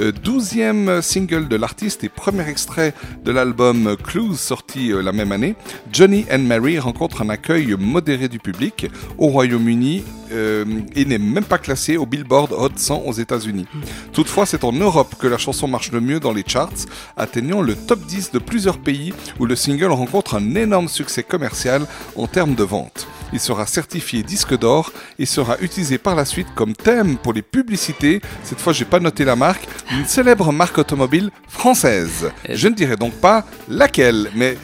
Euh, 0.00 0.12
Douzième 0.12 1.02
single 1.02 1.48
de 1.48 1.56
l'artiste 1.56 2.04
et 2.04 2.08
premier 2.08 2.48
extrait 2.48 2.94
de 3.24 3.32
l'album 3.32 3.96
Clues 3.96 4.36
sorti 4.36 4.92
euh, 4.92 5.02
la 5.02 5.12
même 5.12 5.32
année, 5.32 5.54
Johnny 5.92 6.24
and 6.30 6.40
Mary 6.40 6.78
rencontre 6.78 7.22
un 7.22 7.30
accueil 7.30 7.74
modéré 7.78 8.28
du 8.28 8.38
public 8.38 8.86
au 9.16 9.28
Royaume-Uni 9.28 10.04
euh, 10.30 10.64
et 10.94 11.04
n'est 11.04 11.18
même 11.18 11.44
pas 11.44 11.58
classé 11.58 11.96
au 11.96 12.06
Billboard 12.06 12.52
Hot 12.52 12.76
100 12.76 13.02
aux 13.06 13.12
États-Unis. 13.12 13.66
Toutefois, 14.12 14.46
c'est 14.46 14.64
en 14.64 14.72
Europe 14.72 15.14
que 15.18 15.26
la 15.26 15.38
chanson 15.38 15.66
marche 15.66 15.90
le 15.90 16.00
mieux 16.00 16.20
dans 16.20 16.32
les 16.32 16.44
charts, 16.46 16.86
atteignant 17.16 17.62
le 17.62 17.74
top 17.74 18.00
10 18.06 18.32
de 18.32 18.38
plusieurs 18.38 18.78
pays 18.78 19.12
où 19.40 19.46
le 19.46 19.56
single 19.56 19.92
rencontre 19.92 20.36
un 20.36 20.54
énorme 20.54 20.88
succès 20.88 21.22
commercial 21.22 21.86
en 22.14 22.26
termes 22.26 22.54
de 22.54 22.64
vente. 22.64 23.08
Il 23.32 23.40
sera 23.40 23.66
certifié 23.66 24.22
disque 24.22 24.58
d'or 24.58 24.92
et 25.18 25.26
sera 25.26 25.58
utilisé 25.60 25.98
par 25.98 26.14
la 26.14 26.24
suite 26.24 26.48
comme 26.54 26.74
thème 26.74 27.16
pour 27.18 27.32
les 27.32 27.42
publicités, 27.42 28.20
cette 28.42 28.60
fois 28.60 28.72
j'ai 28.72 28.84
pas 28.84 29.00
noté 29.00 29.24
la 29.24 29.36
marque, 29.36 29.66
d'une 29.90 30.06
célèbre 30.06 30.52
marque 30.52 30.78
automobile 30.78 31.30
française. 31.48 32.30
Je 32.48 32.68
ne 32.68 32.74
dirai 32.74 32.96
donc 32.96 33.14
pas 33.14 33.44
laquelle, 33.68 34.30
mais 34.34 34.56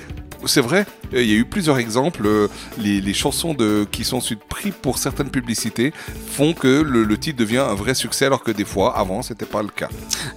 c'est 0.46 0.60
vrai, 0.60 0.86
il 1.12 1.26
y 1.28 1.32
a 1.32 1.36
eu 1.36 1.44
plusieurs 1.44 1.78
exemples. 1.78 2.22
euh, 2.26 2.48
Les, 2.78 3.00
les 3.00 3.14
chansons 3.14 3.54
de, 3.54 3.86
qui 3.90 4.04
sont 4.04 4.16
ensuite 4.18 4.40
prises 4.48 4.72
pour 4.82 4.98
certaines 4.98 5.30
publicités 5.30 5.92
font 6.30 6.52
que 6.52 6.82
le, 6.82 7.04
le 7.04 7.18
titre 7.18 7.38
devient 7.38 7.58
un 7.58 7.74
vrai 7.74 7.94
succès, 7.94 8.26
alors 8.26 8.42
que 8.42 8.50
des 8.50 8.64
fois, 8.64 8.96
avant, 8.98 9.22
c'était 9.22 9.46
pas 9.46 9.62
le 9.62 9.68
cas. 9.68 9.88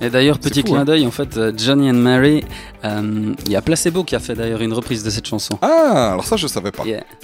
Et 0.02 0.10
d'ailleurs, 0.10 0.40
petit 0.40 0.62
fou, 0.62 0.68
clin 0.68 0.82
hein. 0.82 0.86
d'œil, 0.86 1.06
en 1.08 1.12
fait, 1.12 1.38
euh, 1.38 1.52
Johnny 1.58 1.90
and 1.90 1.94
Mary, 1.96 2.44
euh, 2.84 3.34
il 3.46 3.52
y 3.52 3.56
a 3.56 3.62
Placebo 3.62 4.04
qui 4.04 4.16
a 4.16 4.20
fait 4.20 4.36
d'ailleurs 4.36 4.62
une 4.62 4.74
reprise 4.74 5.04
de 5.04 5.10
cette 5.10 5.28
chanson. 5.28 5.58
Ah, 5.62 6.12
alors 6.12 6.26
ça, 6.26 6.36
je 6.38 6.48
savais 6.48 6.72
pas. 6.72 6.84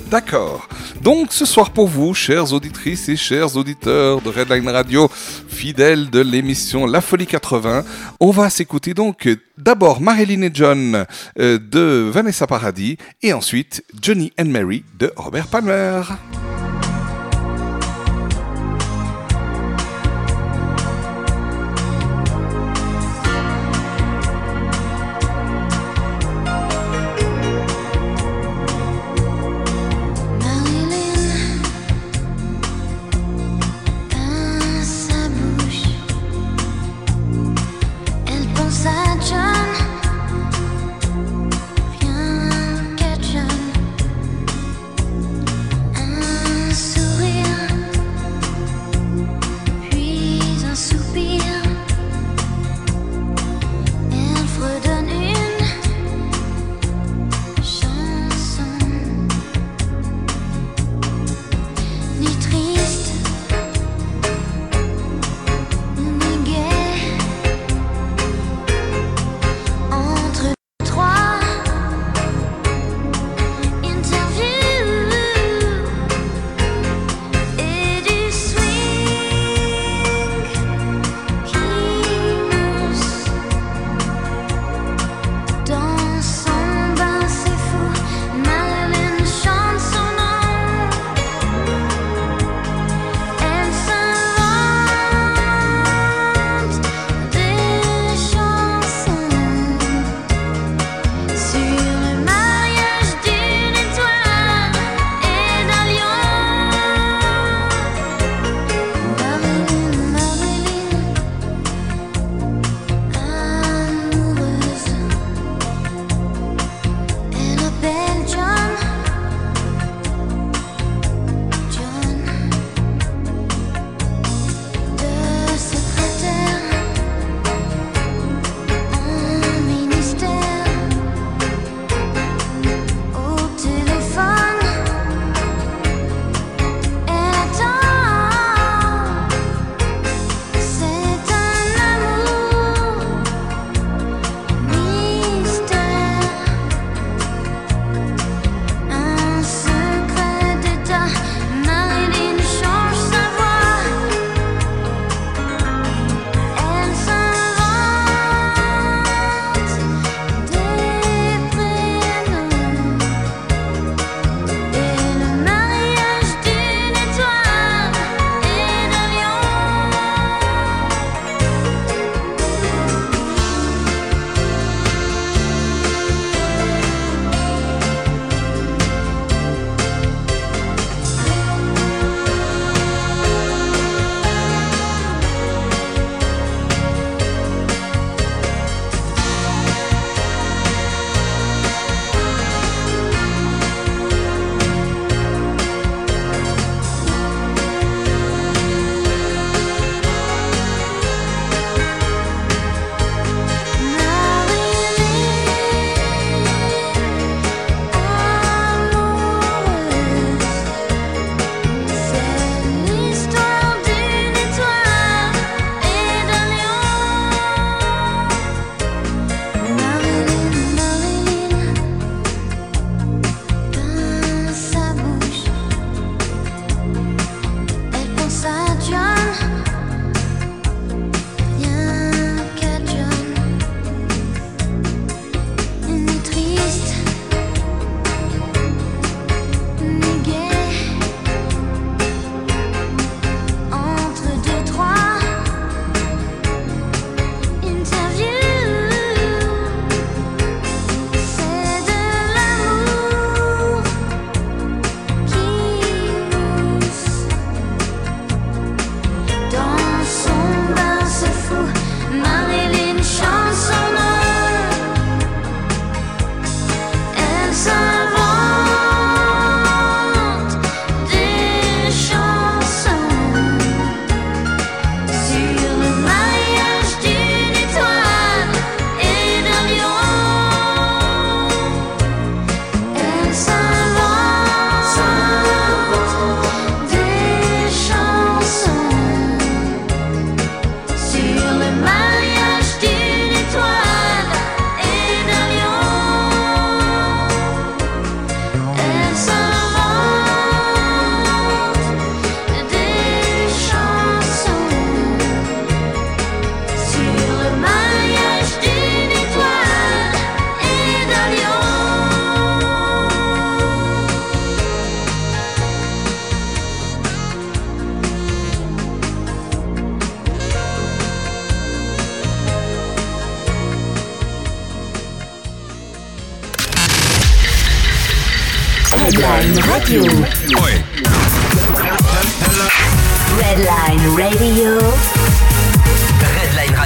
D'accord. 0.10 0.68
Donc, 1.02 1.32
ce 1.34 1.46
soir 1.46 1.72
pour 1.72 1.88
vous, 1.88 2.14
chères 2.14 2.54
auditrices 2.54 3.10
et 3.10 3.16
chers 3.16 3.56
auditeurs 3.58 4.22
de 4.22 4.30
Redline 4.30 4.68
Radio, 4.70 5.10
fidèles 5.48 6.10
de 6.10 6.20
l'émission 6.20 6.86
La 6.86 7.02
Folie 7.02 7.28
80, 7.28 7.84
on 8.20 8.32
va 8.32 8.50
s'écouter 8.50 8.94
donc 8.94 9.28
euh, 9.28 9.36
d'abord 9.58 10.02
Marilyn 10.02 10.42
et 10.44 10.52
John 10.54 11.06
euh, 11.40 11.60
de 11.60 12.10
Vanessa 12.12 12.48
Paradis 12.48 12.98
et 13.22 13.33
ensuite 13.34 13.84
Johnny 14.00 14.32
and 14.38 14.46
Mary 14.46 14.84
de 14.98 15.12
Robert 15.18 15.48
Palmer. 15.50 16.04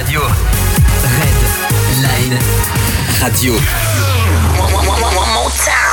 Radio. 0.08 0.22
Redline 1.02 2.38
Radio. 3.20 3.54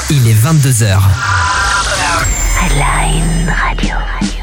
Il 0.10 0.30
est 0.30 0.34
22h. 0.34 1.02
Redline 2.62 3.54
Radio. 3.68 4.35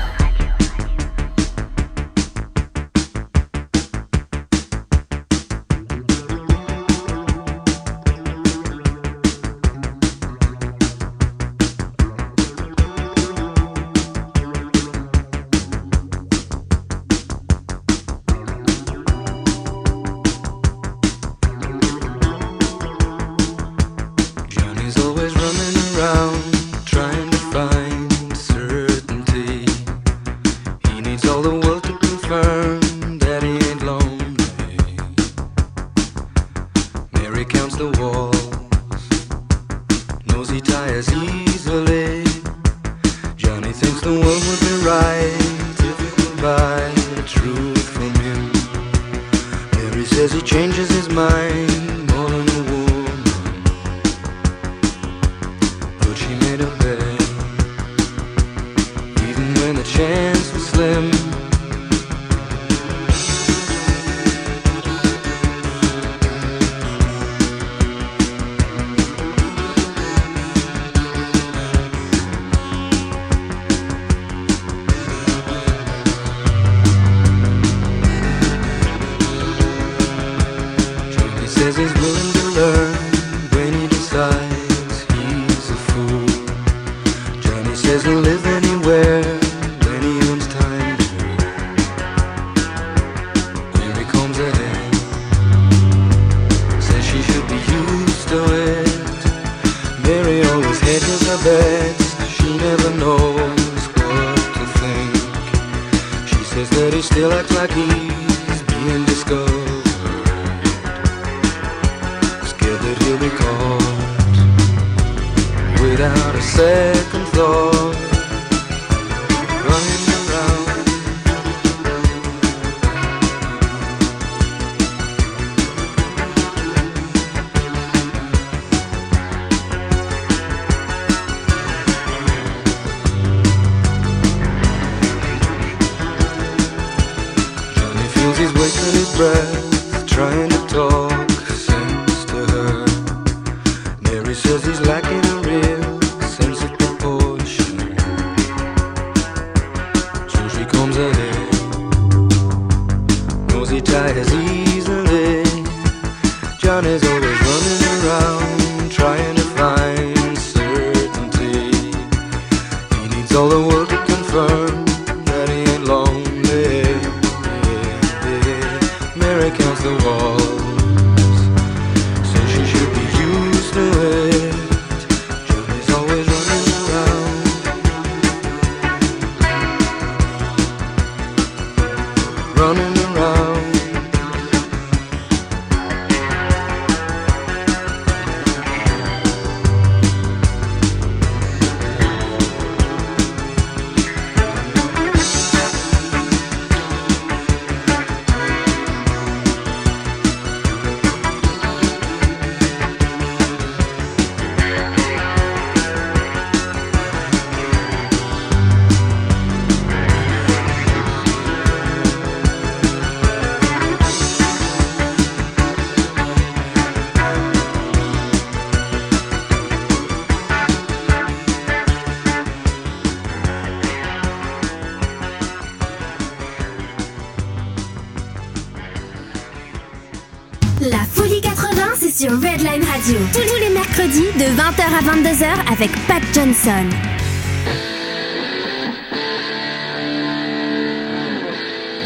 Radio. 233.03 233.19
Tous 233.33 233.61
les 233.61 233.71
mercredis 233.71 234.27
de 234.37 234.45
20h 234.45 234.83
à 234.85 235.03
22h 235.17 235.73
avec 235.73 235.91
Pat 236.07 236.23
Johnson. 236.33 236.87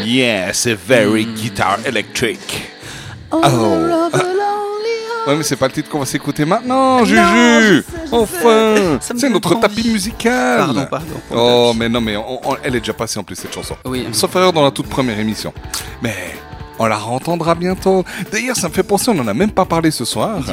Yeah, 0.03 0.53
c'est 0.53 0.73
very 0.75 1.25
guitar 1.25 1.77
electric. 1.85 2.39
Oh. 3.31 3.41
Ouais, 5.27 5.35
mais 5.35 5.43
c'est 5.43 5.57
pas 5.57 5.67
le 5.67 5.73
titre 5.73 5.89
qu'on 5.89 5.99
va 5.99 6.05
s'écouter 6.05 6.45
maintenant, 6.45 7.03
Juju. 7.03 7.83
Enfin, 8.11 8.97
c'est 9.01 9.29
notre 9.29 9.51
envie. 9.51 9.59
tapis 9.61 9.89
musical. 9.89 10.59
Pardon, 10.59 10.85
pardon. 10.89 11.13
Oh, 11.31 11.73
mais 11.77 11.89
non, 11.89 11.99
mais 11.99 12.15
on- 12.15 12.39
on- 12.49 12.55
elle 12.63 12.75
est 12.75 12.79
déjà 12.79 12.93
passée 12.93 13.19
en 13.19 13.23
plus 13.23 13.35
cette 13.35 13.53
chanson. 13.53 13.75
Oui. 13.83 14.07
Sauf 14.13 14.33
erreur 14.37 14.53
dans 14.53 14.63
la 14.63 14.71
toute 14.71 14.87
première 14.87 15.19
émission. 15.19 15.53
Mais 16.01 16.15
on 16.79 16.85
la 16.85 16.99
entendra 16.99 17.55
bientôt. 17.55 18.03
D'ailleurs, 18.31 18.55
ça 18.55 18.69
me 18.69 18.73
fait 18.73 18.83
penser, 18.83 19.09
on 19.09 19.15
n'en 19.15 19.27
a 19.27 19.33
même 19.33 19.51
pas 19.51 19.65
parlé 19.65 19.91
ce 19.91 20.05
soir. 20.05 20.43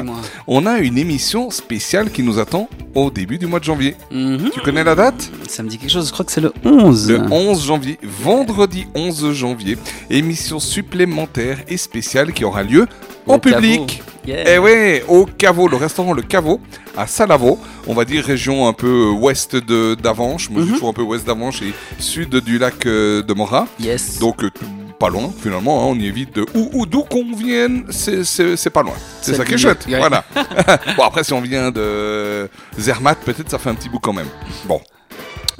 On 0.47 0.65
a 0.65 0.79
une 0.79 0.97
émission 0.97 1.49
spéciale 1.51 2.11
qui 2.11 2.23
nous 2.23 2.39
attend 2.39 2.69
au 2.93 3.11
début 3.11 3.37
du 3.37 3.45
mois 3.47 3.59
de 3.59 3.65
janvier. 3.65 3.95
Tu 4.09 4.59
connais 4.63 4.83
la 4.83 4.95
date? 4.95 5.29
Ça 5.47 5.63
me 5.63 5.69
dit 5.69 5.77
quelque 5.77 5.91
chose, 5.91 6.07
je 6.07 6.13
crois 6.13 6.25
que 6.25 6.31
c'est 6.31 6.41
le 6.41 6.53
11. 6.63 7.11
Le 7.11 7.31
11 7.31 7.65
janvier, 7.65 7.99
vendredi 8.03 8.87
11 8.95 9.33
janvier, 9.33 9.77
émission 10.09 10.59
supplémentaire 10.59 11.59
et 11.67 11.77
spéciale 11.77 12.33
qui 12.33 12.43
aura 12.43 12.63
lieu 12.63 12.87
en 13.27 13.35
Au 13.35 13.39
public. 13.39 14.01
Yeah. 14.25 14.55
Eh 14.55 14.57
oui, 14.57 15.01
au 15.07 15.25
Caveau, 15.25 15.67
le 15.67 15.77
restaurant 15.77 16.13
Le 16.13 16.23
Caveau, 16.23 16.59
à 16.97 17.05
Salavo, 17.05 17.59
on 17.85 17.93
va 17.93 18.05
dire 18.05 18.23
région 18.23 18.67
un 18.67 18.73
peu 18.73 19.09
ouest 19.09 19.55
de 19.55 19.95
moi 20.03 20.35
je 20.37 20.49
dis 20.49 20.71
toujours 20.73 20.89
un 20.89 20.93
peu 20.93 21.03
ouest 21.03 21.27
d'Avanches 21.27 21.61
et 21.61 21.73
sud 21.99 22.35
du 22.37 22.57
lac 22.57 22.85
euh, 22.85 23.21
de 23.21 23.33
Morat. 23.33 23.67
Yes. 23.79 24.17
Donc 24.19 24.43
euh, 24.43 24.49
pas 24.97 25.09
loin 25.09 25.31
finalement, 25.41 25.81
hein, 25.83 25.87
on 25.91 25.95
y 25.99 26.05
évite 26.07 26.35
de 26.35 26.45
où, 26.53 26.69
où 26.73 26.85
d'où 26.85 27.03
qu'on 27.03 27.33
vienne, 27.35 27.85
c'est- 27.89 28.69
pas 28.69 28.81
loin. 28.81 28.93
C'est 29.21 29.35
ça 29.35 29.45
qui 29.45 29.53
est 29.53 29.57
chouette. 29.57 29.85
Voilà. 29.87 30.23
bon 30.97 31.03
après 31.03 31.23
si 31.23 31.33
on 31.33 31.41
vient 31.41 31.71
de 31.71 32.49
Zermatt, 32.77 33.17
peut-être 33.19 33.49
ça 33.49 33.57
fait 33.59 33.69
un 33.69 33.75
petit 33.75 33.89
bout 33.89 33.99
quand 33.99 34.13
même. 34.13 34.27
Bon. 34.65 34.81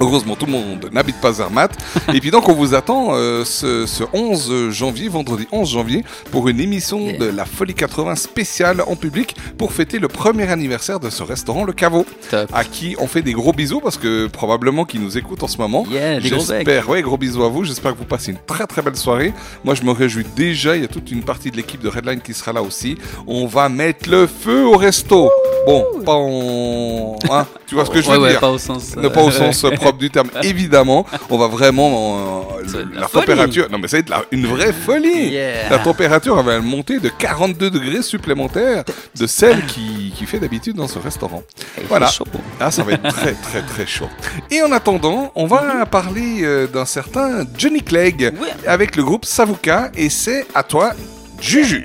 Heureusement, 0.00 0.36
tout 0.36 0.46
le 0.46 0.52
monde 0.52 0.88
n'habite 0.92 1.20
pas 1.20 1.32
Zermatt. 1.32 1.72
Et 2.14 2.20
puis 2.20 2.30
donc, 2.30 2.48
on 2.48 2.52
vous 2.54 2.74
attend 2.74 3.08
euh, 3.14 3.44
ce, 3.44 3.86
ce 3.86 4.04
11 4.12 4.70
janvier, 4.70 5.08
vendredi 5.08 5.46
11 5.52 5.70
janvier, 5.70 6.04
pour 6.30 6.48
une 6.48 6.60
émission 6.60 7.12
de 7.18 7.24
la 7.26 7.44
Folie 7.44 7.74
80 7.74 8.14
spéciale 8.16 8.82
en 8.86 8.96
public 8.96 9.34
pour 9.56 9.72
fêter 9.72 9.98
le 9.98 10.08
premier 10.08 10.48
anniversaire 10.50 11.00
de 11.00 11.08
ce 11.10 11.22
restaurant, 11.22 11.64
le 11.64 11.72
Caveau, 11.72 12.04
à 12.52 12.64
qui 12.64 12.96
on 12.98 13.06
fait 13.06 13.22
des 13.22 13.32
gros 13.32 13.52
bisous 13.52 13.80
parce 13.80 13.96
que 13.96 14.26
probablement 14.26 14.84
qu'ils 14.84 15.00
nous 15.02 15.16
écoutent 15.16 15.42
en 15.42 15.48
ce 15.48 15.58
moment. 15.58 15.86
Yeah. 15.90 16.20
J'espère, 16.20 16.88
ouais, 16.88 17.02
gros 17.02 17.16
bisous 17.16 17.42
à 17.42 17.48
vous. 17.48 17.64
J'espère 17.64 17.92
que 17.92 17.98
vous 17.98 18.04
passez 18.04 18.32
une 18.32 18.38
très 18.46 18.66
très 18.66 18.82
belle 18.82 18.96
soirée. 18.96 19.32
Moi, 19.64 19.74
je 19.74 19.82
me 19.82 19.90
réjouis 19.92 20.26
déjà. 20.36 20.76
Il 20.76 20.82
y 20.82 20.84
a 20.84 20.88
toute 20.88 21.10
une 21.10 21.22
partie 21.22 21.50
de 21.50 21.56
l'équipe 21.56 21.80
de 21.82 21.88
Redline 21.88 22.20
qui 22.20 22.34
sera 22.34 22.52
là 22.52 22.62
aussi. 22.62 22.96
On 23.26 23.46
va 23.46 23.68
mettre 23.68 24.10
le 24.10 24.26
feu 24.26 24.64
au 24.66 24.76
resto. 24.76 25.30
Bon, 25.66 25.84
pas 26.04 26.14
en. 26.14 27.16
hein, 27.30 27.46
tu 27.66 27.74
vois 27.74 27.84
ce 27.84 27.90
que 27.90 28.00
je 28.00 28.06
veux 28.10 28.16
Ouais, 28.18 28.22
ouais, 28.24 28.30
dire 28.30 28.40
pas 28.40 28.50
au 28.50 28.58
sens, 28.58 28.94
Ne 28.96 29.08
pas 29.08 29.22
au 29.22 29.28
euh, 29.28 29.30
sens 29.32 29.64
propre 29.86 29.98
du 29.98 30.10
terme. 30.10 30.30
Évidemment, 30.42 31.06
on 31.30 31.38
va 31.38 31.46
vraiment. 31.48 32.48
euh, 32.60 32.62
le- 32.92 33.00
la, 33.00 33.06
température. 33.06 33.68
Non, 33.70 33.78
mais 33.78 33.88
ça 33.88 33.96
va 33.96 34.00
être 34.00 34.08
la- 34.10 34.24
une 34.32 34.46
vraie 34.46 34.72
folie. 34.86 35.28
Yeah. 35.30 35.70
La 35.70 35.78
température 35.78 36.40
va 36.42 36.60
monter 36.60 36.98
de 36.98 37.08
42 37.08 37.70
degrés 37.70 38.02
supplémentaires 38.02 38.84
de 39.18 39.26
celle 39.26 39.64
qui, 39.66 40.12
qui 40.16 40.26
fait 40.26 40.38
d'habitude 40.38 40.76
dans 40.76 40.88
ce 40.88 40.98
restaurant. 40.98 41.42
Voilà. 41.88 42.06
chaud. 42.08 42.24
Ah, 42.60 42.70
ça 42.70 42.82
va 42.82 42.92
être 42.92 43.02
très 43.08 43.32
très 43.34 43.62
très 43.62 43.86
chaud. 43.86 44.08
Et 44.50 44.62
en 44.62 44.72
attendant, 44.72 45.32
on 45.34 45.46
va 45.46 45.86
parler 45.86 46.40
euh, 46.42 46.66
d'un 46.66 46.84
certain 46.84 47.44
Johnny 47.56 47.82
Clegg 47.82 48.32
avec 48.66 48.96
le 48.96 49.04
groupe 49.04 49.24
Savuka 49.24 49.90
et 49.96 50.10
c'est 50.10 50.46
à 50.54 50.62
toi, 50.62 50.92
Juju. 51.40 51.84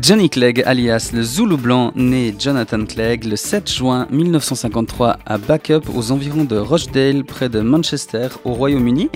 Johnny 0.00 0.28
Clegg, 0.30 0.62
alias 0.66 1.10
le 1.12 1.22
Zoulou 1.22 1.56
blanc, 1.56 1.92
né 1.96 2.34
Jonathan 2.38 2.84
Clegg 2.84 3.24
le 3.24 3.36
7 3.36 3.70
juin 3.70 4.06
1953 4.10 5.18
à 5.26 5.38
Backup, 5.38 5.82
aux 5.94 6.12
environs 6.12 6.44
de 6.44 6.56
Rochdale, 6.56 7.24
près 7.24 7.48
de 7.48 7.60
Manchester, 7.60 8.28
au 8.44 8.52
Royaume-Uni, 8.52 9.10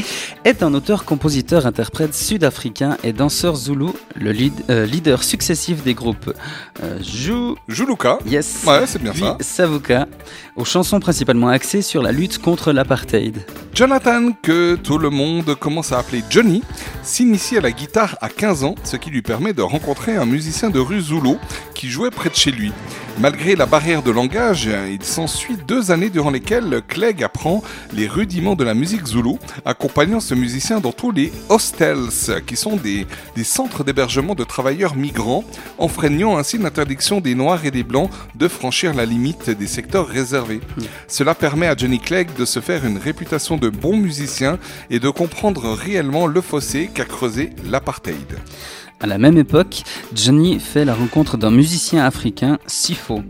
est 0.45 0.63
un 0.63 0.75
auteur-compositeur-interprète 0.75 2.15
sud-africain 2.15 2.97
et 3.05 3.13
danseur 3.13 3.55
zoulou, 3.57 3.95
le 4.15 4.33
lead- 4.33 4.53
euh, 4.71 4.87
leader 4.87 5.23
successif 5.23 5.83
des 5.83 5.95
groupes 5.95 6.33
euh, 6.83 6.99
Jou... 7.03 7.57
Jouluka. 7.69 8.19
Yes. 8.27 8.65
Ouais, 8.67 8.87
c'est 8.87 9.01
bien 9.03 9.15
ça. 9.15 9.37
Savuka, 9.41 10.07
aux 10.57 10.65
chansons 10.65 11.01
principalement 11.01 11.49
axées 11.49 11.83
sur 11.83 12.03
la 12.03 12.13
lutte 12.13 12.39
contre 12.39 12.73
l'apartheid. 12.73 13.45
Jonathan, 13.75 14.33
que 14.43 14.75
tout 14.77 14.99
le 14.99 15.11
monde 15.11 15.55
commence 15.55 15.93
à 15.93 15.99
appeler 15.99 16.23
Johnny, 16.31 16.63
s'initie 17.03 17.59
à 17.59 17.61
la 17.61 17.71
guitare 17.73 18.17
à 18.21 18.29
15 18.29 18.65
ans, 18.65 18.75
ce 18.85 18.97
qui 18.97 19.11
lui 19.11 19.23
permet 19.23 19.53
de 19.53 19.63
rencontrer 19.63 20.17
un 20.17 20.25
musicien 20.25 20.56
de 20.65 20.79
rue 20.79 21.03
Zulu 21.03 21.37
qui 21.75 21.89
jouait 21.91 22.11
près 22.11 22.31
de 22.31 22.35
chez 22.35 22.51
lui. 22.51 22.73
Malgré 23.19 23.57
la 23.57 23.67
barrière 23.67 24.03
de 24.03 24.11
langage, 24.11 24.71
il 24.91 25.03
s'ensuit 25.03 25.57
deux 25.69 25.91
années 25.91 26.09
durant 26.09 26.31
lesquelles 26.31 26.83
Clegg 26.89 27.23
apprend 27.23 27.63
les 27.93 28.07
rudiments 28.07 28.57
de 28.57 28.65
la 28.65 28.73
musique 28.73 29.07
Zulu, 29.07 29.35
accompagnant 29.67 30.21
ce 30.21 30.35
musicien 30.35 30.81
dans 30.81 30.93
tous 30.93 31.11
les 31.11 31.33
hostels, 31.51 32.09
qui 32.47 32.57
sont 32.57 32.77
des, 32.77 33.07
des 33.37 33.45
centres 33.45 33.85
d'hébergement 33.85 34.35
de 34.35 34.45
travailleurs 34.45 34.97
migrants, 34.97 35.45
enfreignant 35.79 36.39
ainsi 36.39 36.57
l'interdiction 36.57 37.21
des 37.21 37.35
Noirs 37.35 37.67
et 37.67 37.71
des 37.71 37.85
Blancs 37.85 38.11
de 38.35 38.49
franchir 38.49 38.95
la 38.95 39.05
limite 39.05 39.51
des 39.51 39.67
secteurs 39.67 40.09
réservés. 40.09 40.61
Cela 41.07 41.35
permet 41.35 41.67
à 41.67 41.77
Johnny 41.77 41.99
Clegg 41.99 42.29
de 42.35 42.47
se 42.47 42.61
faire 42.61 42.87
une 42.87 42.99
réputation 42.99 43.59
de 43.59 43.69
bon 43.69 43.97
musicien 43.97 44.59
et 44.89 45.01
de 45.01 45.11
comprendre 45.11 45.71
réellement 45.73 46.27
le 46.27 46.41
fossé 46.41 46.91
qu'a 46.93 47.05
creusé 47.05 47.51
l'apartheid. 47.71 48.39
À 48.99 49.07
la 49.07 49.19
même 49.19 49.37
époque, 49.37 49.83
Johnny 50.15 50.59
fait 50.59 50.87
la 50.87 50.95
rencontre 50.95 51.37
d'un 51.37 51.51
musicien 51.51 52.03
africain, 52.03 52.59
Sifo. 52.67 53.23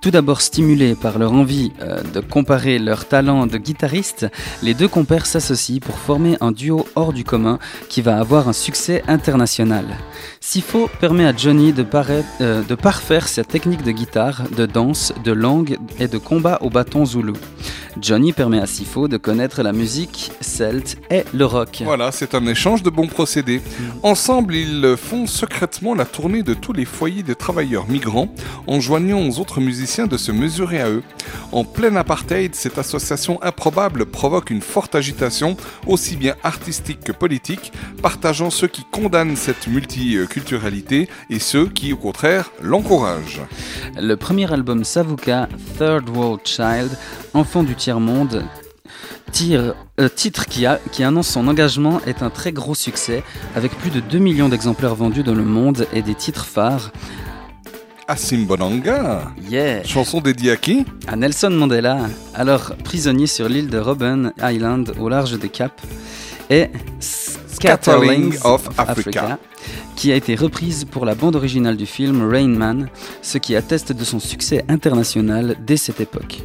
Tout 0.00 0.10
d'abord 0.10 0.40
stimulé 0.40 0.94
par 0.94 1.18
leur 1.18 1.34
envie 1.34 1.72
euh, 1.82 2.00
de 2.14 2.20
comparer 2.20 2.78
leurs 2.78 3.06
talents 3.06 3.46
de 3.46 3.58
guitariste, 3.58 4.28
les 4.62 4.72
deux 4.72 4.88
compères 4.88 5.26
s'associent 5.26 5.80
pour 5.80 5.98
former 5.98 6.38
un 6.40 6.52
duo 6.52 6.86
hors 6.94 7.12
du 7.12 7.22
commun 7.22 7.58
qui 7.90 8.00
va 8.00 8.18
avoir 8.18 8.48
un 8.48 8.54
succès 8.54 9.02
international. 9.08 9.84
Sifo 10.52 10.90
permet 10.98 11.26
à 11.26 11.32
Johnny 11.32 11.72
de, 11.72 11.86
euh, 12.40 12.62
de 12.64 12.74
parfaire 12.74 13.28
sa 13.28 13.44
technique 13.44 13.84
de 13.84 13.92
guitare, 13.92 14.42
de 14.50 14.66
danse, 14.66 15.12
de 15.22 15.30
langue 15.30 15.78
et 16.00 16.08
de 16.08 16.18
combat 16.18 16.58
au 16.60 16.70
bâton 16.70 17.06
zoulou. 17.06 17.36
Johnny 18.00 18.32
permet 18.32 18.58
à 18.58 18.66
Sifo 18.66 19.06
de 19.06 19.16
connaître 19.16 19.62
la 19.62 19.72
musique 19.72 20.32
celte 20.40 20.96
et 21.08 21.24
le 21.32 21.44
rock. 21.44 21.82
Voilà, 21.84 22.10
c'est 22.10 22.34
un 22.34 22.44
échange 22.46 22.82
de 22.82 22.90
bons 22.90 23.06
procédés. 23.06 23.62
Ensemble, 24.02 24.56
ils 24.56 24.96
font 24.96 25.28
secrètement 25.28 25.94
la 25.94 26.04
tournée 26.04 26.42
de 26.42 26.54
tous 26.54 26.72
les 26.72 26.84
foyers 26.84 27.22
de 27.22 27.34
travailleurs 27.34 27.88
migrants, 27.88 28.34
en 28.66 28.80
joignant 28.80 29.20
aux 29.20 29.38
autres 29.38 29.60
musiciens 29.60 30.08
de 30.08 30.16
se 30.16 30.32
mesurer 30.32 30.80
à 30.80 30.88
eux. 30.88 31.02
En 31.52 31.64
plein 31.64 31.94
apartheid, 31.94 32.54
cette 32.54 32.78
association 32.78 33.40
improbable 33.42 34.06
provoque 34.06 34.50
une 34.50 34.62
forte 34.62 34.94
agitation, 34.94 35.56
aussi 35.86 36.16
bien 36.16 36.34
artistique 36.42 37.00
que 37.04 37.12
politique, 37.12 37.72
partageant 38.02 38.50
ceux 38.50 38.68
qui 38.68 38.84
condamnent 38.90 39.36
cette 39.36 39.68
multiculturalité 39.68 40.39
et 41.30 41.38
ceux 41.38 41.66
qui, 41.68 41.92
au 41.92 41.96
contraire, 41.96 42.50
l'encouragent. 42.62 43.42
Le 44.00 44.14
premier 44.16 44.52
album 44.52 44.84
Savuka, 44.84 45.48
Third 45.78 46.08
World 46.08 46.40
Child, 46.44 46.90
Enfant 47.34 47.62
du 47.62 47.74
tiers-monde, 47.74 48.44
tire- 49.32 49.74
euh, 50.00 50.08
titre 50.08 50.46
qui, 50.46 50.66
a- 50.66 50.80
qui 50.92 51.04
annonce 51.04 51.28
son 51.28 51.46
engagement, 51.48 52.00
est 52.06 52.22
un 52.22 52.30
très 52.30 52.52
gros 52.52 52.74
succès, 52.74 53.22
avec 53.54 53.72
plus 53.78 53.90
de 53.90 54.00
2 54.00 54.18
millions 54.18 54.48
d'exemplaires 54.48 54.94
vendus 54.94 55.22
dans 55.22 55.34
le 55.34 55.44
monde 55.44 55.86
et 55.92 56.02
des 56.02 56.14
titres 56.14 56.44
phares. 56.46 56.90
Asimbonanga 58.08 59.30
Yeah 59.48 59.84
Chanson 59.84 60.20
dédiée 60.20 60.50
à 60.52 60.56
qui? 60.56 60.84
À 61.06 61.14
Nelson 61.14 61.50
Mandela, 61.50 62.08
alors 62.34 62.72
prisonnier 62.82 63.28
sur 63.28 63.48
l'île 63.48 63.68
de 63.70 63.78
Robben 63.78 64.32
Island 64.42 64.92
au 64.98 65.08
large 65.08 65.38
des 65.38 65.48
Caps, 65.48 65.80
et 66.50 66.68
Scatterlings 66.98 68.38
of 68.44 68.68
Africa. 68.76 69.38
qui 69.96 70.12
a 70.12 70.16
été 70.16 70.34
reprise 70.34 70.84
pour 70.84 71.04
la 71.04 71.14
bande 71.14 71.36
originale 71.36 71.76
du 71.76 71.86
film 71.86 72.28
Rain 72.28 72.48
Man, 72.48 72.88
ce 73.22 73.38
qui 73.38 73.54
atteste 73.54 73.92
de 73.92 74.04
son 74.04 74.18
succès 74.18 74.64
international 74.68 75.56
dès 75.66 75.76
cette 75.76 76.00
époque. 76.00 76.42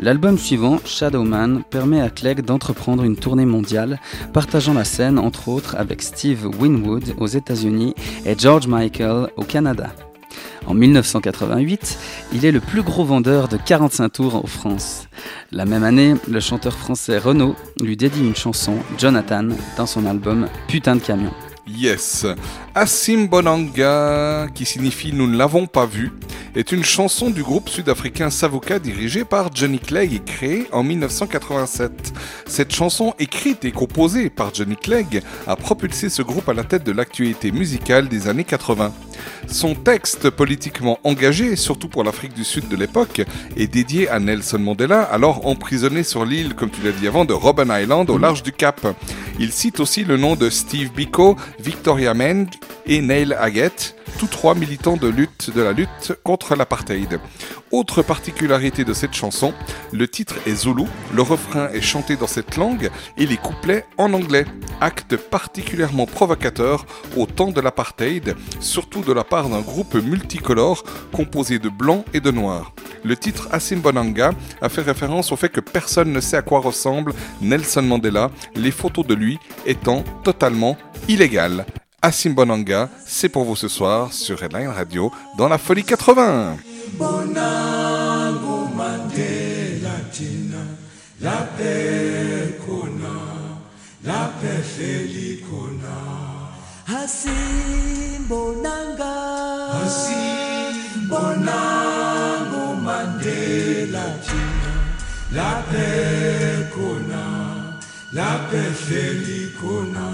L'album 0.00 0.38
suivant, 0.38 0.78
Shadow 0.84 1.24
Man, 1.24 1.62
permet 1.68 2.00
à 2.00 2.10
Clegg 2.10 2.42
d'entreprendre 2.42 3.04
une 3.04 3.16
tournée 3.16 3.46
mondiale, 3.46 4.00
partageant 4.32 4.74
la 4.74 4.84
scène 4.84 5.18
entre 5.18 5.48
autres 5.48 5.76
avec 5.76 6.02
Steve 6.02 6.48
Winwood 6.60 7.14
aux 7.18 7.26
États-Unis 7.26 7.94
et 8.24 8.36
George 8.38 8.66
Michael 8.66 9.28
au 9.36 9.42
Canada. 9.42 9.90
En 10.66 10.74
1988, 10.74 11.98
il 12.32 12.44
est 12.44 12.52
le 12.52 12.60
plus 12.60 12.82
gros 12.82 13.04
vendeur 13.04 13.48
de 13.48 13.56
45 13.56 14.08
tours 14.08 14.36
en 14.36 14.46
France. 14.46 15.08
La 15.52 15.64
même 15.64 15.84
année, 15.84 16.14
le 16.28 16.40
chanteur 16.40 16.74
français 16.74 17.18
Renaud 17.18 17.54
lui 17.80 17.96
dédie 17.96 18.26
une 18.26 18.36
chanson, 18.36 18.76
Jonathan, 18.98 19.48
dans 19.76 19.86
son 19.86 20.06
album 20.06 20.48
Putain 20.68 20.96
de 20.96 21.00
camion. 21.00 21.32
Yes. 21.66 22.26
Asimbonanga, 22.74 24.48
qui 24.54 24.66
signifie 24.66 25.14
Nous 25.14 25.26
ne 25.26 25.36
l'avons 25.36 25.66
pas 25.66 25.86
vu, 25.86 26.12
est 26.54 26.72
une 26.72 26.84
chanson 26.84 27.30
du 27.30 27.42
groupe 27.42 27.70
sud-africain 27.70 28.28
Savuka 28.28 28.78
dirigé 28.78 29.24
par 29.24 29.54
Johnny 29.54 29.78
Clegg 29.78 30.12
et 30.12 30.20
créée 30.20 30.66
en 30.72 30.82
1987. 30.82 32.12
Cette 32.46 32.74
chanson, 32.74 33.14
écrite 33.18 33.64
et 33.64 33.72
composée 33.72 34.28
par 34.28 34.54
Johnny 34.54 34.76
Clegg, 34.76 35.22
a 35.46 35.56
propulsé 35.56 36.10
ce 36.10 36.20
groupe 36.20 36.48
à 36.50 36.54
la 36.54 36.64
tête 36.64 36.84
de 36.84 36.92
l'actualité 36.92 37.50
musicale 37.50 38.08
des 38.08 38.28
années 38.28 38.44
80. 38.44 38.92
Son 39.46 39.74
texte 39.74 40.30
politiquement 40.30 40.98
engagé, 41.02 41.56
surtout 41.56 41.88
pour 41.88 42.04
l'Afrique 42.04 42.34
du 42.34 42.44
Sud 42.44 42.68
de 42.68 42.76
l'époque, 42.76 43.22
est 43.56 43.66
dédié 43.68 44.08
à 44.08 44.20
Nelson 44.20 44.58
Mandela, 44.58 45.02
alors 45.02 45.46
emprisonné 45.46 46.02
sur 46.02 46.26
l'île, 46.26 46.54
comme 46.54 46.70
tu 46.70 46.82
l'as 46.82 46.92
dit 46.92 47.08
avant, 47.08 47.24
de 47.24 47.32
Robben 47.32 47.72
Island 47.72 48.10
au 48.10 48.18
large 48.18 48.42
du 48.42 48.52
Cap. 48.52 48.86
Il 49.38 49.52
cite 49.52 49.80
aussi 49.80 50.04
le 50.04 50.16
nom 50.16 50.36
de 50.36 50.48
Steve 50.50 50.92
Biko, 50.92 51.36
Victoria 51.58 52.14
Meng 52.14 52.46
et 52.86 53.00
Neil 53.00 53.34
Haggett, 53.38 53.96
tous 54.18 54.28
trois 54.28 54.54
militants 54.54 54.96
de, 54.96 55.10
de 55.10 55.62
la 55.62 55.72
lutte 55.72 56.12
contre 56.22 56.54
l'apartheid. 56.54 57.18
Autre 57.74 58.02
particularité 58.02 58.84
de 58.84 58.92
cette 58.92 59.14
chanson, 59.14 59.52
le 59.92 60.06
titre 60.06 60.36
est 60.46 60.54
zoulou, 60.54 60.86
le 61.12 61.22
refrain 61.22 61.70
est 61.70 61.80
chanté 61.80 62.14
dans 62.14 62.28
cette 62.28 62.56
langue 62.56 62.88
et 63.18 63.26
les 63.26 63.36
couplets 63.36 63.84
en 63.98 64.12
anglais. 64.12 64.44
Acte 64.80 65.16
particulièrement 65.16 66.06
provocateur 66.06 66.86
au 67.16 67.26
temps 67.26 67.50
de 67.50 67.60
l'apartheid, 67.60 68.36
surtout 68.60 69.00
de 69.00 69.12
la 69.12 69.24
part 69.24 69.48
d'un 69.48 69.60
groupe 69.60 69.96
multicolore 69.96 70.84
composé 71.10 71.58
de 71.58 71.68
blancs 71.68 72.04
et 72.14 72.20
de 72.20 72.30
noirs. 72.30 72.72
Le 73.02 73.16
titre 73.16 73.48
Asimbonanga 73.50 74.30
a 74.62 74.68
fait 74.68 74.82
référence 74.82 75.32
au 75.32 75.36
fait 75.36 75.48
que 75.48 75.58
personne 75.58 76.12
ne 76.12 76.20
sait 76.20 76.36
à 76.36 76.42
quoi 76.42 76.60
ressemble 76.60 77.12
Nelson 77.40 77.82
Mandela, 77.82 78.30
les 78.54 78.70
photos 78.70 79.04
de 79.04 79.14
lui 79.14 79.40
étant 79.66 80.04
totalement 80.22 80.76
illégales. 81.08 81.66
Asimbonanga, 82.02 82.88
c'est 83.04 83.28
pour 83.28 83.42
vous 83.42 83.56
ce 83.56 83.66
soir 83.66 84.12
sur 84.12 84.44
Headline 84.44 84.68
Radio 84.68 85.10
dans 85.36 85.48
la 85.48 85.58
Folie 85.58 85.82
80. 85.82 86.56
bonango 86.98 88.56
mandela 88.78 89.96
thina 90.14 90.62
la 91.20 91.38
khona 92.64 93.14
laphe 94.06 94.54
hleli 94.70 95.30
khona. 95.46 95.96
Asimbonanga. 97.00 99.14
Asimbonango 99.82 102.64
mandela 102.86 104.06
thina 104.26 104.72
laphe 105.36 105.88
khona 106.74 107.24
la 108.16 108.30
hleli 108.82 109.42
khona. 109.58 110.06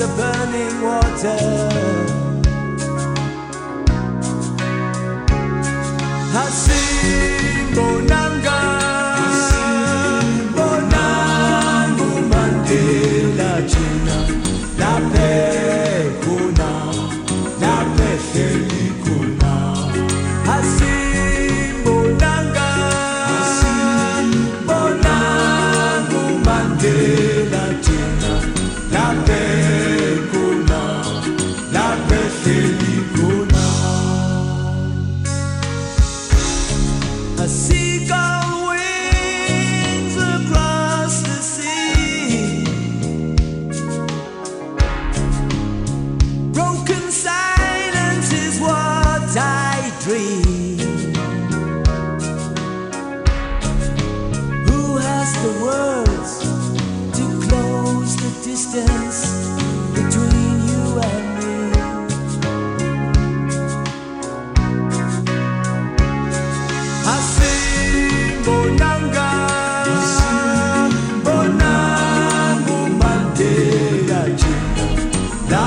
the 0.00 0.06
burning 0.16 0.82
water. 0.82 1.36
I 6.32 6.48
see 6.48 6.72
sing, 6.72 7.78
oh, 7.78 8.19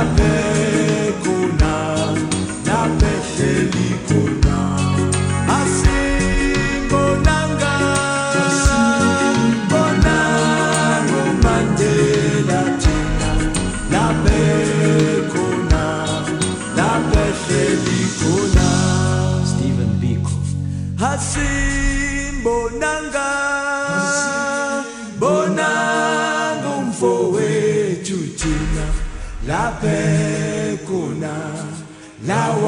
saber. 0.04 0.53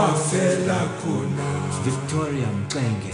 Mafela 0.05 0.79
Kuna, 1.01 1.49
Victoria 1.83 2.47
Mkenge, 2.47 3.13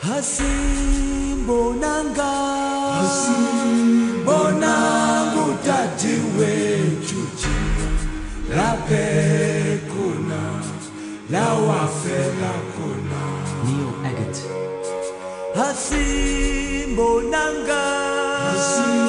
Hasi 0.00 0.42
Hasimbonanga, 0.42 2.32
Hasimbonangu 2.96 5.46
tati 5.66 6.12
wetu 6.38 7.20
jina 7.38 7.86
lape 8.56 9.04
kuna. 9.88 10.42
La 11.30 11.46
Wafela 11.54 12.52
Kuna, 12.74 13.22
Neo 13.64 13.90
Agate, 14.04 14.44
hasi 15.54 15.94
Hasimbonanga, 15.94 17.82
Hasimbonanga 18.46 19.05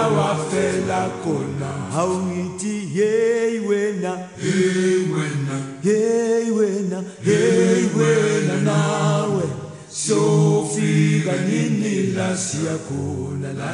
awafela 0.00 1.00
kona. 1.24 1.70
Awuyithi 1.98 2.74
hey 2.94 3.58
wena. 3.68 4.12
Hey 4.40 5.00
wena. 5.14 5.56
Hey 5.82 6.50
wena. 6.50 7.04
Hey 7.24 7.84
wena 7.96 8.56
nawe. 8.64 9.62
sofika 9.92 11.32
nini 11.48 12.12
la 12.16 12.36
siyakhona 12.36 13.52
la 13.52 13.72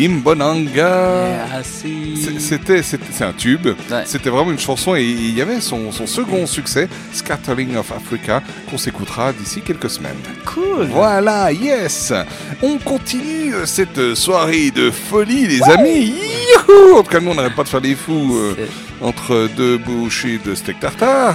Asim 0.00 0.20
Bonanga. 0.22 1.44
Assez. 1.54 1.88
C'est- 2.16 2.40
C'était, 2.40 2.82
c'est 2.82 3.24
un 3.24 3.32
tube. 3.32 3.68
C'était 4.06 4.30
vraiment 4.30 4.50
une 4.50 4.58
chanson 4.58 4.94
et 4.96 5.02
il 5.04 5.36
y 5.36 5.42
avait 5.42 5.60
son, 5.60 5.92
son 5.92 6.06
second 6.06 6.46
succès, 6.46 6.88
Scattering 7.12 7.76
of 7.76 7.92
Africa, 7.92 8.42
qu'on 8.70 8.78
s'écoutera 8.78 9.32
d'ici 9.32 9.60
quelques 9.60 9.90
semaines. 9.90 10.16
Cool. 10.46 10.86
Voilà, 10.90 11.52
yes. 11.52 12.12
On 12.62 12.78
continue 12.78 13.52
cette 13.66 14.14
soirée 14.14 14.70
de 14.70 14.90
folie, 14.90 15.46
les 15.46 15.62
amis. 15.64 16.14
Youhou 16.68 16.96
en 16.98 17.02
tout 17.02 17.10
cas, 17.10 17.20
nous, 17.20 17.30
on 17.30 17.34
n'arrête 17.34 17.54
pas 17.54 17.64
de 17.64 17.68
faire 17.68 17.80
des 17.82 17.94
fous 17.94 18.34
euh, 18.36 18.54
entre 19.02 19.48
deux 19.56 19.76
bouchées 19.78 20.40
de 20.44 20.54
steak 20.54 20.80
tartare. 20.80 21.34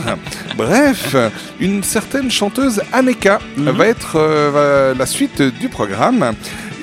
Bref, 0.57 1.15
une 1.59 1.83
certaine 1.83 2.31
chanteuse 2.31 2.81
Aneka 2.91 3.39
va 3.57 3.87
être 3.87 4.15
euh, 4.15 4.93
la 4.97 5.05
suite 5.05 5.41
du 5.41 5.69
programme. 5.69 6.33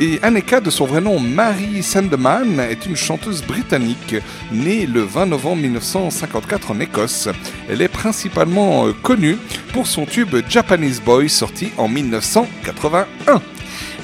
Et 0.01 0.19
Aneka, 0.23 0.61
de 0.61 0.71
son 0.71 0.87
vrai 0.87 1.01
nom 1.01 1.21
Mary 1.21 1.83
Sandeman, 1.83 2.61
est 2.61 2.87
une 2.87 2.97
chanteuse 2.97 3.43
britannique 3.43 4.17
née 4.51 4.87
le 4.87 5.03
20 5.03 5.27
novembre 5.27 5.63
1954 5.63 6.71
en 6.71 6.81
Écosse. 6.81 7.29
Elle 7.69 7.83
est 7.83 7.89
principalement 7.89 8.87
euh, 8.87 8.93
connue 9.03 9.37
pour 9.73 9.87
son 9.87 10.07
tube 10.07 10.35
Japanese 10.49 11.01
Boy 11.01 11.29
sorti 11.29 11.71
en 11.77 11.89
1981. 11.89 13.43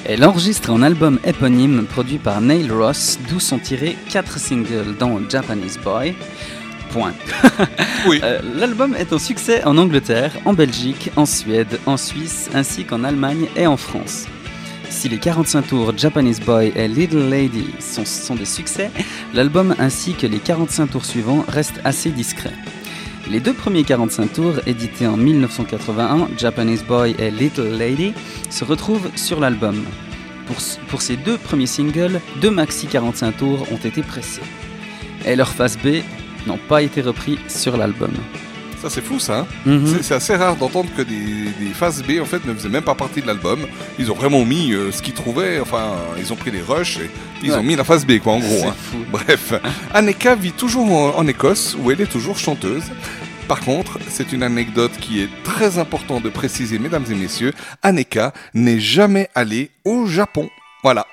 Elle 0.05 0.23
enregistre 0.23 0.71
un 0.71 0.81
album 0.83 1.19
éponyme 1.25 1.85
produit 1.85 2.19
par 2.19 2.39
Neil 2.39 2.71
Ross, 2.71 3.19
d'où 3.29 3.39
sont 3.39 3.59
tirés 3.59 3.97
4 4.09 4.39
singles 4.39 4.95
dont 4.97 5.19
Japanese 5.29 5.79
Boy. 5.83 6.15
Point. 6.91 7.13
Euh, 8.07 8.39
L'album 8.55 8.95
est 8.95 9.11
un 9.11 9.19
succès 9.19 9.61
en 9.65 9.77
Angleterre, 9.77 10.31
en 10.45 10.53
Belgique, 10.53 11.11
en 11.17 11.25
Suède, 11.25 11.79
en 11.85 11.97
Suisse, 11.97 12.49
ainsi 12.55 12.85
qu'en 12.85 13.03
Allemagne 13.03 13.47
et 13.57 13.67
en 13.67 13.75
France. 13.75 14.25
Si 14.89 15.07
les 15.07 15.17
45 15.17 15.67
tours 15.67 15.97
Japanese 15.97 16.39
Boy 16.41 16.73
et 16.75 16.87
Little 16.87 17.29
Lady 17.29 17.67
sont, 17.79 18.35
des 18.35 18.45
succès, 18.45 18.91
l'album 19.33 19.75
ainsi 19.79 20.13
que 20.13 20.27
les 20.27 20.39
45 20.39 20.87
tours 20.87 21.05
suivants 21.05 21.45
restent 21.47 21.79
assez 21.83 22.09
discrets. 22.09 22.53
Les 23.29 23.39
deux 23.39 23.53
premiers 23.53 23.83
45 23.83 24.33
tours, 24.33 24.53
édités 24.65 25.07
en 25.07 25.15
1981, 25.15 26.29
Japanese 26.37 26.83
Boy 26.83 27.15
et 27.19 27.29
Little 27.29 27.77
Lady, 27.77 28.13
se 28.49 28.65
retrouvent 28.65 29.09
sur 29.15 29.39
l'album. 29.39 29.85
Pour, 30.47 30.57
pour 30.87 31.01
ces 31.01 31.15
deux 31.15 31.37
premiers 31.37 31.67
singles, 31.67 32.19
deux 32.41 32.51
maxi 32.51 32.87
45 32.87 33.37
tours 33.37 33.71
ont 33.71 33.77
été 33.77 34.01
pressés. 34.01 34.41
Et 35.25 35.35
leur 35.35 35.49
face 35.49 35.77
B 35.77 36.01
n'ont 36.47 36.59
pas 36.67 36.81
été 36.81 37.01
repris 37.01 37.37
sur 37.47 37.77
l'album. 37.77 38.11
Ça, 38.81 38.89
c'est 38.89 39.01
fou, 39.03 39.19
ça. 39.19 39.39
hein 39.39 39.47
Mhm. 39.65 39.85
C'est- 39.87 40.03
C'est 40.03 40.13
assez 40.15 40.35
rare 40.35 40.55
d'entendre 40.55 40.89
que 40.95 41.01
des, 41.01 41.15
des 41.59 41.73
phases 41.73 42.01
B, 42.01 42.21
en 42.21 42.25
fait, 42.25 42.45
ne 42.45 42.53
faisaient 42.53 42.69
même 42.69 42.83
pas 42.83 42.95
partie 42.95 43.21
de 43.21 43.27
l'album. 43.27 43.59
Ils 43.99 44.09
ont 44.11 44.15
vraiment 44.15 44.43
mis 44.45 44.71
euh, 44.71 44.91
ce 44.91 45.01
qu'ils 45.01 45.13
trouvaient. 45.13 45.59
Enfin, 45.59 45.95
ils 46.17 46.31
ont 46.31 46.37
pris 46.37 46.49
les 46.51 46.61
rushs 46.61 46.97
et 46.99 47.09
ils 47.43 47.51
Ouais. 47.51 47.57
ont 47.57 47.63
mis 47.63 47.75
la 47.75 47.83
phase 47.83 48.05
B, 48.05 48.19
quoi, 48.19 48.33
en 48.33 48.39
gros. 48.39 48.67
Hein. 48.69 48.75
fou. 48.91 48.97
Bref, 49.11 49.53
Aneka 49.93 50.35
vit 50.35 50.53
toujours 50.53 50.89
en, 50.91 51.17
en 51.17 51.27
Écosse, 51.27 51.75
où 51.81 51.91
elle 51.91 51.99
est 52.01 52.05
toujours 52.11 52.37
chanteuse. 52.37 52.83
Par 53.49 53.59
contre, 53.61 53.97
c'est 54.09 54.31
une 54.31 54.43
anecdote 54.43 54.91
qui 55.01 55.21
est 55.21 55.29
très 55.43 55.77
important 55.79 56.21
de 56.21 56.29
préciser, 56.29 56.77
mesdames 56.79 57.05
et 57.11 57.15
messieurs. 57.15 57.53
Aneka 57.83 58.31
n'est 58.53 58.79
jamais 58.79 59.27
allée 59.35 59.71
au 59.85 60.05
Japon. 60.05 60.49
Voilà. 60.83 61.05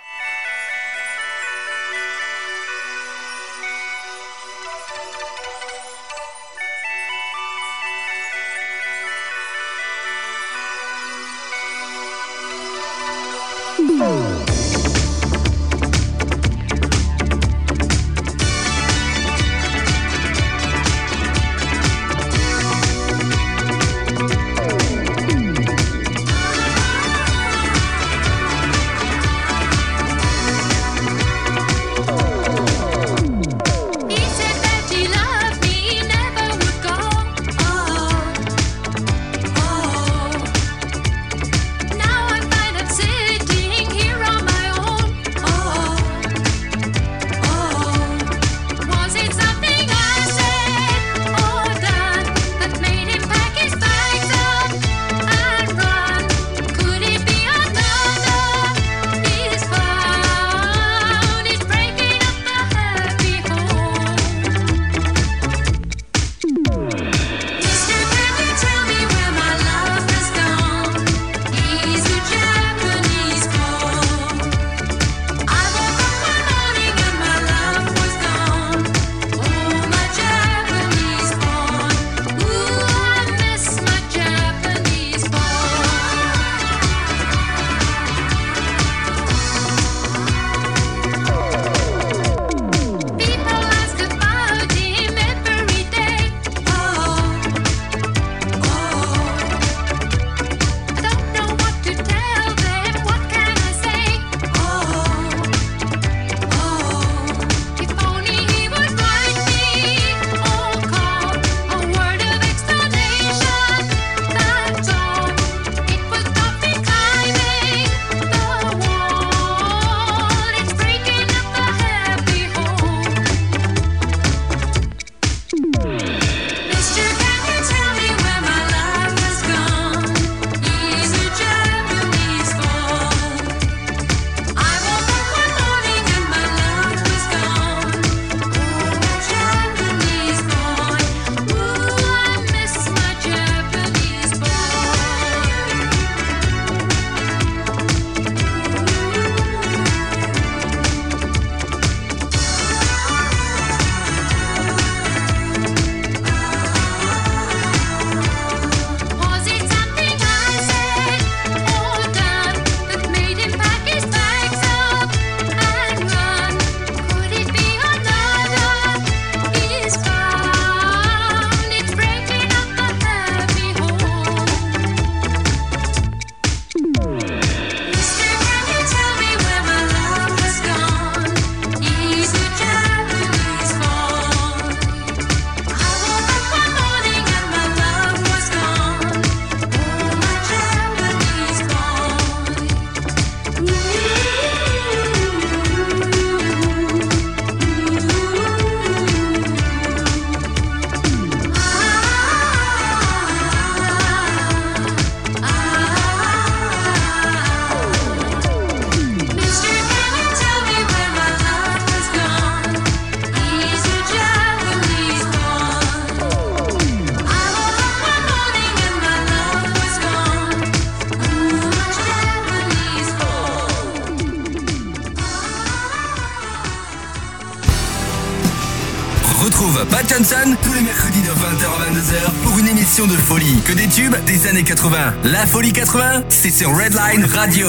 Des 234.26 234.48
années 234.48 234.64
80. 234.64 234.98
La 235.24 235.46
folie 235.46 235.72
80, 235.72 236.24
c'est 236.28 236.50
sur 236.50 236.70
Redline 236.70 237.24
Radio. 237.26 237.66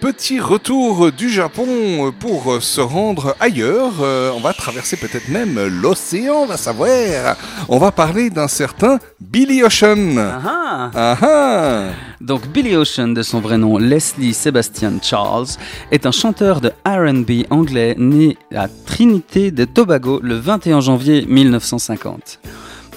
Petit 0.00 0.40
retour 0.40 1.12
du 1.12 1.28
Japon 1.28 2.12
pour 2.18 2.62
se 2.62 2.80
rendre 2.80 3.36
ailleurs. 3.38 3.92
Euh, 4.00 4.32
on 4.34 4.40
va 4.40 4.52
traverser 4.52 4.96
peut-être 4.96 5.28
même 5.28 5.60
l'océan, 5.80 6.34
on 6.42 6.46
va 6.46 6.56
savoir. 6.56 7.36
On 7.68 7.78
va 7.78 7.92
parler 7.92 8.30
d'un 8.30 8.48
certain 8.48 8.98
Billy 9.20 9.62
Ocean. 9.62 10.16
Ah 10.18 10.90
Ah 10.94 11.16
ah. 11.22 11.82
Donc 12.20 12.48
Billy 12.48 12.74
Ocean, 12.76 13.08
de 13.08 13.22
son 13.22 13.40
vrai 13.40 13.58
nom 13.58 13.78
Leslie 13.78 14.34
Sebastian 14.34 14.94
Charles, 15.00 15.46
est 15.92 16.06
un 16.06 16.12
chanteur 16.12 16.60
de 16.60 16.72
RB 16.84 17.46
anglais 17.50 17.94
né 17.96 18.36
à 18.54 18.66
De 18.98 19.64
Tobago 19.64 20.18
le 20.24 20.34
21 20.34 20.80
janvier 20.80 21.24
1950. 21.24 22.40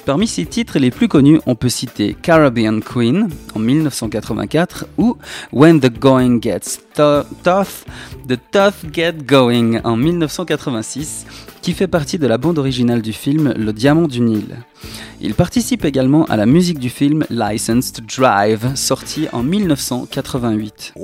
Parmi 0.04 0.26
ses 0.26 0.46
titres 0.48 0.80
les 0.80 0.90
plus 0.90 1.08
connus, 1.08 1.40
on 1.46 1.54
peut 1.54 1.70
citer 1.70 2.16
Caribbean 2.20 2.80
Queen 2.82 3.30
en 3.54 3.60
1984 3.60 4.88
ou 4.98 5.16
When 5.54 5.80
the 5.80 5.96
Going 5.96 6.40
Gets 6.42 6.80
Tou- 6.96 7.22
Tough, 7.44 7.86
The 8.28 8.40
Tough 8.52 8.92
Get 8.92 9.14
Going 9.28 9.80
en 9.84 9.96
1986, 9.96 11.28
qui 11.62 11.74
fait 11.74 11.86
partie 11.88 12.18
de 12.18 12.26
la 12.26 12.40
bande 12.40 12.58
originale 12.58 13.04
du 13.04 13.14
film 13.14 13.54
Le 13.56 13.72
Diamant 13.72 14.08
du 14.08 14.22
Nil. 14.22 14.58
Il 15.24 15.36
participe 15.36 15.86
également 15.86 16.26
à 16.26 16.36
la 16.36 16.48
musique 16.48 16.80
du 16.80 16.90
film 16.90 17.24
License 17.30 17.94
to 17.94 18.02
Drive, 18.02 18.74
sorti 18.74 19.28
en 19.32 19.44
1988. 19.44 20.96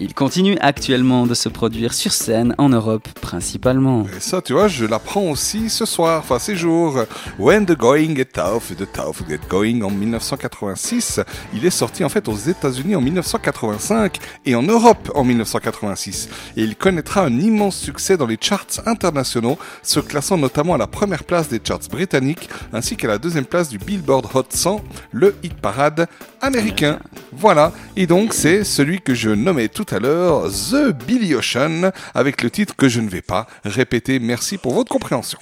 Il 0.00 0.14
continue 0.14 0.58
actuellement 0.60 1.28
de 1.28 1.34
se 1.34 1.48
produire 1.48 1.94
sur 1.94 2.10
scène 2.10 2.56
en 2.58 2.70
Europe 2.70 3.06
principalement. 3.20 4.04
Et 4.16 4.20
ça, 4.20 4.42
tu 4.42 4.52
vois, 4.52 4.66
je 4.66 4.84
l'apprends 4.84 5.30
aussi 5.30 5.70
ce 5.70 5.84
soir, 5.84 6.22
enfin 6.24 6.40
ces 6.40 6.56
jours. 6.56 7.04
When 7.38 7.66
the 7.66 7.76
Going 7.76 8.16
Get 8.16 8.30
Tough, 8.34 8.76
The 8.76 8.90
Tough 8.92 9.28
Get 9.28 9.40
Going 9.48 9.82
en 9.82 9.90
1986. 9.92 11.20
Il 11.54 11.64
est 11.64 11.70
sorti 11.70 12.02
en 12.02 12.08
fait 12.08 12.26
aux 12.26 12.34
États-Unis 12.34 12.96
en 12.96 13.00
1985 13.00 14.18
et 14.44 14.56
en 14.56 14.62
Europe 14.64 15.12
en 15.14 15.22
1986. 15.22 16.28
Et 16.56 16.62
il 16.62 16.74
connaîtra 16.74 17.24
un 17.24 17.38
immense 17.38 17.76
succès 17.76 18.16
dans 18.16 18.26
les 18.26 18.38
charts 18.40 18.66
internationaux, 18.86 19.56
se 19.84 20.00
classant 20.00 20.36
notamment 20.36 20.74
à 20.74 20.78
la 20.78 20.88
première 20.88 21.22
place 21.22 21.48
des 21.48 21.60
charts 21.62 21.88
britanniques 21.92 22.48
ainsi 22.72 22.96
qu'à 22.96 23.06
la 23.06 23.18
deuxième 23.18 23.35
place 23.44 23.68
du 23.68 23.78
Billboard 23.78 24.28
Hot 24.34 24.46
100, 24.48 24.82
le 25.12 25.36
hit 25.42 25.54
parade 25.54 26.06
américain. 26.40 26.98
Voilà, 27.32 27.72
et 27.96 28.06
donc 28.06 28.32
c'est 28.32 28.64
celui 28.64 29.00
que 29.00 29.14
je 29.14 29.30
nommais 29.30 29.68
tout 29.68 29.86
à 29.90 29.98
l'heure, 29.98 30.50
The 30.50 30.92
Billy 31.06 31.34
Ocean, 31.34 31.90
avec 32.14 32.42
le 32.42 32.50
titre 32.50 32.74
que 32.76 32.88
je 32.88 33.00
ne 33.00 33.08
vais 33.08 33.22
pas 33.22 33.46
répéter. 33.64 34.18
Merci 34.18 34.58
pour 34.58 34.74
votre 34.74 34.90
compréhension. 34.90 35.38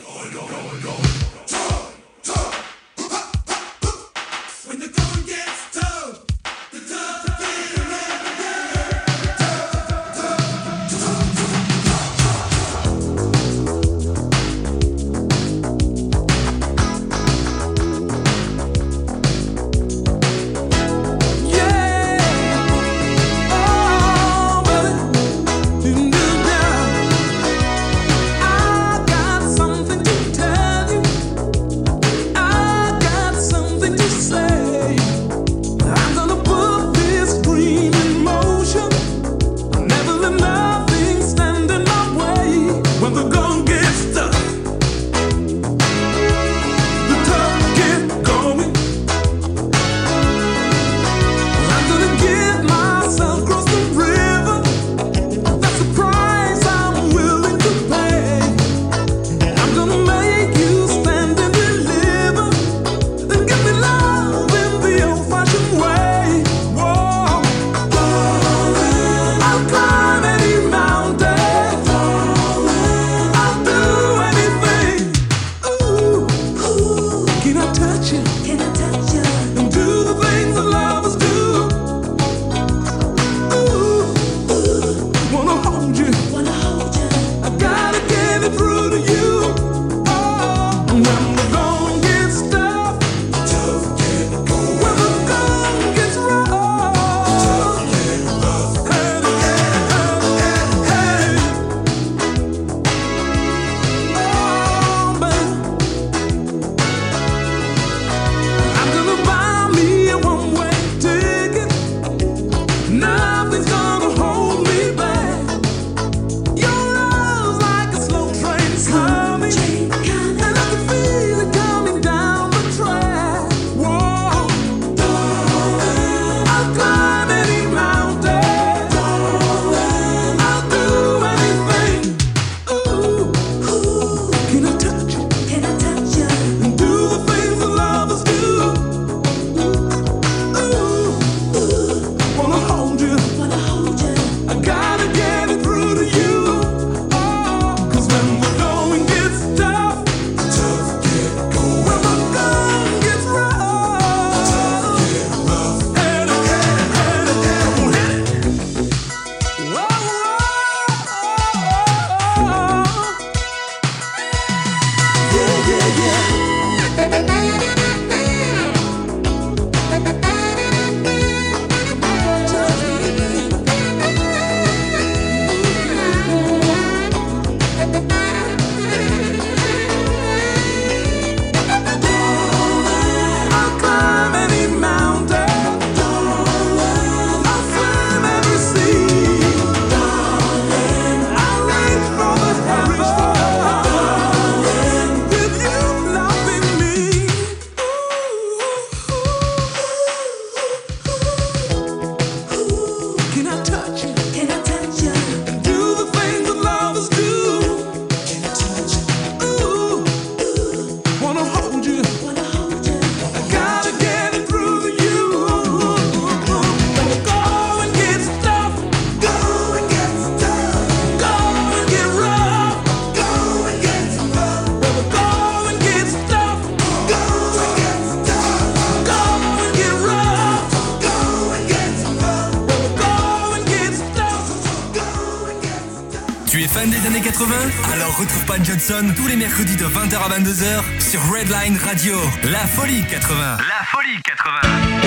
Tous 238.77 239.29
les 239.29 239.37
mercredis 239.37 239.77
de 239.77 239.85
20h 239.85 240.17
à 240.17 240.41
22h 240.41 240.83
sur 240.99 241.21
Redline 241.33 241.77
Radio. 241.77 242.17
La 242.51 242.67
folie 242.67 243.05
80. 243.09 243.57
La 243.59 243.85
folie 243.85 244.21
80. 244.25 245.05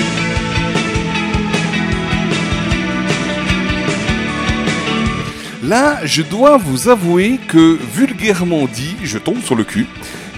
Là, 5.64 5.98
je 6.04 6.22
dois 6.22 6.56
vous 6.56 6.88
avouer 6.88 7.38
que 7.46 7.78
vulgairement 7.94 8.66
dit, 8.68 8.96
je 9.02 9.18
tombe 9.18 9.42
sur 9.42 9.54
le 9.54 9.64
cul. 9.64 9.86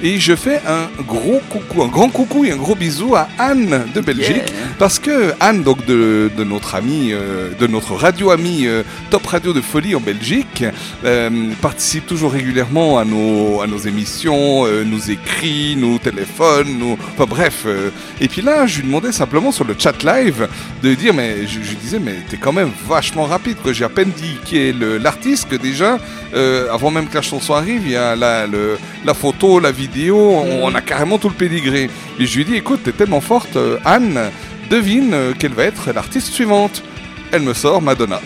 Et 0.02 0.18
je 0.18 0.34
fais 0.34 0.60
un 0.66 0.88
gros 1.04 1.40
coucou, 1.50 1.84
un 1.84 1.88
grand 1.88 2.08
coucou 2.08 2.44
et 2.44 2.50
un 2.50 2.56
gros 2.56 2.74
bisou 2.74 3.14
à 3.14 3.28
Anne 3.38 3.86
de 3.94 4.00
Belgique. 4.00 4.39
Parce 4.80 4.98
que 4.98 5.34
Anne, 5.40 5.62
donc 5.62 5.84
de, 5.84 6.30
notre 6.38 6.74
ami, 6.74 7.10
euh, 7.12 7.50
de 7.60 7.66
notre 7.66 7.92
radio 7.92 8.30
ami 8.30 8.62
euh, 8.64 8.82
Top 9.10 9.26
Radio 9.26 9.52
de 9.52 9.60
Folie 9.60 9.94
en 9.94 10.00
Belgique, 10.00 10.64
euh, 11.04 11.50
participe 11.60 12.06
toujours 12.06 12.32
régulièrement 12.32 12.98
à 12.98 13.04
nos, 13.04 13.66
nos 13.66 13.76
émissions, 13.76 14.66
nous 14.86 15.10
écrit, 15.10 15.76
nous 15.76 15.98
téléphone. 15.98 16.96
Enfin 17.12 17.26
bref. 17.28 17.66
et 18.22 18.28
puis 18.28 18.40
là, 18.40 18.66
je 18.66 18.78
lui 18.78 18.86
demandais 18.86 19.12
simplement 19.12 19.52
sur 19.52 19.64
le 19.66 19.74
chat 19.78 20.02
live 20.02 20.48
de 20.82 20.94
dire, 20.94 21.12
mais 21.12 21.46
je, 21.46 21.60
je 21.62 21.68
lui 21.68 21.76
disais, 21.76 21.98
mais 21.98 22.14
t'es 22.30 22.38
quand 22.38 22.54
même 22.54 22.70
vachement 22.88 23.24
rapide. 23.24 23.58
que 23.62 23.74
J'ai 23.74 23.84
à 23.84 23.90
peine 23.90 24.12
dit 24.16 24.38
qui 24.46 24.56
est 24.56 24.72
l'artiste 24.72 25.50
que 25.50 25.56
déjà, 25.56 25.98
avant 26.72 26.90
même 26.90 27.06
que 27.06 27.16
la 27.16 27.22
chanson 27.22 27.52
arrive, 27.52 27.82
il 27.84 27.92
y 27.92 27.96
a 27.96 28.16
la, 28.16 29.12
photo, 29.12 29.60
la 29.60 29.72
vidéo, 29.72 30.16
on, 30.16 30.64
on 30.64 30.74
a 30.74 30.80
carrément 30.80 31.18
tout 31.18 31.28
le 31.28 31.34
pédigré. 31.34 31.90
Et 32.18 32.24
je 32.24 32.38
lui 32.38 32.46
dis, 32.46 32.54
écoute, 32.54 32.80
t'es 32.82 32.92
tellement 32.92 33.20
forte, 33.20 33.58
Anne, 33.84 34.30
devine 34.70 35.12
euh, 35.12 35.32
quelle 35.38 35.52
va 35.52 35.64
être 35.64 35.92
l'artiste 35.92 36.28
suivante. 36.32 36.82
Elle 37.32 37.42
me 37.42 37.52
sort 37.54 37.82
Madonna. 37.82 38.20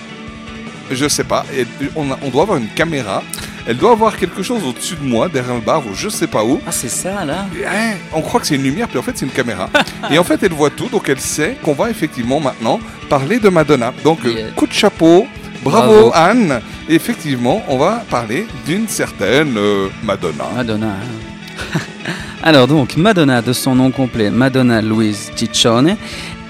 Je 0.90 1.08
sais 1.08 1.24
pas, 1.24 1.44
et 1.56 1.66
on, 1.96 2.10
a- 2.12 2.18
on 2.22 2.28
doit 2.28 2.42
avoir 2.42 2.58
une 2.58 2.68
caméra. 2.68 3.22
Elle 3.66 3.78
doit 3.78 3.92
avoir 3.92 4.18
quelque 4.18 4.42
chose 4.42 4.62
au-dessus 4.62 4.96
de 4.96 5.02
moi, 5.06 5.30
derrière 5.30 5.54
le 5.54 5.60
bar, 5.62 5.80
ou 5.86 5.94
je 5.94 6.10
sais 6.10 6.26
pas 6.26 6.44
où. 6.44 6.60
Ah, 6.66 6.70
c'est 6.72 6.90
ça 6.90 7.24
là 7.24 7.46
Ouais, 7.54 7.96
on 8.12 8.20
croit 8.20 8.38
que 8.40 8.46
c'est 8.46 8.56
une 8.56 8.62
lumière, 8.62 8.86
puis 8.88 8.98
en 8.98 9.02
fait 9.02 9.12
c'est 9.16 9.24
une 9.24 9.32
caméra. 9.32 9.70
et 10.10 10.18
en 10.18 10.24
fait 10.24 10.42
elle 10.42 10.52
voit 10.52 10.68
tout, 10.68 10.88
donc 10.88 11.08
elle 11.08 11.20
sait 11.20 11.56
qu'on 11.62 11.72
va 11.72 11.88
effectivement 11.88 12.38
maintenant 12.40 12.78
parler 13.08 13.38
de 13.38 13.48
Madonna. 13.48 13.94
Donc 14.04 14.18
euh, 14.26 14.32
Yeah. 14.34 14.50
coup 14.50 14.66
de 14.66 14.72
chapeau, 14.74 15.26
bravo, 15.64 16.10
Bravo. 16.10 16.12
Anne. 16.14 16.60
Et 16.90 16.94
effectivement, 16.96 17.64
on 17.68 17.78
va 17.78 18.04
parler 18.10 18.46
d'une 18.66 18.86
certaine 18.86 19.54
euh, 19.56 19.88
Madonna. 20.02 20.44
Madonna. 20.54 20.86
hein. 20.88 21.78
Alors 22.42 22.66
donc, 22.66 22.98
Madonna, 22.98 23.40
de 23.40 23.54
son 23.54 23.74
nom 23.74 23.90
complet, 23.90 24.28
Madonna 24.28 24.82
Louise 24.82 25.30
Ciccione, 25.34 25.96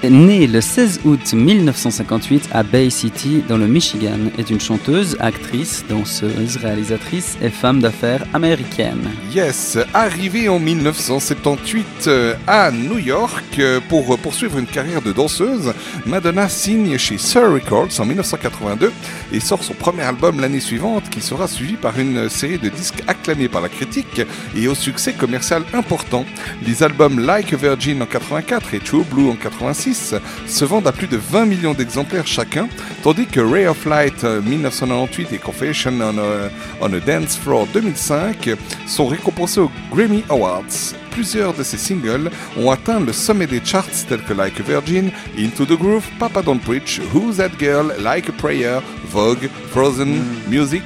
née 0.09 0.47
le 0.47 0.61
16 0.61 1.01
août 1.05 1.33
1958 1.33 2.49
à 2.51 2.63
Bay 2.63 2.89
City, 2.89 3.43
dans 3.47 3.57
le 3.57 3.67
Michigan, 3.67 4.19
est 4.37 4.49
une 4.49 4.59
chanteuse, 4.59 5.17
actrice, 5.19 5.85
danseuse, 5.89 6.57
réalisatrice 6.57 7.37
et 7.41 7.49
femme 7.49 7.79
d'affaires 7.81 8.25
américaine. 8.33 9.09
Yes, 9.33 9.77
arrivée 9.93 10.49
en 10.49 10.59
1978 10.59 11.85
euh, 12.07 12.35
à 12.47 12.71
New 12.71 12.99
York 12.99 13.43
euh, 13.59 13.79
pour 13.89 14.13
euh, 14.13 14.17
poursuivre 14.17 14.59
une 14.59 14.65
carrière 14.65 15.01
de 15.01 15.11
danseuse, 15.11 15.73
Madonna 16.05 16.49
signe 16.49 16.97
chez 16.97 17.17
Sir 17.17 17.51
Records 17.51 17.99
en 17.99 18.05
1982 18.05 18.91
et 19.31 19.39
sort 19.39 19.63
son 19.63 19.73
premier 19.73 20.03
album 20.03 20.39
l'année 20.39 20.59
suivante 20.59 21.09
qui 21.09 21.21
sera 21.21 21.47
suivi 21.47 21.73
par 21.73 21.99
une 21.99 22.29
série 22.29 22.59
de 22.59 22.69
disques 22.69 23.03
acclamés 23.07 23.47
par 23.47 23.61
la 23.61 23.69
critique 23.69 24.21
et 24.55 24.67
au 24.67 24.75
succès 24.75 25.13
commercial 25.13 25.63
important. 25.73 26.25
Les 26.65 26.83
albums 26.83 27.19
Like 27.19 27.53
a 27.53 27.57
Virgin 27.57 28.01
en 28.01 28.05
84 28.05 28.73
et 28.73 28.79
True 28.79 29.03
Blue 29.03 29.29
en 29.29 29.35
86 29.35 29.94
se 29.95 30.65
vendent 30.65 30.87
à 30.87 30.91
plus 30.91 31.07
de 31.07 31.17
20 31.17 31.45
millions 31.45 31.73
d'exemplaires 31.73 32.27
chacun, 32.27 32.67
tandis 33.03 33.25
que 33.25 33.39
Ray 33.39 33.67
of 33.67 33.85
Light 33.85 34.23
euh, 34.23 34.41
1998 34.41 35.33
et 35.33 35.37
Confession 35.37 35.93
on 36.01 36.17
a, 36.17 36.49
on 36.81 36.93
a 36.93 36.99
Dance 36.99 37.37
Floor 37.37 37.67
2005 37.73 38.49
sont 38.87 39.07
récompensés 39.07 39.59
aux 39.59 39.71
Grammy 39.91 40.23
Awards. 40.29 40.93
Plusieurs 41.11 41.53
de 41.53 41.63
ces 41.63 41.77
singles 41.77 42.29
ont 42.57 42.69
atteint 42.69 42.99
le 42.99 43.13
sommet 43.13 43.47
des 43.47 43.61
charts 43.63 44.05
tels 44.09 44.21
que 44.23 44.33
Like 44.33 44.59
a 44.59 44.63
Virgin, 44.63 45.11
Into 45.37 45.65
the 45.65 45.77
Groove, 45.79 46.05
Papa 46.19 46.41
Don't 46.41 46.59
Preach, 46.59 46.99
Who's 47.13 47.37
That 47.37 47.51
Girl, 47.57 47.93
Like 47.99 48.29
a 48.29 48.33
Prayer, 48.33 48.81
Vogue, 49.05 49.47
Frozen, 49.71 50.21
Music, 50.49 50.83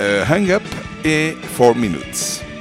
euh, 0.00 0.24
Hang 0.28 0.50
Up 0.50 0.62
et 1.04 1.34
4 1.56 1.74
Minutes. 1.76 2.51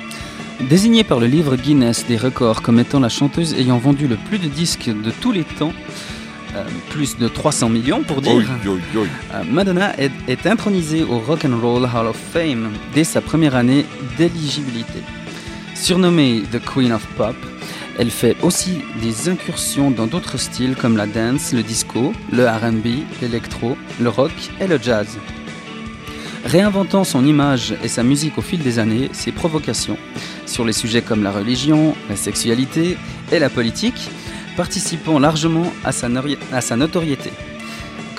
Désignée 0.69 1.03
par 1.03 1.19
le 1.19 1.27
livre 1.27 1.55
Guinness 1.55 2.05
des 2.07 2.17
records 2.17 2.61
comme 2.61 2.79
étant 2.79 2.99
la 2.99 3.09
chanteuse 3.09 3.53
ayant 3.53 3.77
vendu 3.77 4.07
le 4.07 4.15
plus 4.15 4.37
de 4.37 4.47
disques 4.47 4.89
de 4.89 5.11
tous 5.11 5.31
les 5.31 5.43
temps, 5.43 5.73
euh, 6.55 6.63
plus 6.89 7.17
de 7.17 7.27
300 7.27 7.69
millions 7.69 8.03
pour 8.03 8.21
dire, 8.21 8.33
euh, 8.65 9.43
Madonna 9.49 9.97
est, 9.99 10.11
est 10.27 10.45
intronisée 10.47 11.03
au 11.03 11.19
Rock 11.19 11.45
and 11.45 11.59
Roll 11.61 11.83
Hall 11.83 12.07
of 12.07 12.17
Fame 12.33 12.69
dès 12.93 13.03
sa 13.03 13.21
première 13.21 13.55
année 13.55 13.85
d'éligibilité. 14.17 14.99
Surnommée 15.75 16.43
The 16.51 16.59
Queen 16.63 16.91
of 16.91 17.05
Pop, 17.17 17.35
elle 17.97 18.11
fait 18.11 18.37
aussi 18.41 18.79
des 19.01 19.29
incursions 19.29 19.91
dans 19.91 20.07
d'autres 20.07 20.37
styles 20.37 20.75
comme 20.75 20.95
la 20.95 21.07
dance, 21.07 21.53
le 21.53 21.63
disco, 21.63 22.13
le 22.31 22.47
R&B, 22.47 23.03
l'électro, 23.21 23.77
le 23.99 24.09
rock 24.09 24.31
et 24.59 24.67
le 24.67 24.79
jazz. 24.81 25.17
Réinventant 26.45 27.03
son 27.03 27.25
image 27.25 27.75
et 27.83 27.87
sa 27.87 28.03
musique 28.03 28.37
au 28.37 28.41
fil 28.41 28.61
des 28.61 28.79
années, 28.79 29.09
ses 29.13 29.31
provocations 29.31 29.97
sur 30.45 30.65
les 30.65 30.73
sujets 30.73 31.01
comme 31.01 31.23
la 31.23 31.31
religion, 31.31 31.95
la 32.09 32.15
sexualité 32.15 32.97
et 33.31 33.39
la 33.39 33.49
politique, 33.49 34.09
participant 34.57 35.19
largement 35.19 35.71
à 35.83 35.91
sa, 35.91 36.75
notoriété. 36.75 37.31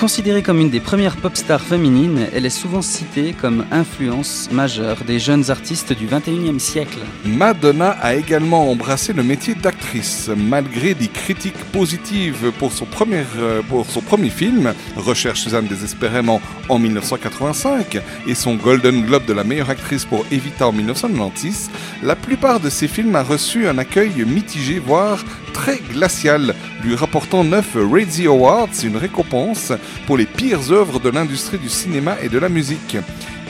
Considérée 0.02 0.42
comme 0.42 0.58
une 0.58 0.68
des 0.68 0.80
premières 0.80 1.14
pop 1.14 1.36
stars 1.36 1.60
féminines, 1.60 2.26
elle 2.34 2.44
est 2.44 2.50
souvent 2.50 2.82
citée 2.82 3.36
comme 3.40 3.64
influence 3.70 4.48
majeure 4.50 5.04
des 5.04 5.20
jeunes 5.20 5.48
artistes 5.48 5.92
du 5.92 6.08
21e 6.08 6.58
siècle. 6.58 6.98
Madonna 7.24 7.90
a 7.90 8.16
également 8.16 8.68
embrassé 8.68 9.12
le 9.12 9.22
métier 9.22 9.54
d'actrice, 9.54 10.28
malgré 10.36 10.94
des 10.94 11.06
critiques 11.06 11.64
positives 11.70 12.50
pour 12.58 12.72
son 12.72 12.84
premier, 12.84 13.22
euh, 13.38 13.62
pour 13.62 13.88
son 13.88 14.00
premier 14.00 14.30
film, 14.30 14.74
Recherche 14.96 15.42
Suzanne 15.42 15.68
désespérément 15.68 16.40
en 16.68 16.80
1985, 16.80 18.00
et 18.26 18.34
son 18.34 18.56
Golden 18.56 19.06
Globe 19.06 19.26
de 19.26 19.34
la 19.34 19.44
meilleure 19.44 19.70
actrice 19.70 20.04
pour 20.04 20.26
Evita 20.32 20.66
en 20.66 20.72
1996. 20.72 21.70
La 22.02 22.16
plupart 22.16 22.58
de 22.58 22.70
ses 22.70 22.88
films 22.88 23.14
a 23.14 23.22
reçu 23.22 23.68
un 23.68 23.78
accueil 23.78 24.24
mitigé, 24.26 24.80
voire 24.80 25.24
très 25.52 25.78
glacial, 25.92 26.56
lui 26.82 26.96
rapportant 26.96 27.44
9 27.44 27.76
Razzie 27.88 28.26
Awards, 28.26 28.68
une 28.82 28.96
récompense 28.96 29.72
pour 30.06 30.16
les 30.16 30.26
pires 30.26 30.72
œuvres 30.72 31.00
de 31.00 31.10
l'industrie 31.10 31.58
du 31.58 31.68
cinéma 31.68 32.16
et 32.22 32.28
de 32.28 32.38
la 32.38 32.48
musique. 32.48 32.96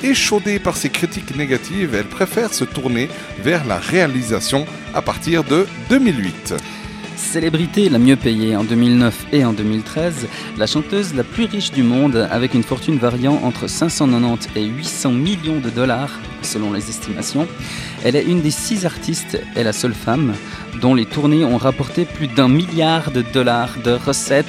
Échaudée 0.02 0.58
par 0.58 0.76
ses 0.76 0.90
critiques 0.90 1.36
négatives, 1.36 1.94
elle 1.94 2.08
préfère 2.08 2.52
se 2.52 2.64
tourner 2.64 3.08
vers 3.42 3.64
la 3.64 3.78
réalisation 3.78 4.66
à 4.94 5.02
partir 5.02 5.44
de 5.44 5.66
2008. 5.90 6.54
Célébrité 7.16 7.88
la 7.88 7.98
mieux 7.98 8.16
payée 8.16 8.56
en 8.56 8.64
2009 8.64 9.26
et 9.32 9.44
en 9.44 9.52
2013, 9.52 10.26
la 10.58 10.66
chanteuse 10.66 11.14
la 11.14 11.22
plus 11.22 11.44
riche 11.44 11.70
du 11.70 11.82
monde 11.82 12.28
avec 12.30 12.52
une 12.52 12.64
fortune 12.64 12.98
variant 12.98 13.40
entre 13.44 13.68
590 13.68 14.48
et 14.56 14.64
800 14.64 15.12
millions 15.12 15.60
de 15.60 15.70
dollars 15.70 16.18
selon 16.42 16.72
les 16.72 16.90
estimations. 16.90 17.46
Elle 18.04 18.16
est 18.16 18.24
une 18.24 18.42
des 18.42 18.50
six 18.50 18.84
artistes 18.84 19.40
et 19.56 19.62
la 19.62 19.72
seule 19.72 19.94
femme 19.94 20.34
dont 20.80 20.94
les 20.94 21.06
tournées 21.06 21.44
ont 21.44 21.58
rapporté 21.58 22.04
plus 22.04 22.26
d'un 22.26 22.48
milliard 22.48 23.12
de 23.12 23.22
dollars 23.22 23.76
de 23.84 23.92
recettes. 23.92 24.46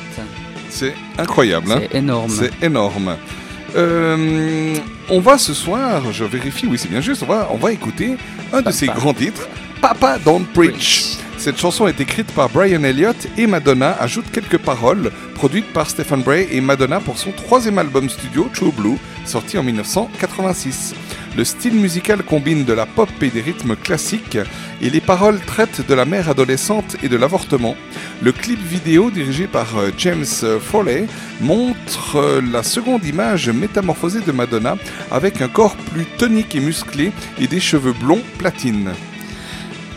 C'est 0.73 0.95
incroyable. 1.19 1.71
hein 1.71 1.79
C'est 1.81 1.97
énorme. 1.97 2.29
C'est 2.29 2.63
énorme. 2.65 3.15
Euh, 3.75 4.75
on 5.09 5.19
va 5.19 5.37
ce 5.37 5.53
soir, 5.53 6.11
je 6.11 6.23
vérifie, 6.23 6.67
oui 6.67 6.77
c'est 6.77 6.89
bien 6.89 7.01
juste, 7.01 7.23
on 7.23 7.25
va, 7.25 7.47
on 7.51 7.57
va 7.57 7.71
écouter 7.71 8.17
un 8.51 8.61
de 8.61 8.71
ses 8.71 8.85
grands 8.87 9.13
titres, 9.13 9.47
Papa 9.81 10.19
Don't 10.23 10.45
Preach. 10.53 11.17
Cette 11.37 11.57
chanson 11.59 11.87
est 11.87 11.99
écrite 11.99 12.31
par 12.33 12.49
Brian 12.49 12.83
Elliott 12.83 13.17
et 13.37 13.47
Madonna 13.47 13.97
ajoute 13.99 14.25
quelques 14.31 14.59
paroles 14.59 15.11
produites 15.35 15.71
par 15.73 15.89
Stephen 15.89 16.21
Bray 16.21 16.47
et 16.51 16.61
Madonna 16.61 16.99
pour 16.99 17.17
son 17.17 17.31
troisième 17.31 17.77
album 17.79 18.09
studio 18.09 18.47
True 18.53 18.71
Blue, 18.71 18.97
sorti 19.25 19.57
en 19.57 19.63
1986. 19.63 20.93
Le 21.35 21.43
style 21.43 21.73
musical 21.73 22.21
combine 22.21 22.63
de 22.63 22.73
la 22.73 22.85
pop 22.85 23.09
et 23.21 23.29
des 23.29 23.41
rythmes 23.41 23.75
classiques 23.75 24.37
et 24.81 24.89
les 24.91 25.01
paroles 25.01 25.39
traitent 25.39 25.81
de 25.87 25.93
la 25.95 26.05
mère 26.05 26.29
adolescente 26.29 26.95
et 27.01 27.09
de 27.09 27.17
l'avortement. 27.17 27.75
Le 28.21 28.31
clip 28.31 28.59
vidéo 28.63 29.09
dirigé 29.09 29.47
par 29.47 29.75
euh, 29.77 29.89
James 29.97 30.25
euh, 30.43 30.59
Foley 30.59 31.07
montre 31.41 32.17
euh, 32.17 32.39
la 32.51 32.61
seconde 32.61 33.03
image 33.05 33.49
métamorphosée 33.49 34.21
de 34.21 34.31
Madonna 34.31 34.77
avec 35.09 35.41
un 35.41 35.47
corps 35.47 35.75
plus 35.75 36.05
tonique 36.05 36.53
et 36.53 36.59
musclé 36.59 37.11
et 37.39 37.47
des 37.47 37.59
cheveux 37.59 37.93
blonds 37.93 38.21
platine. 38.37 38.91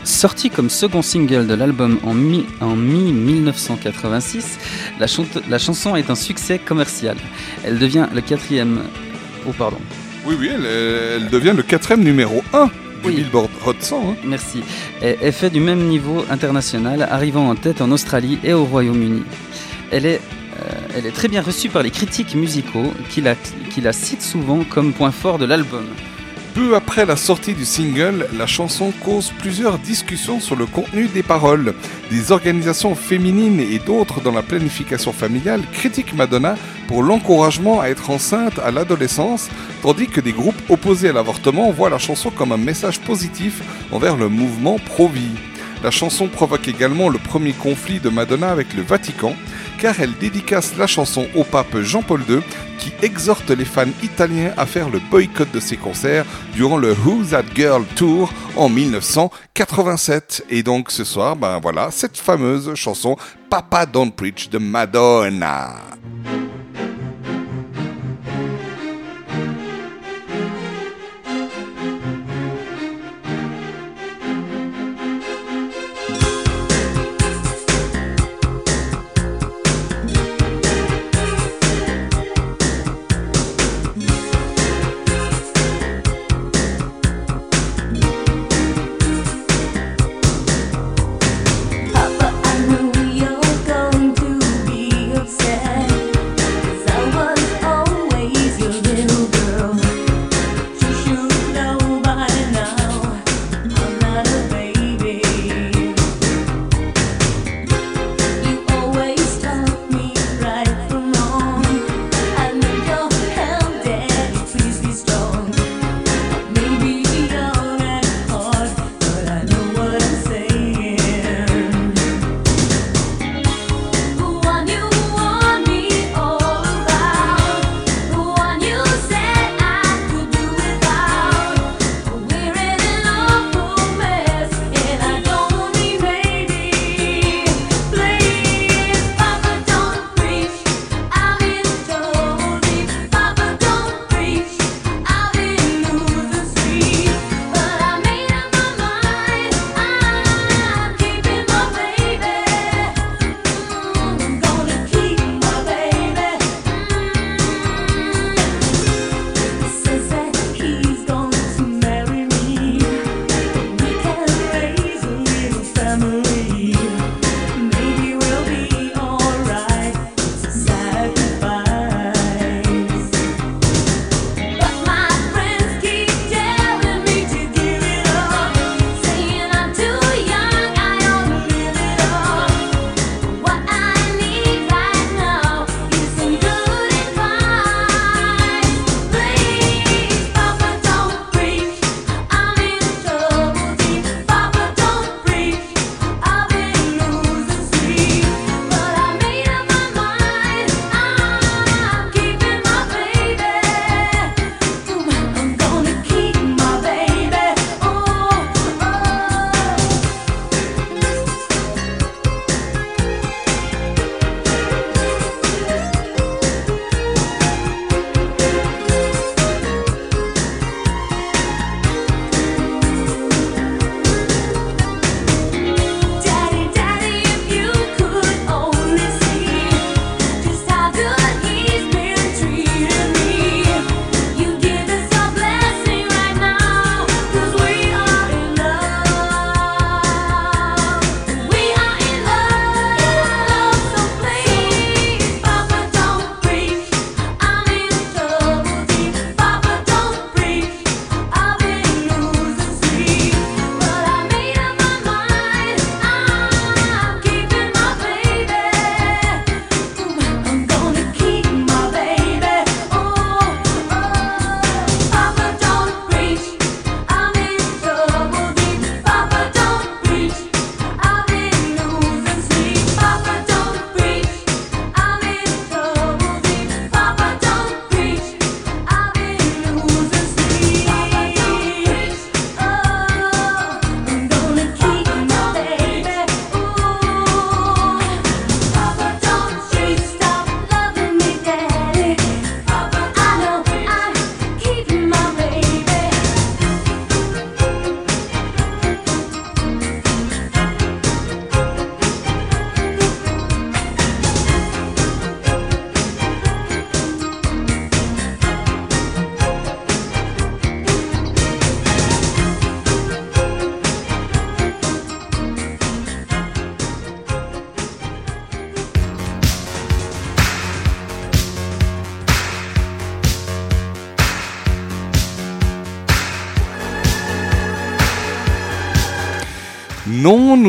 Sortie 0.04 0.48
comme 0.48 0.70
second 0.70 1.02
single 1.02 1.46
de 1.46 1.54
l'album 1.54 1.98
en 2.04 2.14
mi- 2.14 2.46
en 2.62 2.76
mi-1986, 2.76 4.42
la, 4.98 5.06
la 5.50 5.58
chanson 5.58 5.96
est 5.96 6.08
un 6.08 6.14
succès 6.14 6.58
commercial. 6.58 7.16
Elle 7.62 7.78
devient 7.78 8.06
le 8.14 8.22
quatrième... 8.22 8.80
Oh 9.46 9.52
pardon. 9.52 9.78
Oui, 10.26 10.34
oui, 10.38 10.50
elle, 10.52 10.66
elle 10.66 11.28
devient 11.30 11.52
le 11.56 11.62
quatrième 11.62 12.02
numéro 12.02 12.42
1 12.52 12.70
du 13.04 13.12
Billboard 13.12 13.50
Hot 13.64 13.74
100. 13.78 13.96
hein. 14.10 14.16
Merci. 14.24 14.62
Et 15.02 15.16
est 15.22 15.32
fait 15.32 15.50
du 15.50 15.60
même 15.60 15.86
niveau 15.86 16.24
international, 16.30 17.06
arrivant 17.08 17.48
en 17.48 17.54
tête 17.54 17.80
en 17.80 17.90
Australie 17.92 18.38
et 18.42 18.52
au 18.52 18.64
Royaume-Uni. 18.64 19.22
Elle 19.92 20.06
est, 20.06 20.20
euh, 20.60 20.72
elle 20.96 21.06
est 21.06 21.12
très 21.12 21.28
bien 21.28 21.42
reçue 21.42 21.68
par 21.68 21.82
les 21.82 21.90
critiques 21.90 22.34
musicaux 22.34 22.92
qui 23.08 23.20
la, 23.20 23.34
qui 23.70 23.80
la 23.80 23.92
citent 23.92 24.22
souvent 24.22 24.64
comme 24.64 24.92
point 24.92 25.12
fort 25.12 25.38
de 25.38 25.44
l'album. 25.44 25.84
Peu 26.56 26.74
après 26.74 27.04
la 27.04 27.16
sortie 27.16 27.52
du 27.52 27.66
single, 27.66 28.28
la 28.32 28.46
chanson 28.46 28.90
cause 29.04 29.30
plusieurs 29.40 29.78
discussions 29.78 30.40
sur 30.40 30.56
le 30.56 30.64
contenu 30.64 31.06
des 31.06 31.22
paroles. 31.22 31.74
Des 32.10 32.32
organisations 32.32 32.94
féminines 32.94 33.60
et 33.60 33.78
d'autres 33.78 34.22
dans 34.22 34.32
la 34.32 34.40
planification 34.40 35.12
familiale 35.12 35.60
critiquent 35.74 36.14
Madonna 36.14 36.54
pour 36.88 37.02
l'encouragement 37.02 37.82
à 37.82 37.88
être 37.88 38.08
enceinte 38.08 38.58
à 38.58 38.70
l'adolescence, 38.70 39.50
tandis 39.82 40.06
que 40.06 40.22
des 40.22 40.32
groupes 40.32 40.62
opposés 40.70 41.10
à 41.10 41.12
l'avortement 41.12 41.70
voient 41.72 41.90
la 41.90 41.98
chanson 41.98 42.30
comme 42.30 42.52
un 42.52 42.56
message 42.56 43.00
positif 43.00 43.60
envers 43.92 44.16
le 44.16 44.30
mouvement 44.30 44.78
pro-vie. 44.78 45.36
La 45.84 45.90
chanson 45.90 46.26
provoque 46.26 46.68
également 46.68 47.10
le 47.10 47.18
premier 47.18 47.52
conflit 47.52 48.00
de 48.00 48.08
Madonna 48.08 48.50
avec 48.50 48.72
le 48.72 48.80
Vatican, 48.80 49.36
car 49.78 50.00
elle 50.00 50.16
dédicace 50.18 50.76
la 50.76 50.86
chanson 50.86 51.26
au 51.34 51.44
pape 51.44 51.78
Jean-Paul 51.80 52.22
II, 52.28 52.40
qui 52.78 52.92
exhorte 53.02 53.50
les 53.50 53.64
fans 53.64 53.84
italiens 54.02 54.52
à 54.56 54.66
faire 54.66 54.88
le 54.88 55.00
boycott 55.10 55.50
de 55.52 55.60
ses 55.60 55.76
concerts 55.76 56.24
durant 56.54 56.76
le 56.76 56.92
Who's 56.92 57.30
That 57.30 57.44
Girl 57.54 57.84
Tour 57.96 58.32
en 58.56 58.68
1987. 58.68 60.46
Et 60.50 60.62
donc 60.62 60.90
ce 60.90 61.04
soir, 61.04 61.36
ben 61.36 61.58
voilà, 61.60 61.90
cette 61.90 62.16
fameuse 62.16 62.74
chanson 62.74 63.16
Papa 63.50 63.86
Don't 63.86 64.12
Preach 64.12 64.48
de 64.48 64.58
Madonna. 64.58 65.74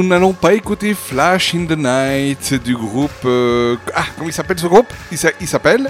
N'allons 0.08 0.34
pas 0.34 0.54
écouter 0.54 0.94
Flash 0.96 1.54
in 1.56 1.66
the 1.66 1.78
Night 1.78 2.54
du 2.64 2.76
groupe. 2.76 3.12
euh, 3.26 3.76
Ah, 3.96 4.06
comment 4.16 4.30
il 4.30 4.34
s'appelle 4.34 4.60
ce 4.60 4.68
groupe? 4.68 4.92
Il 5.12 5.18
s'a- 5.18 5.32
il 5.40 5.48
s'appelle 5.48 5.90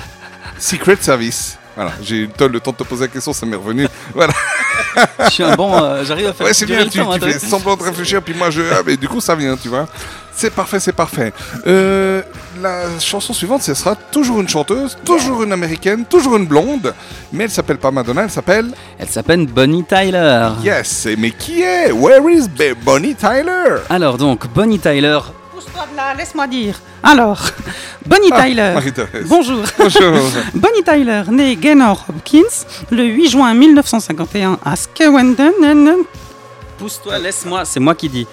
Secret 0.60 0.98
Service. 1.00 1.58
Voilà, 1.76 1.94
j'ai 2.02 2.16
eu 2.18 2.30
le 2.50 2.60
temps 2.60 2.72
de 2.72 2.78
te 2.78 2.84
poser 2.84 3.04
la 3.06 3.08
question, 3.08 3.34
ça 3.34 3.46
m'est 3.46 3.56
revenu. 3.56 3.88
Voilà. 4.14 4.34
Je 5.26 5.30
suis 5.30 5.44
un 5.44 5.56
bon, 5.56 5.72
euh, 5.74 6.04
j'arrive 6.06 6.28
à 6.28 6.34
faire 6.34 6.48
Ouais, 6.48 6.54
c'est 6.54 6.66
bien, 6.66 6.86
tu, 6.88 7.00
temps, 7.00 7.12
hein, 7.12 7.16
tu 7.20 7.26
fais 7.26 7.34
t'as 7.34 7.38
vu 7.40 7.48
semblant 7.48 7.76
de 7.76 7.84
réfléchir, 7.84 8.22
puis 8.22 8.34
moi 8.34 8.50
je. 8.50 8.62
Ah, 8.72 8.82
mais 8.86 8.98
du 8.98 9.08
coup, 9.08 9.22
ça 9.22 9.36
vient, 9.36 9.56
tu 9.56 9.70
vois. 9.70 9.88
C'est 10.34 10.52
parfait, 10.52 10.80
c'est 10.80 10.94
parfait. 10.94 11.34
Euh, 11.66 12.22
la 12.62 13.00
chanson 13.00 13.34
suivante, 13.34 13.64
ce 13.64 13.74
sera 13.74 13.96
toujours 13.96 14.40
une 14.40 14.48
chanteuse, 14.48 14.96
toujours 15.04 15.42
une 15.42 15.52
américaine, 15.52 16.06
toujours 16.06 16.38
une 16.38 16.46
blonde, 16.46 16.94
mais 17.34 17.46
elle 17.46 17.50
s'appelle 17.50 17.80
pas 17.80 17.90
Madonna, 17.90 18.24
elle 18.24 18.30
s'appelle. 18.30 18.68
Elle 19.00 19.08
s'appelle 19.08 19.48
Bonnie 19.48 19.84
Tyler. 19.84 20.50
Yes, 20.64 21.08
mais 21.18 21.32
qui 21.32 21.64
est? 21.64 21.92
Where 21.92 22.22
is 22.30 22.48
Bonnie 22.86 23.16
Tyler? 23.16 23.78
Alors 23.90 24.18
donc, 24.20 24.48
Bonnie 24.54 24.78
Tyler, 24.78 25.20
Pousse-toi 25.58 25.88
de 25.92 25.98
là, 25.98 26.14
laisse-moi 26.14 26.46
dire. 26.46 26.80
Alors, 27.02 27.42
Bonnie 28.06 28.30
Ah, 28.32 28.44
Tyler. 28.44 28.76
Bonjour. 29.26 29.64
Bonjour. 29.80 30.14
Bonnie 30.54 30.84
Tyler, 30.84 31.24
née 31.32 31.56
Gaynor 31.56 32.06
Hopkins 32.08 32.44
le 32.92 33.06
8 33.06 33.30
juin 33.30 33.56
1951 33.56 34.60
à 34.64 34.76
Skowenden. 34.76 35.54
pousse-toi, 36.78 37.18
laisse-moi, 37.18 37.66
c'est 37.66 37.80
moi 37.80 37.96
qui 37.96 38.08
dis. 38.08 38.28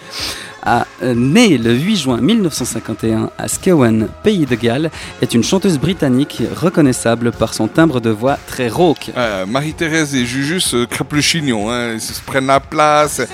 Ah, 0.63 0.87
euh, 1.03 1.15
née 1.17 1.57
le 1.57 1.73
8 1.73 1.97
juin 1.97 2.19
1951 2.21 3.31
à 3.39 3.49
Skewen, 3.49 4.09
pays 4.23 4.45
de 4.45 4.55
Galles, 4.55 4.91
est 5.23 5.33
une 5.33 5.45
chanteuse 5.45 5.79
britannique 5.79 6.43
reconnaissable 6.55 7.33
par 7.33 7.55
son 7.55 7.69
timbre 7.69 8.01
de 8.01 8.11
voix 8.11 8.37
très 8.47 8.69
rauque. 8.69 9.11
Euh, 9.17 9.47
Marie-Thérèse 9.47 10.15
et 10.15 10.27
Juju 10.27 10.61
se 10.61 10.85
crêpent 10.85 11.15
le 11.15 11.23
chignon, 11.23 11.71
hein, 11.71 11.93
ils 11.95 12.01
se 12.03 12.21
prennent 12.21 12.47
la 12.49 12.61
place. 12.61 13.21
Euh, 13.21 13.27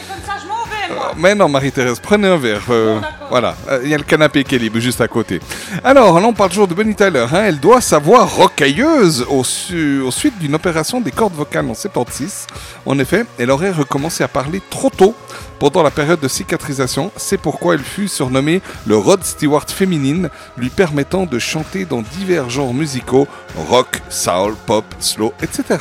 mais 1.17 1.35
non, 1.35 1.49
Marie-Thérèse, 1.49 2.01
prenez 2.01 2.29
un 2.29 2.37
verre. 2.37 2.63
euh, 2.71 2.99
voilà, 3.29 3.55
Euh, 3.69 3.81
il 3.85 3.91
y 3.91 3.95
a 3.95 3.99
le 3.99 4.05
canapé 4.05 4.43
qui 4.45 4.55
est 4.55 4.59
libre 4.59 4.79
juste 4.81 5.01
à 5.01 5.09
côté. 5.09 5.41
Alors, 5.85 6.19
là, 6.21 6.27
on 6.27 6.33
parle 6.33 6.51
toujours 6.51 6.67
de 6.69 6.75
Bonnie 6.75 6.95
Tyler. 6.95 7.27
hein, 7.33 7.43
elle 7.47 7.61
doit 7.61 7.81
sa 7.81 7.99
voix 7.99 8.25
rocailleuse 8.25 9.25
au, 9.29 9.45
su- 9.45 10.01
au 10.01 10.11
suite 10.11 10.39
d'une 10.39 10.55
opération 10.55 11.01
des 11.01 11.11
cordes 11.11 11.35
vocales 11.35 11.69
en 11.69 11.75
76. 11.75 12.47
En 12.87 12.99
effet, 12.99 13.25
elle 13.39 13.51
aurait 13.51 13.71
recommencé 13.71 14.25
à 14.25 14.29
parler 14.29 14.61
trop 14.71 14.91
tôt 14.91 15.15
pendant 15.59 15.83
la 15.83 15.91
période 15.91 16.21
de 16.21 16.29
cicatrisation. 16.29 17.13
C'est 17.17 17.39
pourquoi 17.39 17.75
elle 17.75 17.81
fut 17.85 18.09
surnommée 18.09 18.63
le 18.87 18.97
Rod 18.97 19.23
Stewart 19.25 19.67
féminine, 19.69 20.31
lui 20.57 20.71
permettant 20.71 21.27
de 21.27 21.39
chanter 21.39 21.85
dans 21.85 22.03
divers 22.03 22.49
genres 22.51 22.75
musicaux 22.75 23.29
rock, 23.69 24.01
soul, 24.09 24.55
pop, 24.67 24.85
slow, 24.99 25.33
etc. 25.43 25.79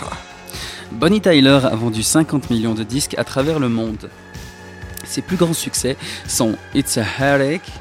Bonnie 0.92 1.22
Tyler 1.22 1.60
a 1.72 1.76
vendu 1.76 2.02
50 2.04 2.50
millions 2.50 2.74
de 2.74 2.84
disques 2.84 3.16
à 3.18 3.24
travers 3.24 3.60
le 3.60 3.70
monde. 3.70 4.10
Ses 5.06 5.22
plus 5.22 5.38
grands 5.38 5.54
succès 5.54 5.98
sont 6.28 6.56
It's 6.76 6.98
a 6.98 7.02
Heartache 7.04 7.72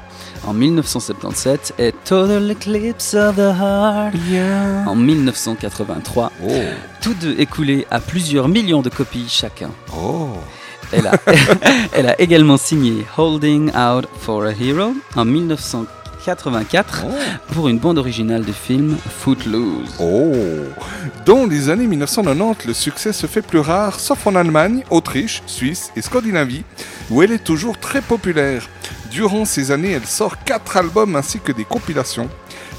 en 0.47 0.53
1977 0.53 1.73
et 1.79 1.93
Total 2.05 2.51
Eclipse 2.51 3.13
of 3.13 3.35
the 3.35 3.39
Heart 3.39 4.15
en 4.87 4.95
1983. 4.95 6.31
Tous 7.01 7.13
deux 7.15 7.35
écoulés 7.39 7.85
à 7.91 7.99
plusieurs 7.99 8.47
millions 8.47 8.81
de 8.81 8.89
copies 8.89 9.27
chacun. 9.29 9.71
Elle, 10.91 11.07
a, 11.07 11.13
elle 11.93 12.07
a 12.07 12.19
également 12.19 12.57
signé 12.57 13.05
Holding 13.17 13.69
Out 13.75 14.07
for 14.19 14.43
a 14.43 14.51
Hero 14.51 14.93
en 15.15 15.25
1984 15.25 15.98
pour 17.53 17.67
une 17.69 17.79
bande 17.79 17.97
originale 17.97 18.43
du 18.43 18.53
film 18.53 18.97
Footloose. 19.19 19.95
Oh 19.99 20.33
Dans 21.25 21.45
les 21.45 21.69
années 21.69 21.87
1990, 21.87 22.65
le 22.67 22.73
succès 22.73 23.13
se 23.13 23.27
fait 23.27 23.41
plus 23.41 23.59
rare, 23.59 23.99
sauf 23.99 24.27
en 24.27 24.35
Allemagne, 24.35 24.83
Autriche, 24.89 25.41
Suisse 25.45 25.91
et 25.95 26.01
Scandinavie, 26.01 26.63
où 27.09 27.21
elle 27.21 27.31
est 27.31 27.43
toujours 27.43 27.79
très 27.79 28.01
populaire. 28.01 28.67
Durant 29.11 29.45
ces 29.45 29.71
années, 29.71 29.91
elle 29.91 30.05
sort 30.05 30.43
quatre 30.43 30.77
albums 30.77 31.15
ainsi 31.15 31.39
que 31.39 31.51
des 31.51 31.65
compilations. 31.65 32.29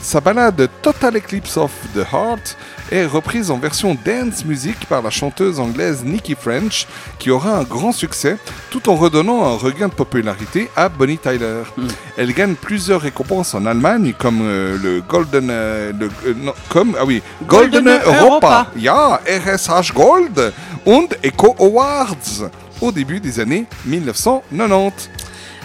Sa 0.02 0.18
ballade 0.20 0.68
Total 0.82 1.14
Eclipse 1.16 1.56
of 1.58 1.70
the 1.94 1.98
Heart 2.10 2.56
est 2.90 3.04
reprise 3.04 3.50
en 3.50 3.58
version 3.58 3.96
dance 4.04 4.44
music 4.46 4.86
par 4.88 5.02
la 5.02 5.10
chanteuse 5.10 5.60
anglaise 5.60 6.02
Nikki 6.04 6.34
French, 6.34 6.86
qui 7.18 7.30
aura 7.30 7.58
un 7.58 7.62
grand 7.64 7.92
succès, 7.92 8.38
tout 8.70 8.88
en 8.88 8.96
redonnant 8.96 9.44
un 9.44 9.56
regain 9.56 9.88
de 9.88 9.92
popularité 9.92 10.70
à 10.74 10.88
Bonnie 10.88 11.18
Tyler. 11.18 11.62
Elle 12.16 12.32
gagne 12.32 12.54
plusieurs 12.54 13.02
récompenses 13.02 13.54
en 13.54 13.66
Allemagne, 13.66 14.14
comme 14.18 14.40
euh, 14.42 14.78
le 14.82 15.02
Golden, 15.02 15.48
euh, 15.50 15.92
le- 15.92 16.10
euh, 16.26 16.34
non, 16.34 16.54
comme 16.70 16.96
ah 16.98 17.04
oui, 17.04 17.22
Golden, 17.46 17.84
Golden 17.84 18.00
Europa, 18.06 18.68
RSH 19.26 19.92
Gold 19.92 20.52
und 20.86 21.08
Eco 21.22 21.54
Awards 21.60 22.48
au 22.80 22.90
début 22.90 23.20
des 23.20 23.38
années 23.38 23.66
1990. 23.84 25.10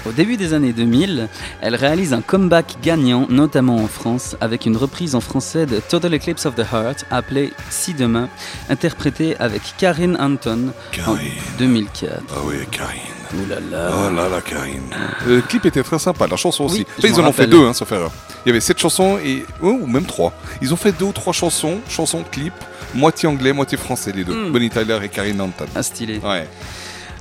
Au 0.07 0.11
début 0.11 0.37
des 0.37 0.53
années 0.53 0.71
2000, 0.71 1.29
elle 1.61 1.75
réalise 1.75 2.13
un 2.13 2.21
comeback 2.21 2.75
gagnant, 2.83 3.25
notamment 3.29 3.77
en 3.77 3.87
France, 3.87 4.35
avec 4.39 4.67
une 4.67 4.77
reprise 4.77 5.15
en 5.15 5.21
français 5.21 5.65
de 5.65 5.79
Total 5.79 6.13
Eclipse 6.13 6.45
of 6.45 6.53
the 6.55 6.65
Heart, 6.71 7.05
appelée 7.09 7.53
Si 7.71 7.95
Demain, 7.95 8.29
interprétée 8.69 9.35
avec 9.37 9.61
Karine 9.77 10.15
Anton 10.19 10.73
en 11.07 11.15
2004. 11.57 12.21
Ah 12.29 12.33
oui, 12.45 12.55
Karine. 12.69 12.99
Ouh 13.33 13.49
là 13.49 13.55
là. 13.71 13.91
Oh 13.91 14.13
là 14.13 14.29
là, 14.29 14.41
Karine. 14.41 14.83
Le 15.25 15.41
clip 15.41 15.65
était 15.65 15.81
très 15.81 15.97
sympa, 15.97 16.27
la 16.27 16.37
chanson 16.37 16.65
aussi. 16.65 16.85
Oui, 17.01 17.09
ils 17.09 17.19
en 17.19 17.27
ont 17.27 17.31
fait 17.31 17.47
deux, 17.47 17.65
hein, 17.65 17.73
sauf 17.73 17.91
erreur. 17.91 18.11
Il 18.45 18.49
y 18.49 18.51
avait 18.51 18.59
sept 18.59 18.77
chansons, 18.79 19.17
et, 19.17 19.43
oh, 19.61 19.79
ou 19.81 19.87
même 19.87 20.05
trois. 20.05 20.33
Ils 20.61 20.71
ont 20.71 20.77
fait 20.77 20.91
deux 20.91 21.05
ou 21.05 21.11
trois 21.13 21.33
chansons, 21.33 21.79
chansons, 21.89 22.23
clips, 22.31 22.53
moitié 22.93 23.27
anglais, 23.27 23.53
moitié 23.53 23.77
français, 23.77 24.11
les 24.15 24.23
deux. 24.23 24.35
Mm. 24.35 24.51
Bonnie 24.51 24.69
Tyler 24.69 24.99
et 25.01 25.09
Karine 25.09 25.41
Anton. 25.41 25.65
Ah, 25.73 25.81
stylé. 25.81 26.19
Ouais. 26.19 26.47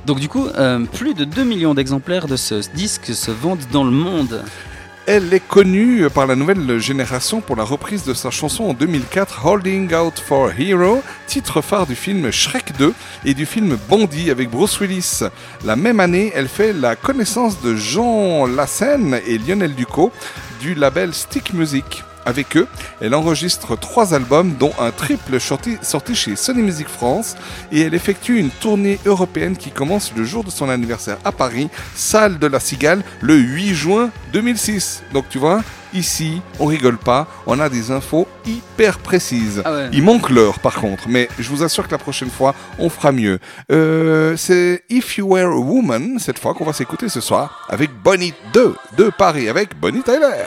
Donc 0.05 0.19
du 0.19 0.29
coup, 0.29 0.47
euh, 0.47 0.79
plus 0.85 1.15
de 1.15 1.25
2 1.25 1.43
millions 1.43 1.73
d'exemplaires 1.73 2.27
de 2.27 2.35
ce 2.35 2.55
disque 2.75 3.13
se 3.15 3.31
vendent 3.31 3.65
dans 3.71 3.83
le 3.83 3.91
monde. 3.91 4.43
Elle 5.07 5.33
est 5.33 5.47
connue 5.47 6.09
par 6.09 6.25
la 6.25 6.35
nouvelle 6.35 6.79
génération 6.79 7.39
pour 7.39 7.55
la 7.55 7.63
reprise 7.63 8.05
de 8.05 8.13
sa 8.13 8.31
chanson 8.31 8.63
en 8.65 8.73
2004, 8.73 9.45
Holding 9.45 9.93
Out 9.93 10.19
for 10.19 10.51
Hero, 10.57 11.03
titre 11.27 11.61
phare 11.61 11.85
du 11.85 11.95
film 11.95 12.31
Shrek 12.31 12.75
2 12.77 12.93
et 13.23 13.33
du 13.35 13.45
film 13.45 13.77
Bondy 13.87 14.31
avec 14.31 14.49
Bruce 14.49 14.79
Willis. 14.79 15.21
La 15.63 15.75
même 15.75 15.99
année, 15.99 16.31
elle 16.35 16.47
fait 16.47 16.73
la 16.73 16.95
connaissance 16.95 17.61
de 17.61 17.75
Jean 17.75 18.47
Lassen 18.47 19.19
et 19.27 19.37
Lionel 19.37 19.75
Ducot 19.75 20.11
du 20.59 20.73
label 20.73 21.13
Stick 21.13 21.53
Music. 21.53 22.03
Avec 22.25 22.57
eux, 22.57 22.67
elle 23.01 23.13
enregistre 23.13 23.77
trois 23.77 24.13
albums, 24.13 24.53
dont 24.59 24.73
un 24.79 24.91
triple 24.91 25.39
sorti, 25.39 25.77
sorti 25.81 26.15
chez 26.15 26.35
Sony 26.35 26.61
Music 26.63 26.87
France, 26.87 27.35
et 27.71 27.81
elle 27.81 27.93
effectue 27.93 28.39
une 28.39 28.49
tournée 28.49 28.99
européenne 29.05 29.55
qui 29.57 29.71
commence 29.71 30.11
le 30.15 30.23
jour 30.23 30.43
de 30.43 30.49
son 30.49 30.69
anniversaire 30.69 31.17
à 31.23 31.31
Paris, 31.31 31.69
salle 31.95 32.39
de 32.39 32.47
la 32.47 32.59
Cigale, 32.59 33.03
le 33.21 33.35
8 33.35 33.73
juin 33.75 34.09
2006. 34.33 35.03
Donc 35.13 35.25
tu 35.29 35.37
vois, 35.37 35.61
ici, 35.93 36.41
on 36.59 36.65
rigole 36.65 36.97
pas, 36.97 37.27
on 37.45 37.59
a 37.59 37.69
des 37.69 37.91
infos 37.91 38.27
hyper 38.45 38.99
précises. 38.99 39.61
Ah 39.63 39.73
ouais. 39.73 39.89
Il 39.93 40.03
manque 40.03 40.29
l'heure 40.29 40.59
par 40.59 40.75
contre, 40.75 41.07
mais 41.07 41.29
je 41.39 41.49
vous 41.49 41.63
assure 41.63 41.87
que 41.87 41.91
la 41.91 41.97
prochaine 41.97 42.29
fois, 42.29 42.55
on 42.79 42.89
fera 42.89 43.11
mieux. 43.11 43.39
Euh, 43.71 44.35
C'est 44.37 44.83
If 44.89 45.17
You 45.17 45.27
Were 45.27 45.51
a 45.51 45.57
Woman, 45.57 46.19
cette 46.19 46.39
fois 46.39 46.53
qu'on 46.53 46.65
va 46.65 46.73
s'écouter 46.73 47.09
ce 47.09 47.21
soir, 47.21 47.67
avec 47.69 47.91
Bonnie 48.03 48.33
2 48.53 48.75
de 48.97 49.11
Paris, 49.15 49.47
avec 49.47 49.79
Bonnie 49.79 50.03
Tyler. 50.03 50.45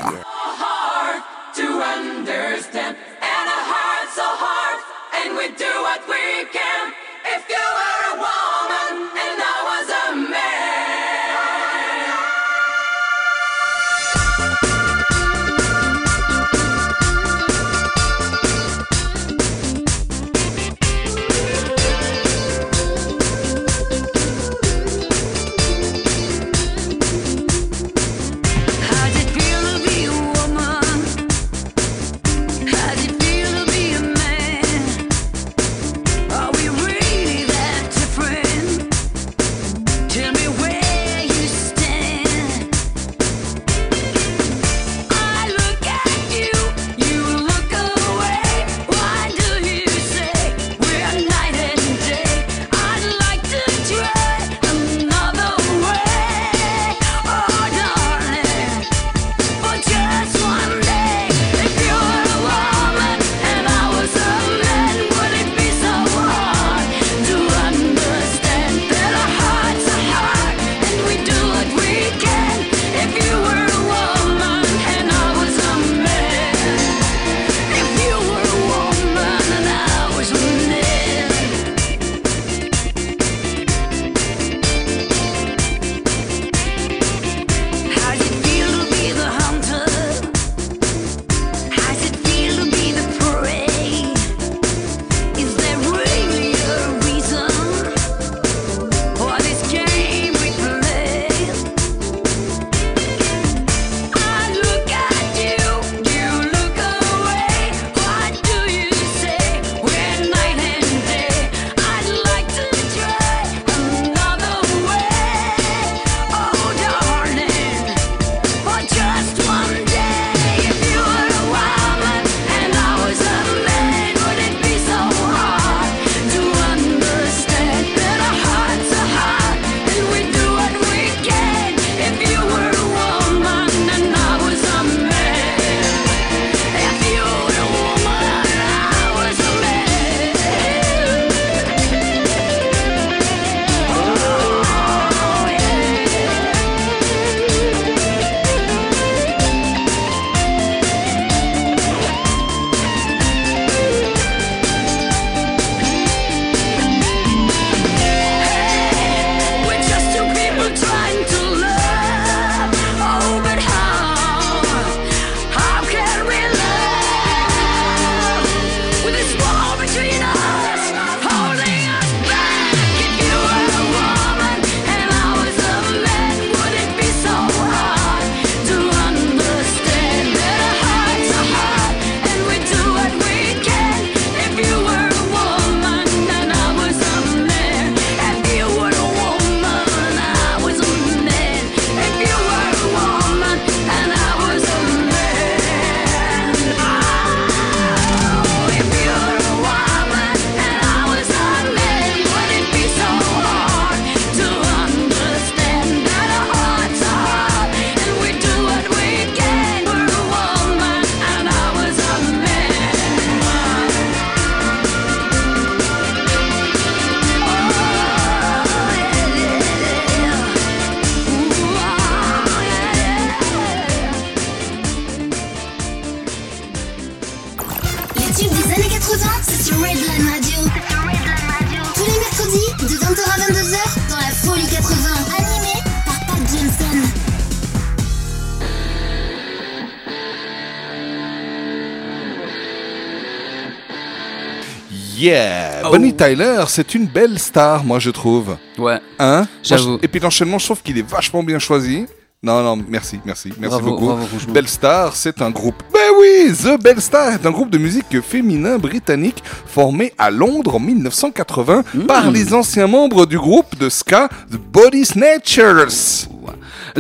Tyler, 246.19 246.65
c'est 246.69 246.95
une 246.95 247.07
belle 247.07 247.39
star, 247.39 247.85
moi 247.85 247.99
je 248.01 248.11
trouve. 248.11 248.57
Ouais. 248.77 249.01
Hein? 249.19 249.47
J'avoue. 249.63 249.99
Et 250.03 250.09
puis 250.09 250.21
l'enchaînement, 250.21 250.59
je 250.59 250.65
trouve 250.67 250.83
qu'il 250.83 250.99
est 250.99 251.09
vachement 251.09 251.43
bien 251.43 251.59
choisi. 251.59 252.07
Non, 252.43 252.63
non, 252.63 252.77
merci, 252.89 253.19
merci, 253.25 253.49
merci 253.59 253.75
Bravo, 253.75 253.91
beaucoup. 253.91 254.07
bravo. 254.07 254.27
Belle 254.53 254.69
Star, 254.69 255.17
c'est 255.17 255.43
un 255.43 255.51
groupe. 255.51 255.83
Ben 255.93 255.99
oui, 256.21 256.53
The 256.55 256.81
Belle 256.81 257.01
Star 257.01 257.33
est 257.33 257.45
un 257.45 257.51
groupe 257.51 257.69
de 257.71 257.79
musique 257.79 258.21
féminin 258.21 258.79
britannique 258.79 259.43
formé 259.67 260.13
à 260.19 260.31
Londres 260.31 260.77
en 260.77 260.79
1980 260.79 261.83
Hmm. 261.95 262.07
par 262.07 262.31
les 262.31 262.55
anciens 262.55 262.87
membres 262.87 263.27
du 263.27 263.39
groupe 263.39 263.77
de 263.77 263.89
ska 263.89 264.29
The 264.53 264.57
Body 264.57 265.05
Snatchers. 265.05 266.28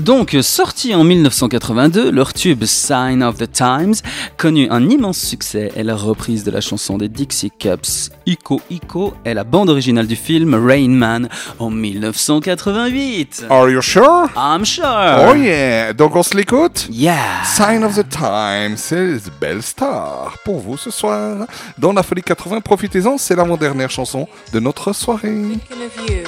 Donc, 0.00 0.36
sorti 0.42 0.94
en 0.94 1.04
1982, 1.04 2.10
leur 2.10 2.32
tube 2.32 2.64
Sign 2.64 3.22
of 3.22 3.36
the 3.38 3.50
Times 3.50 3.94
connut 4.36 4.68
un 4.70 4.88
immense 4.88 5.18
succès 5.18 5.72
et 5.74 5.82
la 5.82 5.96
reprise 5.96 6.44
de 6.44 6.50
la 6.50 6.60
chanson 6.60 6.98
des 6.98 7.08
Dixie 7.08 7.50
Cups 7.50 8.10
Ico 8.26 8.60
Ico 8.70 9.14
est 9.24 9.34
la 9.34 9.44
bande 9.44 9.70
originale 9.70 10.06
du 10.06 10.16
film 10.16 10.54
Rain 10.54 10.90
Man 10.90 11.28
en 11.58 11.70
1988. 11.70 13.46
Are 13.50 13.68
you 13.68 13.82
sure? 13.82 14.28
I'm 14.36 14.64
sure. 14.64 15.28
Oh 15.30 15.34
yeah, 15.34 15.92
donc 15.92 16.14
on 16.14 16.22
se 16.22 16.36
l'écoute? 16.36 16.86
Yeah. 16.90 17.42
Sign 17.44 17.82
of 17.82 17.96
the 17.96 18.08
Times, 18.08 18.76
c'est 18.76 19.18
Belle 19.40 19.62
Star 19.62 20.36
pour 20.44 20.60
vous 20.60 20.76
ce 20.76 20.90
soir. 20.90 21.46
Dans 21.76 21.92
la 21.92 22.02
folie 22.02 22.22
80, 22.22 22.60
profitez-en, 22.60 23.18
c'est 23.18 23.34
l'avant-dernière 23.34 23.90
chanson 23.90 24.28
de 24.52 24.60
notre 24.60 24.92
soirée. 24.92 25.28
Thinking 25.28 25.86
of 25.86 26.10
you, 26.10 26.24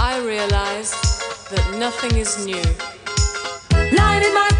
I 0.00 0.18
realize 0.26 1.05
that 1.50 1.76
nothing 1.78 2.16
is 2.18 2.44
new. 2.44 2.62
In 4.26 4.34
my 4.34 4.55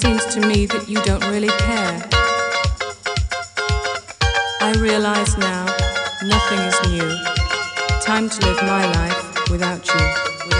seems 0.00 0.24
to 0.26 0.40
me 0.40 0.64
that 0.64 0.88
you 0.88 1.02
don't 1.02 1.26
really 1.26 1.48
care? 1.48 2.08
I 4.60 4.72
realize 4.78 5.36
now 5.36 5.66
nothing 6.22 6.60
is 6.60 6.78
new. 6.92 7.10
Time 8.00 8.28
to 8.28 8.46
live 8.46 8.62
my 8.62 8.86
life 8.92 9.50
without 9.50 9.84
you. 9.88 10.57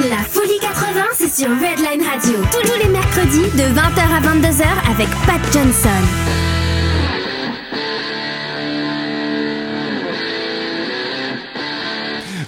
La 0.00 0.18
Folie 0.18 0.60
80, 0.60 1.02
c'est 1.18 1.34
sur 1.34 1.48
Redline 1.48 2.06
Radio. 2.06 2.38
Tous 2.52 2.78
les 2.80 2.88
mercredis 2.88 3.50
de 3.56 3.64
20h 3.74 4.00
à 4.14 4.20
22h 4.20 4.92
avec 4.92 5.08
Pat 5.26 5.40
Johnson. 5.52 6.37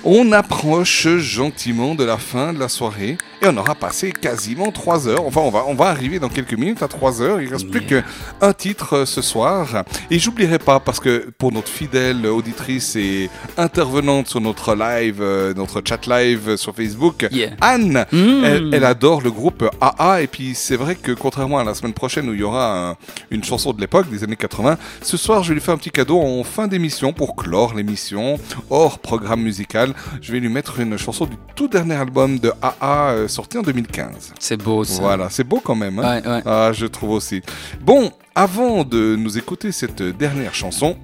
On 0.03 0.33
approche 0.33 1.09
gentiment 1.19 1.95
de 1.95 2.05
la 2.05 2.17
fin 2.17 2.55
de 2.55 2.59
la 2.59 2.69
soirée 2.71 3.19
et 3.43 3.47
on 3.47 3.57
aura 3.59 3.75
passé 3.75 4.13
quasiment 4.13 4.71
3 4.73 5.09
heures. 5.09 5.27
Enfin, 5.27 5.41
on 5.43 5.51
va, 5.51 5.65
on 5.67 5.75
va 5.75 5.87
arriver 5.89 6.19
dans 6.19 6.31
quelques 6.31 6.55
minutes 6.55 6.83
à 6.83 6.89
3 6.89 7.21
heures. 7.21 7.41
Il 7.43 7.49
reste 7.53 7.71
plus 7.71 7.83
qu'un 7.85 8.53
titre 8.55 8.97
euh, 8.99 9.07
ce 9.07 9.21
soir. 9.21 9.85
Et 10.11 10.19
j'oublierai 10.19 10.59
pas, 10.59 10.81
parce 10.81 11.01
que 11.01 11.31
pour 11.39 11.53
notre 11.53 11.69
fidèle 11.69 12.27
auditrice 12.27 12.97
et 12.97 13.29
intervenante 13.59 14.29
sur 14.29 14.41
notre 14.41 14.75
live, 14.75 15.19
euh, 15.21 15.53
notre 15.55 15.83
chat 15.87 16.07
live 16.07 16.57
sur 16.57 16.75
Facebook, 16.75 17.27
Yeah. 17.31 17.51
Anne, 17.61 18.07
Mm. 18.11 18.45
elle, 18.45 18.71
elle 18.75 18.85
adore 18.85 19.21
le 19.21 19.31
groupe 19.31 19.65
AA. 19.81 20.23
Et 20.23 20.27
puis 20.27 20.55
c'est 20.55 20.77
vrai 20.77 20.95
que 20.95 21.13
contrairement 21.13 21.59
à 21.59 21.65
la 21.65 21.75
semaine 21.75 21.93
prochaine 21.95 22.29
où 22.29 22.35
il 22.35 22.41
y 22.41 22.43
aura 22.43 22.91
un- 22.91 22.97
une 23.31 23.45
chanson 23.45 23.73
de 23.75 23.81
l'époque, 23.81 24.09
des 24.11 24.25
années 24.25 24.37
80, 24.37 24.79
ce 25.03 25.17
soir 25.19 25.43
je 25.43 25.53
lui 25.53 25.61
faire 25.61 25.75
un 25.75 25.79
petit 25.79 25.91
cadeau 25.91 26.19
en 26.21 26.43
fin 26.45 26.69
d'émission 26.69 27.13
pour 27.13 27.37
clore 27.37 27.75
l'émission, 27.75 28.39
hors 28.71 28.99
programme 28.99 29.43
musical. 29.43 29.90
Je 30.21 30.33
vais 30.33 30.41
lui 30.41 30.49
mettre 30.49 30.81
une 30.81 30.97
chanson 30.97 31.27
du 31.27 31.37
tout 31.55 31.69
dernier 31.69 31.95
album 31.95 32.39
de 32.39 32.53
AA 32.63 33.11
euh, 33.13 33.29
sorti 33.29 33.59
en 33.59 33.63
2015. 33.63 34.35
C'est 34.39 34.57
beau 34.57 34.85
ça. 34.85 35.01
Voilà, 35.01 35.29
c'est 35.31 35.45
beau 35.45 35.61
quand 35.63 35.75
même. 35.75 35.99
hein. 35.99 36.21
Ouais, 36.23 36.29
ouais. 36.29 36.43
Ah, 36.47 36.71
je 36.73 36.87
trouve 36.87 37.11
aussi. 37.11 37.43
Bon, 37.81 38.11
avant 38.35 38.85
de 38.85 39.17
nous 39.17 39.39
écouter 39.39 39.73
cette 39.73 40.03
dernière 40.03 40.55
chanson, 40.55 40.97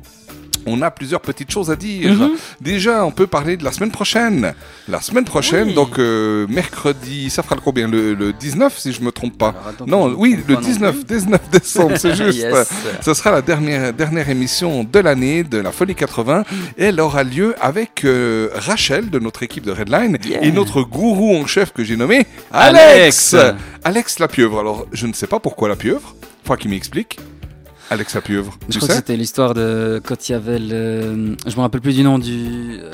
on 0.66 0.80
a 0.82 0.90
plusieurs 0.90 1.20
petites 1.20 1.50
choses 1.50 1.70
à 1.70 1.76
dire. 1.76 2.12
Mhm. 2.12 2.30
Déjà, 2.60 3.04
on 3.04 3.10
peut 3.10 3.26
parler 3.26 3.56
de 3.56 3.64
la 3.64 3.72
semaine 3.72 3.90
prochaine. 3.90 4.54
La 4.88 5.00
semaine 5.00 5.24
prochaine, 5.24 5.68
Oui. 5.68 5.74
donc 5.74 5.98
euh, 5.98 6.46
mercredi, 6.48 7.30
ça 7.30 7.42
fera 7.42 7.54
le 7.56 7.60
combien? 7.60 7.88
Le, 7.88 8.14
le 8.14 8.32
19, 8.32 8.78
si 8.78 8.92
je 8.92 9.00
me 9.02 9.10
trompe 9.12 9.36
pas. 9.38 9.54
non, 9.86 10.14
oui, 10.16 10.36
le 10.36 10.42
pas 10.54 10.60
non 10.60 10.66
19, 10.66 11.04
plus. 11.04 11.16
19 11.16 11.40
décembre, 11.50 11.96
c'est 11.98 12.14
juste. 12.14 12.38
Yes. 12.38 12.68
Ce 13.02 13.14
sera 13.14 13.30
la 13.30 13.42
dernière, 13.42 13.92
dernière 13.92 14.28
émission 14.30 14.84
de 14.84 14.98
l'année 14.98 15.42
de 15.44 15.58
la 15.58 15.72
Folie 15.72 15.94
80 15.94 16.44
et 16.78 16.84
elle 16.84 17.00
aura 17.00 17.24
lieu 17.24 17.54
avec 17.60 18.04
euh, 18.04 18.48
Rachel 18.54 19.10
de 19.10 19.18
notre 19.18 19.42
équipe 19.42 19.64
de 19.64 19.72
Redline 19.72 20.16
Yeah. 20.26 20.42
et 20.44 20.50
notre 20.52 20.82
gourou 20.82 21.36
en 21.36 21.46
chef 21.46 21.72
que 21.72 21.84
j'ai 21.84 21.96
nommé 21.96 22.26
Alex. 22.52 23.34
Alex. 23.34 23.54
Alex 23.84 24.18
la 24.18 24.28
pieuvre. 24.28 24.58
Alors, 24.60 24.86
je 24.92 25.06
ne 25.06 25.12
sais 25.12 25.26
pas 25.26 25.38
pourquoi 25.40 25.68
la 25.68 25.76
pieuvre. 25.76 26.14
Faut 26.44 26.54
qu'il 26.56 26.70
m'explique. 26.70 27.18
Alex 27.90 28.14
la 28.14 28.20
pieuvre. 28.20 28.58
Je 28.68 28.72
tu 28.72 28.78
crois 28.78 28.88
que 28.88 28.94
c'était 28.94 29.16
l'histoire 29.16 29.54
de 29.54 30.00
quand 30.04 30.28
il 30.28 30.32
y 30.32 30.34
avait 30.34 30.58
le. 30.58 31.36
Je 31.46 31.56
me 31.56 31.60
rappelle 31.60 31.80
plus 31.80 31.94
du 31.94 32.02
nom 32.02 32.18
du. 32.18 32.78
euh, 32.80 32.90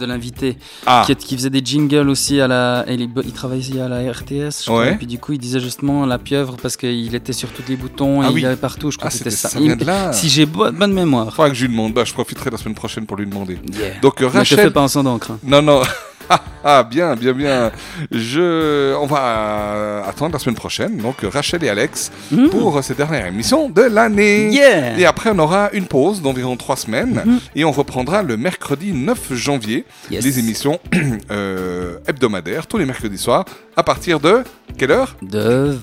de 0.00 0.06
l'invité, 0.06 0.58
Ah. 0.86 1.06
qui, 1.06 1.36
faisait 1.36 1.50
des 1.50 1.64
jingles 1.64 2.08
aussi 2.08 2.40
à 2.40 2.48
la. 2.48 2.84
et 2.88 2.94
il, 2.94 3.08
il 3.24 3.32
travaillait 3.32 3.80
à 3.80 3.88
la 3.88 4.00
RTS, 4.10 4.24
je 4.32 4.64
crois. 4.66 4.80
Ouais. 4.80 4.92
Et 4.92 4.96
puis 4.96 5.06
du 5.06 5.18
coup, 5.20 5.34
il 5.34 5.38
disait 5.38 5.60
justement 5.60 6.04
la 6.04 6.18
pieuvre 6.18 6.56
parce 6.60 6.76
qu'il 6.76 7.14
était 7.14 7.32
sur 7.32 7.48
tous 7.50 7.62
les 7.68 7.76
boutons 7.76 8.20
et 8.20 8.26
Ah 8.26 8.30
il 8.30 8.34
oui. 8.34 8.44
avait 8.44 8.56
partout. 8.56 8.90
Je 8.90 8.96
crois 8.98 9.08
Ah, 9.08 9.12
que 9.12 9.18
c'était 9.18 9.30
ça. 9.30 9.48
ça 9.50 9.60
Il- 9.60 9.66
vient 9.66 9.76
de 9.76 9.84
là. 9.84 10.12
Si 10.12 10.28
j'ai 10.28 10.46
bo- 10.46 10.72
bonne 10.72 10.92
mémoire. 10.92 11.32
Faudra 11.32 11.48
que 11.48 11.54
je 11.54 11.62
lui 11.66 11.70
demande. 11.70 11.92
Bah, 11.94 12.02
je 12.04 12.12
profiterai 12.12 12.50
la 12.50 12.56
semaine 12.58 12.74
prochaine 12.74 13.06
pour 13.06 13.16
lui 13.16 13.24
demander. 13.26 13.56
Yeah. 13.72 14.00
Donc 14.02 14.20
euh, 14.20 14.24
Ne 14.26 14.30
te 14.32 14.36
Rachel. 14.38 14.58
fais 14.58 14.70
pas 14.72 14.80
en 14.82 14.88
sang 14.88 15.04
d'encre. 15.04 15.30
hein. 15.30 15.38
Non, 15.44 15.62
non. 15.62 15.82
Ah, 16.30 16.40
ah, 16.64 16.82
bien, 16.82 17.14
bien, 17.16 17.32
bien. 17.32 17.70
Je, 18.10 18.94
on 18.94 19.06
va 19.06 20.04
attendre 20.06 20.32
la 20.32 20.38
semaine 20.38 20.54
prochaine. 20.54 20.96
Donc 20.98 21.16
Rachel 21.22 21.62
et 21.64 21.68
Alex 21.68 22.10
pour 22.50 22.78
euh, 22.78 22.82
cette 22.82 22.96
dernière 22.96 23.26
émission 23.26 23.68
de 23.68 23.82
l'année. 23.82 24.50
Yeah. 24.50 24.98
Et 24.98 25.04
après, 25.04 25.30
on 25.32 25.38
aura 25.38 25.70
une 25.72 25.86
pause 25.86 26.22
d'environ 26.22 26.56
trois 26.56 26.76
semaines 26.76 27.40
et 27.54 27.64
on 27.64 27.72
reprendra 27.72 28.22
le 28.22 28.36
mercredi 28.36 28.92
9 28.92 29.34
janvier. 29.34 29.84
Yes. 30.10 30.24
les 30.24 30.38
émissions 30.38 30.80
euh, 31.30 31.98
hebdomadaires 32.06 32.66
tous 32.66 32.78
les 32.78 32.86
mercredis 32.86 33.18
soirs 33.18 33.44
à 33.76 33.82
partir 33.82 34.20
de 34.20 34.42
quelle 34.78 34.90
heure? 34.90 35.16
De 35.22 35.78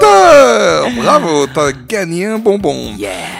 20 0.00 0.06
heures 0.06 0.86
Bravo, 0.96 1.46
t'as 1.52 1.72
gagné 1.72 2.26
un 2.26 2.38
bonbon. 2.38 2.94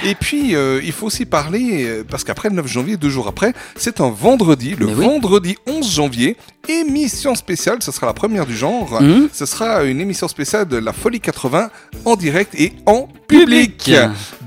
Et 0.04 0.14
puis, 0.14 0.54
euh, 0.54 0.80
il 0.82 0.92
faut 0.92 1.06
aussi 1.06 1.24
parler, 1.26 1.84
euh, 1.84 2.04
parce 2.08 2.24
qu'après 2.24 2.48
le 2.48 2.54
9 2.56 2.66
janvier, 2.66 2.96
deux 2.96 3.10
jours 3.10 3.28
après, 3.28 3.52
c'est 3.76 4.00
un 4.00 4.10
vendredi, 4.10 4.74
le 4.78 4.86
Mais 4.86 4.94
oui. 4.94 5.04
vendredi 5.04 5.56
11 5.66 5.90
janvier, 5.90 6.36
émission 6.68 7.34
spéciale, 7.34 7.78
ce 7.80 7.92
sera 7.92 8.06
la 8.06 8.14
première 8.14 8.46
du 8.46 8.56
genre. 8.56 9.00
Mhm. 9.00 9.28
Ce 9.32 9.46
sera 9.46 9.84
une 9.84 10.00
émission 10.00 10.28
spéciale 10.28 10.66
de 10.66 10.76
la 10.76 10.92
Folie 10.92 11.20
80 11.20 11.70
en 12.04 12.16
direct 12.16 12.54
et 12.58 12.72
en 12.86 13.08
public. 13.28 13.76
Public. 13.76 13.96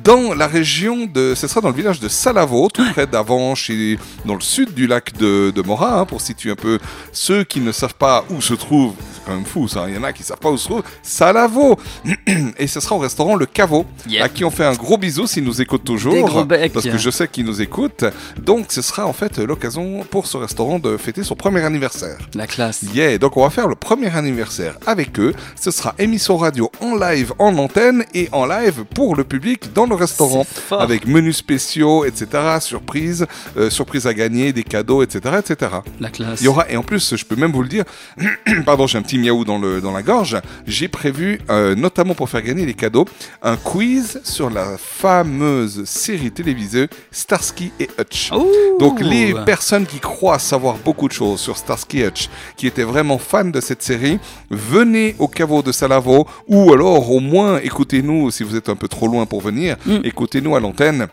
Dans 0.03 0.33
la 0.33 0.47
région 0.47 1.05
de. 1.05 1.33
Ce 1.35 1.47
sera 1.47 1.61
dans 1.61 1.69
le 1.69 1.75
village 1.75 1.99
de 1.99 2.09
Salavo, 2.09 2.67
tout 2.73 2.83
près 2.91 3.07
d'Avanches 3.07 3.69
et 3.69 3.97
dans 4.25 4.35
le 4.35 4.41
sud 4.41 4.73
du 4.73 4.85
lac 4.87 5.13
de, 5.17 5.51
de 5.51 5.61
Morat, 5.61 5.99
hein, 6.01 6.05
pour 6.05 6.19
situer 6.21 6.51
un 6.51 6.55
peu 6.55 6.79
ceux 7.11 7.43
qui 7.43 7.61
ne 7.61 7.71
savent 7.71 7.95
pas 7.95 8.25
où 8.29 8.41
se 8.41 8.53
trouve. 8.53 8.93
C'est 9.13 9.21
quand 9.25 9.33
même 9.35 9.45
fou 9.45 9.67
ça, 9.67 9.85
il 9.87 9.95
y 9.95 9.97
en 9.97 10.03
a 10.03 10.11
qui 10.11 10.23
savent 10.23 10.39
pas 10.39 10.49
où 10.49 10.57
se 10.57 10.65
trouve. 10.65 10.83
Salavo 11.01 11.77
Et 12.57 12.67
ce 12.67 12.79
sera 12.79 12.95
au 12.95 12.99
restaurant 12.99 13.35
Le 13.35 13.45
Caveau, 13.45 13.85
Yeah. 14.07 14.25
à 14.25 14.29
qui 14.29 14.43
on 14.43 14.51
fait 14.51 14.65
un 14.65 14.73
gros 14.73 14.97
bisou 14.97 15.25
s'ils 15.27 15.45
nous 15.45 15.61
écoutent 15.61 15.85
toujours. 15.85 16.13
Des 16.13 16.21
gros 16.21 16.43
becs. 16.43 16.73
Parce 16.73 16.85
que 16.85 16.97
je 16.97 17.09
sais 17.09 17.27
qu'ils 17.29 17.45
nous 17.45 17.61
écoutent. 17.61 18.03
Donc 18.37 18.65
ce 18.69 18.81
sera 18.81 19.05
en 19.07 19.13
fait 19.13 19.37
l'occasion 19.37 20.03
pour 20.09 20.27
ce 20.27 20.35
restaurant 20.35 20.79
de 20.79 20.97
fêter 20.97 21.23
son 21.23 21.35
premier 21.35 21.61
anniversaire. 21.63 22.17
La 22.35 22.47
classe. 22.47 22.83
Yeah, 22.93 23.17
donc 23.17 23.37
on 23.37 23.43
va 23.43 23.49
faire 23.49 23.67
le 23.69 23.75
premier 23.75 24.13
anniversaire 24.13 24.77
avec 24.85 25.17
eux. 25.19 25.33
Ce 25.59 25.71
sera 25.71 25.95
émission 25.99 26.35
radio 26.35 26.69
en 26.81 26.95
live, 26.95 27.31
en 27.39 27.57
antenne 27.57 28.03
et 28.13 28.27
en 28.33 28.45
live 28.45 28.83
pour 28.93 29.15
le 29.15 29.23
public 29.23 29.71
dans 29.73 29.87
le 29.93 29.99
restaurant. 29.99 30.45
Avec 30.71 31.07
menus 31.07 31.37
spéciaux, 31.37 32.05
etc. 32.05 32.27
Surprises, 32.59 33.25
euh, 33.57 33.69
surprises 33.69 34.07
à 34.07 34.13
gagner, 34.13 34.53
des 34.53 34.63
cadeaux, 34.63 35.03
etc. 35.03 35.35
etc. 35.39 35.71
La 35.99 36.09
classe. 36.09 36.41
Il 36.41 36.45
y 36.45 36.47
aura, 36.47 36.69
et 36.69 36.77
en 36.77 36.83
plus, 36.83 37.15
je 37.15 37.25
peux 37.25 37.35
même 37.35 37.51
vous 37.51 37.63
le 37.63 37.69
dire, 37.69 37.85
pardon, 38.65 38.87
j'ai 38.87 38.97
un 38.97 39.01
petit 39.01 39.17
miaou 39.17 39.45
dans, 39.45 39.59
le, 39.59 39.81
dans 39.81 39.91
la 39.91 40.01
gorge. 40.01 40.37
J'ai 40.67 40.87
prévu, 40.87 41.39
euh, 41.49 41.75
notamment 41.75 42.15
pour 42.15 42.29
faire 42.29 42.41
gagner 42.41 42.65
les 42.65 42.73
cadeaux, 42.73 43.05
un 43.41 43.55
quiz 43.55 44.21
sur 44.23 44.49
la 44.49 44.77
fameuse 44.77 45.83
série 45.85 46.31
télévisée 46.31 46.87
Starsky 47.11 47.71
et 47.79 47.89
Hutch. 47.99 48.31
Donc, 48.79 48.99
les 49.01 49.33
personnes 49.45 49.85
qui 49.85 49.99
croient 49.99 50.39
savoir 50.39 50.77
beaucoup 50.83 51.07
de 51.07 51.13
choses 51.13 51.39
sur 51.39 51.57
Starsky 51.57 52.01
et 52.01 52.07
Hutch, 52.07 52.29
qui 52.57 52.67
étaient 52.67 52.83
vraiment 52.83 53.17
fans 53.17 53.45
de 53.45 53.61
cette 53.61 53.83
série, 53.83 54.19
venez 54.49 55.15
au 55.19 55.27
caveau 55.27 55.61
de 55.61 55.71
Salavo, 55.71 56.27
ou 56.47 56.73
alors 56.73 57.11
au 57.11 57.19
moins 57.19 57.59
écoutez-nous 57.59 58.31
si 58.31 58.43
vous 58.43 58.55
êtes 58.55 58.69
un 58.69 58.75
peu 58.75 58.87
trop 58.87 59.07
loin 59.07 59.25
pour 59.25 59.41
venir, 59.41 59.77
Mm. 59.85 59.97
écoutez-nous 60.03 60.55
à 60.55 60.59
l'antenne. 60.59 61.07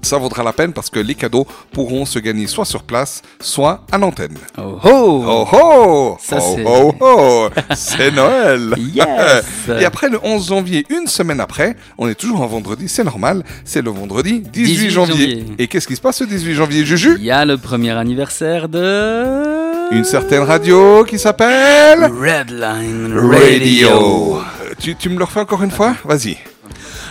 Ça 0.00 0.16
vaudra 0.16 0.44
la 0.44 0.52
peine 0.52 0.72
parce 0.72 0.90
que 0.90 1.00
les 1.00 1.14
cadeaux 1.16 1.46
pourront 1.72 2.06
se 2.06 2.20
gagner 2.20 2.46
soit 2.46 2.64
sur 2.64 2.84
place, 2.84 3.20
soit 3.40 3.84
à 3.90 3.98
l'antenne. 3.98 4.36
Oh 4.56 4.78
oh 4.84 5.24
Oh 5.26 5.46
oh 5.52 6.16
Ça, 6.20 6.38
Oh 6.40 6.54
c'est- 6.56 6.64
oh 6.66 6.94
oh 7.00 7.48
C'est 7.74 8.12
Noël 8.14 8.74
Yes 8.94 9.44
Et 9.80 9.84
après 9.84 10.08
le 10.08 10.18
11 10.22 10.48
janvier, 10.48 10.86
une 10.88 11.08
semaine 11.08 11.40
après, 11.40 11.76
on 11.98 12.08
est 12.08 12.14
toujours 12.14 12.42
un 12.42 12.46
vendredi, 12.46 12.88
c'est 12.88 13.02
normal, 13.04 13.42
c'est 13.64 13.82
le 13.82 13.90
vendredi 13.90 14.40
18, 14.40 14.66
18 14.72 14.90
janvier. 14.90 15.14
janvier. 15.14 15.44
Et 15.58 15.66
qu'est-ce 15.66 15.88
qui 15.88 15.96
se 15.96 16.00
passe 16.00 16.20
le 16.20 16.28
18 16.28 16.54
janvier, 16.54 16.84
Juju? 16.86 17.16
Il 17.18 17.24
y 17.24 17.30
a 17.32 17.44
le 17.44 17.58
premier 17.58 17.90
anniversaire 17.90 18.68
de. 18.68 19.94
Une 19.94 20.04
certaine 20.04 20.42
radio 20.42 21.04
qui 21.04 21.18
s'appelle 21.18 22.04
Redline 22.04 23.18
Radio. 23.18 24.36
Euh, 24.38 24.74
Tu, 24.78 24.94
tu 24.94 25.08
me 25.08 25.18
le 25.18 25.24
refais 25.24 25.40
encore 25.40 25.62
une 25.62 25.70
fois? 25.72 25.94
Vas-y. 26.04 26.38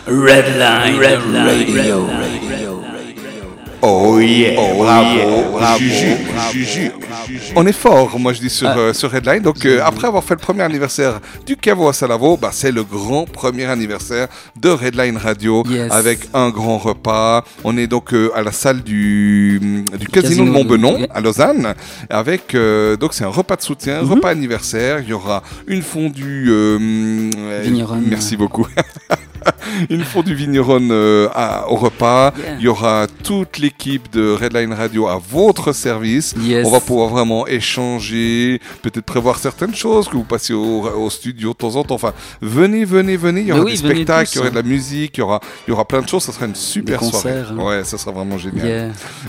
Redline 0.08 1.36
Radio. 1.36 2.08
Oh 3.82 4.20
yeah, 4.20 4.56
bravo, 4.56 5.52
bravo, 5.52 5.80
Juju. 6.52 6.92
On 7.56 7.68
est 7.68 7.74
fort, 7.74 8.18
moi 8.20 8.34
je 8.34 8.40
dis 8.40 8.50
sur, 8.50 8.68
Ah. 8.68 8.78
euh, 8.78 8.94
sur 8.94 9.12
Redline. 9.12 9.42
Donc 9.44 9.64
euh, 9.66 9.82
après 9.86 10.08
avoir 10.08 10.24
fait 10.24 10.34
le 10.34 10.40
premier 10.40 10.64
anniversaire 10.64 11.20
du 11.46 11.56
Caveau 11.56 11.88
à 11.88 11.94
Salavo, 11.94 12.38
bah, 12.38 12.50
c'est 12.52 12.72
le 12.72 12.84
grand 12.84 13.26
premier 13.26 13.66
anniversaire 13.66 14.28
de 14.60 14.70
Redline 14.70 15.18
Radio 15.18 15.64
Yes. 15.70 15.92
avec 15.92 16.20
un 16.34 16.50
grand 16.50 16.80
repas. 16.80 17.44
On 17.64 17.78
est 17.78 17.86
donc 17.88 18.14
euh, 18.14 18.32
à 18.36 18.42
la 18.42 18.52
salle 18.52 18.82
du, 18.82 19.60
du 20.00 20.08
Casino, 20.08 20.22
Casino 20.22 20.46
de 20.46 20.50
Montbenon 20.52 21.08
à 21.14 21.22
Lausanne. 21.22 21.76
Avec 22.10 22.56
donc 23.00 23.14
c'est 23.14 23.26
un 23.26 23.30
repas 23.30 23.58
de 23.58 23.62
soutien, 23.62 24.02
Mhm. 24.02 24.12
repas 24.14 24.30
anniversaire. 24.30 25.02
Il 25.02 25.10
y 25.10 25.14
aura 25.14 25.44
une 25.68 25.84
fondue. 25.84 26.50
Vigneronne. 27.62 28.06
Merci 28.10 28.36
beaucoup. 28.38 28.66
une 29.90 30.04
fondue 30.04 30.34
vigneronne 30.36 30.90
euh, 30.92 31.30
à- 31.34 31.70
au 31.70 31.76
repas. 31.76 32.34
Yeah. 32.38 32.56
Il 32.60 32.62
y 32.64 32.68
aura 32.68 33.08
toute 33.24 33.58
l'équipe 33.60 34.12
de 34.12 34.32
Redline 34.32 34.74
Radio 34.74 35.08
à 35.08 35.20
votre 35.32 35.72
service. 35.74 36.34
Yes. 36.42 36.66
On 36.66 36.72
va 36.72 36.80
pouvoir 36.80 37.10
vraiment 37.10 37.48
échanger, 37.48 38.60
peut-être 38.82 39.06
prévoir 39.06 39.38
certaines 39.40 39.76
choses, 39.76 40.08
que 40.08 40.16
vous 40.18 40.24
passiez 40.24 40.56
au, 40.56 40.82
au 40.88 41.10
studio 41.10 41.50
de 41.52 41.58
temps 41.58 41.76
en 41.76 41.84
temps. 41.84 41.96
Enfin, 41.96 42.14
venez, 42.42 42.86
venez, 42.86 43.18
venez. 43.18 43.42
Il 43.42 43.48
y 43.48 43.52
aura 43.52 43.62
oui, 43.62 43.72
des 43.72 43.78
spectacles, 43.78 44.26
tous, 44.30 44.34
il 44.34 44.38
y 44.38 44.40
aura 44.40 44.48
hein. 44.48 44.52
de 44.52 44.56
la 44.56 44.64
musique, 44.64 45.18
il 45.18 45.20
y 45.20 45.24
aura, 45.24 45.40
il 45.68 45.72
y 45.72 45.74
aura 45.74 45.86
plein 45.86 46.02
de 46.02 46.08
choses. 46.08 46.24
Ça 46.24 46.32
sera 46.32 46.46
une 46.46 46.56
super 46.56 47.04
soirée. 47.04 47.44
hein. 47.50 47.58
Ouais, 47.58 47.84
ça 47.84 47.98
sera 47.98 48.12
vraiment 48.12 48.38
génial. 48.38 48.66
Yeah. 48.68 48.88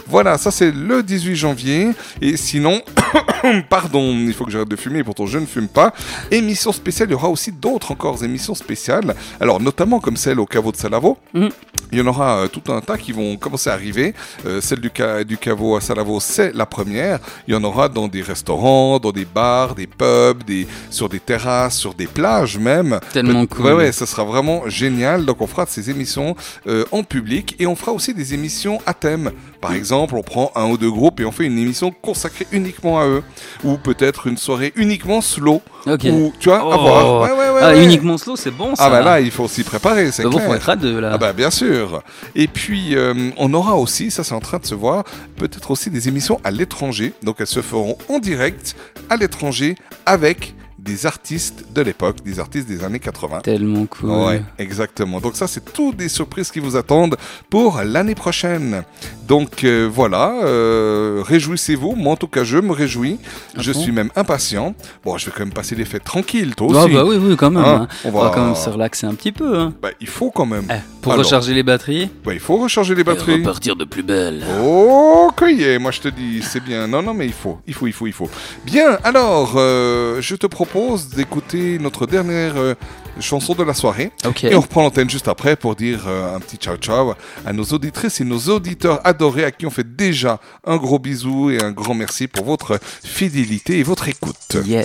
Voilà, 0.08 0.38
ça 0.38 0.50
c'est 0.50 0.70
le 0.72 1.02
18 1.02 1.36
janvier. 1.36 1.90
Et 2.20 2.36
sinon, 2.36 2.80
pardon, 3.68 4.12
il 4.12 4.32
faut 4.34 4.44
que 4.44 4.50
j'arrête 4.50 4.68
de 4.68 4.76
fumer, 4.76 5.02
pourtant 5.04 5.26
je 5.26 5.38
ne 5.38 5.46
fume 5.46 5.68
pas. 5.68 5.92
Émission 6.30 6.72
spéciale, 6.72 7.08
il 7.08 7.12
y 7.12 7.14
aura 7.14 7.28
aussi 7.28 7.52
d'autres 7.52 7.92
encore 7.92 8.22
émissions 8.24 8.54
spéciales. 8.54 9.14
Alors 9.40 9.60
notamment 9.60 9.97
comme 10.00 10.16
celle 10.16 10.40
au 10.40 10.46
caveau 10.46 10.72
de 10.72 10.76
Salavo. 10.76 11.18
Mhm. 11.34 11.48
Il 11.92 11.98
y 11.98 12.02
en 12.02 12.06
aura 12.06 12.40
euh, 12.40 12.48
tout 12.48 12.70
un 12.72 12.80
tas 12.80 12.98
qui 12.98 13.12
vont 13.12 13.36
commencer 13.36 13.70
à 13.70 13.72
arriver. 13.72 14.14
Euh, 14.46 14.60
celle 14.60 14.80
du, 14.80 14.90
ca- 14.94 15.24
du 15.24 15.38
caveau 15.38 15.76
à 15.76 15.80
Salavo, 15.80 16.20
c'est 16.20 16.54
la 16.54 16.66
première. 16.66 17.18
Il 17.46 17.54
y 17.54 17.56
en 17.56 17.64
aura 17.64 17.88
dans 17.88 18.08
des 18.08 18.20
restaurants, 18.22 18.98
dans 18.98 19.12
des 19.12 19.24
bars, 19.24 19.74
des 19.74 19.86
pubs, 19.86 20.42
des, 20.44 20.66
sur 20.90 21.08
des 21.08 21.20
terrasses, 21.20 21.76
sur 21.78 21.94
des 21.94 22.06
plages 22.06 22.58
même. 22.58 23.00
Tellement 23.12 23.46
cool. 23.46 23.64
Ouais, 23.66 23.72
ouais, 23.72 23.92
ça 23.92 24.04
sera 24.06 24.24
vraiment 24.24 24.68
génial. 24.68 25.24
Donc 25.24 25.40
on 25.40 25.46
fera 25.46 25.64
de 25.64 25.70
ces 25.70 25.90
émissions 25.90 26.36
euh, 26.66 26.84
en 26.92 27.02
public 27.02 27.56
et 27.58 27.66
on 27.66 27.74
fera 27.76 27.92
aussi 27.92 28.12
des 28.12 28.34
émissions 28.34 28.78
à 28.84 28.92
thème. 28.94 29.30
Par 29.60 29.72
exemple, 29.72 30.14
on 30.16 30.22
prend 30.22 30.52
un 30.54 30.66
ou 30.70 30.78
deux 30.78 30.90
groupes 30.90 31.18
et 31.20 31.24
on 31.24 31.32
fait 31.32 31.44
une 31.44 31.58
émission 31.58 31.90
consacrée 31.90 32.46
uniquement 32.52 33.00
à 33.00 33.06
eux. 33.06 33.22
Ou 33.64 33.76
peut-être 33.76 34.26
une 34.28 34.36
soirée 34.36 34.72
uniquement 34.76 35.20
slow. 35.20 35.60
Ok. 35.86 36.04
Ou, 36.04 36.32
tu 36.38 36.48
vois, 36.48 36.58
à 36.60 36.64
Oh. 36.64 36.80
voir. 36.80 37.22
Ouais, 37.22 37.30
ouais, 37.32 37.50
ouais, 37.54 37.60
Ah, 37.62 37.68
ouais. 37.70 37.82
uniquement 37.84 38.16
slow, 38.18 38.36
c'est 38.36 38.50
bon 38.52 38.76
ça. 38.76 38.84
Ah 38.86 38.90
bah 38.90 39.02
là, 39.02 39.20
il 39.20 39.30
faut 39.32 39.48
s'y 39.48 39.64
préparer, 39.64 40.12
c'est 40.12 40.22
Bah 40.22 40.28
bon, 40.30 40.36
clair. 40.36 40.48
faut 40.48 40.54
être 40.54 40.68
à 40.68 40.76
deux 40.76 41.00
là. 41.00 41.10
Ah 41.14 41.18
bah 41.18 41.32
bien 41.32 41.50
sûr. 41.50 42.02
Et 42.36 42.46
puis 42.46 42.94
euh, 42.94 43.30
on 43.36 43.52
aura 43.52 43.74
aussi, 43.76 44.10
ça 44.12 44.22
c'est 44.22 44.34
en 44.34 44.40
train 44.40 44.58
de 44.58 44.66
se 44.66 44.74
voir, 44.76 45.02
peut-être 45.36 45.70
aussi 45.72 45.90
des 45.90 46.06
émissions 46.08 46.38
à 46.44 46.50
l'étranger. 46.52 47.12
Donc 47.24 47.36
elles 47.40 47.46
se 47.48 47.60
feront 47.62 47.98
en 48.08 48.20
direct 48.20 48.76
à 49.10 49.16
l'étranger 49.16 49.74
avec 50.06 50.54
des 50.88 51.06
artistes 51.06 51.64
de 51.74 51.82
l'époque, 51.82 52.16
des 52.24 52.40
artistes 52.40 52.66
des 52.66 52.82
années 52.82 52.98
80. 52.98 53.40
Tellement 53.42 53.86
cool. 53.86 54.10
Ouais, 54.10 54.42
exactement. 54.58 55.20
Donc 55.20 55.36
ça, 55.36 55.46
c'est 55.46 55.72
toutes 55.72 55.96
des 55.96 56.08
surprises 56.08 56.50
qui 56.50 56.60
vous 56.60 56.76
attendent 56.76 57.16
pour 57.50 57.80
l'année 57.84 58.14
prochaine. 58.14 58.82
Donc 59.28 59.64
euh, 59.64 59.88
voilà, 59.92 60.32
euh, 60.44 61.22
réjouissez-vous. 61.26 61.94
Moi, 61.94 62.12
en 62.14 62.16
tout 62.16 62.28
cas, 62.28 62.44
je 62.44 62.58
me 62.58 62.72
réjouis. 62.72 63.18
À 63.56 63.60
je 63.60 63.72
suis 63.72 63.92
même 63.92 64.10
impatient. 64.16 64.74
Bon, 65.04 65.18
je 65.18 65.26
vais 65.26 65.32
quand 65.36 65.44
même 65.44 65.52
passer 65.52 65.74
les 65.74 65.84
fêtes 65.84 66.04
tranquilles, 66.04 66.54
toi 66.54 66.68
Ah 66.74 66.84
aussi. 66.84 66.94
bah 66.94 67.04
oui, 67.06 67.16
oui, 67.20 67.36
quand 67.36 67.50
même. 67.50 67.64
Hein, 67.64 67.88
hein. 67.90 67.96
on 68.04 68.08
On 68.08 68.22
va 68.22 68.30
quand 68.34 68.44
même 68.46 68.54
se 68.54 68.70
relaxer 68.70 69.06
un 69.06 69.14
petit 69.14 69.32
peu. 69.32 69.58
hein. 69.58 69.74
Bah, 69.82 69.90
il 70.00 70.06
faut 70.08 70.30
quand 70.30 70.46
même. 70.46 70.66
Pour 71.02 71.12
Alors, 71.12 71.24
recharger 71.24 71.52
les 71.54 71.62
batteries. 71.62 72.10
bah, 72.24 72.32
il 72.32 72.40
faut 72.40 72.56
recharger 72.56 72.94
les 72.94 73.04
batteries. 73.04 73.32
Et 73.32 73.36
repartir 73.36 73.76
de 73.76 73.84
plus 73.84 74.02
belle. 74.02 74.44
Oh, 74.62 75.30
est, 75.46 75.78
moi 75.78 75.90
je 75.90 76.00
te 76.00 76.08
dis, 76.08 76.42
c'est 76.42 76.62
bien. 76.62 76.86
Non, 76.86 77.02
non, 77.02 77.14
mais 77.14 77.26
il 77.26 77.32
faut, 77.32 77.58
il 77.66 77.74
faut, 77.74 77.86
il 77.86 77.92
faut, 77.92 78.06
il 78.06 78.12
faut. 78.12 78.28
Bien, 78.64 78.98
alors, 79.04 79.54
euh, 79.56 80.20
je 80.20 80.34
te 80.34 80.46
propose 80.46 80.77
d'écouter 81.08 81.78
notre 81.78 82.06
dernière 82.06 82.56
euh, 82.56 82.74
chanson 83.20 83.54
de 83.54 83.62
la 83.62 83.74
soirée. 83.74 84.10
Et 84.42 84.54
on 84.54 84.60
reprend 84.60 84.82
l'antenne 84.82 85.10
juste 85.10 85.28
après 85.28 85.56
pour 85.56 85.74
dire 85.74 86.04
euh, 86.06 86.36
un 86.36 86.40
petit 86.40 86.56
ciao 86.56 86.76
ciao 86.76 87.14
à 87.44 87.52
nos 87.52 87.64
auditrices 87.64 88.20
et 88.20 88.24
nos 88.24 88.38
auditeurs 88.38 89.00
adorés 89.04 89.44
à 89.44 89.50
qui 89.50 89.66
on 89.66 89.70
fait 89.70 89.96
déjà 89.96 90.40
un 90.64 90.76
gros 90.76 90.98
bisou 90.98 91.50
et 91.50 91.62
un 91.62 91.72
grand 91.72 91.94
merci 91.94 92.28
pour 92.28 92.44
votre 92.44 92.78
fidélité 93.04 93.78
et 93.78 93.82
votre 93.82 94.08
écoute. 94.08 94.56
Yeah. 94.64 94.84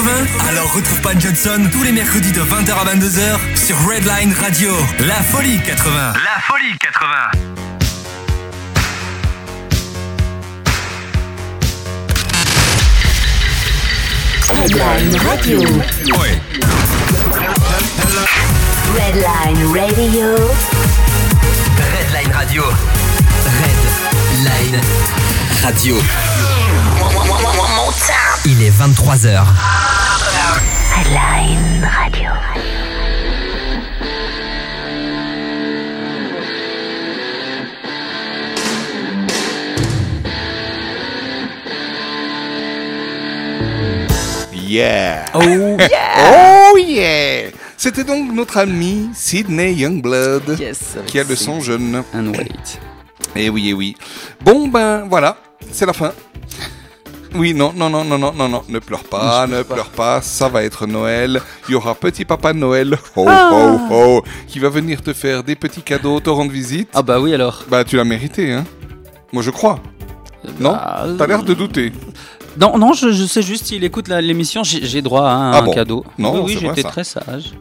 80 0.00 0.48
Alors 0.48 0.72
retrouve 0.72 1.00
Pat 1.02 1.20
Johnson 1.20 1.68
tous 1.70 1.82
les 1.82 1.92
mercredis 1.92 2.32
de 2.32 2.40
20h 2.40 2.72
à 2.72 2.94
22h 2.94 3.38
sur 3.54 3.76
Redline 3.86 4.32
Radio. 4.32 4.74
La 5.00 5.16
folie 5.16 5.58
80. 5.58 6.12
La 6.14 6.40
folie 6.40 6.78
80. 6.78 7.16
Redline 14.48 15.16
Radio. 15.28 15.60
Ouais. 16.18 16.40
Redline 18.94 19.66
Radio. 19.74 20.26
Redline 21.76 22.32
Radio. 22.32 22.64
Redline 24.44 24.80
Radio. 25.62 25.96
Il 28.52 28.64
est 28.64 28.70
23h. 28.70 29.44
Redline 30.96 31.84
Radio. 31.84 32.30
Yeah! 44.52 45.26
Oh 45.34 45.38
oh 45.44 46.76
yeah! 46.76 47.50
C'était 47.76 48.02
donc 48.02 48.32
notre 48.32 48.56
ami 48.58 49.10
Sydney 49.14 49.74
Youngblood 49.74 50.58
Yes, 50.58 50.96
qui 51.06 51.20
a 51.20 51.22
le 51.22 51.36
son 51.36 51.60
jeune. 51.60 52.02
And 52.12 52.32
wait. 52.32 52.80
Eh 53.36 53.48
oui, 53.48 53.68
eh 53.68 53.74
oui. 53.74 53.96
Bon 54.44 54.66
ben 54.66 55.06
voilà, 55.08 55.36
c'est 55.70 55.86
la 55.86 55.92
fin. 55.92 56.12
Oui, 57.34 57.54
non, 57.54 57.72
non, 57.76 57.88
non, 57.88 58.04
non, 58.04 58.18
non, 58.18 58.32
non, 58.36 58.48
non, 58.48 58.62
ne 58.68 58.78
pleure 58.80 59.04
pas, 59.04 59.46
ne 59.46 59.62
pleure 59.62 59.90
pas. 59.90 60.20
ça 60.20 60.48
va 60.48 60.64
être 60.64 60.86
Noël. 60.86 61.40
Il 61.68 61.72
y 61.72 61.74
aura 61.76 61.94
petit 61.94 62.24
papa 62.24 62.52
Noël, 62.52 62.98
ho, 63.16 63.24
Ah. 63.28 63.50
ho, 63.52 63.94
ho, 63.94 64.24
qui 64.48 64.58
va 64.58 64.68
venir 64.68 65.00
te 65.02 65.12
faire 65.12 65.44
des 65.44 65.54
petits 65.54 65.82
cadeaux, 65.82 66.18
te 66.20 66.28
rendre 66.30 66.50
visite. 66.50 66.88
Ah 66.92 67.02
bah 67.02 67.20
oui 67.20 67.32
alors. 67.32 67.62
Bah 67.70 67.84
tu 67.84 67.96
l'as 67.96 68.04
mérité, 68.04 68.52
hein. 68.52 68.64
Moi 69.32 69.42
je 69.44 69.50
crois. 69.50 69.78
Non? 70.58 70.72
Bah, 70.72 71.06
T'as 71.18 71.26
l'air 71.26 71.42
de 71.44 71.54
douter. 71.54 71.92
Non, 72.58 72.76
non, 72.78 72.94
je, 72.94 73.12
je 73.12 73.24
sais 73.24 73.42
juste, 73.42 73.66
s'il 73.66 73.84
écoute 73.84 74.08
l'émission, 74.08 74.62
j'ai 74.64 75.00
droit 75.02 75.22
à 75.28 75.32
un, 75.34 75.52
Ah 75.52 75.58
un 75.58 75.62
bon? 75.62 75.72
cadeau. 75.72 76.04
Non, 76.18 76.42
oui, 76.42 76.56
oui, 76.56 76.58
j'étais 76.60 76.82
très 76.82 77.04
sage. 77.04 77.52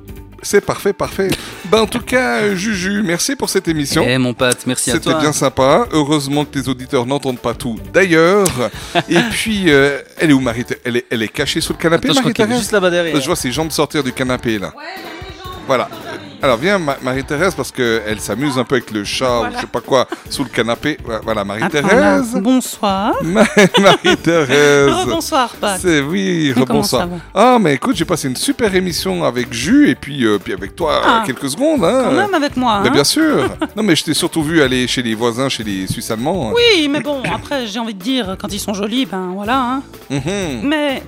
C'est 0.42 0.62
parfait, 0.66 0.94
parfait. 0.94 1.28
Ben 1.72 1.82
en 1.82 1.86
tout 1.86 2.00
cas, 2.00 2.56
Juju, 2.56 3.04
merci 3.04 3.36
pour 3.36 3.50
cette 3.50 3.68
émission. 3.68 4.04
Eh 4.08 4.18
mon 4.18 4.34
pote, 4.34 4.66
merci 4.66 4.90
à 4.90 4.94
toi. 4.94 5.12
C'était 5.12 5.22
bien 5.22 5.34
sympa. 5.34 5.88
Heureusement 5.92 6.44
que 6.44 6.60
tes 6.60 6.68
auditeurs 6.68 7.06
n'entendent 7.06 7.40
pas 7.40 7.54
tout. 7.54 7.78
D'ailleurs, 7.94 8.48
et 9.10 9.20
puis, 9.32 9.66
euh, 9.68 10.00
elle 10.18 10.32
est 10.32 10.34
où 10.34 10.40
Marie 10.40 10.66
Elle 10.84 10.98
est, 10.98 11.06
elle 11.12 11.22
est 11.22 11.28
cachée 11.28 11.62
sous 11.62 11.74
le 11.74 11.78
canapé, 11.78 12.08
Attends, 12.08 12.16
je 12.16 12.20
crois 12.22 12.34
qu'elle 12.34 12.52
est 12.52 12.58
juste 12.58 12.72
là-bas 12.72 12.90
derrière. 12.90 13.20
Je 13.22 13.26
vois 13.26 13.36
ses 13.36 13.52
jambes 13.52 13.72
sortir 13.72 14.04
du 14.04 14.12
canapé 14.12 14.58
là. 14.58 14.74
voilà. 15.68 15.90
Alors 16.42 16.58
viens 16.58 16.80
Ma- 16.80 16.98
Marie-Thérèse 17.02 17.54
parce 17.54 17.72
qu'elle 17.72 18.20
s'amuse 18.20 18.58
un 18.58 18.64
peu 18.64 18.76
avec 18.76 18.92
le 18.92 19.04
chat 19.04 19.42
ou 19.42 19.46
je 19.54 19.60
sais 19.60 19.68
pas 19.68 19.82
quoi 19.82 20.08
sous 20.30 20.44
le 20.44 20.50
canapé. 20.50 20.98
Voilà. 21.24 21.44
Marie-Thérèse. 21.44 22.34
Bonsoir. 22.42 23.14
Ma- 23.24 23.44
Marie-Thérèse. 23.80 24.90
Rebonsoir, 24.94 25.50
Pat. 25.60 25.80
C'est 25.82 26.00
oui, 26.02 26.54
rebonsoir. 26.54 27.08
Ah 27.34 27.58
mais 27.60 27.74
écoute, 27.76 27.96
j'ai 27.98 28.06
passé 28.06 28.28
une 28.30 28.36
super 28.38 28.74
émission 28.74 29.24
avec 29.26 29.52
Jus 29.54 29.90
et 29.90 29.96
puis 29.96 30.26
euh, 30.26 30.38
puis 30.42 30.54
avec 30.54 30.76
toi 30.76 31.02
Ah. 31.04 31.22
euh, 31.22 31.26
quelques 31.26 31.50
secondes. 31.50 31.84
Hein. 31.84 32.04
Quand 32.06 32.12
même 32.16 32.34
avec 32.34 32.56
moi. 32.56 32.80
Mais 32.84 32.90
hein. 32.90 32.94
bien 32.94 33.04
sûr. 33.04 33.50
non 33.76 33.84
mais 33.84 33.96
je 33.96 34.06
t'ai 34.06 34.14
surtout 34.14 34.42
vu 34.44 34.62
aller 34.62 34.88
chez 34.88 35.02
les 35.02 35.16
voisins, 35.16 35.50
chez 35.50 35.64
les 35.64 35.88
Suisses 35.88 36.10
allemands. 36.12 36.54
Oui, 36.54 36.88
mais 36.90 37.02
bon, 37.02 37.22
après, 37.34 37.68
j'ai 37.68 37.80
envie 37.80 37.94
de 37.94 38.02
dire, 38.02 38.38
quand 38.40 38.52
ils 38.54 38.60
sont 38.60 38.74
jolis, 38.74 39.06
ben 39.06 39.32
voilà. 39.36 39.60
Hein. 39.62 39.82
Mhm. 40.10 40.62
Mais, 40.64 41.04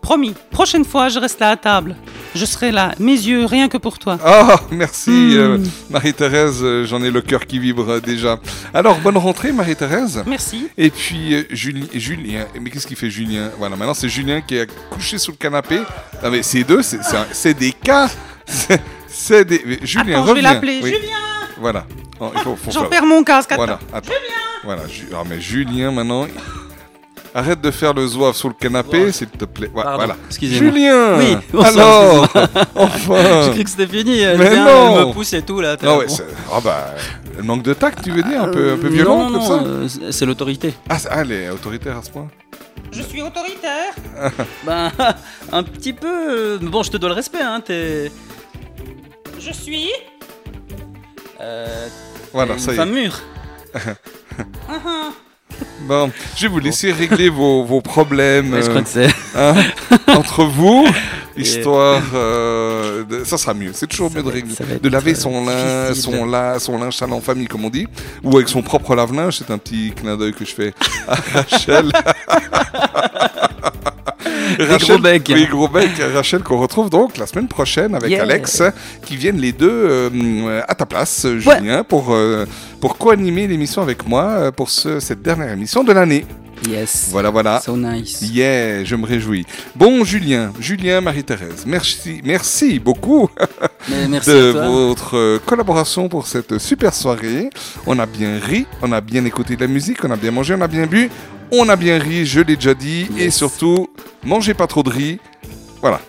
promis, 0.00 0.34
prochaine 0.50 0.84
fois, 0.84 1.08
je 1.08 1.18
reste 1.18 1.38
là 1.40 1.50
à 1.50 1.56
table. 1.56 1.94
Je 2.34 2.44
serai 2.46 2.72
là, 2.72 2.94
mes 2.98 3.12
yeux, 3.12 3.44
rien 3.44 3.68
que 3.68 3.76
pour 3.76 3.98
toi. 3.98 4.18
Ah, 4.24 4.60
merci 4.70 5.10
Hmm. 5.10 5.36
euh, 5.36 5.58
Marie-Thérèse, 5.90 6.60
euh, 6.62 6.86
j'en 6.86 7.02
ai 7.02 7.10
le 7.10 7.20
cœur 7.20 7.46
qui 7.46 7.58
vibre 7.58 7.88
euh, 7.90 8.00
déjà. 8.00 8.38
Alors, 8.72 8.98
bonne 9.00 9.18
rentrée 9.18 9.52
Marie-Thérèse. 9.52 10.22
Merci. 10.26 10.68
Et 10.78 10.90
puis 10.90 11.34
euh, 11.34 11.42
Juli- 11.50 11.88
Julien, 11.92 12.46
mais 12.60 12.70
qu'est-ce 12.70 12.86
qu'il 12.86 12.96
fait 12.96 13.10
Julien? 13.10 13.50
Voilà, 13.58 13.76
maintenant 13.76 13.94
c'est 13.94 14.08
Julien 14.08 14.40
qui 14.40 14.56
est 14.56 14.68
couché 14.90 15.18
sous 15.18 15.32
le 15.32 15.36
canapé. 15.36 15.80
Non 16.22 16.30
mais 16.30 16.42
ces 16.42 16.64
deux, 16.64 16.80
c'est 16.82 17.54
des 17.54 17.72
cas. 17.72 18.08
C'est- 18.46 19.44
des... 19.44 19.78
Julien, 19.82 20.02
Attends, 20.22 20.22
je 20.22 20.26
vais 20.26 20.30
reviens. 20.38 20.52
l'appeler. 20.54 20.80
Oui. 20.82 20.90
Julien 20.90 21.16
Voilà. 21.60 21.86
Oh, 22.18 22.30
J'en 22.70 22.86
perds 22.86 23.04
mon 23.06 23.22
casque, 23.24 23.52
attends. 23.52 23.62
Voilà, 23.64 23.78
attends. 23.92 24.12
Voilà, 24.64 24.86
Ju- 24.88 25.08
ah, 25.14 25.22
mais 25.28 25.40
Julien 25.40 25.90
maintenant... 25.90 26.26
Arrête 27.34 27.62
de 27.62 27.70
faire 27.70 27.94
le 27.94 28.06
zouave 28.06 28.36
sur 28.36 28.48
le 28.48 28.54
canapé, 28.54 29.10
s'il 29.10 29.28
te 29.28 29.46
plaît. 29.46 29.70
Voilà. 29.72 30.16
Julien 30.40 31.16
Oui, 31.18 31.36
bonsoir, 31.52 32.28
Alors. 32.34 32.48
Enfin 32.74 33.42
J'ai 33.46 33.50
cru 33.52 33.64
que 33.64 33.70
c'était 33.70 33.86
fini. 33.86 34.18
Elle, 34.20 34.36
Mais 34.38 34.50
vient, 34.50 34.64
non 34.66 35.00
elle 35.00 35.06
me 35.08 35.12
pousse 35.12 35.32
et 35.32 35.40
tout 35.42 35.60
là. 35.60 35.76
là, 35.80 35.96
ouais, 35.98 36.06
ah 36.52 36.60
bah, 36.62 36.94
le 37.38 37.42
manque 37.42 37.62
de 37.62 37.72
tact, 37.72 38.02
tu 38.04 38.10
veux 38.10 38.22
dire, 38.22 38.42
un 38.42 38.48
peu, 38.48 38.72
un 38.72 38.76
peu 38.76 38.88
Euh, 38.88 38.90
violent 38.90 39.30
non, 39.30 39.38
comme 39.48 39.58
non, 39.58 39.88
ça 39.88 39.98
euh, 40.06 40.10
c'est- 40.12 40.26
l'autorité. 40.26 40.74
ah, 40.90 40.98
ah, 41.10 41.20
elle 41.22 41.32
est 41.32 41.48
autoritaire 41.48 41.96
à 41.96 42.02
ce 42.02 42.10
point 42.10 42.28
Je 42.92 43.00
suis 43.02 43.22
autoritaire. 43.22 43.94
Ben, 44.66 44.92
un 45.52 45.62
petit 45.62 45.94
peu. 45.94 46.08
euh, 46.08 46.58
Bon, 46.60 46.82
je 46.82 46.90
te 46.90 46.98
dois 46.98 47.08
le 47.08 47.14
respect, 47.14 47.40
hein. 47.42 47.62
T'es. 47.64 48.12
Je 49.40 49.52
suis. 49.52 49.88
Euh, 51.40 51.88
Voilà, 52.34 52.58
ça 52.58 52.74
y 52.74 52.78
est. 52.78 52.84
mûre. 52.86 53.18
Ah, 53.74 53.80
ah. 54.68 55.10
Bon, 55.84 56.10
je 56.36 56.42
vais 56.42 56.48
vous 56.48 56.58
laisser 56.60 56.92
régler 56.92 57.28
vos, 57.28 57.64
vos 57.64 57.80
problèmes 57.80 58.52
Ouais, 58.52 58.62
je 58.62 58.68
crois 58.68 58.82
que 58.82 58.88
c'est- 58.88 59.08
hein, 59.34 59.54
entre 60.08 60.44
vous, 60.44 60.86
histoire. 61.36 62.02
euh, 62.14 63.02
de- 63.04 63.24
ça 63.24 63.36
sera 63.36 63.52
mieux. 63.54 63.72
C'est 63.74 63.86
toujours 63.88 64.10
mieux 64.14 64.22
de, 64.22 64.28
régler, 64.30 64.54
de 64.80 64.88
laver 64.88 65.12
euh, 65.12 65.14
son 65.16 65.44
linge, 65.44 65.94
son, 65.96 66.24
la, 66.24 66.58
son 66.60 66.78
linge 66.78 66.96
sale 66.96 67.12
en 67.12 67.20
famille, 67.20 67.46
comme 67.48 67.64
on 67.64 67.70
dit, 67.70 67.88
ou 68.22 68.36
avec 68.36 68.48
son 68.48 68.62
propre 68.62 68.94
lave-linge. 68.94 69.36
C'est 69.38 69.50
un 69.50 69.58
petit 69.58 69.92
clin 69.94 70.16
d'œil 70.16 70.32
que 70.34 70.44
je 70.44 70.54
fais 70.54 70.72
à 71.08 71.14
Rachel. 71.34 71.90
gros 74.58 74.98
becs. 74.98 75.30
Oui, 75.34 75.46
gros 75.50 75.68
bec. 75.68 75.90
Rachel 76.14 76.42
qu'on 76.42 76.58
retrouve 76.58 76.90
donc 76.90 77.16
la 77.18 77.26
semaine 77.26 77.48
prochaine 77.48 77.94
avec 77.94 78.10
Yeah. 78.10 78.22
Alex, 78.22 78.62
qui 79.06 79.16
viennent 79.16 79.38
les 79.40 79.52
deux 79.52 79.70
euh, 79.70 80.60
à 80.68 80.74
ta 80.74 80.84
place, 80.86 81.26
Julien, 81.38 81.82
pour, 81.84 82.12
euh, 82.14 82.44
pour 82.80 82.98
co-animer 82.98 83.46
l'émission 83.46 83.80
avec 83.82 84.06
moi 84.06 84.24
euh, 84.24 84.50
pour 84.50 84.68
ce- 84.70 85.00
cette 85.00 85.22
dernière 85.22 85.50
émission 85.52 85.82
de 85.84 85.92
l'année. 85.92 86.26
Yes. 86.68 87.08
Voilà, 87.10 87.30
voilà. 87.30 87.60
So 87.60 87.76
nice. 87.76 88.20
Yeah, 88.22 88.84
je 88.84 88.94
me 88.94 89.04
réjouis. 89.04 89.44
Bon, 89.74 90.04
Julien, 90.04 90.52
Julien, 90.60 91.00
Marie-Thérèse, 91.00 91.64
merci, 91.66 92.20
merci 92.24 92.78
beaucoup 92.78 93.28
Mais 93.88 94.06
merci 94.06 94.30
de 94.30 94.50
votre 94.52 95.38
collaboration 95.44 96.08
pour 96.08 96.26
cette 96.28 96.58
super 96.58 96.94
soirée. 96.94 97.50
On 97.84 97.98
a 97.98 98.06
bien 98.06 98.38
ri, 98.38 98.66
on 98.80 98.92
a 98.92 99.00
bien 99.00 99.24
écouté 99.24 99.56
de 99.56 99.60
la 99.62 99.66
musique, 99.66 100.04
on 100.04 100.10
a 100.12 100.16
bien 100.16 100.30
mangé, 100.30 100.54
on 100.56 100.60
a 100.60 100.68
bien 100.68 100.86
bu, 100.86 101.10
on 101.52 101.68
a 101.68 101.76
bien 101.76 101.98
ri, 101.98 102.26
je 102.26 102.40
l'ai 102.40 102.56
déjà 102.56 102.74
dit, 102.74 103.06
et 103.18 103.30
surtout, 103.30 103.88
mangez 104.24 104.54
pas 104.54 104.66
trop 104.66 104.82
de 104.82 104.90
riz. 104.90 105.20
Voilà. 105.80 106.00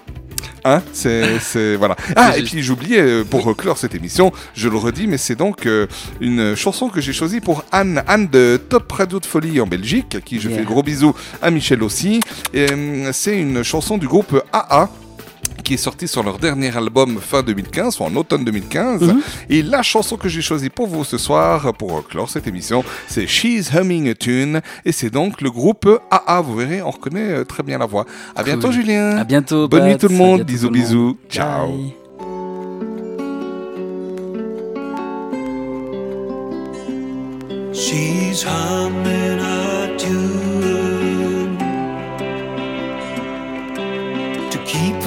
Hein, 0.66 0.82
c'est, 0.94 1.76
voilà. 1.78 1.98
Ah, 2.16 2.38
et 2.38 2.44
puis 2.44 2.64
j'oubliais, 2.64 3.02
euh, 3.02 3.24
pour 3.26 3.54
clore 3.58 3.78
cette 3.78 3.96
émission, 3.96 4.32
je 4.56 4.70
le 4.70 4.78
redis, 4.78 5.08
mais 5.08 5.18
c'est 5.18 5.36
donc 5.36 5.66
euh, 5.66 5.88
une 6.22 6.56
chanson 6.56 6.88
que 6.88 7.02
j'ai 7.02 7.12
choisie 7.12 7.42
pour 7.42 7.66
Anne, 7.74 8.02
Anne 8.08 8.28
de 8.30 8.58
Top 8.70 8.90
Radio 8.92 9.20
de 9.20 9.26
Folie 9.26 9.60
en 9.60 9.68
Belgique, 9.68 10.16
à 10.16 10.22
qui 10.22 10.40
je 10.40 10.48
Yeah. 10.48 10.60
fais 10.60 10.66
gros 10.66 10.84
bisous, 10.84 11.14
à 11.42 11.52
Michel 11.52 11.84
aussi. 11.84 12.22
Et, 12.54 12.68
euh, 12.72 13.10
c'est 13.12 13.38
une 13.38 13.64
chanson 13.64 13.98
du 13.98 14.08
groupe 14.08 14.42
AA 14.54 14.90
qui 15.64 15.74
est 15.76 15.78
sortie 15.78 16.08
sur 16.08 16.22
leur 16.24 16.38
dernier 16.40 16.76
album 16.76 17.18
fin 17.20 17.42
2015, 17.42 18.00
ou 18.00 18.04
en 18.04 18.16
automne 18.16 18.44
2015. 18.46 19.02
Mhm. 19.02 19.22
Et 19.50 19.62
la 19.64 19.82
chanson 19.82 20.18
que 20.18 20.30
j'ai 20.30 20.42
choisie 20.42 20.70
pour 20.70 20.88
vous 20.88 21.04
ce 21.04 21.18
soir, 21.18 21.74
pour 21.74 22.08
clore 22.08 22.30
cette 22.30 22.48
émission, 22.48 22.84
c'est 23.08 23.26
She's 23.28 23.72
Humming 23.74 24.10
a 24.10 24.14
Tune. 24.16 24.62
Et 24.86 24.92
c'est 24.92 25.10
donc 25.10 25.42
le 25.42 25.50
groupe 25.50 25.88
AA. 26.12 26.42
Vous 26.42 26.56
verrez, 26.56 26.82
on 26.82 26.92
reconnaît 26.92 27.30
euh, 27.32 27.44
très 27.46 27.64
bien 27.64 27.78
la 27.78 27.86
voix. 27.86 28.06
À 28.36 28.44
bientôt, 28.44 28.68
Cool. 28.68 28.74
Julien. 28.74 29.18
À 29.18 29.24
bientôt. 29.24 29.68
Bonne 29.68 29.80
Pat. 29.82 29.90
nuit 29.90 29.98
tout 29.98 30.08
le 30.10 30.16
monde. 30.16 30.44
Bisous, 30.44 30.68
tout 30.68 30.74
le 30.74 30.80
monde. 30.80 30.88
bisous. 30.88 31.18
Ciao. 31.30 31.68
Bye. 31.68 31.94
She's 37.74 38.44
humming 38.44 39.40
a 39.40 39.96
tune 39.98 40.43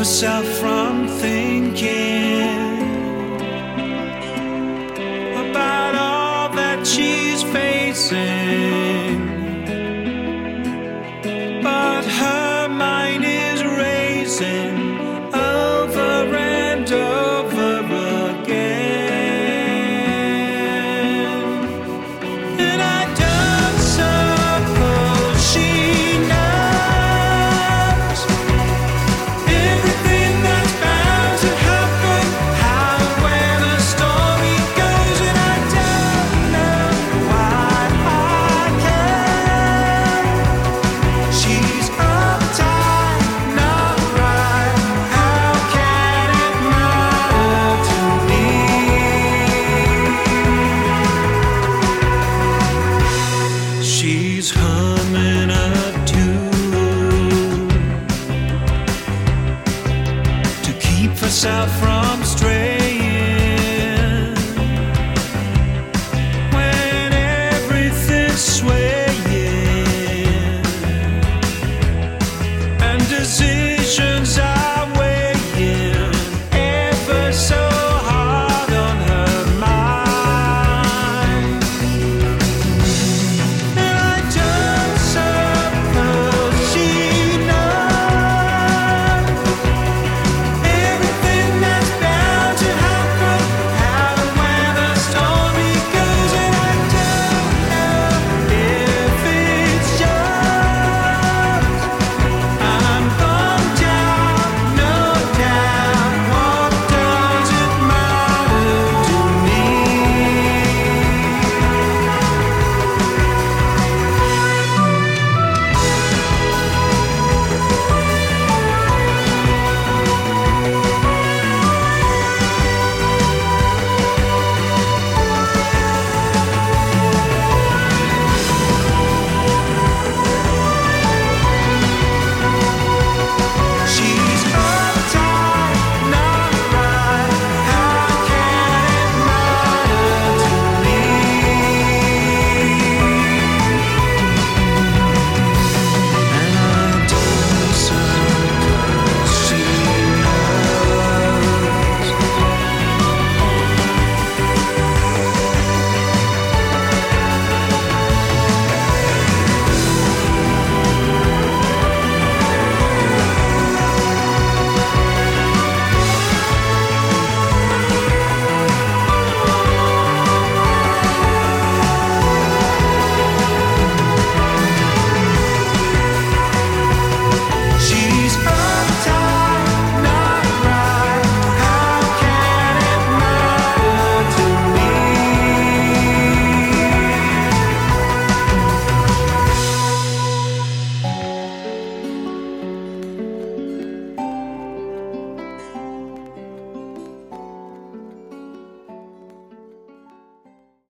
herself 0.07 0.47
from 0.60 1.09
thinking 1.09 1.89
about 5.35 5.97
all 5.97 6.49
that 6.51 6.86
she's 6.86 7.43
facing. 7.43 9.18
But 11.60 12.05
her 12.05 12.68
mind 12.68 13.25
is 13.25 13.65
racing 13.65 14.76